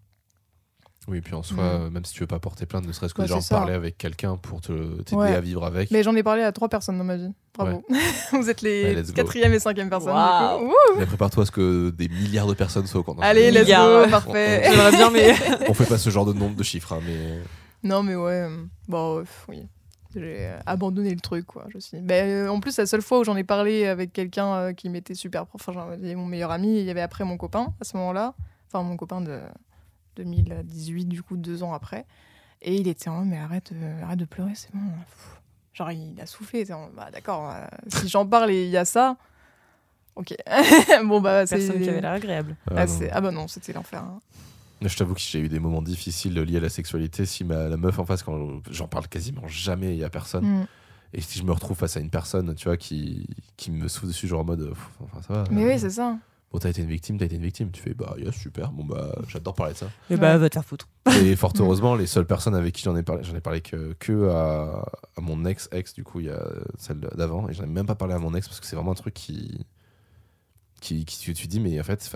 Oui, 1.07 1.21
puis 1.21 1.33
en 1.33 1.41
soi, 1.41 1.63
Mm. 1.63 1.67
euh, 1.67 1.89
même 1.89 2.05
si 2.05 2.13
tu 2.13 2.19
veux 2.19 2.27
pas 2.27 2.37
porter 2.39 2.65
plainte, 2.67 2.85
ne 2.85 2.91
serait-ce 2.91 3.13
que 3.15 3.21
Ouais, 3.21 3.27
déjà 3.27 3.37
en 3.37 3.41
parler 3.41 3.73
avec 3.73 3.97
quelqu'un 3.97 4.35
pour 4.37 4.61
te- 4.61 5.01
t'aider 5.01 5.15
Ouais. 5.19 5.33
à 5.33 5.41
vivre 5.41 5.65
avec. 5.65 5.89
Mais 5.91 6.03
j'en 6.03 6.13
ai 6.15 6.21
parlé 6.21 6.43
à 6.43 6.51
trois 6.51 6.69
personnes 6.69 6.97
dans 6.99 7.03
ma 7.03 7.15
vie. 7.17 7.31
Bravo. 7.57 7.83
Vous 8.33 8.49
êtes 8.49 8.61
les 8.61 8.95
Ouais, 8.95 9.13
quatrième 9.15 9.53
et 9.53 9.59
cinquième 9.59 9.89
personnes. 9.89 10.11
du 10.11 10.17
Waouh. 10.17 10.59
coup. 10.59 10.65
Ouh. 10.67 10.99
Mais 10.99 11.05
prépare-toi 11.07 11.43
à 11.43 11.45
ce 11.47 11.51
que 11.51 11.89
des 11.89 12.09
milliards 12.09 12.45
de 12.47 12.53
personnes 12.53 12.85
soient 12.85 13.01
au 13.01 13.03
courant. 13.03 13.21
Allez, 13.21 13.49
let's 13.49 13.65
go, 13.67 14.07
parfait. 14.11 14.61
Bien, 14.91 15.09
mais. 15.09 15.33
On 15.69 15.73
fait 15.73 15.85
pas 15.87 15.97
ce 15.97 16.09
genre 16.11 16.25
de 16.25 16.33
nombre 16.33 16.55
de 16.55 16.63
chiffres, 16.63 16.93
hein, 16.93 16.99
mais. 17.05 17.39
Non, 17.81 18.03
mais 18.03 18.15
ouais, 18.15 18.31
euh, 18.47 18.63
bon, 18.87 19.19
euh, 19.19 19.23
oui. 19.47 19.67
J'ai 20.15 20.51
abandonné 20.65 21.13
le 21.13 21.19
truc, 21.19 21.45
quoi. 21.45 21.65
Je 21.69 21.77
suis 21.77 21.99
Ben, 21.99 22.27
euh, 22.27 22.47
en 22.49 22.59
plus, 22.59 22.77
la 22.77 22.85
seule 22.87 23.01
fois 23.03 23.19
où 23.19 23.23
j'en 23.23 23.35
ai 23.35 23.43
parlé 23.43 23.85
avec 23.85 24.11
quelqu'un 24.11 24.53
euh, 24.55 24.73
qui 24.73 24.89
m'était 24.89 25.13
super 25.13 25.45
proche, 25.45 25.61
enfin, 25.61 25.73
genre, 25.73 25.93
il 25.93 26.01
y 26.01 26.05
avait 26.05 26.15
mon 26.15 26.25
meilleur 26.25 26.49
ami, 26.51 26.77
et 26.77 26.79
il 26.79 26.85
y 26.85 26.89
avait 26.89 27.01
après 27.01 27.23
mon 27.25 27.37
copain 27.37 27.73
à 27.79 27.83
ce 27.83 27.95
moment-là, 27.97 28.33
enfin, 28.67 28.81
mon 28.83 28.97
copain 28.97 29.21
de 29.21 29.39
2018, 30.15 31.05
du 31.05 31.21
coup, 31.23 31.37
deux 31.37 31.63
ans 31.63 31.73
après. 31.73 32.05
Et 32.61 32.75
il 32.75 32.87
était 32.87 33.09
en 33.09 33.19
mode, 33.19 33.27
mais 33.27 33.37
arrête, 33.37 33.71
euh, 33.73 34.03
arrête 34.03 34.19
de 34.19 34.25
pleurer, 34.25 34.53
c'est 34.55 34.73
bon. 34.73 34.79
Pff. 34.81 35.41
Genre, 35.73 35.91
il 35.91 36.19
a 36.19 36.25
soufflé. 36.25 36.69
en 36.73 36.89
bah, 36.89 37.09
d'accord, 37.13 37.51
euh, 37.55 37.65
si 37.87 38.09
j'en 38.09 38.25
parle 38.25 38.51
et 38.51 38.65
il 38.65 38.69
y 38.69 38.77
a 38.77 38.85
ça, 38.85 39.15
ok. 40.15 40.33
bon, 41.05 41.21
bah, 41.21 41.45
c'est. 41.45 41.57
Personne 41.57 41.81
qui 41.81 41.89
avait 41.89 42.01
l'air 42.01 42.11
agréable. 42.11 42.55
Ah, 42.71 42.83
Ah, 42.85 42.85
ah 43.11 43.21
bah 43.21 43.31
non, 43.31 43.47
c'était 43.47 43.71
l'enfer. 43.73 44.01
hein. 44.03 44.19
Je 44.81 44.95
t'avoue 44.95 45.13
que 45.13 45.19
j'ai 45.19 45.39
eu 45.39 45.49
des 45.49 45.59
moments 45.59 45.81
difficiles 45.81 46.39
liés 46.39 46.57
à 46.57 46.61
la 46.61 46.69
sexualité. 46.69 47.25
Si 47.25 47.43
ma, 47.43 47.67
la 47.67 47.77
meuf 47.77 47.99
en 47.99 48.05
face, 48.05 48.23
quand 48.23 48.61
j'en 48.71 48.87
parle 48.87 49.07
quasiment 49.07 49.47
jamais, 49.47 49.93
il 49.93 49.99
y 49.99 50.03
a 50.03 50.09
personne. 50.09 50.45
Mm. 50.45 50.67
Et 51.13 51.21
si 51.21 51.39
je 51.39 51.43
me 51.43 51.51
retrouve 51.51 51.77
face 51.77 51.97
à 51.97 51.99
une 51.99 52.09
personne, 52.09 52.53
tu 52.55 52.65
vois, 52.65 52.77
qui, 52.77 53.27
qui 53.57 53.71
me 53.71 53.87
souffle 53.87 54.07
dessus, 54.07 54.27
genre 54.27 54.41
en 54.41 54.45
mode, 54.45 54.69
pff, 54.69 54.89
enfin 55.01 55.21
ça 55.21 55.33
va. 55.33 55.43
Mais 55.51 55.63
euh, 55.63 55.73
oui, 55.73 55.79
c'est 55.79 55.89
ça. 55.89 56.17
Bon, 56.51 56.57
t'as 56.57 56.69
été 56.69 56.81
une 56.81 56.89
victime, 56.89 57.17
t'as 57.17 57.25
été 57.25 57.35
une 57.35 57.43
victime. 57.43 57.71
Tu 57.71 57.81
fais, 57.81 57.93
bah, 57.93 58.15
yeah, 58.17 58.31
super, 58.31 58.71
bon, 58.71 58.85
bah, 58.85 59.15
j'adore 59.27 59.53
parler 59.53 59.73
de 59.73 59.77
ça. 59.77 59.87
Et 60.09 60.17
bah, 60.17 60.37
va 60.37 60.49
te 60.49 60.55
faire 60.55 60.65
foutre. 60.65 60.87
Et 61.21 61.35
fort 61.35 61.53
heureusement, 61.59 61.95
les 61.95 62.07
seules 62.07 62.25
personnes 62.25 62.55
avec 62.55 62.73
qui 62.73 62.83
j'en 62.83 62.95
ai 62.95 63.03
parlé, 63.03 63.23
j'en 63.23 63.35
ai 63.35 63.41
parlé 63.41 63.61
que, 63.61 63.93
que 63.99 64.29
à, 64.29 64.85
à 65.17 65.21
mon 65.21 65.45
ex-ex, 65.45 65.93
du 65.93 66.03
coup, 66.03 66.19
il 66.19 66.27
y 66.27 66.31
a 66.31 66.43
celle 66.77 66.99
d'avant. 66.99 67.49
Et 67.49 67.53
j'en 67.53 67.63
ai 67.63 67.67
même 67.67 67.85
pas 67.85 67.95
parlé 67.95 68.13
à 68.13 68.19
mon 68.19 68.33
ex 68.33 68.47
parce 68.47 68.59
que 68.59 68.65
c'est 68.65 68.75
vraiment 68.75 68.91
un 68.91 68.95
truc 68.95 69.13
qui. 69.13 69.65
Qui, 70.79 71.05
qui 71.05 71.19
tu, 71.19 71.33
tu 71.33 71.47
dis, 71.47 71.59
mais 71.59 71.79
en 71.79 71.83
fait, 71.83 72.09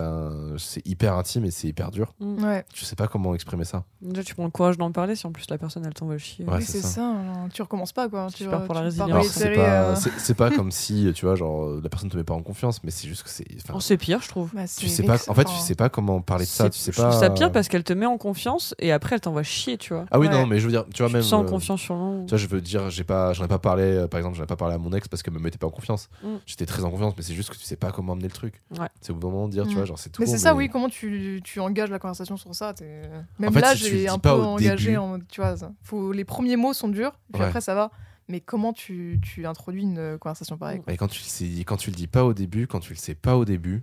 c'est 0.58 0.86
hyper 0.86 1.14
intime 1.16 1.44
et 1.44 1.50
c'est 1.50 1.68
hyper 1.68 1.90
dur. 1.90 2.14
Ouais. 2.20 2.64
Je 2.74 2.84
sais 2.84 2.96
pas 2.96 3.06
comment 3.08 3.34
exprimer 3.34 3.64
ça. 3.64 3.84
Déjà, 4.00 4.22
tu 4.24 4.34
prends 4.34 4.44
le 4.44 4.50
courage 4.50 4.78
d'en 4.78 4.92
parler 4.92 5.16
si 5.16 5.26
en 5.26 5.32
plus 5.32 5.44
la 5.50 5.58
personne 5.58 5.84
elle 5.86 5.94
t'envoie 5.94 6.18
chier. 6.18 6.44
Ouais, 6.44 6.56
oui, 6.58 6.64
c'est 6.64 6.80
ça. 6.80 6.88
ça. 6.88 7.00
genre, 7.00 7.48
tu 7.52 7.62
recommences 7.62 7.92
pas, 7.92 8.08
quoi. 8.08 8.28
Tu 8.30 8.44
Super 8.44 8.60
vas- 8.60 8.66
pour 8.66 8.74
la 8.74 8.80
résilience. 8.82 9.26
C'est 9.28 9.52
pas, 9.52 9.94
euh, 9.94 10.34
pas 10.36 10.50
comme 10.50 10.70
si, 10.70 11.10
tu 11.14 11.26
vois, 11.26 11.34
genre, 11.34 11.80
la 11.82 11.88
personne 11.88 12.10
te 12.10 12.16
met 12.16 12.24
pas 12.24 12.34
en 12.34 12.42
confiance, 12.42 12.82
mais 12.84 12.90
c'est 12.90 13.08
juste 13.08 13.22
que 13.22 13.28
c'est. 13.30 13.46
Oh, 13.72 13.80
c'est 13.80 13.96
pire, 13.96 14.20
je 14.22 14.28
trouve. 14.28 14.50
bah, 14.54 14.62
tu 14.66 14.88
sais 14.88 15.02
pas, 15.02 15.16
en 15.28 15.34
fait, 15.34 15.44
tu 15.44 15.56
sais 15.58 15.74
pas 15.74 15.88
comment 15.88 16.20
parler 16.20 16.44
de 16.44 16.50
ça. 16.50 16.68
Tu 16.70 16.78
sais 16.78 16.92
je 16.92 16.96
pas. 17.00 17.08
trouve 17.10 17.20
ça 17.20 17.30
pire 17.30 17.52
parce 17.52 17.68
qu'elle 17.68 17.84
te 17.84 17.92
met 17.92 18.06
en 18.06 18.18
confiance 18.18 18.74
et 18.78 18.92
après 18.92 19.14
elle 19.16 19.20
t'envoie 19.20 19.42
chier, 19.42 19.78
tu 19.78 19.94
vois. 19.94 20.04
Ah 20.10 20.18
oui, 20.18 20.26
Ouais. 20.28 20.32
non, 20.32 20.46
mais 20.46 20.58
je 20.58 20.64
veux 20.66 20.70
dire, 20.72 20.84
tu 20.92 21.02
vois, 21.02 21.08
tu 21.10 21.16
même. 21.16 21.24
en 21.34 21.44
euh, 21.44 21.48
confiance 21.48 21.80
sur 21.80 21.94
l'on. 21.94 22.24
Tu 22.24 22.30
vois, 22.30 22.38
je 22.38 22.46
veux 22.46 22.60
dire, 22.60 22.90
j'ai 22.90 23.04
pas, 23.04 23.32
j'en 23.32 23.44
ai 23.44 23.48
pas 23.48 23.58
parlé, 23.58 23.82
euh, 23.84 24.06
par 24.08 24.18
exemple, 24.18 24.36
j'en 24.36 24.44
ai 24.44 24.46
pas 24.46 24.56
parlé 24.56 24.74
à 24.74 24.78
mon 24.78 24.92
ex 24.92 25.08
parce 25.08 25.22
qu'elle 25.22 25.34
me 25.34 25.38
mettait 25.40 25.58
pas 25.58 25.66
en 25.66 25.70
confiance. 25.70 26.08
Mm. 26.22 26.28
J'étais 26.46 26.66
très 26.66 26.84
en 26.84 26.90
confiance, 26.90 27.14
mais 27.16 27.22
c'est 27.22 27.34
juste 27.34 27.50
que 27.50 27.56
tu 27.56 27.64
sais 27.64 27.76
pas 27.76 27.92
comment 27.92 28.12
amener 28.12 28.28
le 28.28 28.32
truc. 28.32 28.53
Ouais. 28.78 28.88
C'est 29.00 29.10
au 29.12 29.14
bout 29.14 29.20
d'un 29.28 29.32
moment 29.32 29.46
de 29.48 29.52
dire, 29.52 29.64
tu 29.64 29.70
Mm. 29.72 29.74
vois, 29.74 29.84
genre 29.84 29.98
c'est 29.98 30.10
tout. 30.10 30.22
Mais 30.22 30.26
c'est 30.26 30.38
ça, 30.38 30.54
oui, 30.54 30.68
comment 30.68 30.88
tu, 30.88 31.40
tu 31.44 31.60
engages 31.60 31.90
la 31.90 31.98
conversation 31.98 32.36
sur 32.36 32.54
ça 32.54 32.74
t'es- 32.74 33.02
Même 33.38 33.52
fait, 33.52 33.60
là, 33.60 33.74
si 33.76 33.84
j'ai 33.88 34.08
un 34.08 34.18
peu 34.18 34.30
engagé 34.30 34.86
début- 34.86 34.98
en 34.98 35.08
mode, 35.08 35.24
tu 35.28 35.40
vois, 35.40 35.56
ça. 35.56 35.72
Faut, 35.82 36.12
les 36.12 36.24
premiers 36.24 36.56
mots 36.56 36.72
sont 36.72 36.88
durs, 36.88 37.12
puis 37.32 37.40
Ouais. 37.42 37.48
après 37.48 37.60
ça 37.60 37.74
va. 37.74 37.90
Mais 38.28 38.40
comment 38.40 38.72
tu, 38.72 39.20
tu 39.22 39.44
introduis 39.46 39.82
une 39.82 39.98
euh, 39.98 40.18
conversation 40.18 40.56
pareille. 40.56 40.80
Mais 40.86 40.96
quand 40.96 41.08
tu, 41.08 41.20
quand 41.66 41.76
tu 41.76 41.90
le 41.90 41.96
dis 41.96 42.06
pas 42.06 42.24
au 42.24 42.32
début, 42.32 42.66
quand 42.66 42.80
tu 42.80 42.92
le 42.94 42.98
sais 42.98 43.14
pas 43.14 43.36
au 43.36 43.44
début, 43.44 43.82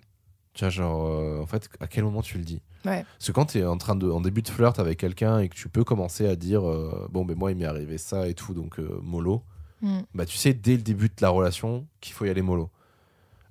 tu 0.53 0.63
vois, 0.65 0.69
genre, 0.69 1.05
euh, 1.07 1.39
en 1.41 1.45
fait, 1.45 1.69
à 1.79 1.85
quel 1.87 2.03
moment 2.03 2.21
tu 2.23 2.37
le 2.39 2.43
dis? 2.43 2.61
Ouais. 2.83 3.05
Parce 3.17 3.27
que 3.27 3.31
quand 3.33 3.45
tu 3.45 3.59
es 3.59 3.65
en 3.65 3.77
train 3.77 3.95
de, 3.95 4.09
en 4.09 4.19
début 4.19 4.41
de 4.41 4.49
flirt 4.49 4.79
avec 4.79 4.97
quelqu'un 4.97 5.37
et 5.39 5.47
que 5.47 5.55
tu 5.55 5.69
peux 5.69 5.83
commencer 5.83 6.27
à 6.27 6.35
dire, 6.35 6.67
euh, 6.67 7.07
bon, 7.11 7.23
ben 7.23 7.37
moi, 7.37 7.51
il 7.51 7.57
m'est 7.57 7.65
arrivé 7.65 7.99
ça 7.99 8.27
et 8.27 8.33
tout, 8.33 8.53
donc 8.55 8.79
euh, 8.79 8.99
mollo, 9.03 9.43
Mm. 9.83 9.99
bah 10.13 10.25
tu 10.27 10.37
sais 10.37 10.53
dès 10.53 10.73
le 10.75 10.81
début 10.83 11.07
de 11.07 11.13
la 11.21 11.29
relation 11.29 11.87
qu'il 12.01 12.13
faut 12.13 12.25
y 12.25 12.29
aller 12.29 12.41
mollo. 12.43 12.69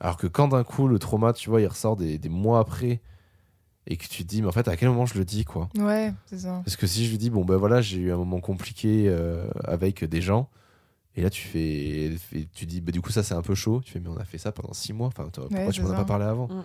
Alors 0.01 0.17
que 0.17 0.27
quand 0.27 0.49
d'un 0.49 0.65
coup, 0.65 0.89
le 0.89 0.99
trauma, 0.99 1.33
tu 1.33 1.51
vois, 1.51 1.61
il 1.61 1.67
ressort 1.67 1.97
des, 1.97 2.19
des 2.19 2.29
mois 2.29 2.59
après 2.59 3.01
et 3.87 3.97
que 3.97 4.07
tu 4.07 4.23
te 4.25 4.29
dis, 4.29 4.41
mais 4.43 4.49
en 4.49 4.53
fait, 4.53 4.67
à 4.69 4.77
quel 4.77 4.89
moment 4.89 5.07
je 5.07 5.19
le 5.19 5.25
dis, 5.25 5.45
quoi? 5.45 5.69
Ouais, 5.77 6.15
c'est 6.27 6.39
ça. 6.41 6.63
Parce 6.65 6.77
que 6.77 6.87
si 6.87 7.05
je 7.05 7.11
lui 7.11 7.19
dis, 7.19 7.31
bon, 7.31 7.45
ben 7.45 7.57
voilà, 7.57 7.81
j'ai 7.81 7.99
eu 7.99 8.13
un 8.13 8.17
moment 8.17 8.41
compliqué 8.41 9.07
euh, 9.09 9.49
avec 9.65 10.05
des 10.05 10.21
gens, 10.23 10.49
et 11.17 11.23
là 11.23 11.29
tu 11.31 11.43
fais, 11.43 12.15
tu 12.55 12.67
dis, 12.67 12.81
bah 12.81 12.93
du 12.93 13.01
coup, 13.01 13.11
ça 13.11 13.23
c'est 13.23 13.35
un 13.35 13.43
peu 13.43 13.55
chaud. 13.55 13.81
Tu 13.85 13.93
fais, 13.93 14.01
mais 14.01 14.09
on 14.09 14.17
a 14.17 14.25
fait 14.25 14.39
ça 14.39 14.53
pendant 14.53 14.73
six 14.73 14.93
mois, 14.93 15.09
enfin, 15.09 15.29
toi, 15.31 15.45
pourquoi 15.49 15.59
Ouais, 15.67 15.73
tu 15.73 15.81
c'est 15.81 15.87
m'en 15.87 15.91
as 15.93 15.95
pas 15.97 16.05
parlé 16.05 16.25
avant 16.25 16.47
Mm. 16.49 16.63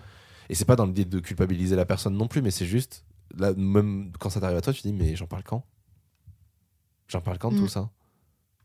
Et 0.48 0.54
c'est 0.54 0.64
pas 0.64 0.76
dans 0.76 0.86
l'idée 0.86 1.04
de 1.04 1.18
culpabiliser 1.18 1.74
la 1.74 1.84
personne 1.84 2.14
non 2.16 2.28
plus, 2.28 2.40
mais 2.40 2.52
c'est 2.52 2.66
juste, 2.66 3.04
là, 3.36 3.52
même 3.54 4.12
quand 4.20 4.30
ça 4.30 4.40
t'arrive 4.40 4.56
à 4.56 4.60
toi, 4.60 4.72
tu 4.72 4.82
dis, 4.82 4.92
mais 4.92 5.16
j'en 5.16 5.26
parle 5.26 5.42
quand? 5.42 5.64
J'en 7.08 7.20
parle 7.20 7.38
quand 7.38 7.50
de 7.50 7.56
Mm. 7.56 7.58
tout 7.58 7.68
ça? 7.68 7.90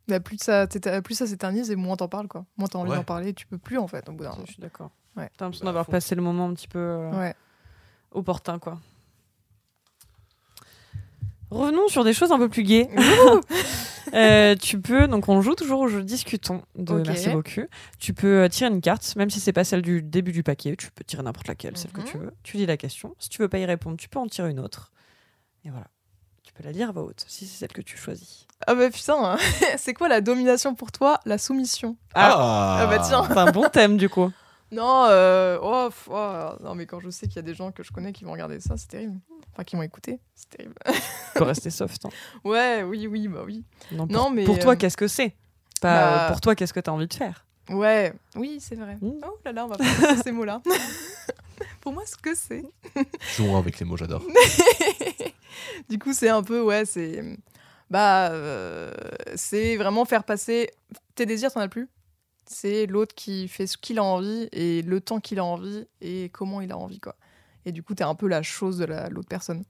Bah, 0.07 0.19
plus, 0.19 0.37
ça, 0.41 0.67
t'éter- 0.67 1.01
plus 1.01 1.15
ça 1.15 1.27
s'éternise 1.27 1.71
et 1.71 1.75
moins 1.75 1.95
t'en 1.95 2.07
parles, 2.07 2.27
quoi. 2.27 2.45
Moins 2.57 2.67
t'as 2.67 2.79
envie 2.79 2.91
Ouais. 2.91 2.97
d'en 2.97 3.03
parler, 3.03 3.33
tu 3.33 3.45
peux 3.47 3.57
plus 3.57 3.77
en 3.77 3.87
fait, 3.87 4.07
au 4.09 4.13
bout 4.13 4.23
d'un 4.23 4.31
moment. 4.31 4.43
Je 4.45 4.53
suis 4.53 4.61
d'accord. 4.61 4.89
Ouais. 5.15 5.29
T'as 5.37 5.45
l'impression 5.45 5.63
Bah, 5.65 5.69
d'avoir 5.69 5.85
faut- 5.85 5.91
passé 5.91 6.15
le 6.15 6.21
moment 6.21 6.47
un 6.47 6.53
petit 6.53 6.67
peu 6.67 6.79
euh, 6.79 7.11
Ouais. 7.11 7.35
opportun, 8.11 8.59
quoi. 8.59 8.79
Revenons 11.49 11.87
sur 11.89 12.03
des 12.05 12.13
choses 12.13 12.31
un 12.31 12.37
peu 12.37 12.49
plus 12.49 12.63
gaies. 12.63 12.89
Euh, 14.13 14.55
tu 14.55 14.81
peux, 14.81 15.07
donc 15.07 15.29
on 15.29 15.41
joue 15.41 15.53
toujours 15.55 15.79
au 15.79 15.87
jeu 15.87 16.03
Discutons 16.03 16.63
de 16.75 16.95
Ok. 16.95 17.07
Merci 17.07 17.29
beaucoup. 17.29 17.61
Tu 17.97 18.13
peux 18.13 18.41
euh, 18.43 18.49
tirer 18.49 18.69
une 18.69 18.81
carte, 18.81 19.15
même 19.15 19.29
si 19.29 19.39
c'est 19.39 19.53
pas 19.53 19.63
celle 19.63 19.81
du 19.83 20.01
début 20.01 20.33
du 20.33 20.43
paquet, 20.43 20.75
tu 20.75 20.91
peux 20.91 21.03
tirer 21.05 21.23
n'importe 21.23 21.47
laquelle, 21.47 21.77
celle 21.77 21.91
que 21.93 22.01
Mhm. 22.01 22.07
tu 22.07 22.17
veux. 22.17 22.33
Tu 22.43 22.57
lis 22.57 22.65
la 22.65 22.75
question. 22.75 23.15
Si 23.19 23.29
tu 23.29 23.41
veux 23.41 23.47
pas 23.47 23.59
y 23.59 23.65
répondre, 23.65 23.95
tu 23.95 24.09
peux 24.09 24.19
en 24.19 24.27
tirer 24.27 24.49
une 24.49 24.59
autre. 24.59 24.91
Et 25.63 25.69
voilà. 25.69 25.87
Tu 26.55 26.61
peux 26.61 26.63
la 26.63 26.71
lire 26.73 26.89
à 26.89 26.91
voix 26.91 27.03
haute, 27.03 27.23
si 27.27 27.45
c'est 27.47 27.57
celle 27.59 27.71
que 27.73 27.81
tu 27.81 27.97
choisis. 27.97 28.45
Ah 28.67 28.75
bah 28.75 28.89
putain, 28.89 29.37
c'est 29.77 29.93
quoi 29.93 30.07
la 30.09 30.21
domination 30.21 30.75
pour 30.75 30.91
toi 30.91 31.19
La 31.25 31.37
soumission? 31.37 31.95
Ah, 32.13 32.79
Ah 32.81 32.87
bah 32.87 32.99
tiens. 32.99 33.23
C'est 33.27 33.37
un 33.37 33.51
bon 33.51 33.69
thème 33.69 33.97
du 33.97 34.09
coup. 34.09 34.31
Non, 34.73 35.05
euh, 35.09 35.57
oh, 35.61 35.89
oh, 36.09 36.49
non, 36.63 36.75
mais 36.75 36.85
quand 36.85 37.01
je 37.01 37.09
sais 37.09 37.27
qu'il 37.27 37.35
y 37.35 37.39
a 37.39 37.41
des 37.41 37.53
gens 37.53 37.73
que 37.73 37.83
je 37.83 37.91
connais 37.91 38.13
qui 38.13 38.23
vont 38.23 38.31
regarder 38.31 38.61
ça, 38.61 38.77
c'est 38.77 38.87
terrible. 38.87 39.19
Enfin, 39.51 39.65
qui 39.65 39.75
vont 39.75 39.81
écouter, 39.81 40.21
c'est 40.33 40.47
terrible. 40.47 40.75
Faut 41.35 41.43
rester 41.43 41.69
soft. 41.69 42.05
hein. 42.05 42.09
Ouais, 42.45 42.81
oui, 42.81 43.05
oui, 43.05 43.27
bah 43.27 43.41
oui. 43.45 43.65
Non, 43.91 44.07
pour, 44.07 44.15
Non, 44.15 44.29
mais, 44.29 44.45
pour 44.45 44.57
toi, 44.59 44.71
euh, 44.71 44.75
qu'est-ce 44.77 44.95
que 44.95 45.09
c'est? 45.09 45.35
Pas 45.81 46.19
bah- 46.19 46.25
pour 46.29 46.39
toi, 46.39 46.55
qu'est-ce 46.55 46.71
que 46.71 46.79
tu 46.79 46.89
as 46.89 46.93
envie 46.93 47.07
de 47.09 47.13
faire? 47.13 47.45
Ouais, 47.71 48.13
oui, 48.35 48.59
c'est 48.59 48.75
vrai. 48.75 48.95
Mm. 49.01 49.21
Oh 49.25 49.37
là 49.45 49.51
là, 49.51 49.65
on 49.65 49.69
va 49.69 49.77
pas 49.77 50.17
ces 50.23 50.31
mots-là. 50.31 50.61
pour 51.81 51.93
moi, 51.93 52.03
ce 52.05 52.15
que 52.17 52.35
c'est. 52.35 52.63
Jouons 53.35 53.57
avec 53.57 53.79
les 53.79 53.85
mots, 53.85 53.97
j'adore. 53.97 54.23
du 55.89 55.99
coup, 55.99 56.13
c'est 56.13 56.29
un 56.29 56.43
peu, 56.43 56.61
ouais, 56.61 56.85
c'est. 56.85 57.23
Bah, 57.89 58.31
euh, 58.31 58.91
c'est 59.35 59.75
vraiment 59.77 60.05
faire 60.05 60.23
passer. 60.23 60.69
Tes 61.15 61.25
désirs, 61.25 61.51
t'en 61.51 61.59
as 61.61 61.67
plus. 61.67 61.87
C'est 62.45 62.85
l'autre 62.87 63.15
qui 63.15 63.47
fait 63.47 63.67
ce 63.67 63.77
qu'il 63.77 63.99
a 63.99 64.03
envie 64.03 64.49
et 64.51 64.81
le 64.81 64.99
temps 64.99 65.19
qu'il 65.19 65.39
a 65.39 65.45
envie 65.45 65.85
et 66.01 66.29
comment 66.33 66.61
il 66.61 66.71
a 66.71 66.77
envie, 66.77 66.99
quoi. 66.99 67.15
Et 67.65 67.71
du 67.71 67.83
coup, 67.83 67.93
t'es 67.93 68.03
un 68.03 68.15
peu 68.15 68.27
la 68.27 68.41
chose 68.41 68.77
de 68.77 68.85
la- 68.85 69.09
l'autre 69.09 69.29
personne. 69.29 69.63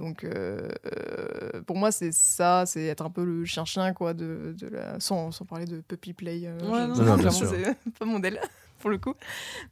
Donc, 0.00 0.24
euh, 0.24 0.70
euh, 0.86 1.60
pour 1.66 1.76
moi, 1.76 1.92
c'est 1.92 2.10
ça, 2.12 2.64
c'est 2.64 2.86
être 2.86 3.04
un 3.04 3.10
peu 3.10 3.22
le 3.22 3.44
chien-chien, 3.44 3.92
quoi, 3.92 4.14
de, 4.14 4.54
de 4.58 4.66
la... 4.68 4.98
sans, 4.98 5.30
sans 5.30 5.44
parler 5.44 5.66
de 5.66 5.82
puppy 5.82 6.14
play. 6.14 6.40
euh, 6.46 6.58
Ouais, 6.70 6.86
non, 6.86 7.16
non, 7.16 7.30
c'est 7.30 7.76
pas 7.98 8.06
mon 8.06 8.12
modèle, 8.12 8.40
pour 8.78 8.88
le 8.88 8.96
coup. 8.96 9.12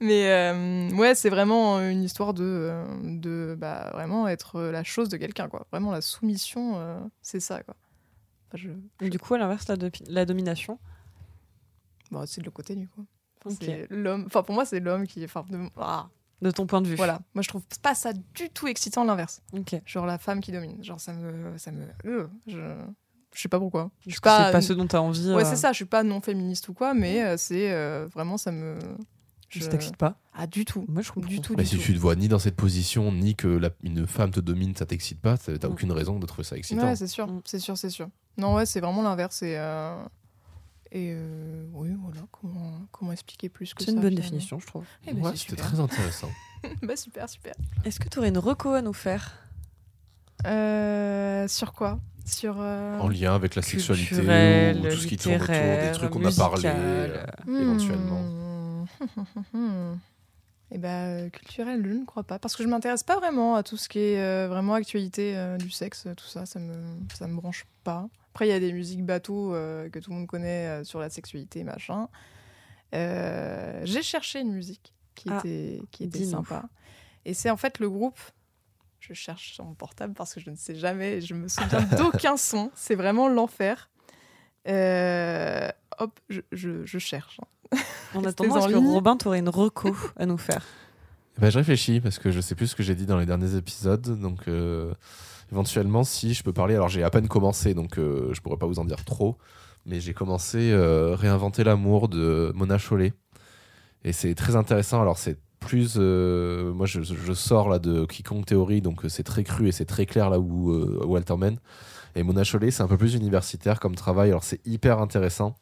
Mais 0.00 0.30
euh, 0.30 0.90
ouais, 0.90 1.14
c'est 1.14 1.30
vraiment 1.30 1.80
une 1.80 2.02
histoire 2.04 2.34
de, 2.34 2.70
de 3.04 3.56
bah, 3.58 3.88
vraiment 3.94 4.28
être 4.28 4.60
la 4.60 4.84
chose 4.84 5.08
de 5.08 5.16
quelqu'un, 5.16 5.48
quoi. 5.48 5.66
Vraiment, 5.72 5.92
la 5.92 6.02
soumission, 6.02 6.74
euh, 6.78 7.00
c'est 7.22 7.40
ça, 7.40 7.62
quoi. 7.62 7.74
Enfin, 8.48 8.58
je... 8.58 9.04
Et 9.06 9.08
Du 9.08 9.18
coup, 9.18 9.32
à 9.32 9.38
l'inverse, 9.38 9.66
la, 10.08 10.24
domination. 10.26 10.78
bon, 12.10 12.26
c'est 12.26 12.42
de 12.42 12.46
l'autre 12.46 12.56
côté, 12.56 12.76
du 12.76 12.86
coup. 12.86 13.06
Enfin, 13.44 13.54
Ok. 13.54 13.64
C'est 13.64 13.86
l'homme. 13.90 14.24
Enfin, 14.26 14.42
pour 14.42 14.54
moi, 14.54 14.66
c'est 14.66 14.80
l'homme 14.80 15.06
qui. 15.06 15.24
Enfin, 15.24 15.44
de- 15.48 15.70
ah, 15.78 16.08
De 16.40 16.50
ton 16.52 16.66
point 16.66 16.80
de 16.80 16.88
vue. 16.88 16.94
voilà. 16.94 17.20
Moi, 17.34 17.42
je 17.42 17.48
trouve 17.48 17.62
pas 17.82 17.94
ça 17.94 18.12
du 18.12 18.48
tout 18.50 18.66
excitant 18.68 19.04
l'inverse. 19.04 19.42
Ok. 19.52 19.74
Genre 19.84 20.06
la 20.06 20.18
femme 20.18 20.40
qui 20.40 20.52
domine. 20.52 20.82
Genre, 20.84 21.00
ça 21.00 21.12
me. 21.12 21.56
Ça 21.58 21.72
me... 21.72 21.84
euh, 22.06 22.26
je... 22.46 22.58
je 23.34 23.40
sais 23.40 23.48
pas 23.48 23.58
pourquoi. 23.58 23.90
Je 24.06 24.10
suis 24.12 24.20
pas. 24.20 24.46
c'est 24.46 24.52
pas 24.52 24.60
ce 24.60 24.72
dont 24.72 24.86
tu 24.86 24.94
as 24.96 25.02
envie. 25.02 25.32
Ouais, 25.34 25.42
euh, 25.44 25.48
c'est 25.48 25.56
ça. 25.56 25.72
Je 25.72 25.76
suis 25.76 25.84
pas 25.84 26.02
non 26.04 26.20
féministe 26.20 26.68
ou 26.68 26.74
quoi, 26.74 26.94
mais 26.94 27.22
euh, 27.24 27.36
c'est 27.36 27.72
euh, 27.72 28.06
vraiment, 28.12 28.36
ça 28.36 28.52
me. 28.52 28.78
Je 29.48 29.66
t'excite 29.66 29.96
pas. 29.96 30.18
Ah, 30.34 30.46
du 30.46 30.64
tout. 30.66 30.84
Moi, 30.88 31.00
je 31.02 31.10
comprends. 31.10 31.30
Du 31.30 31.40
tout, 31.40 31.56
Bah, 31.56 31.62
du 31.62 31.68
si 31.70 31.76
tout. 31.76 31.82
tu 31.82 31.94
te 31.94 31.98
vois 31.98 32.14
ni 32.14 32.28
dans 32.28 32.38
cette 32.38 32.54
position, 32.54 33.10
ni 33.10 33.34
que 33.34 33.48
la- 33.48 33.70
une 33.82 34.06
femme 34.06 34.30
te 34.30 34.40
domine, 34.40 34.76
ça 34.76 34.84
t'excite 34.84 35.20
pas, 35.22 35.38
t'as 35.38 35.54
Mm. 35.68 35.72
aucune 35.72 35.90
raison 35.92 36.18
de 36.18 36.26
trouver 36.26 36.44
ça 36.44 36.56
excitant. 36.58 36.84
Ouais, 36.86 36.94
c'est 36.96 37.06
sûr, 37.06 37.26
Mm. 37.26 37.40
c'est 37.46 37.58
sûr, 37.58 37.76
c'est 37.78 37.88
sûr. 37.90 38.08
Non, 38.36 38.54
ouais, 38.54 38.66
c'est 38.66 38.80
vraiment 38.80 39.02
l'inverse. 39.02 39.40
Et, 39.42 39.56
euh, 39.56 39.96
et 40.92 41.12
euh, 41.14 41.66
oui, 41.74 41.90
voilà, 42.02 42.20
comment, 42.32 42.80
comment 42.92 43.12
expliquer 43.12 43.48
plus 43.48 43.74
que 43.74 43.82
ça 43.82 43.86
C'est 43.86 43.92
une 43.92 44.00
bonne 44.00 44.10
finalement. 44.10 44.22
définition, 44.30 44.58
je 44.60 44.66
trouve. 44.66 44.84
Eh 45.06 45.12
ben, 45.12 45.22
Ouais, 45.22 45.36
c'était 45.36 45.56
très 45.56 45.78
intéressant. 45.80 46.30
bah, 46.82 46.96
super, 46.96 47.28
super. 47.28 47.54
Est-ce 47.84 48.00
que 48.00 48.08
tu 48.08 48.18
aurais 48.18 48.28
une 48.28 48.38
reco 48.38 48.70
à 48.74 48.82
nous 48.82 48.92
faire? 48.92 49.32
Euh, 50.46 51.46
sur 51.48 51.72
quoi? 51.72 51.98
Sur. 52.24 52.56
euh, 52.60 52.98
En 53.00 53.08
lien 53.08 53.34
avec 53.34 53.54
la 53.54 53.62
sexualité 53.62 54.16
ou 54.16 54.82
tout 54.90 54.96
ce 54.96 55.06
qui 55.06 55.16
tourne 55.16 55.34
autour 55.36 55.46
des 55.48 55.90
trucs 55.92 56.10
qu'on 56.10 56.24
a 56.24 56.32
parlé. 56.32 56.62
euh, 56.66 57.24
musical. 57.46 57.62
éventuellement. 57.62 58.86
Eh 60.70 60.76
ben, 60.76 61.30
culturel, 61.30 61.82
je 61.82 61.92
ne 61.94 62.04
crois 62.04 62.24
pas. 62.24 62.38
Parce 62.38 62.54
que 62.54 62.62
je 62.62 62.68
m'intéresse 62.68 63.02
pas 63.02 63.16
vraiment 63.18 63.54
à 63.54 63.62
tout 63.62 63.78
ce 63.78 63.88
qui 63.88 64.00
est 64.00 64.20
euh, 64.20 64.48
vraiment 64.48 64.74
actualité 64.74 65.34
euh, 65.34 65.56
du 65.56 65.70
sexe, 65.70 66.06
tout 66.14 66.26
ça, 66.26 66.44
ça 66.44 66.58
me, 66.60 66.74
ça 67.14 67.26
me 67.26 67.34
branche 67.36 67.64
pas. 67.84 68.06
Après, 68.38 68.46
il 68.46 68.50
y 68.52 68.54
a 68.54 68.60
des 68.60 68.72
musiques 68.72 69.04
bateaux 69.04 69.52
euh, 69.52 69.90
que 69.90 69.98
tout 69.98 70.10
le 70.12 70.16
monde 70.16 70.28
connaît 70.28 70.68
euh, 70.68 70.84
sur 70.84 71.00
la 71.00 71.10
sexualité, 71.10 71.64
machin. 71.64 72.06
Euh, 72.94 73.80
J'ai 73.82 74.00
cherché 74.00 74.38
une 74.38 74.52
musique 74.52 74.94
qui 75.16 75.28
Ah, 75.28 75.38
était, 75.40 75.82
qui 75.90 76.04
était 76.04 76.22
sympa. 76.24 76.68
Et 77.24 77.34
c'est 77.34 77.50
en 77.50 77.56
fait 77.56 77.80
le 77.80 77.90
groupe. 77.90 78.20
Je 79.00 79.12
cherche 79.12 79.54
sur 79.54 79.64
mon 79.64 79.74
portable 79.74 80.14
parce 80.14 80.34
que 80.34 80.38
je 80.38 80.50
ne 80.50 80.54
sais 80.54 80.76
jamais, 80.76 81.20
je 81.20 81.34
me 81.34 81.48
souviens 81.48 81.82
d'aucun 81.98 82.36
son. 82.36 82.70
C'est 82.76 82.94
vraiment 82.94 83.28
l'enfer. 83.28 83.90
Euh, 84.68 85.68
hop, 85.98 86.20
je, 86.28 86.40
je- 86.52 86.86
je 86.86 86.98
cherche. 87.00 87.40
En 88.14 88.20
Restez 88.20 88.28
attendant, 88.28 88.54
en 88.54 88.58
est-ce 88.58 88.68
que. 88.68 88.76
Robin, 88.92 89.16
t'aurais 89.16 89.40
une 89.40 89.48
reco 89.48 89.96
à 90.14 90.26
nous 90.26 90.38
faire? 90.38 90.64
Bah, 91.40 91.50
je 91.50 91.58
réfléchis 91.58 92.00
parce 92.00 92.20
que 92.20 92.30
je 92.30 92.40
sais 92.40 92.54
plus 92.54 92.68
ce 92.68 92.76
que 92.76 92.84
j'ai 92.84 92.94
dit 92.94 93.04
dans 93.04 93.18
les 93.18 93.26
derniers 93.26 93.56
épisodes. 93.56 94.20
Donc, 94.20 94.46
euh, 94.46 94.94
éventuellement, 95.52 96.04
si 96.04 96.34
je 96.34 96.42
peux 96.42 96.52
parler. 96.52 96.74
Alors, 96.74 96.88
j'ai 96.88 97.02
à 97.02 97.10
peine 97.10 97.28
commencé, 97.28 97.74
donc 97.74 97.98
euh, 97.98 98.32
je 98.32 98.40
pourrais 98.40 98.58
pas 98.58 98.66
vous 98.66 98.78
en 98.78 98.84
dire 98.84 99.04
trop. 99.04 99.38
Mais 99.86 100.00
j'ai 100.00 100.12
commencé 100.14 100.70
euh, 100.72 101.14
Réinventer 101.14 101.64
l'amour 101.64 102.08
de 102.08 102.52
Mona 102.54 102.78
Chollet. 102.78 103.14
Et 104.04 104.12
c'est 104.12 104.34
très 104.34 104.56
intéressant. 104.56 105.00
Alors, 105.00 105.18
c'est 105.18 105.38
plus. 105.60 105.96
euh, 105.96 106.72
moi, 106.72 106.86
je, 106.86 107.32
sors 107.32 107.68
là 107.68 107.78
de 107.78 108.04
Quiconque 108.04 108.46
Théorie, 108.46 108.80
donc 108.80 109.04
euh, 109.04 109.08
c'est 109.08 109.22
très 109.22 109.44
cru 109.44 109.68
et 109.68 109.72
c'est 109.72 109.84
très 109.84 110.06
clair 110.06 110.30
là 110.30 110.38
où 110.38 110.70
euh, 110.72 111.00
Walter 111.04 111.36
mène. 111.36 111.58
Et 112.14 112.22
Mona 112.22 112.44
Chollet, 112.44 112.70
c'est 112.70 112.82
un 112.82 112.88
peu 112.88 112.96
plus 112.96 113.14
universitaire 113.14 113.80
comme 113.80 113.94
travail. 113.94 114.30
Alors, 114.30 114.44
c'est 114.44 114.64
hyper 114.66 115.00
intéressant. 115.00 115.56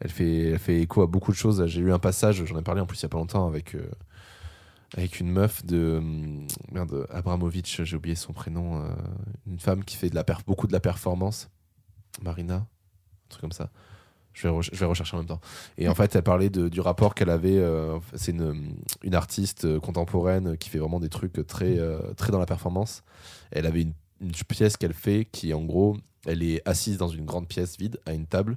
Elle 0.00 0.10
fait, 0.10 0.50
elle 0.50 0.58
fait 0.58 0.80
écho 0.80 1.02
à 1.02 1.06
beaucoup 1.06 1.32
de 1.32 1.36
choses. 1.36 1.64
J'ai 1.66 1.80
eu 1.80 1.92
un 1.92 1.98
passage, 1.98 2.44
j'en 2.44 2.58
ai 2.58 2.62
parlé 2.62 2.80
en 2.80 2.86
plus 2.86 2.98
il 2.98 3.02
y 3.04 3.06
a 3.06 3.08
pas 3.08 3.18
longtemps 3.18 3.46
avec. 3.46 3.76
Avec 4.96 5.20
une 5.20 5.30
meuf 5.30 5.64
de 5.64 5.96
hum, 5.98 6.46
merde 6.72 7.06
Abramovich, 7.10 7.82
j'ai 7.82 7.96
oublié 7.96 8.14
son 8.14 8.32
prénom, 8.32 8.82
euh, 8.82 8.88
une 9.46 9.58
femme 9.58 9.84
qui 9.84 9.96
fait 9.96 10.10
beaucoup 10.46 10.66
de 10.66 10.72
la 10.72 10.80
performance, 10.80 11.50
Marina, 12.22 12.56
un 12.56 12.66
truc 13.28 13.40
comme 13.40 13.52
ça. 13.52 13.70
Je 14.32 14.48
vais, 14.48 14.62
je 14.62 14.76
vais 14.76 14.86
rechercher 14.86 15.14
en 15.14 15.20
même 15.20 15.28
temps. 15.28 15.40
Et 15.78 15.88
en 15.88 15.94
fait, 15.94 16.16
elle 16.16 16.22
parlait 16.22 16.50
du 16.50 16.80
rapport 16.80 17.14
qu'elle 17.14 17.30
avait. 17.30 17.56
euh, 17.56 18.00
c'est 18.14 18.32
une, 18.32 18.76
une 19.04 19.14
artiste 19.14 19.64
euh, 19.64 19.78
contemporaine 19.78 20.56
qui 20.58 20.70
fait 20.70 20.78
vraiment 20.78 20.98
des 20.98 21.08
trucs 21.08 21.46
très, 21.46 21.78
très 22.16 22.32
dans 22.32 22.40
la 22.40 22.46
performance. 22.46 23.04
Elle 23.52 23.66
avait 23.66 23.82
une, 23.82 23.92
pièce 24.48 24.76
qu'elle 24.76 24.94
fait 24.94 25.26
qui, 25.30 25.54
en 25.54 25.62
gros, 25.62 25.96
elle 26.26 26.42
est 26.42 26.66
assise 26.68 26.96
dans 26.96 27.08
une 27.08 27.24
grande 27.26 27.46
pièce 27.46 27.76
vide 27.76 28.00
à 28.06 28.12
une 28.12 28.26
table. 28.26 28.56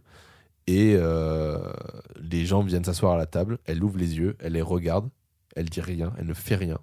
Et 0.66 0.98
les 2.20 2.46
gens 2.46 2.64
viennent 2.64 2.84
s'asseoir 2.84 3.14
à 3.14 3.18
la 3.18 3.28
table. 3.28 3.60
Elle 3.66 3.84
ouvre 3.84 3.98
les 3.98 4.18
yeux, 4.18 4.36
elle 4.40 4.54
les 4.54 4.62
regarde 4.62 5.10
elle 5.58 5.70
dit 5.70 5.82
rien, 5.82 6.14
elle 6.18 6.28
ne 6.28 6.34
fait 6.34 6.56
rien. 6.56 6.80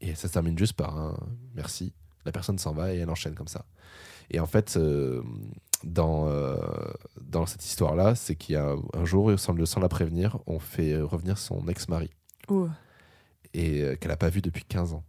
Et 0.00 0.14
ça 0.14 0.28
se 0.28 0.32
termine 0.32 0.58
juste 0.58 0.74
par 0.74 0.96
un 0.96 1.16
merci. 1.54 1.92
La 2.24 2.32
personne 2.32 2.58
s'en 2.58 2.72
va 2.72 2.94
et 2.94 2.98
elle 2.98 3.10
enchaîne 3.10 3.34
comme 3.34 3.48
ça. 3.48 3.64
Et 4.30 4.40
en 4.40 4.46
fait, 4.46 4.76
euh, 4.76 5.22
dans, 5.84 6.28
euh, 6.28 6.56
dans 7.20 7.46
cette 7.46 7.64
histoire-là, 7.64 8.14
c'est 8.14 8.36
qu'il 8.36 8.54
y 8.54 8.56
a 8.56 8.74
un 8.94 9.04
jour, 9.04 9.38
sans, 9.38 9.64
sans 9.64 9.80
la 9.80 9.88
prévenir, 9.88 10.38
on 10.46 10.58
fait 10.58 11.00
revenir 11.00 11.38
son 11.38 11.66
ex-mari 11.68 12.10
et 13.54 13.82
euh, 13.82 13.96
qu'elle 13.96 14.10
n'a 14.10 14.16
pas 14.16 14.28
vu 14.28 14.40
depuis 14.40 14.64
15 14.64 14.94
ans. 14.94 15.04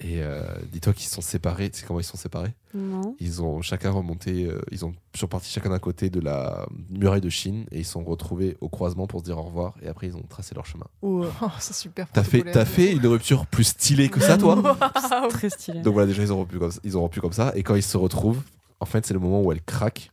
Et 0.00 0.22
euh, 0.22 0.42
dis-toi 0.72 0.92
qu'ils 0.92 1.08
sont 1.08 1.20
séparés. 1.20 1.70
Tu 1.70 1.80
sais 1.80 1.86
comment 1.86 2.00
ils 2.00 2.04
sont 2.04 2.16
séparés? 2.16 2.54
Non. 2.74 3.16
Ils 3.20 3.42
ont 3.42 3.60
chacun 3.60 3.90
remonté, 3.90 4.46
euh, 4.46 4.60
ils 4.70 4.84
ont 4.84 4.94
sont 5.14 5.26
partis 5.28 5.50
chacun 5.50 5.70
d'un 5.70 5.78
côté 5.78 6.10
de 6.10 6.20
la 6.20 6.66
muraille 6.90 7.20
de 7.20 7.28
Chine 7.28 7.66
et 7.70 7.78
ils 7.78 7.84
sont 7.84 8.04
retrouvés 8.04 8.56
au 8.60 8.68
croisement 8.68 9.06
pour 9.06 9.20
se 9.20 9.24
dire 9.24 9.38
au 9.38 9.42
revoir. 9.42 9.74
Et 9.82 9.88
après, 9.88 10.06
ils 10.08 10.16
ont 10.16 10.22
tracé 10.22 10.54
leur 10.54 10.66
chemin. 10.66 10.86
Oh, 11.02 11.24
c'est 11.58 11.74
super. 11.74 12.06
T'as 12.12 12.22
fait, 12.22 12.42
t'as 12.50 12.64
fait 12.64 12.92
une 12.92 13.06
rupture 13.06 13.46
plus 13.46 13.64
stylée 13.64 14.08
que 14.08 14.20
ça, 14.20 14.36
toi? 14.38 14.78
Très 15.30 15.50
stylé. 15.50 15.80
Donc 15.80 15.94
voilà, 15.94 16.06
déjà, 16.06 16.22
ils 16.22 16.32
ont, 16.32 16.36
rompu 16.36 16.58
comme 16.58 16.70
ça, 16.70 16.80
ils 16.84 16.96
ont 16.96 17.00
rompu 17.00 17.20
comme 17.20 17.32
ça. 17.32 17.52
Et 17.56 17.62
quand 17.62 17.74
ils 17.74 17.82
se 17.82 17.96
retrouvent, 17.96 18.42
en 18.80 18.86
fait, 18.86 19.06
c'est 19.06 19.14
le 19.14 19.20
moment 19.20 19.42
où 19.42 19.52
elle 19.52 19.62
craque. 19.62 20.10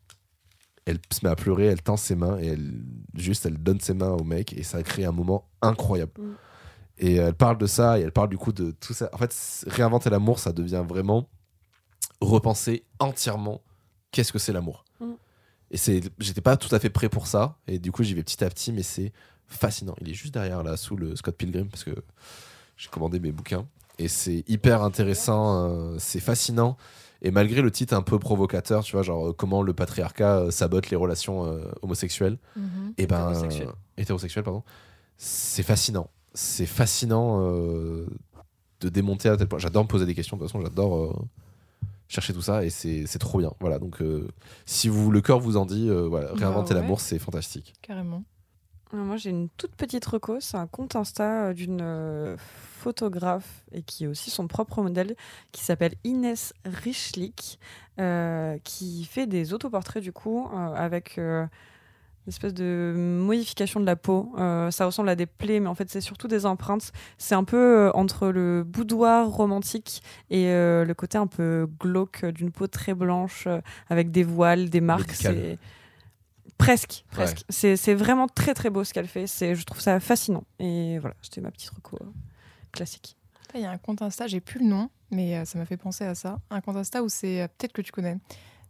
Elle 0.85 0.99
se 1.11 1.25
met 1.25 1.31
à 1.31 1.35
pleurer, 1.35 1.65
elle 1.67 1.81
tend 1.81 1.95
ses 1.95 2.15
mains 2.15 2.37
et 2.39 2.47
elle, 2.47 2.73
juste, 3.15 3.45
elle 3.45 3.57
donne 3.57 3.79
ses 3.79 3.93
mains 3.93 4.11
au 4.11 4.23
mec. 4.23 4.53
Et 4.53 4.63
ça 4.63 4.83
crée 4.83 5.05
un 5.05 5.13
moment 5.13 5.45
incroyable. 5.61 6.11
Mm. 6.17 6.33
Et 7.05 7.15
elle 7.15 7.33
parle 7.33 7.57
de 7.57 7.65
ça 7.65 7.99
et 7.99 8.03
elle 8.03 8.13
parle 8.13 8.29
du 8.29 8.37
coup 8.37 8.53
de 8.53 8.71
tout 8.71 8.93
ça. 8.93 9.09
En 9.11 9.17
fait, 9.17 9.35
réinventer 9.67 10.09
l'amour, 10.09 10.39
ça 10.39 10.53
devient 10.53 10.83
vraiment 10.87 11.27
repenser 12.21 12.85
entièrement 12.99 13.61
qu'est-ce 14.11 14.31
que 14.31 14.39
c'est 14.39 14.53
l'amour. 14.53 14.85
Mm. 14.99 15.05
Et 15.71 15.77
c'est, 15.77 16.01
j'étais 16.19 16.39
pas 16.41 16.55
tout 16.55 16.73
à 16.73 16.79
fait 16.79 16.89
prêt 16.89 17.09
pour 17.09 17.27
ça. 17.27 17.57
Et 17.67 17.79
du 17.79 17.91
coup, 17.91 18.03
j'y 18.03 18.13
vais 18.13 18.23
petit 18.23 18.41
à 18.43 18.49
petit, 18.49 18.71
mais 18.71 18.83
c'est 18.83 19.11
fascinant. 19.47 19.95
Il 20.01 20.09
est 20.09 20.13
juste 20.13 20.33
derrière 20.33 20.63
là, 20.63 20.77
sous 20.77 20.95
le 20.95 21.15
Scott 21.15 21.35
Pilgrim, 21.35 21.67
parce 21.67 21.83
que 21.83 21.91
j'ai 22.77 22.89
commandé 22.89 23.19
mes 23.19 23.31
bouquins. 23.31 23.65
Et 23.99 24.07
c'est 24.07 24.43
hyper 24.47 24.81
intéressant, 24.83 25.69
euh, 25.69 25.95
c'est 25.99 26.19
fascinant. 26.21 26.77
Et 27.21 27.31
malgré 27.31 27.61
le 27.61 27.71
titre 27.71 27.93
un 27.95 28.01
peu 28.01 28.17
provocateur, 28.19 28.83
tu 28.83 28.93
vois, 28.93 29.01
genre 29.03 29.29
euh, 29.29 29.33
comment 29.33 29.61
le 29.61 29.73
patriarcat 29.73 30.39
euh, 30.39 30.51
sabote 30.51 30.89
les 30.89 30.97
relations 30.97 31.45
euh, 31.45 31.63
homosexuelles, 31.81 32.37
Mhm. 32.55 32.93
et 32.97 33.07
ben 33.07 33.29
Hétérosexuelles. 33.31 33.67
euh, 33.67 33.73
hétérosexuelles, 34.01 34.43
pardon, 34.43 34.63
c'est 35.17 35.63
fascinant. 35.63 36.09
C'est 36.33 36.65
fascinant 36.65 37.39
euh, 37.41 38.07
de 38.79 38.89
démonter 38.89 39.29
à 39.29 39.37
tel 39.37 39.47
point. 39.47 39.59
J'adore 39.59 39.83
me 39.83 39.87
poser 39.87 40.05
des 40.05 40.15
questions. 40.15 40.37
De 40.37 40.41
toute 40.41 40.51
façon, 40.51 40.63
j'adore. 40.63 40.95
euh, 40.97 41.13
cherchez 42.07 42.33
tout 42.33 42.41
ça 42.41 42.63
et 42.63 42.69
c'est 42.69 43.05
c'est 43.07 43.19
trop 43.19 43.39
bien. 43.39 43.51
Voilà, 43.59 43.79
donc 43.79 44.01
euh, 44.01 44.27
si 44.65 44.87
vous 44.89 45.09
le 45.11 45.21
cœur 45.21 45.39
vous 45.39 45.57
en 45.57 45.65
dit, 45.65 45.89
euh, 45.89 46.07
voilà, 46.07 46.27
Bah 46.27 46.33
réinventer 46.37 46.73
ouais. 46.73 46.81
l'amour, 46.81 46.99
c'est 47.01 47.17
fantastique. 47.19 47.73
Carrément. 47.81 48.23
Moi, 48.91 49.17
j'ai 49.17 49.31
une 49.31 49.49
toute 49.57 49.75
petite 49.75 50.05
reco. 50.05 50.39
C'est 50.39 50.57
un 50.57 50.67
compte 50.67 50.95
Insta 50.95 51.45
euh, 51.47 51.53
d'une 51.53 51.79
euh, 51.81 52.35
photographe 52.37 53.63
et 53.71 53.81
qui 53.81 54.03
est 54.03 54.07
aussi 54.07 54.29
son 54.29 54.45
propre 54.47 54.83
modèle, 54.83 55.15
qui 55.51 55.63
s'appelle 55.63 55.95
Inès 56.03 56.53
Richlik, 56.65 57.57
euh, 57.99 58.57
qui 58.63 59.05
fait 59.05 59.25
des 59.25 59.51
autoportraits 59.53 60.03
du 60.03 60.11
coup 60.13 60.47
euh, 60.53 60.73
avec 60.75 61.17
euh, 61.17 61.47
une 62.25 62.29
espèce 62.29 62.53
de 62.53 62.93
modification 62.95 63.79
de 63.81 63.85
la 63.85 63.97
peau. 63.97 64.31
Euh, 64.37 64.71
ça 64.71 64.85
ressemble 64.85 65.09
à 65.09 65.15
des 65.15 65.25
plaies, 65.25 65.59
mais 65.59 65.67
en 65.67 65.75
fait, 65.75 65.89
c'est 65.89 66.01
surtout 66.01 66.29
des 66.29 66.45
empreintes. 66.45 66.93
C'est 67.17 67.35
un 67.35 67.43
peu 67.43 67.57
euh, 67.57 67.91
entre 67.93 68.29
le 68.29 68.63
boudoir 68.63 69.29
romantique 69.29 70.01
et 70.29 70.47
euh, 70.47 70.85
le 70.85 70.93
côté 70.93 71.17
un 71.17 71.27
peu 71.27 71.67
glauque 71.79 72.25
d'une 72.25 72.51
peau 72.51 72.67
très 72.67 72.93
blanche 72.93 73.45
euh, 73.47 73.59
avec 73.89 74.11
des 74.11 74.23
voiles, 74.23 74.69
des 74.69 74.79
marques. 74.79 75.11
C'est 75.11 75.57
presque, 76.57 77.03
presque. 77.11 77.43
C'est 77.49 77.75
c'est 77.75 77.93
vraiment 77.93 78.27
très 78.27 78.53
très 78.53 78.69
beau 78.69 78.85
ce 78.85 78.93
qu'elle 78.93 79.07
fait. 79.07 79.27
C'est, 79.27 79.55
je 79.55 79.65
trouve 79.65 79.81
ça 79.81 79.99
fascinant. 79.99 80.45
Et 80.59 80.99
voilà, 80.99 81.15
c'était 81.21 81.41
ma 81.41 81.51
petite 81.51 81.71
reco 81.71 81.99
classique. 82.71 83.17
Il 83.53 83.61
y 83.61 83.65
a 83.65 83.71
un 83.71 83.77
compte 83.77 84.01
Insta, 84.01 84.27
j'ai 84.27 84.39
plus 84.39 84.59
le 84.61 84.65
nom, 84.65 84.89
mais 85.11 85.45
ça 85.45 85.59
m'a 85.59 85.65
fait 85.65 85.77
penser 85.77 86.05
à 86.05 86.15
ça. 86.15 86.39
Un 86.49 86.61
compte 86.61 86.77
Insta 86.77 87.03
où 87.03 87.09
c'est, 87.09 87.47
peut-être 87.57 87.73
que 87.73 87.83
tu 87.83 87.91
connais, 87.91 88.17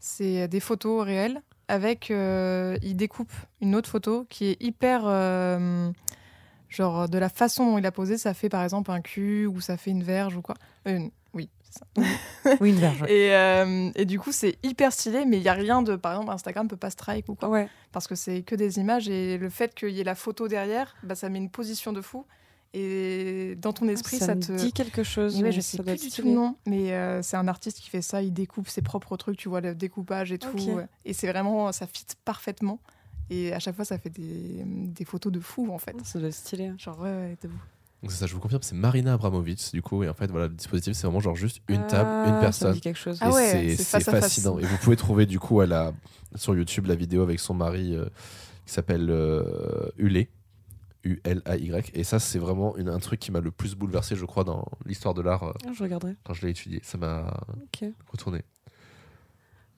c'est 0.02 0.50
des 0.50 0.60
photos 0.60 1.06
réelles 1.06 1.42
avec, 1.68 2.12
euh, 2.12 2.78
il 2.82 2.96
découpe 2.96 3.32
une 3.62 3.76
autre 3.76 3.90
photo 3.90 4.26
qui 4.30 4.46
est 4.48 4.62
hyper, 4.62 5.04
euh, 5.06 5.90
genre 6.70 7.08
de 7.10 7.18
la 7.18 7.30
façon 7.30 7.66
dont 7.72 7.78
il 7.78 7.86
a 7.86 7.92
posé, 7.92 8.18
ça 8.18 8.34
fait 8.34 8.50
par 8.50 8.64
exemple 8.64 8.92
un 8.92 9.02
cul 9.02 9.46
ou 9.48 9.62
ça 9.62 9.78
fait 9.78 9.92
une 9.92 10.04
verge 10.04 10.36
ou 10.36 10.42
quoi. 10.42 10.56
Euh, 10.88 10.98
une- 10.98 11.12
oui, 11.34 11.50
c'est 11.64 11.80
ça. 11.80 11.86
Oui, 12.62 12.70
une 12.72 12.76
verge. 12.80 13.04
Et, 13.08 13.34
euh, 13.34 13.90
et 13.96 14.06
du 14.06 14.20
coup, 14.20 14.32
c'est 14.32 14.58
hyper 14.64 14.92
stylé, 14.94 15.26
mais 15.26 15.38
il 15.38 15.44
y 15.44 15.50
a 15.50 15.54
rien 15.54 15.82
de, 15.82 15.96
par 15.96 16.12
exemple, 16.14 16.32
Instagram 16.32 16.68
peut 16.68 16.78
pas 16.78 16.90
strike 16.92 17.30
ou 17.30 17.36
quoi, 17.36 17.50
Ouais. 17.50 17.68
parce 17.92 18.08
que 18.08 18.16
c'est 18.16 18.44
que 18.44 18.56
des 18.56 18.78
images 18.80 19.08
et 19.10 19.38
le 19.38 19.50
fait 19.50 19.74
qu'il 19.74 19.90
y 19.90 20.02
ait 20.02 20.04
la 20.04 20.16
photo 20.16 20.48
derrière, 20.48 20.96
bah, 21.04 21.16
ça 21.16 21.30
met 21.30 21.40
une 21.40 21.50
position 21.50 21.92
de 21.94 22.02
fou. 22.02 22.26
Et 22.76 23.56
dans 23.62 23.72
ton 23.74 23.88
esprit, 23.88 24.18
ça, 24.18 24.26
ça, 24.28 24.36
me 24.36 24.42
te. 24.42 24.52
dit 24.54 24.74
quelque 24.74 25.04
chose. 25.04 25.36
Ouais, 25.38 25.44
mais 25.44 25.52
je 25.52 25.62
ça 25.62 25.78
sais 25.78 25.84
plus 25.84 26.02
du 26.02 26.10
tout 26.10 26.24
le 26.24 26.32
nom, 26.32 26.56
mais 26.66 26.94
euh, 26.94 27.22
c'est 27.22 27.38
un 27.38 27.48
artiste 27.48 27.80
qui 27.80 27.90
fait 27.90 28.02
ça. 28.02 28.22
Il 28.24 28.34
découpe 28.34 28.68
ses 28.68 28.82
propres 28.82 29.16
trucs, 29.16 29.38
tu 29.38 29.48
vois, 29.50 29.62
le 29.62 29.76
découpage 29.76 30.32
et 30.32 30.40
tout. 30.40 30.58
Ouais. 30.58 30.88
Et 31.06 31.14
c'est 31.14 31.28
vraiment, 31.28 31.72
ça 31.72 31.86
fit 31.86 32.06
parfaitement. 32.26 32.80
Et 33.30 33.54
à 33.54 33.60
chaque 33.60 33.76
fois, 33.76 33.86
ça 33.86 33.98
fait 34.00 34.10
des, 34.10 34.64
des 34.66 35.06
photos 35.06 35.32
de 35.32 35.40
fou, 35.40 35.72
en 35.72 35.78
fait. 35.78 35.96
Ça 36.04 36.18
doit 36.20 36.28
être 36.30 36.34
stylé. 36.34 36.72
Genre, 36.78 37.00
ouais, 37.00 37.10
ouais, 37.10 37.38
de 37.42 37.48
vous. 37.48 37.60
Donc 38.02 38.12
c'est 38.12 38.18
ça, 38.18 38.26
je 38.28 38.34
vous 38.34 38.42
confirme, 38.42 38.62
c'est 38.64 38.76
Marina 38.76 39.14
Abramovic 39.14 39.72
du 39.74 39.82
coup, 39.82 40.04
et 40.04 40.10
en 40.10 40.14
fait 40.14 40.30
voilà, 40.30 40.50
le 40.50 40.54
dispositif 40.56 40.92
c'est 40.94 41.08
vraiment 41.08 41.22
genre 41.22 41.38
juste 41.38 41.62
une 41.70 41.88
table, 41.88 42.10
Ah, 42.12 42.26
une 42.28 42.34
Ça 42.34 42.40
personne. 42.42 42.74
dit 42.74 42.82
quelque 42.82 43.00
chose. 43.00 43.18
Ah 43.22 43.30
et 43.30 43.32
ouais, 43.34 43.76
c'est- 43.78 43.84
face 43.86 44.08
à 44.10 44.20
fascinant. 44.20 44.60
Et 44.60 44.66
vous 44.66 44.76
pouvez 44.80 44.98
trouver 44.98 45.26
du 45.26 45.40
coup 45.40 45.62
elle 45.62 45.72
a, 45.72 45.94
sur 46.36 46.54
YouTube 46.54 46.88
la 46.88 46.96
vidéo 46.96 47.24
avec 47.24 47.40
son 47.40 47.54
mari 47.54 47.96
euh, 47.96 48.04
qui 48.66 48.74
s'appelle 48.74 49.08
euh, 49.10 49.88
Ulay. 49.98 50.28
U-L-A-Y. 51.04 51.92
Et 51.94 52.04
ça, 52.04 52.20
c'est 52.20 52.40
vraiment 52.40 52.76
une- 52.78 52.90
un 52.90 53.00
truc 53.00 53.20
qui 53.20 53.32
m'a 53.32 53.40
le 53.42 53.52
plus 53.52 53.76
bouleversé, 53.76 54.16
je 54.16 54.26
crois, 54.26 54.44
dans 54.44 54.66
l'histoire 54.86 55.14
de 55.14 55.22
l'art 55.22 55.44
euh, 55.44 55.54
Ah, 55.68 55.72
je 55.74 55.84
regarderai. 55.84 56.16
quand 56.24 56.34
je 56.34 56.46
l'ai 56.46 56.52
étudié. 56.52 56.80
Ça 56.84 56.98
m'a 56.98 57.34
retourné. 58.10 58.42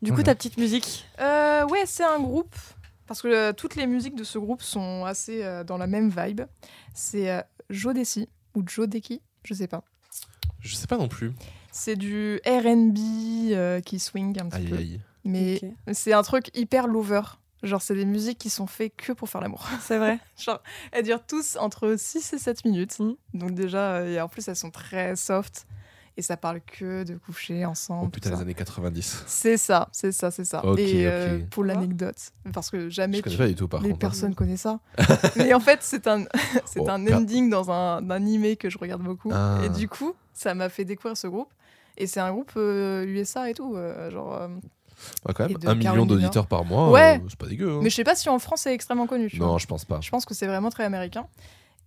Du 0.01 0.11
coup, 0.11 0.17
Voilà. 0.17 0.23
ta 0.23 0.35
petite 0.35 0.57
musique. 0.57 1.05
Euh, 1.19 1.65
ouais, 1.67 1.83
c'est 1.85 2.03
un 2.03 2.19
groupe. 2.19 2.55
Parce 3.07 3.21
que 3.21 3.27
euh, 3.27 3.53
toutes 3.53 3.75
les 3.75 3.85
musiques 3.87 4.15
de 4.15 4.23
ce 4.23 4.37
groupe 4.39 4.61
sont 4.63 5.05
assez 5.05 5.43
euh, 5.43 5.63
dans 5.63 5.77
la 5.77 5.85
même 5.87 6.09
vibe. 6.09 6.41
C'est 6.95 7.29
euh, 7.31 7.41
Jodeci 7.69 8.29
ou 8.55 8.63
Jodeki, 8.67 9.21
je 9.43 9.53
sais 9.53 9.67
pas. 9.67 9.83
Je 10.59 10.75
sais 10.75 10.87
pas 10.87 10.97
non 10.97 11.07
plus. 11.07 11.31
C'est 11.71 11.95
du 11.95 12.39
RB 12.47 12.97
euh, 13.53 13.79
qui 13.81 13.99
swing 13.99 14.39
un 14.39 14.49
petit 14.49 14.57
Aïe 14.57 14.67
peu. 14.69 14.75
aïe. 14.77 15.01
Mais 15.23 15.59
c'est 15.93 16.13
un 16.13 16.23
truc 16.23 16.49
hyper 16.57 16.87
lover. 16.87 17.21
Genre, 17.65 17.81
c'est 17.81 17.95
des 17.95 18.05
musiques 18.05 18.37
qui 18.37 18.49
sont 18.49 18.67
faites 18.67 18.95
que 18.95 19.11
pour 19.11 19.27
faire 19.27 19.41
l'amour. 19.41 19.67
C'est 19.81 19.97
vrai. 19.97 20.19
Genre, 20.37 20.61
elles 20.91 21.03
durent 21.03 21.25
tous 21.25 21.57
entre 21.59 21.95
6 21.97 22.33
et 22.33 22.37
7 22.37 22.63
minutes. 22.65 22.99
Mhm. 22.99 23.15
Donc, 23.33 23.51
déjà, 23.55 23.95
euh, 23.95 24.13
et 24.13 24.21
en 24.21 24.27
plus, 24.29 24.47
elles 24.47 24.55
sont 24.55 24.71
très 24.71 25.15
soft. 25.15 25.65
Et 26.17 26.21
ça 26.21 26.37
parle 26.37 26.61
que 26.61 27.03
de 27.03 27.17
coucher 27.17 27.65
ensemble. 27.65 28.05
Oh 28.07 28.09
putain, 28.09 28.29
les 28.29 28.39
années 28.39 28.53
90. 28.53 29.23
C'est 29.27 29.57
ça, 29.57 29.89
c'est 29.91 30.13
ça, 30.13 30.31
c'est 30.31 30.45
ça. 30.45 30.63
Ok, 30.65 30.79
et 30.79 31.05
euh, 31.07 31.39
ok. 31.39 31.49
pour 31.49 31.63
Ah. 31.65 31.67
l'anecdote, 31.67 32.15
parce 32.53 32.69
que 32.69 32.87
jamais 32.87 33.21
tu- 33.21 33.37
pas 33.37 33.47
du 33.47 33.55
tout 33.55 33.67
par 33.67 33.81
les 33.81 33.89
contre. 33.89 34.05
hein. 34.05 34.09
personnes 34.09 34.33
connaissent 34.33 34.61
ça. 34.61 34.79
Mais 35.35 35.53
en 35.53 35.59
fait, 35.59 35.79
c'est 35.81 36.07
un, 36.07 36.23
c'est 36.63 36.79
Oh, 36.79 36.89
un 36.89 37.03
per- 37.03 37.15
ending 37.15 37.49
dans 37.49 37.69
un, 37.69 37.97
un 37.97 38.09
animé 38.11 38.55
que 38.55 38.69
je 38.69 38.77
regarde 38.77 39.01
beaucoup. 39.03 39.29
Ah. 39.33 39.59
Et 39.65 39.67
du 39.69 39.89
coup, 39.89 40.13
ça 40.33 40.53
m'a 40.53 40.69
fait 40.69 40.85
découvrir 40.85 41.17
ce 41.17 41.27
groupe. 41.27 41.51
Et 41.97 42.07
c'est 42.07 42.21
un 42.21 42.31
groupe 42.31 42.53
euh, 42.55 43.03
USA 43.05 43.49
et 43.49 43.53
tout. 43.53 43.75
euh, 43.75 44.09
genre, 44.09 44.41
Ouais, 45.27 45.33
quand 45.33 45.47
même, 45.47 45.57
un 45.65 45.75
million 45.75 46.05
d'auditeurs 46.05 46.47
par 46.47 46.65
mois, 46.65 46.91
Ouais. 46.91 47.19
euh, 47.19 47.25
c'est 47.29 47.37
pas 47.39 47.47
dégueu. 47.47 47.71
hein. 47.71 47.79
Mais 47.81 47.89
je 47.89 47.95
sais 47.95 48.03
pas 48.03 48.15
si 48.15 48.29
en 48.29 48.39
France 48.39 48.61
c'est 48.61 48.73
extrêmement 48.73 49.07
connu. 49.07 49.29
tu 49.29 49.37
vois. 49.37 49.47
Non, 49.47 49.57
je 49.57 49.67
pense 49.67 49.85
pas. 49.85 49.99
Je 50.01 50.09
pense 50.09 50.25
que 50.25 50.33
c'est 50.33 50.47
vraiment 50.47 50.69
très 50.69 50.83
américain. 50.83 51.27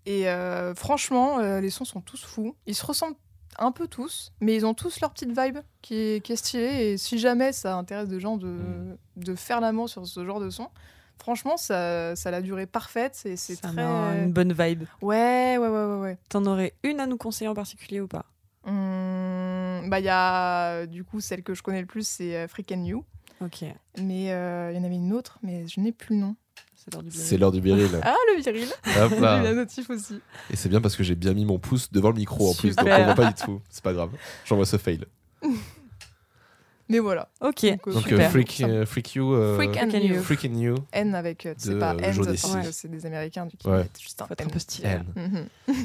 Et 0.07 0.29
euh, 0.29 0.75
franchement, 0.75 1.39
euh, 1.39 1.61
les 1.61 1.71
sons 1.71 1.85
sont 1.85 2.01
tous 2.01 2.25
fous. 2.25 2.55
Ils 2.67 2.75
se 2.75 2.85
ressemblent 2.87 3.17
un 3.59 3.73
peu 3.73 3.89
tous, 3.89 4.33
mais 4.41 4.55
ils 4.55 4.65
ont 4.65 4.73
tous 4.75 5.01
leur 5.01 5.11
petite 5.13 5.39
vibe 5.39 5.59
qui 5.83 5.95
est, 5.97 6.25
qui 6.25 6.33
est 6.33 6.37
stylée. 6.37 6.93
Et 6.93 6.97
si 6.97 7.19
jamais 7.19 7.53
ça 7.53 7.77
intéresse 7.77 8.09
des 8.09 8.21
gens 8.21 8.37
de, 8.37 8.47
Mm. 8.47 8.97
de 9.17 9.35
faire 9.35 9.61
l'amour 9.61 9.89
sur 9.89 10.07
ce 10.07 10.25
genre 10.25 10.39
de 10.41 10.49
son, 10.51 10.69
franchement, 11.21 11.57
ça, 11.57 12.15
ça 12.15 12.29
a 12.29 12.33
la 12.33 12.41
durée 12.41 12.67
parfaite. 12.67 13.21
Et 13.25 13.37
c'est 13.37 13.57
Ça 13.57 13.69
très. 13.69 13.83
une 13.83 14.33
bonne 14.33 14.53
vibe. 14.53 14.85
Ouais, 15.03 15.59
ouais, 15.59 15.69
ouais, 15.69 15.85
ouais. 15.85 16.01
ouais. 16.01 16.19
T'en 16.29 16.47
aurais 16.47 16.75
une 16.85 17.01
à 17.01 17.07
nous 17.07 17.17
conseiller 17.17 17.49
en 17.49 17.55
particulier 17.55 18.01
ou 18.01 18.07
pas? 18.07 18.25
Hum, 18.65 18.75
bah, 19.89 20.01
il 20.01 20.05
y 20.05 20.09
a 20.11 20.87
du 20.87 21.05
coup 21.05 21.21
celle 21.21 21.43
que 21.43 21.55
je 21.55 21.63
connais 21.63 21.81
le 21.81 21.87
plus, 21.87 22.07
c'est 22.07 22.37
euh, 22.37 22.49
Freak 22.49 22.73
and 22.73 22.85
You. 22.85 23.05
Ok. 23.41 23.65
Mais 24.03 24.33
euh, 24.33 24.71
il 24.73 24.77
y 24.77 24.81
en 24.81 24.85
avait 24.85 24.95
une 24.97 25.13
autre, 25.13 25.39
mais 25.43 25.67
je 25.69 25.81
n'ai 25.81 25.93
plus 25.93 26.15
le 26.15 26.21
nom. 26.23 26.37
C'est 27.11 27.37
l'heure 27.37 27.53
du 27.53 27.61
viril. 27.61 27.89
Ah, 28.03 28.15
le 28.35 28.41
viril 28.41 28.67
Hop 29.01 29.21
là. 29.21 29.43
la 29.43 29.53
notif 29.55 29.91
aussi. 29.91 30.21
Et 30.51 30.57
c'est 30.57 30.69
bien 30.71 30.81
parce 30.81 30.97
que 30.97 31.03
j'ai 31.03 31.15
bien 31.15 31.35
mis 31.35 31.45
mon 31.45 31.59
pouce 31.59 31.93
devant 31.93 32.09
le 32.11 32.17
micro 32.17 32.51
en 32.51 32.55
plus, 32.55 32.75
donc 32.77 32.89
on 32.91 33.05
voit 33.05 33.15
pas 33.15 33.33
du 33.33 33.35
tout. 33.43 33.61
C'est 33.69 33.83
pas 33.85 33.93
grave. 33.93 34.11
J'envoie 34.47 34.65
ce 34.67 34.79
fail. 34.79 35.05
Mais 36.89 37.01
voilà. 37.01 37.29
Ok. 37.43 37.67
Donc, 37.87 38.11
euh, 38.11 38.19
euh, 38.19 38.29
freak, 38.31 38.63
euh, 38.63 38.87
freak 38.87 39.15
you. 39.15 39.35
euh, 39.35 39.57
Freak 39.57 39.77
and 39.77 39.91
You. 39.91 40.15
You. 40.15 40.23
Freak 40.23 40.45
and 40.47 40.59
you. 40.59 40.75
N 40.93 41.15
avec, 41.15 41.39
tu 41.41 41.49
De, 41.49 41.55
sais 41.59 41.79
pas, 41.79 41.95
N, 41.95 42.73
c'est 42.73 42.91
des 42.91 43.05
Américains, 43.05 43.45
du 43.45 43.59
coup, 43.59 43.69
Ouais. 43.69 43.87
juste 44.01 44.23
un 44.23 44.27
Faut 44.27 44.33
être 44.33 44.41
un 44.41 44.45
N. 44.45 44.51
peu 44.51 44.59
stylé. 44.59 44.89
N. 45.15 45.49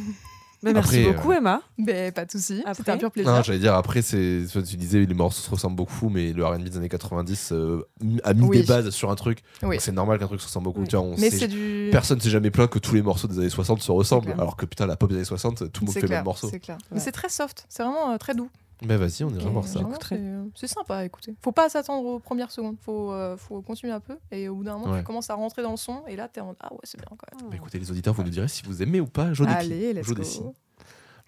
Bah, 0.64 0.72
merci 0.73 0.99
Après, 1.02 1.14
beaucoup, 1.14 1.31
Emma. 1.34 1.61
Ben, 1.77 2.11
pas 2.14 2.26
de 2.26 2.31
souci, 2.31 2.60
Après 2.61 2.73
c'était 2.76 2.91
un 2.91 2.98
pur 2.98 3.11
plaisir. 3.11 3.31
Non, 3.34 3.44
j'allais 3.44 3.60
dire 3.60 3.73
après, 3.76 4.02
c'est 4.02 4.48
soit 4.48 4.61
tu 4.64 4.77
disais 4.77 5.06
les 5.06 5.14
morceaux 5.14 5.41
se 5.41 5.49
ressemblent 5.52 5.76
beaucoup, 5.76 6.10
mais 6.10 6.31
le 6.31 6.45
R&B 6.45 6.64
des 6.64 6.77
années 6.77 6.90
90 6.90 7.49
euh, 7.52 7.81
a 8.23 8.34
mis 8.34 8.44
Oui. 8.48 8.57
des 8.61 8.64
bases 8.64 8.90
sur 8.91 9.11
un 9.11 9.15
truc. 9.15 9.40
Oui. 9.61 9.76
C'est 9.80 9.91
normal 9.91 10.19
qu'un 10.19 10.27
truc 10.27 10.40
se 10.40 10.45
ressemble 10.48 10.65
beaucoup. 10.65 10.81
Oui. 10.81 10.88
Tu 10.88 10.95
vois, 10.95 11.03
on 11.06 11.15
Mais 11.18 11.30
sait- 11.30 11.40
c'est 11.40 11.48
du. 11.48 11.90
Personne 11.91 12.19
s'est 12.22 12.30
jamais 12.30 12.49
plaint 12.52 12.69
que 12.69 12.80
tous 12.80 12.95
les 12.95 13.02
morceaux 13.02 13.27
des 13.27 13.40
années 13.40 13.49
60 13.49 13.81
se 13.81 13.91
ressemblent, 13.91 14.31
alors 14.31 14.56
que 14.56 14.65
putain 14.65 14.85
la 14.88 14.95
pop 14.95 15.10
des 15.10 15.15
années 15.18 15.26
60, 15.26 15.72
tout 15.72 15.81
le 15.81 15.85
monde 15.88 15.94
fait 15.94 16.02
le 16.02 16.07
même 16.07 16.23
morceau. 16.23 16.48
c'est 16.49 16.60
clair. 16.60 16.77
Ouais. 16.77 16.88
Mais 16.94 16.99
c'est 16.99 17.11
très 17.11 17.30
soft, 17.30 17.65
c'est 17.69 17.84
vraiment 17.84 18.14
euh, 18.14 18.18
très 18.18 18.34
doux. 18.34 18.49
Mais 18.85 18.97
vas-y, 18.97 19.23
on 19.23 19.30
ira 19.30 19.49
voir 19.49 19.65
ça. 19.65 19.80
c'est, 20.07 20.19
C'est 20.55 20.68
sympa 20.68 20.97
à 20.97 21.05
écouter. 21.05 21.34
Faut 21.41 21.51
pas 21.51 21.69
s'attendre 21.69 22.05
aux 22.07 22.19
premières 22.19 22.51
secondes, 22.51 22.76
faut, 22.81 23.11
euh, 23.14 23.38
faut 23.38 23.61
continuer 23.61 23.93
un 23.93 23.99
peu. 23.99 24.18
Et 24.31 24.49
au 24.49 24.55
bout 24.55 24.64
d'un 24.64 24.77
moment, 24.77 24.91
Ouais. 24.93 24.99
tu 24.99 25.05
commences 25.05 25.30
à 25.30 25.35
rentrer 25.35 25.61
dans 25.64 25.72
le 25.72 25.77
son, 25.77 26.03
et 26.07 26.15
là, 26.15 26.27
t'es 26.27 26.41
en. 26.41 26.55
Ah 26.60 26.72
ouais, 26.73 26.80
c'est 26.84 26.97
bien 26.99 27.07
quand 27.10 27.39
même. 27.41 27.49
Bah, 27.49 27.55
écoutez 27.55 27.80
les 27.80 27.89
auditeurs, 27.91 28.14
vous 28.14 28.23
nous 28.23 28.30
direz 28.30 28.47
si 28.47 28.64
vous 28.64 28.81
aimez 28.84 28.99
ou 28.99 29.05
pas 29.07 29.34
Jodeci. 29.34 29.55
Allez, 29.55 29.93
let's 29.93 30.05
Jodeci. 30.05 30.39
go. 30.41 30.53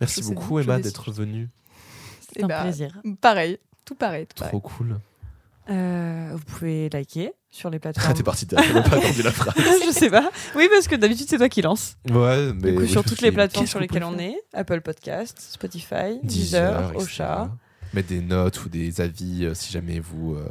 Merci 0.01 0.21
Je 0.23 0.27
beaucoup 0.33 0.59
Emma 0.59 0.79
d'être 0.79 1.11
venue. 1.11 1.49
C'est 2.21 2.41
Eh 2.41 2.43
un 2.43 2.47
bah, 2.47 2.61
plaisir. 2.63 3.01
Pareil, 3.21 3.57
tout 3.85 3.95
pareil. 3.95 4.25
Tout 4.27 4.35
pareil. 4.39 4.51
Trop 4.51 4.59
cool. 4.59 4.99
Euh, 5.69 6.31
vous 6.33 6.43
pouvez 6.45 6.89
liker 6.89 7.33
sur 7.55 7.69
les 7.69 7.77
Ah, 7.77 7.79
plateformes. 7.79 8.13
t'es 8.13 8.23
parti, 8.23 8.45
t'as 8.47 8.61
même 8.73 8.83
pas 8.83 8.97
attendu 8.97 9.21
la 9.23 9.31
phrase. 9.31 9.53
je 9.85 9.91
sais 9.91 10.09
pas. 10.09 10.29
Oui, 10.55 10.67
parce 10.71 10.87
que 10.87 10.95
d'habitude, 10.95 11.27
c'est 11.29 11.37
toi 11.37 11.49
qui 11.49 11.61
lance. 11.61 11.95
Ouais, 12.09 12.51
mais. 12.53 12.71
Du 12.71 12.75
coup, 12.75 12.81
oui, 12.83 12.89
sur 12.89 13.03
toutes 13.03 13.21
les 13.21 13.31
plateformes 13.31 13.67
sur 13.67 13.79
lesquelles 13.79 14.03
on 14.03 14.17
est 14.19 14.35
Apple 14.53 14.81
Podcast, 14.81 15.37
Spotify, 15.39 16.19
Deezer, 16.23 16.91
Deezer. 16.91 16.95
Ocha. 16.97 17.51
Mettre 17.93 18.09
des 18.09 18.21
notes 18.21 18.63
ou 18.65 18.69
des 18.69 18.99
avis 19.01 19.45
euh, 19.45 19.53
si 19.53 19.71
jamais 19.71 19.99
vous. 19.99 20.35
euh, 20.35 20.47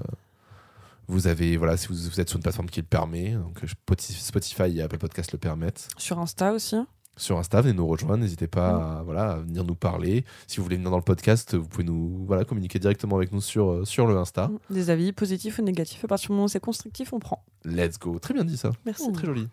vous 1.06 1.26
avez, 1.26 1.58
voilà, 1.58 1.76
si 1.76 1.88
vous, 1.88 1.94
vous 1.94 2.18
êtes 2.20 2.28
sur 2.30 2.38
une 2.38 2.42
plateforme 2.42 2.70
qui 2.70 2.80
le 2.80 2.86
permet, 2.86 3.32
donc 3.32 3.62
euh, 3.62 3.66
Spotify 3.66 4.14
Spotify 4.14 4.78
et 4.78 4.82
Apple 4.82 4.96
Podcast 4.96 5.32
le 5.32 5.38
permettent. 5.38 5.88
Sur 5.98 6.18
Insta 6.18 6.52
aussi. 6.52 6.76
Sur 7.16 7.38
Insta, 7.38 7.60
venez 7.60 7.74
nous 7.74 7.86
rejoindre, 7.86 8.18
n'hésitez 8.18 8.48
pas 8.48 8.98
à, 8.98 9.02
voilà, 9.04 9.32
à 9.32 9.36
venir 9.36 9.64
nous 9.64 9.74
parler. 9.74 10.24
Si 10.46 10.56
vous 10.56 10.64
voulez 10.64 10.76
venir 10.76 10.90
dans 10.90 10.96
le 10.96 11.02
podcast, 11.02 11.54
vous 11.54 11.68
pouvez 11.68 11.84
nous 11.84 12.24
voilà, 12.26 12.44
communiquer 12.44 12.78
directement 12.78 13.16
avec 13.16 13.32
nous 13.32 13.40
sur, 13.40 13.70
euh, 13.70 13.84
sur 13.84 14.06
le 14.06 14.16
Insta. 14.16 14.50
Des 14.70 14.90
avis 14.90 15.12
positifs 15.12 15.58
ou 15.58 15.62
négatifs. 15.62 16.04
À 16.04 16.08
partir 16.08 16.28
du 16.28 16.32
moment 16.32 16.46
où 16.46 16.48
c'est 16.48 16.60
constructif, 16.60 17.12
on 17.12 17.20
prend. 17.20 17.44
Let's 17.64 17.98
go. 17.98 18.18
Très 18.18 18.34
bien 18.34 18.44
dit 18.44 18.56
ça. 18.56 18.72
Merci. 18.84 19.12
Très 19.12 19.26
joli. 19.26 19.48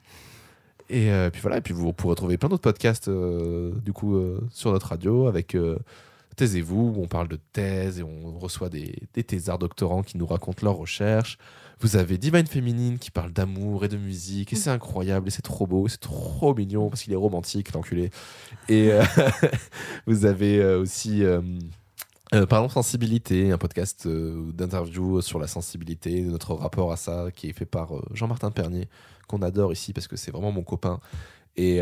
Et 0.91 1.09
euh, 1.09 1.29
puis 1.29 1.41
voilà, 1.41 1.57
et 1.57 1.61
puis 1.61 1.73
vous 1.73 1.93
pourrez 1.93 2.15
trouver 2.15 2.38
plein 2.38 2.49
d'autres 2.49 2.61
podcasts 2.61 3.07
euh, 3.07 3.71
du 3.85 3.93
coup 3.93 4.15
euh, 4.15 4.41
sur 4.51 4.71
notre 4.73 4.88
radio 4.88 5.27
avec 5.27 5.55
Taisez-vous, 6.35 6.93
où 6.95 7.01
on 7.01 7.07
parle 7.07 7.27
de 7.27 7.39
thèse 7.53 7.99
et 7.99 8.03
on 8.03 8.38
reçoit 8.39 8.69
des, 8.69 8.95
des 9.13 9.23
thésards 9.23 9.59
doctorants 9.59 10.01
qui 10.01 10.17
nous 10.17 10.25
racontent 10.25 10.65
leurs 10.65 10.77
recherches. 10.77 11.38
Vous 11.81 11.95
avez 11.95 12.17
Divine 12.17 12.45
Féminine 12.47 12.99
qui 12.99 13.11
parle 13.11 13.33
d'amour 13.33 13.85
et 13.85 13.87
de 13.87 13.97
musique 13.97 14.53
et 14.53 14.55
c'est 14.55 14.69
incroyable 14.69 15.27
et 15.27 15.31
c'est 15.31 15.41
trop 15.41 15.65
beau, 15.67 15.87
et 15.87 15.89
c'est 15.89 15.99
trop 15.99 16.53
mignon 16.55 16.89
parce 16.89 17.03
qu'il 17.03 17.13
est 17.13 17.15
romantique, 17.17 17.73
l'enculé. 17.73 18.11
Et 18.69 18.91
euh, 18.91 19.03
vous 20.07 20.25
avez 20.25 20.59
euh, 20.61 20.79
aussi 20.81 21.23
euh, 21.23 21.41
Euh, 22.33 22.45
parlons 22.45 22.69
sensibilité, 22.69 23.51
un 23.51 23.57
podcast 23.57 24.05
euh, 24.05 24.51
d'interview 24.53 25.19
sur 25.21 25.37
la 25.37 25.47
sensibilité, 25.47 26.21
notre 26.21 26.53
rapport 26.53 26.93
à 26.93 26.95
ça, 26.97 27.29
qui 27.35 27.49
est 27.49 27.53
fait 27.53 27.65
par 27.65 27.93
euh, 27.97 28.01
Jean-Martin 28.13 28.51
Pernier, 28.51 28.87
qu'on 29.27 29.41
adore 29.41 29.73
ici 29.73 29.91
parce 29.91 30.07
que 30.07 30.15
c'est 30.15 30.31
vraiment 30.31 30.51
mon 30.53 30.63
copain. 30.63 30.99
Et, 31.57 31.81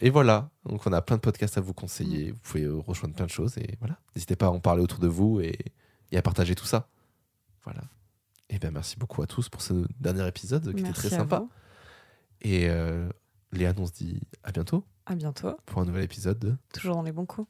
et 0.00 0.10
voilà, 0.10 0.50
donc 0.66 0.84
on 0.84 0.92
a 0.92 1.00
plein 1.00 1.16
de 1.16 1.20
podcasts 1.20 1.56
à 1.56 1.60
vous 1.60 1.72
conseiller. 1.72 2.32
Vous 2.32 2.38
pouvez 2.42 2.66
rejoindre 2.66 3.14
plein 3.14 3.26
de 3.26 3.30
choses 3.30 3.56
et 3.58 3.76
voilà. 3.78 3.96
N'hésitez 4.16 4.34
pas 4.34 4.46
à 4.46 4.50
en 4.50 4.58
parler 4.58 4.82
autour 4.82 4.98
de 4.98 5.06
vous 5.06 5.40
et, 5.40 5.56
et 6.10 6.18
à 6.18 6.22
partager 6.22 6.56
tout 6.56 6.66
ça. 6.66 6.88
Voilà. 7.64 7.82
Et 8.50 8.58
bien 8.58 8.70
merci 8.70 8.96
beaucoup 8.96 9.22
à 9.22 9.26
tous 9.26 9.48
pour 9.48 9.60
ce 9.62 9.86
dernier 10.00 10.26
épisode 10.26 10.74
qui 10.74 10.80
était 10.80 10.92
très 10.92 11.10
sympa. 11.10 11.40
vous. 11.40 11.50
Et 12.40 12.68
euh, 12.68 13.08
Léa, 13.52 13.72
on 13.76 13.86
se 13.86 13.92
dit 13.92 14.20
à 14.42 14.52
bientôt 14.52 14.84
À 15.06 15.14
bientôt. 15.14 15.56
pour 15.66 15.82
un 15.82 15.84
nouvel 15.84 16.04
épisode 16.04 16.38
de 16.38 16.56
Toujours 16.72 16.94
dans 16.96 17.02
les 17.02 17.12
bons 17.12 17.26
coups. 17.26 17.48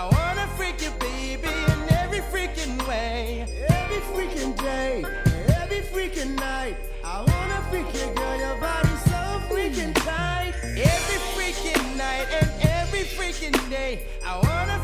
I 0.00 0.04
wanna 0.04 0.46
freak 0.56 0.80
you, 0.80 0.90
baby, 0.92 1.46
in 1.46 1.92
every 1.92 2.20
freaking 2.32 2.74
way. 2.88 3.44
Every 3.68 4.00
freaking 4.14 4.56
day, 4.56 5.04
every 5.60 5.82
freaking 5.92 6.36
night, 6.36 6.76
I 7.04 7.18
wanna 7.20 7.60
freak 7.68 7.84
you, 7.92 8.08
girl. 8.14 8.38
Your 8.38 8.56
body's 8.58 9.04
so 9.12 9.22
freaking 9.50 9.92
tight. 9.96 10.54
Every 10.64 11.20
freaking 11.34 11.98
night 11.98 12.28
and 12.40 12.50
every 12.62 13.00
freaking 13.00 13.58
day, 13.68 14.06
I 14.24 14.36
wanna 14.36 14.80